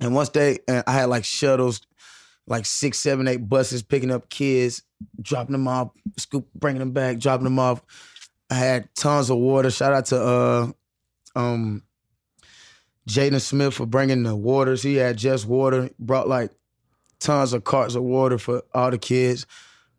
and 0.00 0.14
once 0.14 0.28
they, 0.30 0.60
and 0.68 0.84
I 0.86 0.92
had 0.92 1.06
like 1.06 1.24
shuttles, 1.24 1.80
like 2.46 2.66
six, 2.66 2.98
seven, 3.00 3.26
eight 3.28 3.48
buses 3.48 3.82
picking 3.82 4.10
up 4.12 4.30
kids, 4.30 4.82
dropping 5.20 5.52
them 5.52 5.66
off, 5.68 5.90
scoop, 6.18 6.46
bringing 6.54 6.78
them 6.80 6.92
back, 6.92 7.18
dropping 7.18 7.44
them 7.44 7.58
off. 7.58 7.82
I 8.50 8.54
had 8.54 8.94
tons 8.94 9.30
of 9.30 9.38
water. 9.38 9.70
Shout 9.70 9.92
out 9.92 10.06
to 10.06 10.22
uh, 10.22 10.72
um, 11.34 11.82
Jaden 13.08 13.40
Smith 13.40 13.74
for 13.74 13.86
bringing 13.86 14.22
the 14.22 14.36
waters. 14.36 14.82
He 14.82 14.96
had 14.96 15.16
just 15.16 15.46
water. 15.46 15.90
Brought 15.98 16.28
like 16.28 16.50
tons 17.20 17.52
of 17.52 17.64
carts 17.64 17.94
of 17.94 18.02
water 18.02 18.38
for 18.38 18.62
all 18.72 18.90
the 18.90 18.98
kids. 18.98 19.46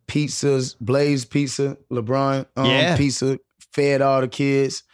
Pizzas, 0.06 0.76
Blaze 0.80 1.24
Pizza, 1.24 1.76
LeBron 1.90 2.46
um, 2.56 2.66
Yeah. 2.66 2.96
Pizza, 2.96 3.38
fed 3.72 4.00
all 4.00 4.20
the 4.20 4.28
kids. 4.28 4.84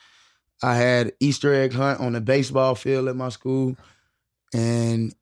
I 0.62 0.77
had 0.77 1.12
Easter 1.20 1.53
egg 1.53 1.73
hunt 1.73 2.01
on 2.01 2.12
the 2.12 2.20
baseball 2.20 2.74
field 2.74 3.09
at 3.09 3.16
my 3.16 3.31
school, 3.31 3.77
and 4.55 5.15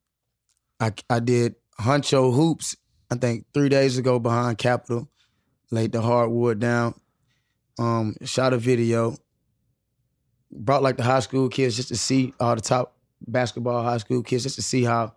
I 0.78 0.92
I 1.08 1.20
did 1.20 1.54
Huncho 1.80 2.34
hoops. 2.34 2.76
I 3.10 3.16
think 3.16 3.46
three 3.54 3.70
days 3.70 3.98
ago 3.98 4.18
behind 4.18 4.58
Capitol, 4.58 5.08
laid 5.70 5.92
the 5.92 6.02
hardwood 6.02 6.60
down. 6.60 6.94
Um, 7.78 8.16
shot 8.24 8.52
a 8.52 8.58
video. 8.58 9.16
Brought 10.50 10.82
like 10.82 10.96
the 10.96 11.02
high 11.02 11.20
school 11.20 11.48
kids 11.48 11.76
just 11.76 11.88
to 11.88 11.96
see 11.96 12.34
all 12.40 12.54
the 12.54 12.60
top 12.60 12.96
basketball 13.26 13.82
high 13.82 13.98
school 13.98 14.22
kids 14.22 14.42
just 14.42 14.56
to 14.56 14.62
see 14.62 14.82
how 14.82 15.14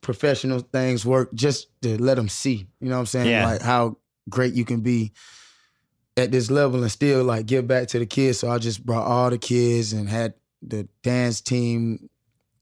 professional 0.00 0.60
things 0.60 1.04
work. 1.04 1.32
Just 1.34 1.68
to 1.82 2.00
let 2.02 2.14
them 2.14 2.28
see, 2.28 2.66
you 2.80 2.88
know 2.88 2.94
what 2.94 3.00
I'm 3.00 3.06
saying? 3.06 3.30
Yeah. 3.30 3.46
Like 3.46 3.62
how 3.62 3.98
great 4.28 4.54
you 4.54 4.64
can 4.64 4.80
be 4.80 5.12
at 6.16 6.32
this 6.32 6.50
level 6.50 6.82
and 6.82 6.90
still 6.90 7.24
like 7.24 7.46
give 7.46 7.66
back 7.66 7.88
to 7.88 7.98
the 7.98 8.06
kids. 8.06 8.38
So 8.38 8.50
I 8.50 8.58
just 8.58 8.84
brought 8.84 9.06
all 9.06 9.30
the 9.30 9.38
kids 9.38 9.92
and 9.92 10.08
had 10.08 10.34
the 10.62 10.88
dance 11.02 11.40
team 11.40 12.08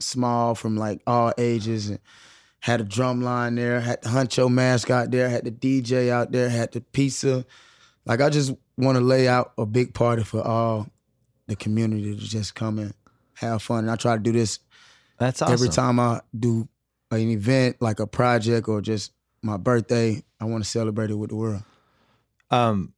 small 0.01 0.55
from 0.55 0.77
like 0.77 1.01
all 1.07 1.33
ages 1.39 1.89
and 1.89 2.01
had 2.61 2.81
a 2.81 2.85
drum 2.85 3.23
line 3.23 3.55
there, 3.55 3.81
had 3.81 4.03
the 4.03 4.09
Huncho 4.09 4.51
mascot 4.51 5.11
there, 5.11 5.29
had 5.29 5.45
the 5.45 5.51
DJ 5.51 6.09
out 6.11 6.33
there, 6.33 6.49
had 6.49 6.73
the 6.73 6.81
pizza. 6.81 7.45
Like 8.07 8.21
I 8.21 8.31
just 8.31 8.55
want 8.77 8.97
to 8.99 9.05
lay 9.05 9.29
out 9.29 9.53
a 9.59 9.67
big 9.67 9.95
party 9.95 10.25
for 10.25 10.43
all 10.43 10.89
the 11.47 11.57
community 11.57 12.17
to 12.17 12.21
just 12.23 12.55
come 12.55 12.79
and 12.79 12.95
have 13.35 13.63
fun. 13.63 13.81
And 13.81 13.91
I 13.91 13.97
try 13.97 14.17
to 14.17 14.23
do 14.23 14.33
this 14.33 14.59
That's 15.19 15.43
awesome. 15.43 15.53
every 15.53 15.69
time 15.69 16.01
I 16.01 16.21
do 16.39 16.69
an 17.11 17.31
event, 17.31 17.77
like 17.81 18.01
a 18.01 18.07
project 18.07 18.69
or 18.69 18.81
just 18.81 19.13
my 19.43 19.57
birthday. 19.57 20.23
I 20.41 20.47
want 20.47 20.65
to 20.65 20.71
celebrate 20.71 21.11
it 21.11 21.15
with 21.15 21.31
the 21.31 21.37
world. 21.37 21.63
Um, 22.51 22.95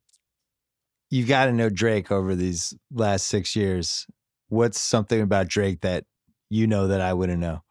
you've 1.10 1.28
got 1.28 1.46
to 1.46 1.52
know 1.52 1.68
Drake 1.68 2.10
over 2.10 2.34
these 2.34 2.74
last 2.92 3.26
six 3.26 3.56
years. 3.56 4.06
What's 4.48 4.80
something 4.80 5.20
about 5.20 5.48
Drake 5.48 5.80
that 5.80 6.04
you 6.48 6.66
know 6.66 6.88
that 6.88 7.00
I 7.00 7.12
wouldn't 7.14 7.40
know 7.40 7.62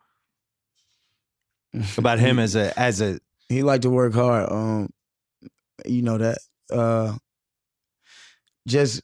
about 1.98 2.20
him 2.20 2.40
as 2.40 2.56
a 2.56 2.78
as 2.78 3.02
a 3.02 3.20
he 3.48 3.64
liked 3.64 3.84
to 3.84 3.90
work 3.90 4.14
hard. 4.14 4.52
Um, 4.52 4.90
you 5.86 6.02
know 6.02 6.18
that. 6.18 6.40
Uh, 6.72 7.16
just 8.68 9.02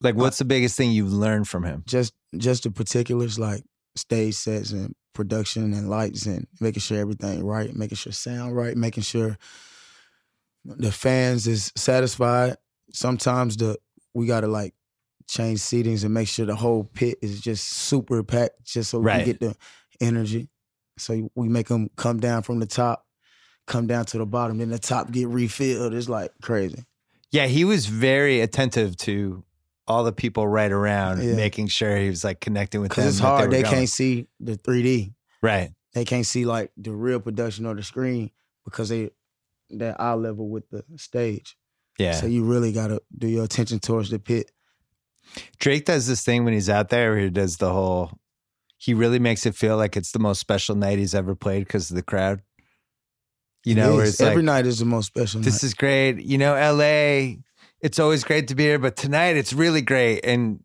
like? 0.00 0.14
What's 0.14 0.40
uh, 0.40 0.44
the 0.44 0.48
biggest 0.48 0.76
thing 0.76 0.92
you've 0.92 1.12
learned 1.12 1.48
from 1.48 1.64
him? 1.64 1.82
just 1.86 2.14
just 2.36 2.64
the 2.64 2.70
particulars 2.70 3.38
like 3.38 3.62
stage 3.96 4.34
sets 4.34 4.72
and 4.72 4.94
production 5.14 5.72
and 5.72 5.88
lights 5.88 6.26
and 6.26 6.46
making 6.60 6.80
sure 6.80 6.98
everything 6.98 7.44
right, 7.44 7.74
making 7.74 7.96
sure 7.96 8.12
sound 8.12 8.56
right, 8.56 8.76
making 8.76 9.04
sure 9.04 9.38
the 10.64 10.90
fans 10.92 11.46
is 11.46 11.72
satisfied. 11.76 12.56
Sometimes 12.92 13.56
the 13.56 13.76
we 14.14 14.26
gotta 14.26 14.46
like 14.48 14.74
change 15.26 15.60
seatings 15.60 16.04
and 16.04 16.12
make 16.12 16.28
sure 16.28 16.46
the 16.46 16.56
whole 16.56 16.84
pit 16.84 17.18
is 17.22 17.40
just 17.40 17.66
super 17.68 18.22
packed, 18.22 18.64
just 18.64 18.90
so 18.90 18.98
we 18.98 19.06
Right. 19.06 19.24
can 19.24 19.24
get 19.26 19.40
the 19.40 19.56
energy. 20.00 20.48
So 20.98 21.30
we 21.34 21.48
make 21.48 21.68
them 21.68 21.88
come 21.96 22.20
down 22.20 22.42
from 22.42 22.60
the 22.60 22.66
top, 22.66 23.06
come 23.66 23.86
down 23.86 24.04
to 24.06 24.18
the 24.18 24.26
bottom, 24.26 24.58
then 24.58 24.70
the 24.70 24.78
top 24.78 25.10
get 25.10 25.28
refilled. 25.28 25.94
It's 25.94 26.08
like 26.08 26.30
crazy. 26.42 26.84
Yeah, 27.34 27.46
he 27.46 27.64
was 27.64 27.86
very 27.86 28.40
attentive 28.40 28.96
to 28.98 29.42
all 29.88 30.04
the 30.04 30.12
people 30.12 30.46
right 30.46 30.70
around, 30.70 31.20
Yeah. 31.20 31.34
making 31.34 31.66
sure 31.66 31.96
he 31.96 32.08
was 32.08 32.22
like 32.22 32.40
connecting 32.40 32.80
with 32.80 32.90
them. 32.92 33.02
Because 33.02 33.16
it's 33.16 33.20
hard. 33.20 33.50
were 33.50 33.56
They, 33.56 33.64
can't 33.64 33.88
see 33.88 34.28
the 34.38 34.56
3D. 34.56 35.12
Right. 35.42 35.72
they 35.94 36.04
can't 36.04 36.24
see 36.24 36.44
like 36.44 36.70
the 36.76 36.92
real 36.92 37.18
production 37.20 37.66
on 37.66 37.74
the 37.76 37.82
screen 37.82 38.30
because 38.64 38.88
they 38.88 39.10
that 39.70 40.00
eye 40.00 40.14
level 40.14 40.48
with 40.48 40.70
the 40.70 40.84
stage. 40.96 41.56
Yeah. 41.98 42.12
So 42.12 42.26
you 42.26 42.44
really 42.44 42.70
gotta 42.72 43.02
do 43.18 43.26
your 43.26 43.44
attention 43.44 43.80
towards 43.80 44.10
the 44.10 44.18
pit. 44.20 44.52
Drake 45.58 45.84
does 45.86 46.06
this 46.06 46.22
thing 46.22 46.44
when 46.44 46.54
he's 46.54 46.70
out 46.70 46.88
there 46.90 47.10
where 47.12 47.20
he 47.20 47.30
does 47.30 47.56
the 47.56 47.72
whole 47.72 48.12
he 48.78 48.94
really 48.94 49.18
makes 49.18 49.44
it 49.46 49.54
feel 49.56 49.76
like 49.76 49.96
it's 49.96 50.12
the 50.12 50.18
most 50.18 50.38
special 50.40 50.76
night 50.76 50.98
he's 50.98 51.14
ever 51.14 51.34
played 51.34 51.64
because 51.64 51.90
of 51.90 51.96
the 51.96 52.02
crowd. 52.02 52.42
You 53.64 53.74
know, 53.74 53.94
where 53.94 54.04
is. 54.04 54.10
it's 54.10 54.20
every 54.20 54.42
like 54.42 54.44
night 54.44 54.66
is 54.66 54.78
the 54.78 54.84
most 54.84 55.06
special. 55.06 55.40
this 55.40 55.62
night. 55.62 55.66
is 55.66 55.74
great. 55.74 56.20
You 56.20 56.38
know, 56.38 56.54
LA, 56.54 57.36
it's 57.80 57.98
always 57.98 58.24
great 58.24 58.48
to 58.48 58.54
be 58.54 58.64
here, 58.64 58.78
but 58.78 58.96
tonight 58.96 59.36
it's 59.36 59.52
really 59.52 59.82
great. 59.82 60.20
And 60.24 60.62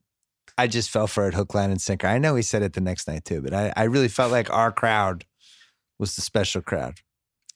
I 0.58 0.68
just 0.68 0.90
fell 0.90 1.08
for 1.08 1.28
it 1.28 1.34
hook, 1.34 1.54
line, 1.54 1.72
and 1.72 1.82
sinker. 1.82 2.08
I 2.08 2.18
know 2.18 2.36
he 2.36 2.42
said 2.42 2.62
it 2.62 2.74
the 2.74 2.82
next 2.82 3.08
night 3.08 3.24
too, 3.24 3.42
but 3.42 3.54
I, 3.54 3.72
I 3.76 3.84
really 3.84 4.10
felt 4.10 4.32
like 4.32 4.50
our 4.50 4.72
crowd 4.72 5.26
was 5.98 6.16
the 6.16 6.22
special 6.22 6.62
crowd. 6.62 6.96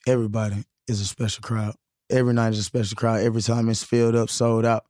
everybody 0.08 0.64
is 0.88 1.02
a 1.02 1.06
special 1.06 1.42
crowd. 1.42 1.76
Every 2.10 2.34
night 2.34 2.54
is 2.54 2.60
a 2.60 2.64
special 2.64 2.96
crowd. 2.96 3.22
Every 3.22 3.42
time 3.42 3.70
it's 3.70 3.84
filled 3.84 4.16
up, 4.16 4.30
sold 4.30 4.66
out, 4.66 4.86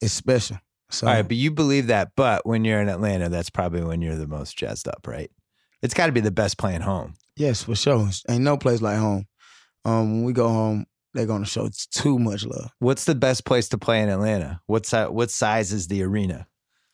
it's 0.00 0.12
special. 0.12 0.58
So 0.90 1.06
All 1.06 1.14
right, 1.14 1.22
but 1.22 1.36
you 1.36 1.50
believe 1.50 1.88
that, 1.88 2.12
but 2.16 2.46
when 2.46 2.64
you're 2.64 2.80
in 2.80 2.88
Atlanta, 2.88 3.28
that's 3.28 3.50
probably 3.50 3.82
when 3.82 4.02
you're 4.02 4.16
the 4.16 4.26
most 4.26 4.56
jazzed 4.56 4.86
up, 4.86 5.06
right? 5.06 5.30
It's 5.82 5.94
got 5.94 6.06
to 6.06 6.12
be 6.12 6.20
the 6.20 6.30
best 6.30 6.58
playing 6.58 6.82
home. 6.82 7.14
yes, 7.36 7.64
for 7.64 7.74
sure. 7.74 8.08
Ain't 8.28 8.44
no 8.44 8.56
place 8.56 8.80
like 8.80 8.98
home. 8.98 9.26
Um, 9.84 10.12
when 10.12 10.24
we 10.24 10.32
go 10.32 10.48
home, 10.48 10.86
they're 11.12 11.26
gonna 11.26 11.44
show 11.44 11.68
too 11.90 12.18
much 12.18 12.44
love. 12.44 12.70
What's 12.78 13.04
the 13.04 13.14
best 13.14 13.44
place 13.44 13.68
to 13.70 13.78
play 13.78 14.02
in 14.02 14.08
Atlanta? 14.08 14.60
What 14.66 14.86
si- 14.86 15.04
what 15.04 15.30
size 15.30 15.72
is 15.72 15.88
the 15.88 16.02
arena? 16.02 16.46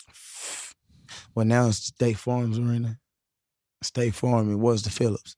Well, 1.33 1.47
now 1.47 1.69
it's 1.69 1.77
State 1.77 2.17
Farm's 2.19 2.59
arena. 2.59 2.99
State 3.83 4.15
Farm. 4.15 4.53
It 4.53 4.57
was 4.57 4.83
the 4.83 4.91
Phillips. 4.91 5.37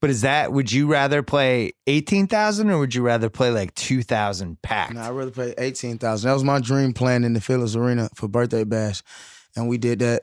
But 0.00 0.10
is 0.10 0.20
that 0.20 0.52
would 0.52 0.70
you 0.70 0.86
rather 0.86 1.22
play 1.22 1.72
eighteen 1.86 2.26
thousand 2.26 2.70
or 2.70 2.78
would 2.78 2.94
you 2.94 3.02
rather 3.02 3.28
play 3.30 3.50
like 3.50 3.74
two 3.74 4.02
thousand 4.02 4.60
packed? 4.62 4.94
No, 4.94 5.00
I 5.00 5.08
really 5.08 5.32
played 5.32 5.54
eighteen 5.58 5.98
thousand. 5.98 6.28
That 6.28 6.34
was 6.34 6.44
my 6.44 6.60
dream 6.60 6.92
playing 6.92 7.24
in 7.24 7.32
the 7.32 7.40
Phillips 7.40 7.74
Arena 7.74 8.08
for 8.14 8.28
birthday 8.28 8.64
bash, 8.64 9.02
and 9.56 9.68
we 9.68 9.76
did 9.78 9.98
that 10.00 10.22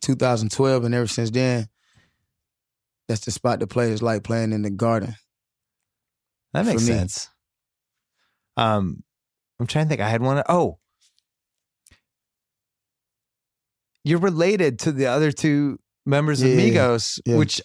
2012, 0.00 0.84
and 0.84 0.94
ever 0.94 1.06
since 1.06 1.30
then, 1.30 1.68
that's 3.06 3.24
the 3.24 3.30
spot 3.30 3.60
to 3.60 3.66
play. 3.66 3.90
It's 3.92 4.02
like 4.02 4.24
playing 4.24 4.52
in 4.52 4.62
the 4.62 4.70
Garden. 4.70 5.14
That 6.52 6.66
makes 6.66 6.84
sense. 6.86 7.28
Um, 8.56 9.02
I'm 9.60 9.66
trying 9.66 9.84
to 9.84 9.88
think. 9.88 10.00
I 10.00 10.08
had 10.08 10.22
one. 10.22 10.42
Oh, 10.48 10.78
you're 14.04 14.18
related 14.18 14.78
to 14.80 14.92
the 14.92 15.06
other 15.06 15.32
two 15.32 15.78
members 16.06 16.42
of 16.42 16.48
Yeah, 16.48 16.56
Migos, 16.56 17.20
yeah. 17.26 17.36
which 17.36 17.60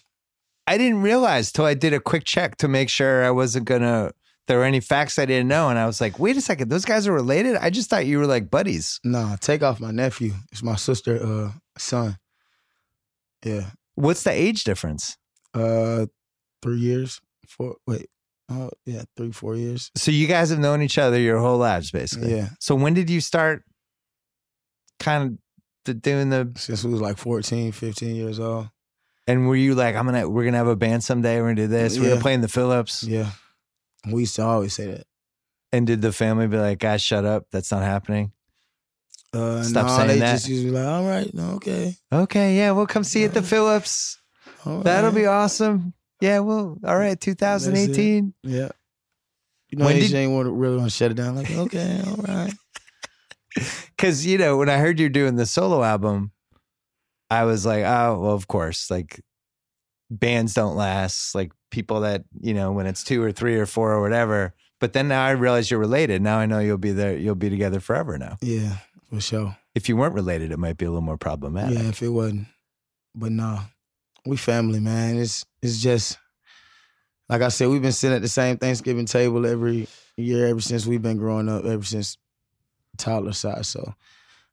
I 0.66 0.78
didn't 0.78 1.02
realize 1.02 1.52
till 1.52 1.64
I 1.64 1.74
did 1.74 1.92
a 1.92 2.00
quick 2.00 2.24
check 2.24 2.56
to 2.58 2.68
make 2.68 2.88
sure 2.88 3.24
I 3.24 3.30
wasn't 3.30 3.66
gonna. 3.66 4.12
There 4.46 4.58
were 4.58 4.64
any 4.64 4.80
facts 4.80 5.18
I 5.18 5.24
didn't 5.24 5.48
know, 5.48 5.70
and 5.70 5.78
I 5.78 5.86
was 5.86 6.00
like, 6.00 6.18
"Wait 6.18 6.36
a 6.36 6.40
second, 6.40 6.68
those 6.68 6.84
guys 6.84 7.06
are 7.06 7.12
related." 7.12 7.56
I 7.56 7.70
just 7.70 7.88
thought 7.88 8.04
you 8.06 8.18
were 8.18 8.26
like 8.26 8.50
buddies. 8.50 9.00
Nah, 9.02 9.36
Takeoff 9.36 9.80
my 9.80 9.90
nephew. 9.90 10.34
It's 10.52 10.62
my 10.62 10.76
sister, 10.76 11.18
uh, 11.22 11.52
son. 11.78 12.18
Yeah. 13.44 13.70
What's 13.94 14.22
the 14.22 14.32
age 14.32 14.64
difference? 14.64 15.16
Uh, 15.54 16.06
three 16.62 16.78
years. 16.78 17.20
Four. 17.48 17.76
Wait. 17.86 18.08
Oh, 18.50 18.70
yeah, 18.84 19.04
three, 19.16 19.32
four 19.32 19.56
years. 19.56 19.90
So 19.96 20.10
you 20.10 20.26
guys 20.26 20.50
have 20.50 20.58
known 20.58 20.82
each 20.82 20.98
other 20.98 21.18
your 21.18 21.38
whole 21.38 21.56
lives, 21.58 21.90
basically. 21.90 22.34
Yeah. 22.34 22.50
So 22.60 22.74
when 22.74 22.94
did 22.94 23.08
you 23.08 23.20
start 23.20 23.64
kind 25.00 25.24
of 25.24 25.38
the, 25.86 25.94
doing 25.94 26.30
the? 26.30 26.52
Since 26.56 26.84
we 26.84 26.92
was 26.92 27.00
like 27.00 27.16
14, 27.16 27.72
15 27.72 28.14
years 28.14 28.38
old. 28.38 28.68
And 29.26 29.48
were 29.48 29.56
you 29.56 29.74
like, 29.74 29.96
I'm 29.96 30.04
gonna, 30.04 30.28
we're 30.28 30.44
gonna 30.44 30.58
have 30.58 30.66
a 30.66 30.76
band 30.76 31.02
someday. 31.02 31.40
We're 31.40 31.48
gonna 31.48 31.54
do 31.54 31.66
this. 31.68 31.98
We're 31.98 32.10
gonna 32.10 32.20
play 32.20 32.34
in 32.34 32.42
the 32.42 32.48
Phillips. 32.48 33.02
Yeah. 33.02 33.30
We 34.06 34.22
used 34.22 34.36
to 34.36 34.42
always 34.42 34.74
say 34.74 34.86
that. 34.88 35.06
And 35.72 35.86
did 35.86 36.02
the 36.02 36.12
family 36.12 36.46
be 36.46 36.58
like, 36.58 36.78
guys, 36.78 37.02
shut 37.02 37.24
up. 37.24 37.46
That's 37.50 37.72
not 37.72 37.82
happening. 37.82 38.32
Uh, 39.32 39.62
Stop 39.62 39.86
nah, 39.86 39.96
saying 39.96 40.08
they 40.08 40.18
that. 40.20 40.34
just 40.34 40.48
used 40.48 40.62
to 40.62 40.70
be 40.70 40.76
like, 40.76 40.86
all 40.86 41.04
right, 41.04 41.34
no, 41.34 41.52
okay. 41.54 41.96
Okay, 42.12 42.56
yeah, 42.56 42.70
we'll 42.70 42.86
come 42.86 43.02
see 43.02 43.20
you 43.20 43.26
at 43.26 43.34
the 43.34 43.42
Phillips. 43.42 44.20
all 44.64 44.80
That'll 44.82 45.10
be 45.10 45.26
awesome. 45.26 45.94
Yeah, 46.20 46.38
well, 46.40 46.76
all 46.84 46.96
right, 46.96 47.20
2018. 47.20 48.34
Yeah. 48.42 48.68
You 49.70 49.78
know, 49.78 49.84
When 49.86 49.96
did- 49.96 50.08
did, 50.10 50.14
ain't 50.14 50.32
want 50.32 50.46
to 50.46 50.52
really 50.52 50.76
want 50.76 50.90
to 50.90 50.96
shut 50.96 51.10
it 51.10 51.14
down. 51.14 51.36
Like, 51.36 51.50
okay, 51.50 52.02
all 52.06 52.16
right. 52.28 52.52
Because, 53.96 54.26
you 54.26 54.38
know, 54.38 54.56
when 54.56 54.68
I 54.68 54.78
heard 54.78 54.98
you're 54.98 55.08
doing 55.08 55.36
the 55.36 55.46
solo 55.46 55.82
album, 55.82 56.32
I 57.30 57.44
was 57.44 57.64
like, 57.64 57.84
oh, 57.84 58.18
well, 58.20 58.32
of 58.32 58.48
course. 58.48 58.90
Like, 58.90 59.20
bands 60.10 60.54
don't 60.54 60.76
last. 60.76 61.34
Like, 61.34 61.52
people 61.70 62.00
that, 62.00 62.24
you 62.40 62.54
know, 62.54 62.72
when 62.72 62.86
it's 62.86 63.04
two 63.04 63.22
or 63.22 63.32
three 63.32 63.56
or 63.56 63.66
four 63.66 63.92
or 63.92 64.00
whatever. 64.00 64.54
But 64.80 64.92
then 64.92 65.08
now 65.08 65.24
I 65.24 65.30
realize 65.32 65.70
you're 65.70 65.80
related. 65.80 66.20
Now 66.20 66.38
I 66.38 66.46
know 66.46 66.58
you'll 66.58 66.78
be 66.78 66.92
there, 66.92 67.16
you'll 67.16 67.34
be 67.36 67.48
together 67.50 67.80
forever 67.80 68.18
now. 68.18 68.36
Yeah, 68.42 68.76
for 69.08 69.20
sure. 69.20 69.56
If 69.74 69.88
you 69.88 69.96
weren't 69.96 70.14
related, 70.14 70.52
it 70.52 70.58
might 70.58 70.76
be 70.76 70.84
a 70.84 70.88
little 70.90 71.00
more 71.02 71.16
problematic. 71.16 71.78
Yeah, 71.78 71.88
if 71.88 72.02
it 72.02 72.08
wasn't. 72.10 72.46
But 73.14 73.32
no, 73.32 73.60
we 74.26 74.36
family, 74.36 74.80
man. 74.80 75.16
It's 75.18 75.44
it's 75.62 75.80
just 75.80 76.18
like 77.28 77.42
I 77.42 77.48
said, 77.48 77.68
we've 77.68 77.82
been 77.82 77.92
sitting 77.92 78.16
at 78.16 78.22
the 78.22 78.28
same 78.28 78.58
Thanksgiving 78.58 79.06
table 79.06 79.46
every 79.46 79.86
year 80.16 80.46
ever 80.46 80.60
since 80.60 80.86
we've 80.86 81.02
been 81.02 81.16
growing 81.16 81.48
up, 81.48 81.64
ever 81.64 81.84
since 81.84 82.18
toddler 82.98 83.32
size. 83.32 83.66
So 83.68 83.94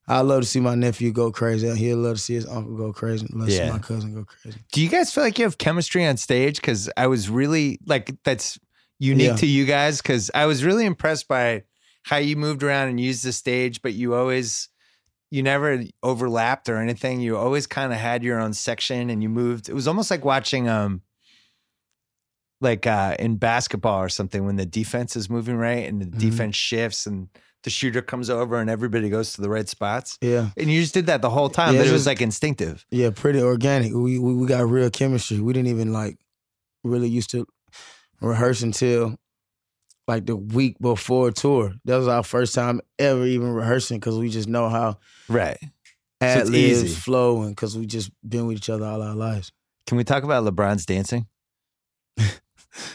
I 0.07 0.21
love 0.21 0.41
to 0.41 0.47
see 0.47 0.59
my 0.59 0.75
nephew 0.75 1.11
go 1.11 1.31
crazy. 1.31 1.73
He'll 1.75 1.97
love 1.97 2.15
to 2.15 2.21
see 2.21 2.33
his 2.33 2.47
uncle 2.47 2.75
go 2.75 2.91
crazy. 2.93 3.27
Love 3.31 3.49
to 3.49 3.53
see 3.55 3.69
my 3.69 3.79
cousin 3.79 4.13
go 4.13 4.25
crazy. 4.25 4.59
Do 4.71 4.81
you 4.81 4.89
guys 4.89 5.13
feel 5.13 5.23
like 5.23 5.37
you 5.37 5.45
have 5.45 5.57
chemistry 5.57 6.05
on 6.05 6.17
stage? 6.17 6.55
Because 6.55 6.89
I 6.97 7.07
was 7.07 7.29
really 7.29 7.79
like 7.85 8.11
that's 8.23 8.59
unique 8.99 9.27
Yeah. 9.27 9.35
to 9.37 9.45
you 9.47 9.65
guys. 9.65 10.01
Because 10.01 10.31
I 10.33 10.45
was 10.45 10.63
really 10.63 10.85
impressed 10.85 11.27
by 11.27 11.63
how 12.03 12.17
you 12.17 12.35
moved 12.35 12.63
around 12.63 12.89
and 12.89 12.99
used 12.99 13.23
the 13.23 13.31
stage, 13.31 13.81
but 13.81 13.93
you 13.93 14.15
always 14.15 14.69
you 15.31 15.41
never 15.41 15.83
overlapped 16.03 16.67
or 16.69 16.77
anything. 16.77 17.21
You 17.21 17.37
always 17.37 17.65
kind 17.65 17.91
of 17.93 17.97
had 17.99 18.21
your 18.23 18.39
own 18.39 18.53
section 18.53 19.09
and 19.09 19.23
you 19.23 19.29
moved. 19.29 19.69
It 19.69 19.73
was 19.73 19.87
almost 19.87 20.11
like 20.11 20.23
watching 20.25 20.67
um 20.69 21.01
like 22.59 22.85
uh 22.85 23.15
in 23.17 23.37
basketball 23.37 24.01
or 24.03 24.09
something 24.09 24.45
when 24.45 24.55
the 24.55 24.65
defense 24.65 25.15
is 25.15 25.29
moving 25.29 25.55
right 25.55 25.87
and 25.87 26.01
the 26.01 26.05
Mhm. 26.05 26.19
defense 26.19 26.55
shifts 26.55 27.05
and 27.07 27.29
the 27.63 27.69
shooter 27.69 28.01
comes 28.01 28.29
over 28.29 28.59
and 28.59 28.69
everybody 28.69 29.09
goes 29.09 29.33
to 29.33 29.41
the 29.41 29.49
right 29.49 29.69
spots. 29.69 30.17
Yeah, 30.21 30.49
And 30.57 30.69
you 30.69 30.81
just 30.81 30.93
did 30.95 31.05
that 31.05 31.21
the 31.21 31.29
whole 31.29 31.49
time, 31.49 31.75
Yeah, 31.75 31.81
but 31.81 31.87
it 31.87 31.91
was 31.91 32.01
just- 32.01 32.07
like 32.07 32.21
instinctive. 32.21 32.85
yeah, 32.89 33.11
pretty 33.11 33.39
organic. 33.41 33.93
We, 33.93 34.17
we 34.19 34.33
we 34.33 34.47
got 34.47 34.67
real 34.69 34.89
chemistry. 34.89 35.39
We 35.39 35.53
didn't 35.53 35.69
even 35.69 35.93
like 35.93 36.17
really 36.83 37.09
used 37.09 37.29
to 37.31 37.45
rehearse 38.19 38.61
until 38.63 39.15
like 40.07 40.25
the 40.25 40.35
week 40.35 40.77
before 40.79 41.31
tour. 41.31 41.73
That 41.85 41.97
was 41.97 42.07
our 42.07 42.23
first 42.23 42.53
time 42.55 42.81
ever 42.99 43.25
even 43.25 43.53
rehearsing 43.53 43.99
because 43.99 44.17
we 44.17 44.29
just 44.29 44.47
know 44.47 44.67
how 44.69 44.97
Right. 45.29 45.57
ad 46.19 46.41
it's 46.41 46.49
libs 46.49 46.83
easy. 46.83 46.95
flow 46.95 47.41
and 47.43 47.51
because 47.55 47.77
we 47.77 47.85
just 47.85 48.11
been 48.27 48.47
with 48.47 48.57
each 48.57 48.69
other 48.69 48.85
all 48.85 49.01
our 49.01 49.15
lives. 49.15 49.51
Can 49.87 49.97
we 49.97 50.03
talk 50.03 50.23
about 50.23 50.43
LeBron's 50.43 50.85
dancing? 50.85 51.27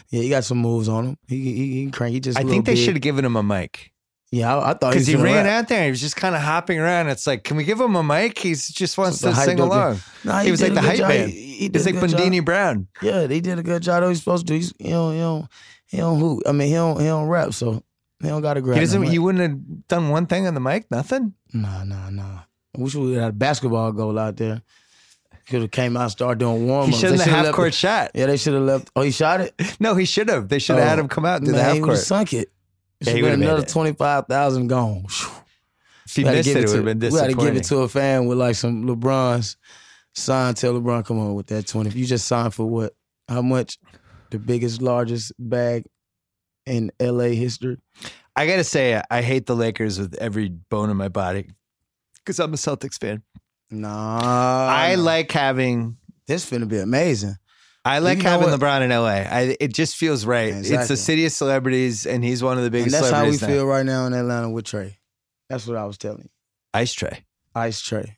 Yeah, 0.09 0.23
he 0.23 0.29
got 0.31 0.45
some 0.45 0.59
moves 0.59 0.89
on 0.89 1.05
him. 1.07 1.19
He 1.29 1.37
he, 1.53 1.53
he 1.75 1.83
can 1.83 1.91
crank. 1.93 2.15
He 2.15 2.21
just. 2.21 2.39
I 2.39 2.43
a 2.43 2.45
think 2.45 2.65
they 2.65 2.77
should 2.77 2.95
have 2.95 3.03
given 3.03 3.25
him 3.27 3.37
a 3.37 3.43
mic 3.43 3.93
Yeah, 4.31 4.57
I, 4.57 4.71
I 4.71 4.75
thought 4.75 4.93
because 4.93 5.07
he 5.07 5.15
was 5.15 5.23
gonna 5.23 5.35
ran 5.35 5.45
rap. 5.45 5.65
out 5.65 5.69
there. 5.69 5.79
and 5.79 5.85
He 5.87 5.91
was 5.91 6.01
just 6.01 6.17
kind 6.17 6.35
of 6.35 6.41
hopping 6.41 6.79
around. 6.79 7.09
It's 7.09 7.27
like, 7.27 7.45
can 7.45 7.59
we 7.59 7.65
give 7.65 7.79
him 7.79 7.95
a 7.95 8.03
mic? 8.03 8.39
He 8.39 8.55
just 8.55 8.97
wants 8.97 9.21
The 9.21 9.31
to 9.31 9.37
sing 9.37 9.57
don't 9.59 9.69
along. 9.69 10.01
Nah, 10.25 10.41
He 10.41 10.51
was 10.51 10.63
like 10.63 10.73
the 10.73 10.81
good 10.81 10.87
hype 10.89 10.99
job. 10.99 11.09
man. 11.09 11.29
He, 11.29 11.35
he 11.57 11.69
did 11.69 11.77
He's 11.79 11.87
like 11.87 12.01
good 12.01 12.11
job. 12.11 12.19
Bandini 12.21 12.41
Brown. 12.41 12.89
Yeah, 13.03 13.27
they 13.27 13.41
did 13.41 13.59
a 13.59 13.63
good 13.63 13.83
job. 13.83 14.03
That 14.03 14.09
he's 14.09 14.21
supposed 14.21 14.47
to. 14.47 14.53
do. 14.55 14.57
He's 14.57 14.73
he 14.79 14.89
don't 14.91 15.13
he 15.13 15.19
don't 15.21 15.47
he 15.87 15.97
don't 15.99 16.19
hoop. 16.19 16.43
I 16.47 16.53
mean 16.53 16.69
he 16.69 16.75
don't 16.75 17.01
he 17.01 17.07
don't 17.07 17.29
rap, 17.29 17.53
so 17.55 17.83
he 18.23 18.29
don't 18.29 18.43
got 18.43 18.55
to 18.55 18.61
grab. 18.61 18.77
He 18.77 18.81
doesn't. 18.81 19.03
He 19.05 19.19
wouldn't 19.19 19.43
have 19.43 19.89
done 19.89 20.09
one 20.11 20.27
thing 20.27 20.47
on 20.47 20.55
the 20.55 20.61
mic. 20.61 20.91
Nothing. 20.91 21.35
Nah, 21.53 21.85
nah, 21.85 22.11
nah. 22.11 22.41
I 22.77 22.81
wish 22.81 22.95
we 22.95 23.13
had 23.15 23.31
a 23.31 23.33
basketball 23.33 23.93
goal 23.93 24.19
out 24.19 24.37
there. 24.37 24.63
Could 25.49 25.63
have 25.63 25.71
came 25.71 25.97
out 25.97 26.03
and 26.03 26.11
started 26.11 26.39
doing 26.41 26.67
warm 26.67 26.91
He 26.91 26.97
shouldn't 26.97 27.21
have 27.23 27.47
half 27.47 27.55
court 27.55 27.73
shot. 27.73 28.11
Yeah, 28.15 28.27
they 28.27 28.37
should 28.37 28.55
have 28.55 28.65
left. 28.65 28.91
Oh, 28.97 29.03
he 29.03 29.13
shot 29.13 29.41
it. 29.41 29.55
No, 29.81 29.95
he 29.95 30.05
should 30.05 30.29
have. 30.29 30.49
They 30.49 30.59
should 30.59 30.75
have 30.77 30.85
Oh, 30.85 30.89
had 30.89 30.99
him 30.99 31.07
come 31.09 31.25
out 31.25 31.37
and 31.37 31.47
do 31.47 31.53
the 31.53 31.59
Man, 31.59 31.65
half 31.65 31.75
he 31.75 31.81
would 31.81 31.87
court. 31.87 31.99
sunk 31.99 32.33
it. 32.33 32.51
Yeah, 33.01 33.13
he 33.13 33.21
another 33.27 33.63
it. 33.63 33.69
twenty 33.69 33.93
five 33.93 34.27
thousand 34.27 34.67
gone. 34.69 35.05
If 35.09 36.17
he 36.17 36.25
missed 36.25 36.49
it, 36.49 36.57
it 36.57 36.67
to- 36.67 36.79
would 36.79 36.89
have 36.89 36.99
been 36.99 37.13
We 37.13 37.19
got 37.19 37.27
to 37.29 37.35
give 37.35 37.55
it 37.57 37.65
to 37.65 37.79
a 37.79 37.89
fan 37.89 38.27
with 38.27 38.39
like 38.39 38.57
some 38.57 38.85
LeBron's 38.87 39.57
sign. 40.15 40.55
Tell 40.55 40.73
LeBron, 40.75 41.05
come 41.05 41.19
on 41.21 41.35
with 41.35 41.47
that 41.49 41.67
twenty. 41.69 41.91
If 41.91 41.97
you 41.97 42.07
just 42.07 42.27
signed 42.27 42.53
for 42.55 42.67
what? 42.67 42.95
How 43.29 43.43
much? 43.43 43.79
The 44.31 44.39
biggest, 44.39 44.83
largest 44.83 45.33
bag 45.39 45.85
in 46.67 46.91
LA 47.01 47.29
history. 47.35 47.79
I 48.35 48.47
gotta 48.47 48.65
say, 48.65 49.01
I 49.11 49.23
hate 49.23 49.47
the 49.47 49.57
Lakers 49.57 49.99
with 49.99 50.15
every 50.17 50.49
bone 50.49 50.91
in 50.91 50.97
my 50.97 51.09
body 51.09 51.51
because 52.17 52.39
I'm 52.39 52.53
a 52.53 52.57
Celtics 52.57 52.99
fan. 53.01 53.23
Nah, 53.71 54.69
I 54.69 54.95
like 54.97 55.33
having 55.33 55.97
this. 56.27 56.51
Gonna 56.51 56.67
be 56.67 56.79
amazing. 56.79 57.37
I 57.85 58.01
like 58.01 58.19
You 58.19 58.25
know 58.25 58.31
having 58.31 58.51
what? 58.51 58.61
LeBron 58.61 58.83
in 58.83 58.91
LA. 58.91 59.07
I, 59.07 59.57
it 59.61 59.73
just 59.73 59.97
feels 59.97 60.27
right. 60.27 60.49
It's 60.49 60.69
Exactly. 60.69 60.87
the 60.89 60.97
city 60.97 61.27
of 61.27 61.33
celebrities, 61.33 62.05
and 62.05 62.25
he's 62.25 62.43
one 62.43 62.59
of 62.59 62.63
the 62.63 62.67
And 62.67 62.73
biggest 62.73 62.93
that's 63.01 63.11
how 63.11 63.25
we 63.25 63.37
now. 63.37 63.47
feel 63.47 63.67
right 63.67 63.87
now 63.87 64.07
in 64.07 64.13
Atlanta 64.13 64.51
with 64.51 64.65
Trae. 64.65 64.97
That's 65.49 65.67
what 65.69 65.77
I 65.77 65.85
was 65.85 65.97
telling 65.97 66.23
you. 66.23 66.31
Ice 66.75 66.95
Trae. 66.95 67.23
Ice 67.55 67.81
Trae. 67.81 68.17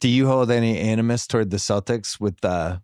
Do 0.00 0.08
you 0.08 0.26
hold 0.26 0.50
any 0.50 0.78
animus 0.78 1.26
toward 1.26 1.50
the 1.50 1.58
Celtics 1.58 2.18
with 2.18 2.42
uh, 2.44 2.78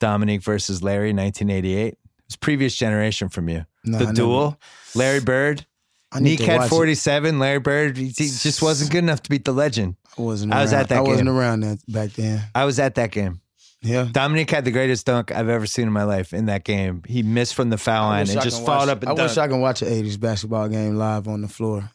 Dominique 0.00 0.42
versus 0.42 0.82
Larry, 0.82 1.12
1988? 1.12 1.96
It's 2.26 2.36
previous 2.36 2.74
generation 2.74 3.28
from 3.28 3.48
you. 3.48 3.64
Nah, 3.84 3.98
the 3.98 4.04
I 4.04 4.06
never- 4.08 4.16
duel, 4.16 4.60
Larry 4.94 5.20
Bird, 5.20 5.66
I 6.12 6.20
need 6.20 6.38
to 6.38 6.42
Neat 6.44 6.48
watch 6.50 6.58
Cat 6.60 6.66
it. 6.66 6.70
47, 6.70 7.38
Larry 7.38 7.58
Bird. 7.60 7.96
He, 7.96 8.06
he 8.06 8.12
just 8.28 8.62
wasn't 8.62 8.90
good 8.90 8.98
enough 9.04 9.22
to 9.22 9.30
beat 9.30 9.44
the 9.44 9.52
legend. 9.52 9.96
I 10.18 10.22
wasn't. 10.22 10.52
I 10.52 10.62
was 10.62 10.72
at 10.72 10.88
that 10.88 10.98
I 10.98 11.00
wasn't 11.02 11.28
game. 11.28 11.36
around 11.36 11.60
that 11.60 11.78
back 11.88 12.10
then. 12.12 12.42
I 12.54 12.64
was 12.64 12.78
at 12.78 12.94
that 12.96 13.10
game. 13.12 13.40
Yeah. 13.82 14.08
Dominique 14.10 14.50
had 14.50 14.64
the 14.64 14.70
greatest 14.72 15.06
dunk 15.06 15.30
I've 15.30 15.48
ever 15.48 15.64
seen 15.66 15.86
in 15.86 15.92
my 15.92 16.02
life 16.02 16.32
in 16.32 16.46
that 16.46 16.64
game. 16.64 17.02
He 17.06 17.22
missed 17.22 17.54
from 17.54 17.70
the 17.70 17.78
foul 17.78 18.08
line 18.08 18.28
and 18.28 18.38
I 18.38 18.42
just 18.42 18.56
can 18.56 18.66
followed 18.66 18.88
watch- 18.88 18.88
up 18.88 19.02
and 19.02 19.10
I 19.10 19.14
dunked. 19.14 19.28
wish 19.28 19.38
I 19.38 19.46
can 19.48 19.60
watch 19.60 19.82
an 19.82 19.88
'80s 19.88 20.18
basketball 20.18 20.68
game 20.68 20.96
live 20.96 21.28
on 21.28 21.42
the 21.42 21.48
floor. 21.48 21.90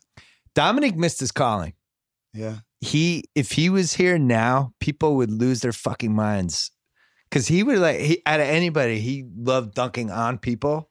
Dominique 0.56 0.96
missed 0.96 1.20
his 1.20 1.32
calling. 1.32 1.74
Yeah. 2.34 2.58
he 2.82 3.26
if 3.36 3.52
he 3.52 3.70
was 3.70 3.94
here 3.94 4.18
now, 4.18 4.74
people 4.80 5.16
would 5.18 5.32
lose 5.32 5.62
their 5.62 5.72
fucking 5.74 6.16
minds. 6.16 6.72
Cause 7.34 7.48
he 7.48 7.64
would 7.64 7.80
like 7.80 8.00
he 8.00 8.22
out 8.28 8.40
of 8.40 8.46
anybody, 8.46 9.00
he 9.00 9.26
loved 9.36 9.74
dunking 9.74 10.12
on 10.12 10.38
people. 10.38 10.90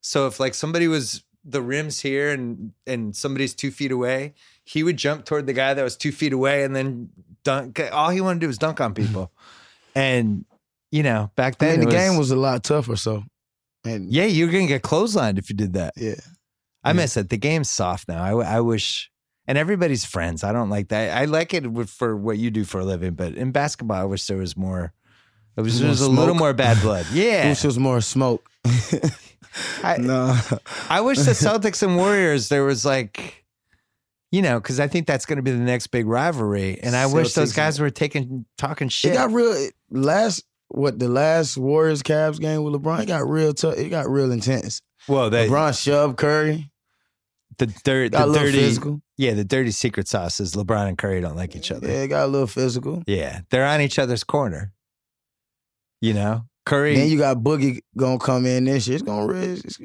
So 0.00 0.26
if 0.26 0.40
like 0.40 0.54
somebody 0.54 0.88
was 0.88 1.22
the 1.44 1.62
rims 1.62 2.00
here 2.00 2.32
and 2.32 2.72
and 2.88 3.14
somebody's 3.14 3.54
two 3.54 3.70
feet 3.70 3.92
away, 3.92 4.34
he 4.64 4.82
would 4.82 4.96
jump 4.96 5.24
toward 5.24 5.46
the 5.46 5.52
guy 5.52 5.74
that 5.74 5.82
was 5.84 5.96
two 5.96 6.10
feet 6.10 6.32
away 6.32 6.64
and 6.64 6.74
then 6.74 7.10
dunk. 7.44 7.80
All 7.92 8.10
he 8.10 8.20
wanted 8.20 8.40
to 8.40 8.44
do 8.44 8.48
was 8.48 8.58
dunk 8.58 8.80
on 8.80 8.94
mm-hmm. 8.94 9.06
people. 9.06 9.32
and 9.94 10.44
you 10.90 11.04
know, 11.04 11.30
back 11.36 11.54
I 11.60 11.66
then 11.66 11.80
mean, 11.80 11.88
the 11.88 11.94
it 11.94 11.98
game 11.98 12.16
was 12.18 12.32
a 12.32 12.36
lot 12.36 12.64
tougher. 12.64 12.96
So, 12.96 13.22
and 13.84 14.10
yeah, 14.12 14.24
you're 14.24 14.50
gonna 14.50 14.66
get 14.66 14.82
clotheslined 14.82 15.38
if 15.38 15.48
you 15.50 15.56
did 15.56 15.74
that. 15.74 15.94
yeah. 15.96 16.14
I 16.82 16.90
Yeah. 16.90 16.94
miss 16.94 17.16
it. 17.16 17.28
The 17.28 17.36
game's 17.36 17.70
soft 17.70 18.08
now. 18.08 18.22
I 18.22 18.56
I 18.56 18.60
wish, 18.60 19.08
and 19.46 19.56
everybody's 19.56 20.04
friends. 20.04 20.42
I 20.42 20.52
don't 20.52 20.70
like 20.70 20.88
that. 20.88 21.16
I 21.16 21.26
like 21.26 21.54
it 21.54 21.64
for 21.88 22.16
what 22.16 22.38
you 22.38 22.50
do 22.50 22.64
for 22.64 22.80
a 22.80 22.84
living, 22.84 23.14
but 23.14 23.34
in 23.34 23.52
basketball, 23.52 24.00
I 24.00 24.04
wish 24.04 24.26
there 24.26 24.38
was 24.38 24.56
more. 24.56 24.92
It 25.56 25.62
was, 25.62 25.80
More 25.80 25.90
was 25.90 26.00
a 26.02 26.10
little 26.10 26.34
more 26.34 26.52
bad 26.52 26.80
blood. 26.82 27.06
Yeah, 27.12 27.42
there 27.52 27.56
was 27.64 27.78
more 27.78 28.00
smoke. 28.00 28.48
I, 29.82 29.96
no. 29.96 30.38
I 30.90 31.00
wish 31.00 31.18
the 31.18 31.30
Celtics 31.32 31.82
and 31.82 31.96
Warriors 31.96 32.50
there 32.50 32.64
was 32.64 32.84
like, 32.84 33.44
you 34.30 34.42
know, 34.42 34.60
because 34.60 34.80
I 34.80 34.86
think 34.86 35.06
that's 35.06 35.24
going 35.24 35.36
to 35.36 35.42
be 35.42 35.50
the 35.52 35.56
next 35.58 35.86
big 35.86 36.06
rivalry, 36.06 36.78
and 36.82 36.94
I 36.94 37.06
wish 37.06 37.32
those 37.32 37.54
guys 37.54 37.80
were 37.80 37.88
taking 37.90 38.44
talking 38.58 38.88
shit. 38.90 39.12
It 39.12 39.14
got 39.14 39.32
real. 39.32 39.70
Last 39.90 40.44
what 40.68 40.98
the 40.98 41.08
last 41.08 41.56
Warriors 41.56 42.02
Cavs 42.02 42.38
game 42.40 42.64
with 42.64 42.74
LeBron 42.74 43.04
it 43.04 43.06
got 43.06 43.26
real 43.26 43.54
tough. 43.54 43.78
It 43.78 43.88
got 43.88 44.10
real 44.10 44.32
intense. 44.32 44.82
well, 45.08 45.30
they 45.30 45.48
LeBron 45.48 45.80
shoved 45.82 46.18
Curry. 46.18 46.70
The 47.58 47.64
a 47.64 48.08
the 48.10 48.32
dirty, 48.34 48.58
physical. 48.58 49.00
yeah, 49.16 49.32
the 49.32 49.44
dirty 49.44 49.70
secret 49.70 50.06
sauce 50.08 50.40
is 50.40 50.54
LeBron 50.54 50.88
and 50.88 50.98
Curry 50.98 51.22
don't 51.22 51.36
like 51.36 51.56
each 51.56 51.70
other. 51.72 51.88
Yeah, 51.88 52.02
it 52.02 52.08
got 52.08 52.26
a 52.26 52.28
little 52.28 52.46
physical. 52.46 53.02
Yeah, 53.06 53.40
they're 53.48 53.64
on 53.64 53.80
each 53.80 53.98
other's 53.98 54.24
corner. 54.24 54.72
You 56.00 56.14
know, 56.14 56.44
Curry. 56.64 56.96
Then 56.96 57.08
you 57.08 57.18
got 57.18 57.38
Boogie 57.38 57.80
gonna 57.96 58.18
come 58.18 58.46
in 58.46 58.64
this 58.64 58.86
year. 58.86 58.96
It's 58.96 59.04
gonna 59.04 59.32
it's, 59.34 59.78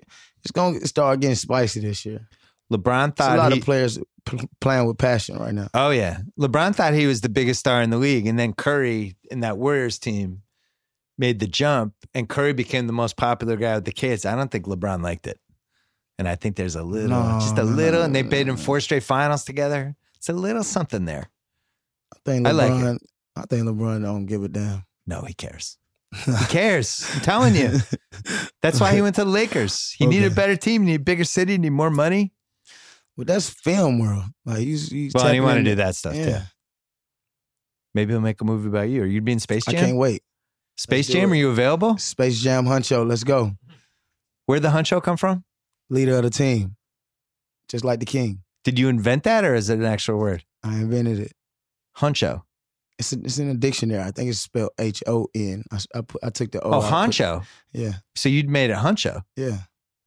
it's 0.44 0.52
gonna 0.52 0.86
start 0.86 1.20
getting 1.20 1.36
spicy 1.36 1.80
this 1.80 2.06
year. 2.06 2.28
LeBron 2.72 3.16
thought 3.16 3.30
There's 3.30 3.40
a 3.40 3.44
lot 3.44 3.52
he, 3.52 3.60
of 3.60 3.66
players 3.66 4.00
p- 4.26 4.50
playing 4.60 4.88
with 4.88 4.98
passion 4.98 5.38
right 5.38 5.54
now. 5.54 5.68
Oh 5.74 5.90
yeah, 5.90 6.20
LeBron 6.40 6.76
thought 6.76 6.94
he 6.94 7.06
was 7.06 7.22
the 7.22 7.30
biggest 7.30 7.60
star 7.60 7.82
in 7.82 7.90
the 7.90 7.98
league, 7.98 8.28
and 8.28 8.40
then 8.40 8.54
Curry 8.54 9.16
in 9.30 9.42
that 9.42 9.58
Warriors 9.58 10.00
team 10.00 10.42
made 11.18 11.40
the 11.40 11.48
jump, 11.48 11.94
and 12.14 12.28
Curry 12.28 12.54
became 12.54 12.88
the 12.88 12.94
most 12.94 13.18
popular 13.18 13.58
guy 13.58 13.76
with 13.76 13.86
the 13.86 13.92
kids. 13.92 14.26
I 14.26 14.36
don't 14.36 14.50
think 14.50 14.66
LeBron 14.66 15.04
liked 15.04 15.28
it, 15.28 15.40
and 16.18 16.28
I 16.28 16.36
think 16.36 16.56
there's 16.56 16.76
a 16.76 16.84
little, 16.84 17.10
No, 17.10 17.40
just 17.40 17.58
a 17.58 17.64
little, 17.64 18.00
no, 18.00 18.06
and 18.06 18.16
they 18.16 18.24
played 18.24 18.48
in 18.48 18.58
four 18.58 18.80
straight 18.80 19.04
finals 19.04 19.44
together. 19.44 19.96
It's 20.16 20.30
a 20.30 20.34
little 20.34 20.64
something 20.64 21.06
there. 21.06 21.30
I 22.14 22.18
think 22.26 22.48
I 22.48 22.52
like 22.52 22.72
LeBron. 22.72 22.98
I 23.36 23.42
think 23.50 23.64
LeBron 23.68 24.04
don't 24.04 24.26
give 24.26 24.44
a 24.44 24.48
damn. 24.48 24.86
No, 25.06 25.22
he 25.22 25.34
cares. 25.34 25.78
He 26.14 26.46
cares. 26.50 27.10
I'm 27.14 27.22
telling 27.22 27.56
you. 27.56 27.80
That's 28.62 28.80
why 28.80 28.94
he 28.94 29.02
went 29.02 29.16
to 29.16 29.24
the 29.24 29.30
Lakers. 29.30 29.92
He 29.98 30.06
needed 30.06 30.32
a 30.32 30.36
better 30.36 30.56
team, 30.56 30.86
need 30.86 30.96
a 30.96 31.00
bigger 31.00 31.24
city, 31.24 31.58
need 31.58 31.70
more 31.70 31.90
money. 31.90 32.34
Well, 33.16 33.26
that's 33.26 33.50
film 33.50 34.00
world. 34.00 34.26
Like 34.46 34.60
he's, 34.60 34.90
he's 34.90 35.14
Well, 35.14 35.26
and 35.26 35.34
he 35.34 35.40
wanted 35.40 35.64
to 35.64 35.72
do 35.72 35.76
that 35.76 35.96
stuff 35.96 36.16
Yeah, 36.16 36.40
too. 36.40 36.44
Maybe 37.94 38.14
he'll 38.14 38.22
make 38.22 38.42
a 38.42 38.46
movie 38.46 38.68
about 38.70 38.90
you, 38.90 39.04
or 39.04 39.06
you'd 39.06 39.26
be 39.26 39.34
in 39.34 39.40
Space 39.40 39.66
Jam. 39.66 39.76
I 39.76 39.86
can't 39.86 39.98
wait. 39.98 40.24
Space 40.78 41.08
do 41.08 41.14
Jam, 41.14 41.32
are 41.32 41.36
you 41.36 41.50
available? 41.50 41.98
Space 41.98 42.42
Jam 42.42 42.66
Huncho, 42.66 43.08
let's 43.08 43.24
go. 43.24 43.54
Where'd 44.46 44.64
the 44.64 44.70
Huncho 44.70 45.04
come 45.04 45.18
from? 45.18 45.44
Leader 45.90 46.16
of 46.16 46.24
the 46.24 46.30
team, 46.30 46.78
just 47.70 47.84
like 47.84 48.00
the 48.00 48.06
king. 48.06 48.44
Did 48.64 48.80
you 48.80 48.88
invent 48.90 49.24
that, 49.24 49.44
or 49.44 49.56
is 49.56 49.70
it 49.70 49.80
an 49.80 49.86
actual 49.86 50.18
word? 50.18 50.44
I 50.64 50.76
invented 50.76 51.20
it. 51.20 51.34
Huncho. 51.98 52.44
It's, 53.02 53.14
it's 53.14 53.38
in 53.40 53.50
a 53.50 53.54
dictionary. 53.56 54.02
I 54.02 54.12
think 54.12 54.30
it's 54.30 54.40
spelled 54.40 54.72
H 54.80 55.04
O 55.08 55.28
N. 55.36 55.64
I, 55.72 55.78
I 55.96 56.02
put- 56.02 56.24
I 56.24 56.30
took 56.30 56.52
the 56.52 56.62
O. 56.64 56.70
Oh, 56.70 56.74
out, 56.76 56.84
put- 56.84 56.92
Honcho. 56.94 57.46
Yeah, 57.74 57.94
So 58.16 58.30
you'd 58.30 58.50
made 58.50 58.70
it 58.70 58.78
Huncho. 58.78 59.24
yeah. 59.36 59.58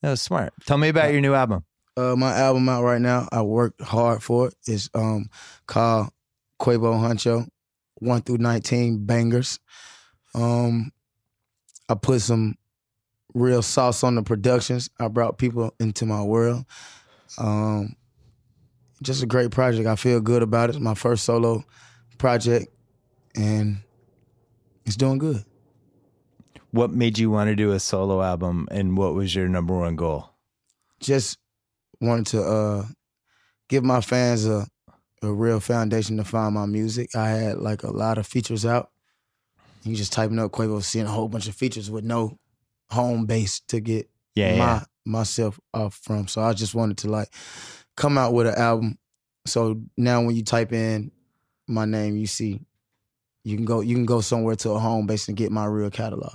That 0.03 0.11
was 0.11 0.21
smart. 0.23 0.53
Tell 0.67 0.77
me 0.77 0.89
about 0.91 1.13
your 1.13 1.23
new 1.23 1.33
album. 1.35 1.65
Uh, 1.97 2.15
my 2.15 2.33
album 2.37 2.69
out 2.69 2.83
right 2.85 3.01
now. 3.01 3.27
I 3.33 3.41
worked 3.43 3.81
hard 3.81 4.23
for 4.23 4.49
it. 4.49 4.55
It's 4.67 4.91
um 4.95 5.31
called 5.67 6.09
Quavo 6.61 6.93
Huncho, 7.01 7.47
one 7.95 8.21
through 8.21 8.39
nineteen 8.39 9.07
bangers. 9.07 9.61
Um, 10.35 10.91
I 11.89 11.95
put 11.95 12.21
some 12.21 12.57
real 13.33 13.63
sauce 13.63 14.05
on 14.05 14.17
the 14.17 14.23
productions. 14.23 14.91
I 15.01 15.09
brought 15.09 15.39
people 15.39 15.75
into 15.81 16.05
my 16.05 16.23
world. 16.23 16.67
Um, 17.39 17.97
just 19.03 19.23
a 19.23 19.27
great 19.27 19.53
project. 19.53 19.87
I 19.87 19.97
feel 19.97 20.21
good 20.21 20.43
about 20.43 20.69
it. 20.69 20.77
It's 20.77 20.85
my 20.85 20.95
first 20.95 21.25
solo 21.25 21.65
project, 22.19 22.74
and 23.37 23.79
it's 24.85 24.97
doing 24.97 25.19
good. 25.19 25.45
What 26.71 26.91
made 26.91 27.19
you 27.19 27.31
want 27.31 27.49
to 27.49 27.55
do 27.57 27.71
a 27.73 27.79
solo 27.81 28.21
album, 28.23 28.67
and 28.71 28.97
what 28.97 29.15
was 29.15 29.35
your 29.35 29.49
number 29.49 29.79
one 29.79 29.97
goal? 29.97 30.31
just 31.01 31.39
wanted 32.01 32.27
to 32.27 32.43
uh 32.43 32.87
give 33.69 33.85
my 33.85 34.01
fans 34.01 34.47
a 34.47 34.67
a 35.23 35.33
real 35.33 35.61
foundation 35.61 36.17
to 36.17 36.25
find 36.25 36.55
my 36.55 36.67
music. 36.67 37.15
I 37.15 37.29
had 37.29 37.59
like 37.59 37.83
a 37.83 37.91
lot 37.91 38.19
of 38.19 38.27
features 38.27 38.65
out. 38.67 38.91
You 39.83 39.95
just 39.95 40.13
typing 40.13 40.39
up 40.39 40.51
Quavo, 40.53 40.83
seeing 40.83 41.07
a 41.07 41.11
whole 41.11 41.29
bunch 41.29 41.47
of 41.49 41.55
features 41.55 41.91
with 41.91 42.05
no 42.05 42.39
home 42.91 43.27
base 43.27 43.61
to 43.69 43.81
get 43.81 44.09
Yeah, 44.35 44.57
my 44.57 44.57
yeah. 44.57 44.85
myself 45.05 45.61
off 45.75 45.95
from. 45.95 46.27
So 46.27 46.43
I 46.43 46.53
just 46.55 46.75
wanted 46.75 46.99
to 46.99 47.09
like 47.11 47.29
come 47.97 48.17
out 48.19 48.33
with 48.33 48.47
an 48.47 48.55
album. 48.55 48.99
So 49.47 49.81
now 49.97 50.23
when 50.23 50.37
you 50.37 50.43
type 50.43 50.73
in 50.73 51.13
my 51.69 51.85
name, 51.85 52.17
you 52.17 52.27
see 52.27 52.61
you 53.45 53.57
can 53.57 53.65
go 53.65 53.81
you 53.81 53.95
can 53.95 54.07
go 54.07 54.21
somewhere 54.21 54.57
to 54.57 54.71
a 54.71 54.79
home 54.79 55.07
base 55.07 55.29
and 55.29 55.37
get 55.37 55.53
my 55.53 55.67
real 55.67 55.91
catalog. 55.91 56.35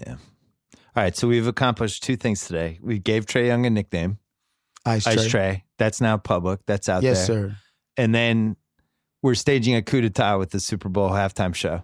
Yeah. 0.00 0.14
All 0.14 1.02
right. 1.04 1.16
So 1.16 1.26
we've 1.28 1.46
accomplished 1.46 2.02
two 2.02 2.16
things 2.16 2.46
today. 2.46 2.78
We 2.82 2.98
gave 2.98 3.26
Trae 3.26 3.46
Young 3.46 3.66
a 3.66 3.70
nickname, 3.70 4.18
Ice, 4.84 5.06
Ice 5.06 5.26
Tray. 5.28 5.40
Trae. 5.56 5.62
That's 5.78 6.00
now 6.00 6.16
public. 6.18 6.60
That's 6.66 6.88
out 6.88 7.02
Yes, 7.02 7.26
there. 7.26 7.36
Yes, 7.40 7.50
sir. 7.52 7.56
And 7.96 8.14
then 8.14 8.56
we're 9.22 9.34
staging 9.34 9.74
a 9.74 9.82
coup 9.82 10.00
d'etat 10.00 10.36
with 10.36 10.50
the 10.50 10.60
Super 10.60 10.88
Bowl 10.88 11.10
halftime 11.10 11.54
show. 11.54 11.82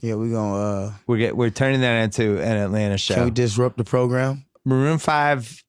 Yeah, 0.00 0.14
we're 0.14 0.30
gonna 0.32 0.56
uh 0.56 0.92
We're 1.06 1.16
get, 1.18 1.36
we're 1.36 1.50
turning 1.50 1.80
that 1.80 2.02
into 2.02 2.38
an 2.40 2.56
Atlanta 2.58 2.98
show. 2.98 3.14
can 3.14 3.24
we 3.24 3.30
disrupt 3.30 3.78
the 3.78 3.84
program? 3.84 4.44
Maroon 4.64 4.98
Five, 4.98 5.62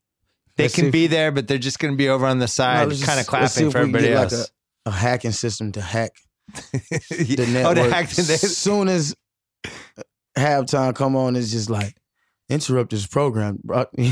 they 0.57 0.65
Let's 0.65 0.75
can 0.75 0.87
if- 0.87 0.91
be 0.91 1.07
there, 1.07 1.31
but 1.31 1.47
they're 1.47 1.57
just 1.57 1.79
going 1.79 1.93
to 1.93 1.97
be 1.97 2.09
over 2.09 2.25
on 2.25 2.39
the 2.39 2.47
side, 2.47 2.87
let's 2.89 3.03
kind 3.05 3.19
of 3.19 3.25
just- 3.25 3.33
let's 3.33 3.53
see 3.53 3.59
clapping 3.61 3.71
for 3.71 3.77
we 3.77 3.81
everybody 3.83 4.07
get, 4.07 4.15
like, 4.23 4.31
else. 4.33 4.51
a 4.85 4.91
hacking 4.91 5.31
system 5.31 5.71
to 5.73 5.81
hack 5.81 6.11
the 6.53 7.35
oh, 7.47 7.51
network. 7.51 7.75
they 7.75 7.89
hacked 7.89 8.15
they- 8.17 8.33
As 8.33 8.57
soon 8.57 8.87
as 8.87 9.15
halftime 10.37 10.95
come 10.95 11.15
on, 11.15 11.35
it's 11.35 11.51
just 11.51 11.69
like 11.69 11.95
interrupt 12.49 12.91
this 12.91 13.05
program 13.07 13.59
brought 13.63 13.93
me 13.97 14.11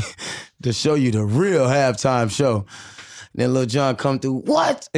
to 0.62 0.72
show 0.72 0.94
you 0.94 1.10
the 1.10 1.24
real 1.24 1.66
halftime 1.66 2.30
show. 2.30 2.66
Then 3.34 3.52
Lil 3.52 3.66
Jon 3.66 3.96
come 3.96 4.18
through. 4.18 4.40
What? 4.46 4.88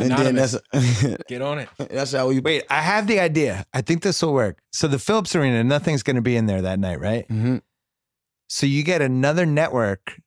And 0.00 0.12
then 0.12 0.34
that's 0.36 0.56
Get 1.26 1.40
on 1.42 1.58
it. 1.60 1.68
that's 1.90 2.12
how 2.12 2.28
we. 2.28 2.38
Wait, 2.40 2.64
I 2.70 2.80
have 2.82 3.06
the 3.06 3.18
idea. 3.18 3.64
I 3.72 3.80
think 3.80 4.02
this 4.02 4.22
will 4.22 4.34
work. 4.34 4.58
So 4.72 4.86
the 4.88 4.98
Phillips 4.98 5.34
Arena, 5.34 5.64
nothing's 5.64 6.02
going 6.02 6.16
to 6.16 6.22
be 6.22 6.36
in 6.36 6.46
there 6.46 6.62
that 6.62 6.78
night, 6.78 7.00
right? 7.00 7.26
Mhm. 7.28 7.62
So 8.50 8.66
you 8.66 8.82
get 8.82 9.00
another 9.02 9.44
network 9.46 10.20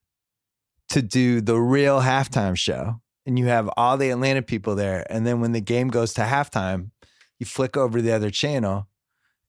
to 0.90 1.02
do 1.04 1.40
the 1.40 1.56
real 1.58 2.02
halftime 2.02 2.58
show, 2.58 3.00
and 3.26 3.38
you 3.38 3.46
have 3.48 3.70
all 3.78 3.98
the 3.98 4.10
Atlanta 4.10 4.42
people 4.42 4.76
there. 4.76 5.06
And 5.10 5.26
then 5.26 5.42
when 5.42 5.52
the 5.52 5.62
game 5.62 5.90
goes 5.90 6.14
to 6.14 6.22
halftime, 6.22 6.92
you 7.40 7.46
flick 7.46 7.78
over 7.78 7.98
to 7.98 8.02
the 8.02 8.12
other 8.12 8.30
channel, 8.30 8.88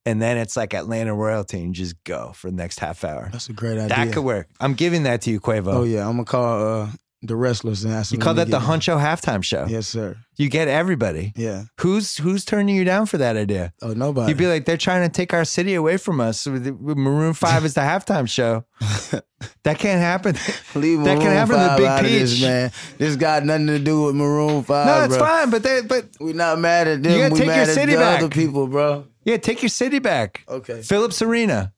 and 0.05 0.21
then 0.21 0.37
it's 0.37 0.57
like 0.57 0.75
Atlanta 0.75 1.15
royalty, 1.15 1.59
and 1.59 1.69
you 1.69 1.85
just 1.85 2.03
go 2.05 2.33
for 2.35 2.51
the 2.51 2.57
next 2.57 2.81
half 2.81 3.05
hour. 3.05 3.29
That's 3.31 3.49
a 3.49 3.53
great 3.53 3.79
idea. 3.79 3.89
That 3.89 4.13
could 4.13 4.25
work. 4.25 4.49
I'm 4.61 4.75
giving 4.75 5.05
that 5.05 5.23
to 5.23 5.31
you, 5.31 5.41
Quavo. 5.41 5.75
Oh 5.75 5.85
yeah, 5.85 6.07
I'm 6.07 6.15
gonna 6.15 6.25
call 6.25 6.83
uh, 6.83 6.89
the 7.23 7.37
wrestlers 7.37 7.85
and 7.85 7.95
ask 7.95 8.13
You 8.13 8.19
call 8.19 8.35
that 8.35 8.51
the 8.51 8.59
Huncho 8.59 9.01
halftime 9.01 9.45
show. 9.45 9.65
Yes, 9.69 9.87
sir. 9.87 10.17
You 10.37 10.49
get 10.49 10.67
everybody. 10.67 11.33
Yeah. 11.37 11.65
Who's 11.81 12.17
who's 12.17 12.45
turning 12.45 12.75
you 12.75 12.85
down 12.85 13.07
for 13.07 13.19
that 13.19 13.37
idea? 13.37 13.73
Oh 13.81 13.93
nobody. 13.93 14.31
You'd 14.31 14.39
be 14.39 14.47
like, 14.49 14.65
they're 14.65 14.77
trying 14.77 15.09
to 15.09 15.13
take 15.13 15.33
our 15.33 15.45
city 15.45 15.75
away 15.75 15.99
from 15.99 16.21
us. 16.21 16.47
Maroon 16.47 17.33
Five 17.35 17.65
is 17.65 17.75
the 17.75 17.83
halftime 17.83 18.29
show. 18.29 18.65
That 19.65 19.79
can't 19.81 20.01
happen. 20.01 20.37
Leave 20.77 21.03
that 21.03 21.19
can 21.19 21.25
Maroon 21.25 21.37
happen 21.37 21.57
to 21.57 21.67
5 21.69 21.79
Big 21.79 21.87
of 21.89 22.21
This, 22.21 22.41
man. 22.43 22.71
This 22.97 23.17
got 23.17 23.45
nothing 23.45 23.67
to 23.69 23.79
do 23.81 24.05
with 24.05 24.15
Maroon 24.15 24.63
Five. 24.63 24.87
no, 24.87 25.05
it's 25.05 25.17
bro. 25.17 25.27
fine, 25.27 25.51
but 25.51 25.63
they, 25.65 25.81
but 25.83 26.07
we're 26.21 26.33
not 26.35 26.61
mad 26.61 26.87
at 26.87 27.03
them. 27.03 27.11
You 27.13 27.19
gotta 27.19 27.35
we 27.35 27.41
take 27.41 27.57
your 27.57 27.67
city 27.67 27.93
the 27.93 27.99
back. 27.99 28.19
other 28.21 28.29
people, 28.29 28.69
bro. 28.69 29.05
yeah, 29.25 29.39
take 29.39 29.61
your 29.63 29.69
city 29.69 29.99
back. 29.99 30.45
Okay, 30.49 30.83
Phillips 30.83 31.23
Arena. 31.23 31.73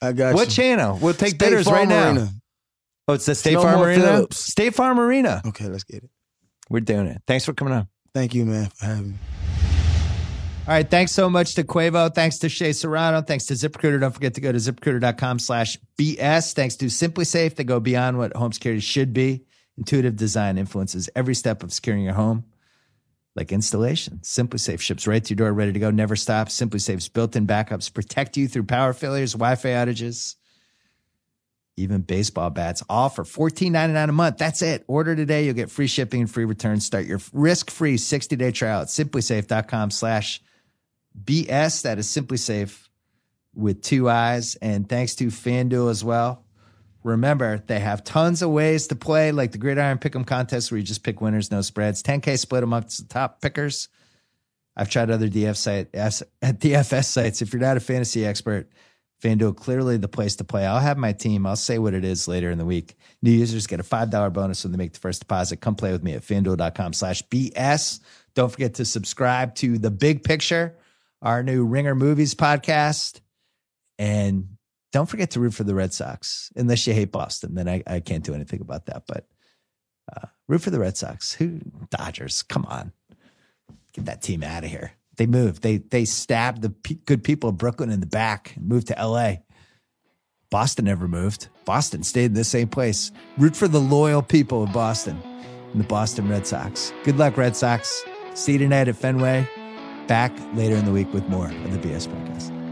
I 0.00 0.12
got 0.12 0.34
What 0.34 0.48
you. 0.48 0.54
channel? 0.54 0.98
We'll 1.00 1.12
take 1.12 1.30
State 1.34 1.38
bidders 1.38 1.66
Farm 1.66 1.76
right 1.80 2.14
now. 2.14 2.28
Oh, 3.08 3.14
it's 3.14 3.26
the 3.26 3.34
State 3.34 3.54
Farm 3.54 3.80
Arena. 3.80 4.02
Phillips. 4.02 4.38
State 4.38 4.74
Farm 4.74 4.98
Arena. 4.98 5.40
Okay, 5.46 5.66
let's 5.66 5.84
get 5.84 6.02
it. 6.02 6.10
We're 6.68 6.80
doing 6.80 7.06
it. 7.06 7.22
Thanks 7.26 7.44
for 7.44 7.52
coming 7.54 7.74
on. 7.74 7.88
Thank 8.12 8.34
you, 8.34 8.44
man, 8.44 8.70
for 8.74 8.86
having 8.86 9.10
me. 9.12 9.18
All 10.66 10.72
right. 10.74 10.90
Thanks 10.90 11.12
so 11.12 11.30
much 11.30 11.54
to 11.54 11.62
Quavo. 11.62 12.12
Thanks 12.12 12.38
to 12.38 12.48
Shea 12.48 12.72
Serrano. 12.72 13.22
Thanks 13.22 13.46
to 13.46 13.54
ZipRecruiter. 13.54 14.00
Don't 14.00 14.10
forget 14.10 14.34
to 14.34 14.40
go 14.40 14.50
to 14.50 14.58
ziprecruiter.com 14.58 15.38
slash 15.38 15.78
BS. 15.96 16.54
Thanks 16.54 16.74
to 16.76 16.86
SimpliSafe. 16.86 17.54
They 17.54 17.62
go 17.62 17.78
beyond 17.78 18.18
what 18.18 18.34
home 18.34 18.52
security 18.52 18.80
should 18.80 19.12
be. 19.12 19.44
Intuitive 19.78 20.16
design 20.16 20.58
influences 20.58 21.08
every 21.14 21.36
step 21.36 21.62
of 21.62 21.72
securing 21.72 22.02
your 22.02 22.14
home, 22.14 22.46
like 23.36 23.52
installation. 23.52 24.18
SimpliSafe 24.24 24.80
ships 24.80 25.06
right 25.06 25.22
to 25.22 25.34
your 25.34 25.36
door, 25.36 25.52
ready 25.52 25.72
to 25.72 25.78
go, 25.78 25.90
never 25.90 26.16
stops. 26.16 26.58
SimpliSafe's 26.58 27.08
built 27.08 27.36
in 27.36 27.46
backups 27.46 27.92
protect 27.92 28.36
you 28.36 28.48
through 28.48 28.64
power 28.64 28.92
failures, 28.92 29.34
Wi 29.34 29.54
Fi 29.54 29.68
outages, 29.68 30.34
even 31.76 32.00
baseball 32.00 32.50
bats, 32.50 32.82
all 32.88 33.08
for 33.08 33.24
$14.99 33.24 34.08
a 34.08 34.12
month. 34.12 34.38
That's 34.38 34.62
it. 34.62 34.84
Order 34.86 35.14
today. 35.14 35.44
You'll 35.44 35.54
get 35.54 35.70
free 35.70 35.86
shipping 35.86 36.22
and 36.22 36.30
free 36.30 36.44
returns. 36.44 36.84
Start 36.84 37.06
your 37.06 37.20
risk 37.32 37.70
free 37.70 37.96
60 37.96 38.36
day 38.36 38.50
trial 38.50 38.82
at 38.82 38.88
simplisafe.com 38.88 39.90
slash 39.90 40.42
BS. 41.22 41.82
That 41.82 41.98
is 41.98 42.06
SimpliSafe 42.08 42.88
with 43.54 43.82
two 43.82 44.08
eyes. 44.08 44.56
And 44.56 44.88
thanks 44.88 45.14
to 45.16 45.26
FanDuel 45.26 45.90
as 45.90 46.02
well. 46.02 46.44
Remember, 47.02 47.62
they 47.66 47.78
have 47.78 48.02
tons 48.02 48.42
of 48.42 48.50
ways 48.50 48.88
to 48.88 48.96
play, 48.96 49.30
like 49.30 49.52
the 49.52 49.58
Gridiron 49.58 49.98
Pick'em 49.98 50.26
contest 50.26 50.72
where 50.72 50.78
you 50.78 50.84
just 50.84 51.04
pick 51.04 51.20
winners, 51.20 51.52
no 51.52 51.60
spreads. 51.60 52.02
10K 52.02 52.36
split 52.36 52.64
amongst 52.64 52.98
the 52.98 53.04
top 53.06 53.40
pickers. 53.40 53.88
I've 54.76 54.90
tried 54.90 55.10
other 55.10 55.28
DF 55.28 55.56
site 55.56 55.94
at 55.94 56.10
DFS 56.42 57.04
sites. 57.04 57.42
If 57.42 57.52
you're 57.52 57.62
not 57.62 57.76
a 57.76 57.80
fantasy 57.80 58.26
expert, 58.26 58.68
FanDuel 59.22 59.56
clearly 59.56 59.96
the 59.96 60.08
place 60.08 60.36
to 60.36 60.44
play. 60.44 60.66
I'll 60.66 60.78
have 60.78 60.98
my 60.98 61.12
team. 61.12 61.46
I'll 61.46 61.56
say 61.56 61.78
what 61.78 61.94
it 61.94 62.04
is 62.04 62.28
later 62.28 62.50
in 62.50 62.58
the 62.58 62.64
week. 62.66 62.96
New 63.22 63.30
users 63.30 63.66
get 63.66 63.80
a 63.80 63.82
$5 63.82 64.32
bonus 64.32 64.62
when 64.62 64.72
they 64.72 64.78
make 64.78 64.92
the 64.92 64.98
first 65.00 65.20
deposit. 65.20 65.60
Come 65.60 65.74
play 65.74 65.92
with 65.92 66.02
me 66.02 66.12
at 66.12 66.22
fanduel.com 66.22 66.92
slash 66.92 67.22
BS. 67.28 68.00
Don't 68.34 68.52
forget 68.52 68.74
to 68.74 68.84
subscribe 68.84 69.54
to 69.56 69.78
The 69.78 69.90
Big 69.90 70.22
Picture, 70.22 70.76
our 71.22 71.42
new 71.42 71.64
Ringer 71.64 71.94
Movies 71.94 72.34
podcast. 72.34 73.20
And 73.98 74.56
don't 74.92 75.08
forget 75.08 75.30
to 75.32 75.40
root 75.40 75.54
for 75.54 75.64
the 75.64 75.74
Red 75.74 75.94
Sox, 75.94 76.52
unless 76.54 76.86
you 76.86 76.92
hate 76.92 77.10
Boston. 77.12 77.54
Then 77.54 77.68
I, 77.68 77.82
I 77.86 78.00
can't 78.00 78.22
do 78.24 78.34
anything 78.34 78.60
about 78.60 78.86
that. 78.86 79.04
But 79.08 79.26
Uh, 80.14 80.26
root 80.46 80.60
for 80.62 80.70
the 80.70 80.78
Red 80.78 80.96
Sox. 80.96 81.32
Who 81.32 81.60
Dodgers? 81.90 82.42
Come 82.42 82.64
on, 82.66 82.92
get 83.92 84.04
that 84.04 84.22
team 84.22 84.42
out 84.44 84.62
of 84.64 84.70
here. 84.70 84.92
They 85.16 85.26
moved. 85.26 85.62
They 85.62 85.78
they 85.78 86.04
stabbed 86.04 86.62
the 86.62 86.70
pe- 86.70 86.94
good 87.06 87.24
people 87.24 87.50
of 87.50 87.58
Brooklyn 87.58 87.90
in 87.90 88.00
the 88.00 88.06
back 88.06 88.54
and 88.56 88.68
moved 88.68 88.88
to 88.88 88.98
L.A. 88.98 89.42
Boston 90.50 90.84
never 90.84 91.08
moved. 91.08 91.48
Boston 91.64 92.02
stayed 92.02 92.26
in 92.26 92.34
the 92.34 92.44
same 92.44 92.68
place. 92.68 93.10
Root 93.36 93.56
for 93.56 93.66
the 93.66 93.80
loyal 93.80 94.22
people 94.22 94.62
of 94.62 94.72
Boston 94.72 95.20
and 95.72 95.80
the 95.80 95.86
Boston 95.86 96.28
Red 96.28 96.46
Sox. 96.46 96.92
Good 97.04 97.18
luck, 97.18 97.36
Red 97.36 97.56
Sox. 97.56 98.04
See 98.34 98.52
you 98.52 98.58
tonight 98.58 98.88
at 98.88 98.96
Fenway. 98.96 99.48
Back 100.06 100.32
later 100.54 100.76
in 100.76 100.84
the 100.84 100.92
week 100.92 101.12
with 101.12 101.28
more 101.28 101.48
of 101.48 101.72
the 101.72 101.78
BS 101.78 102.06
podcast. 102.06 102.65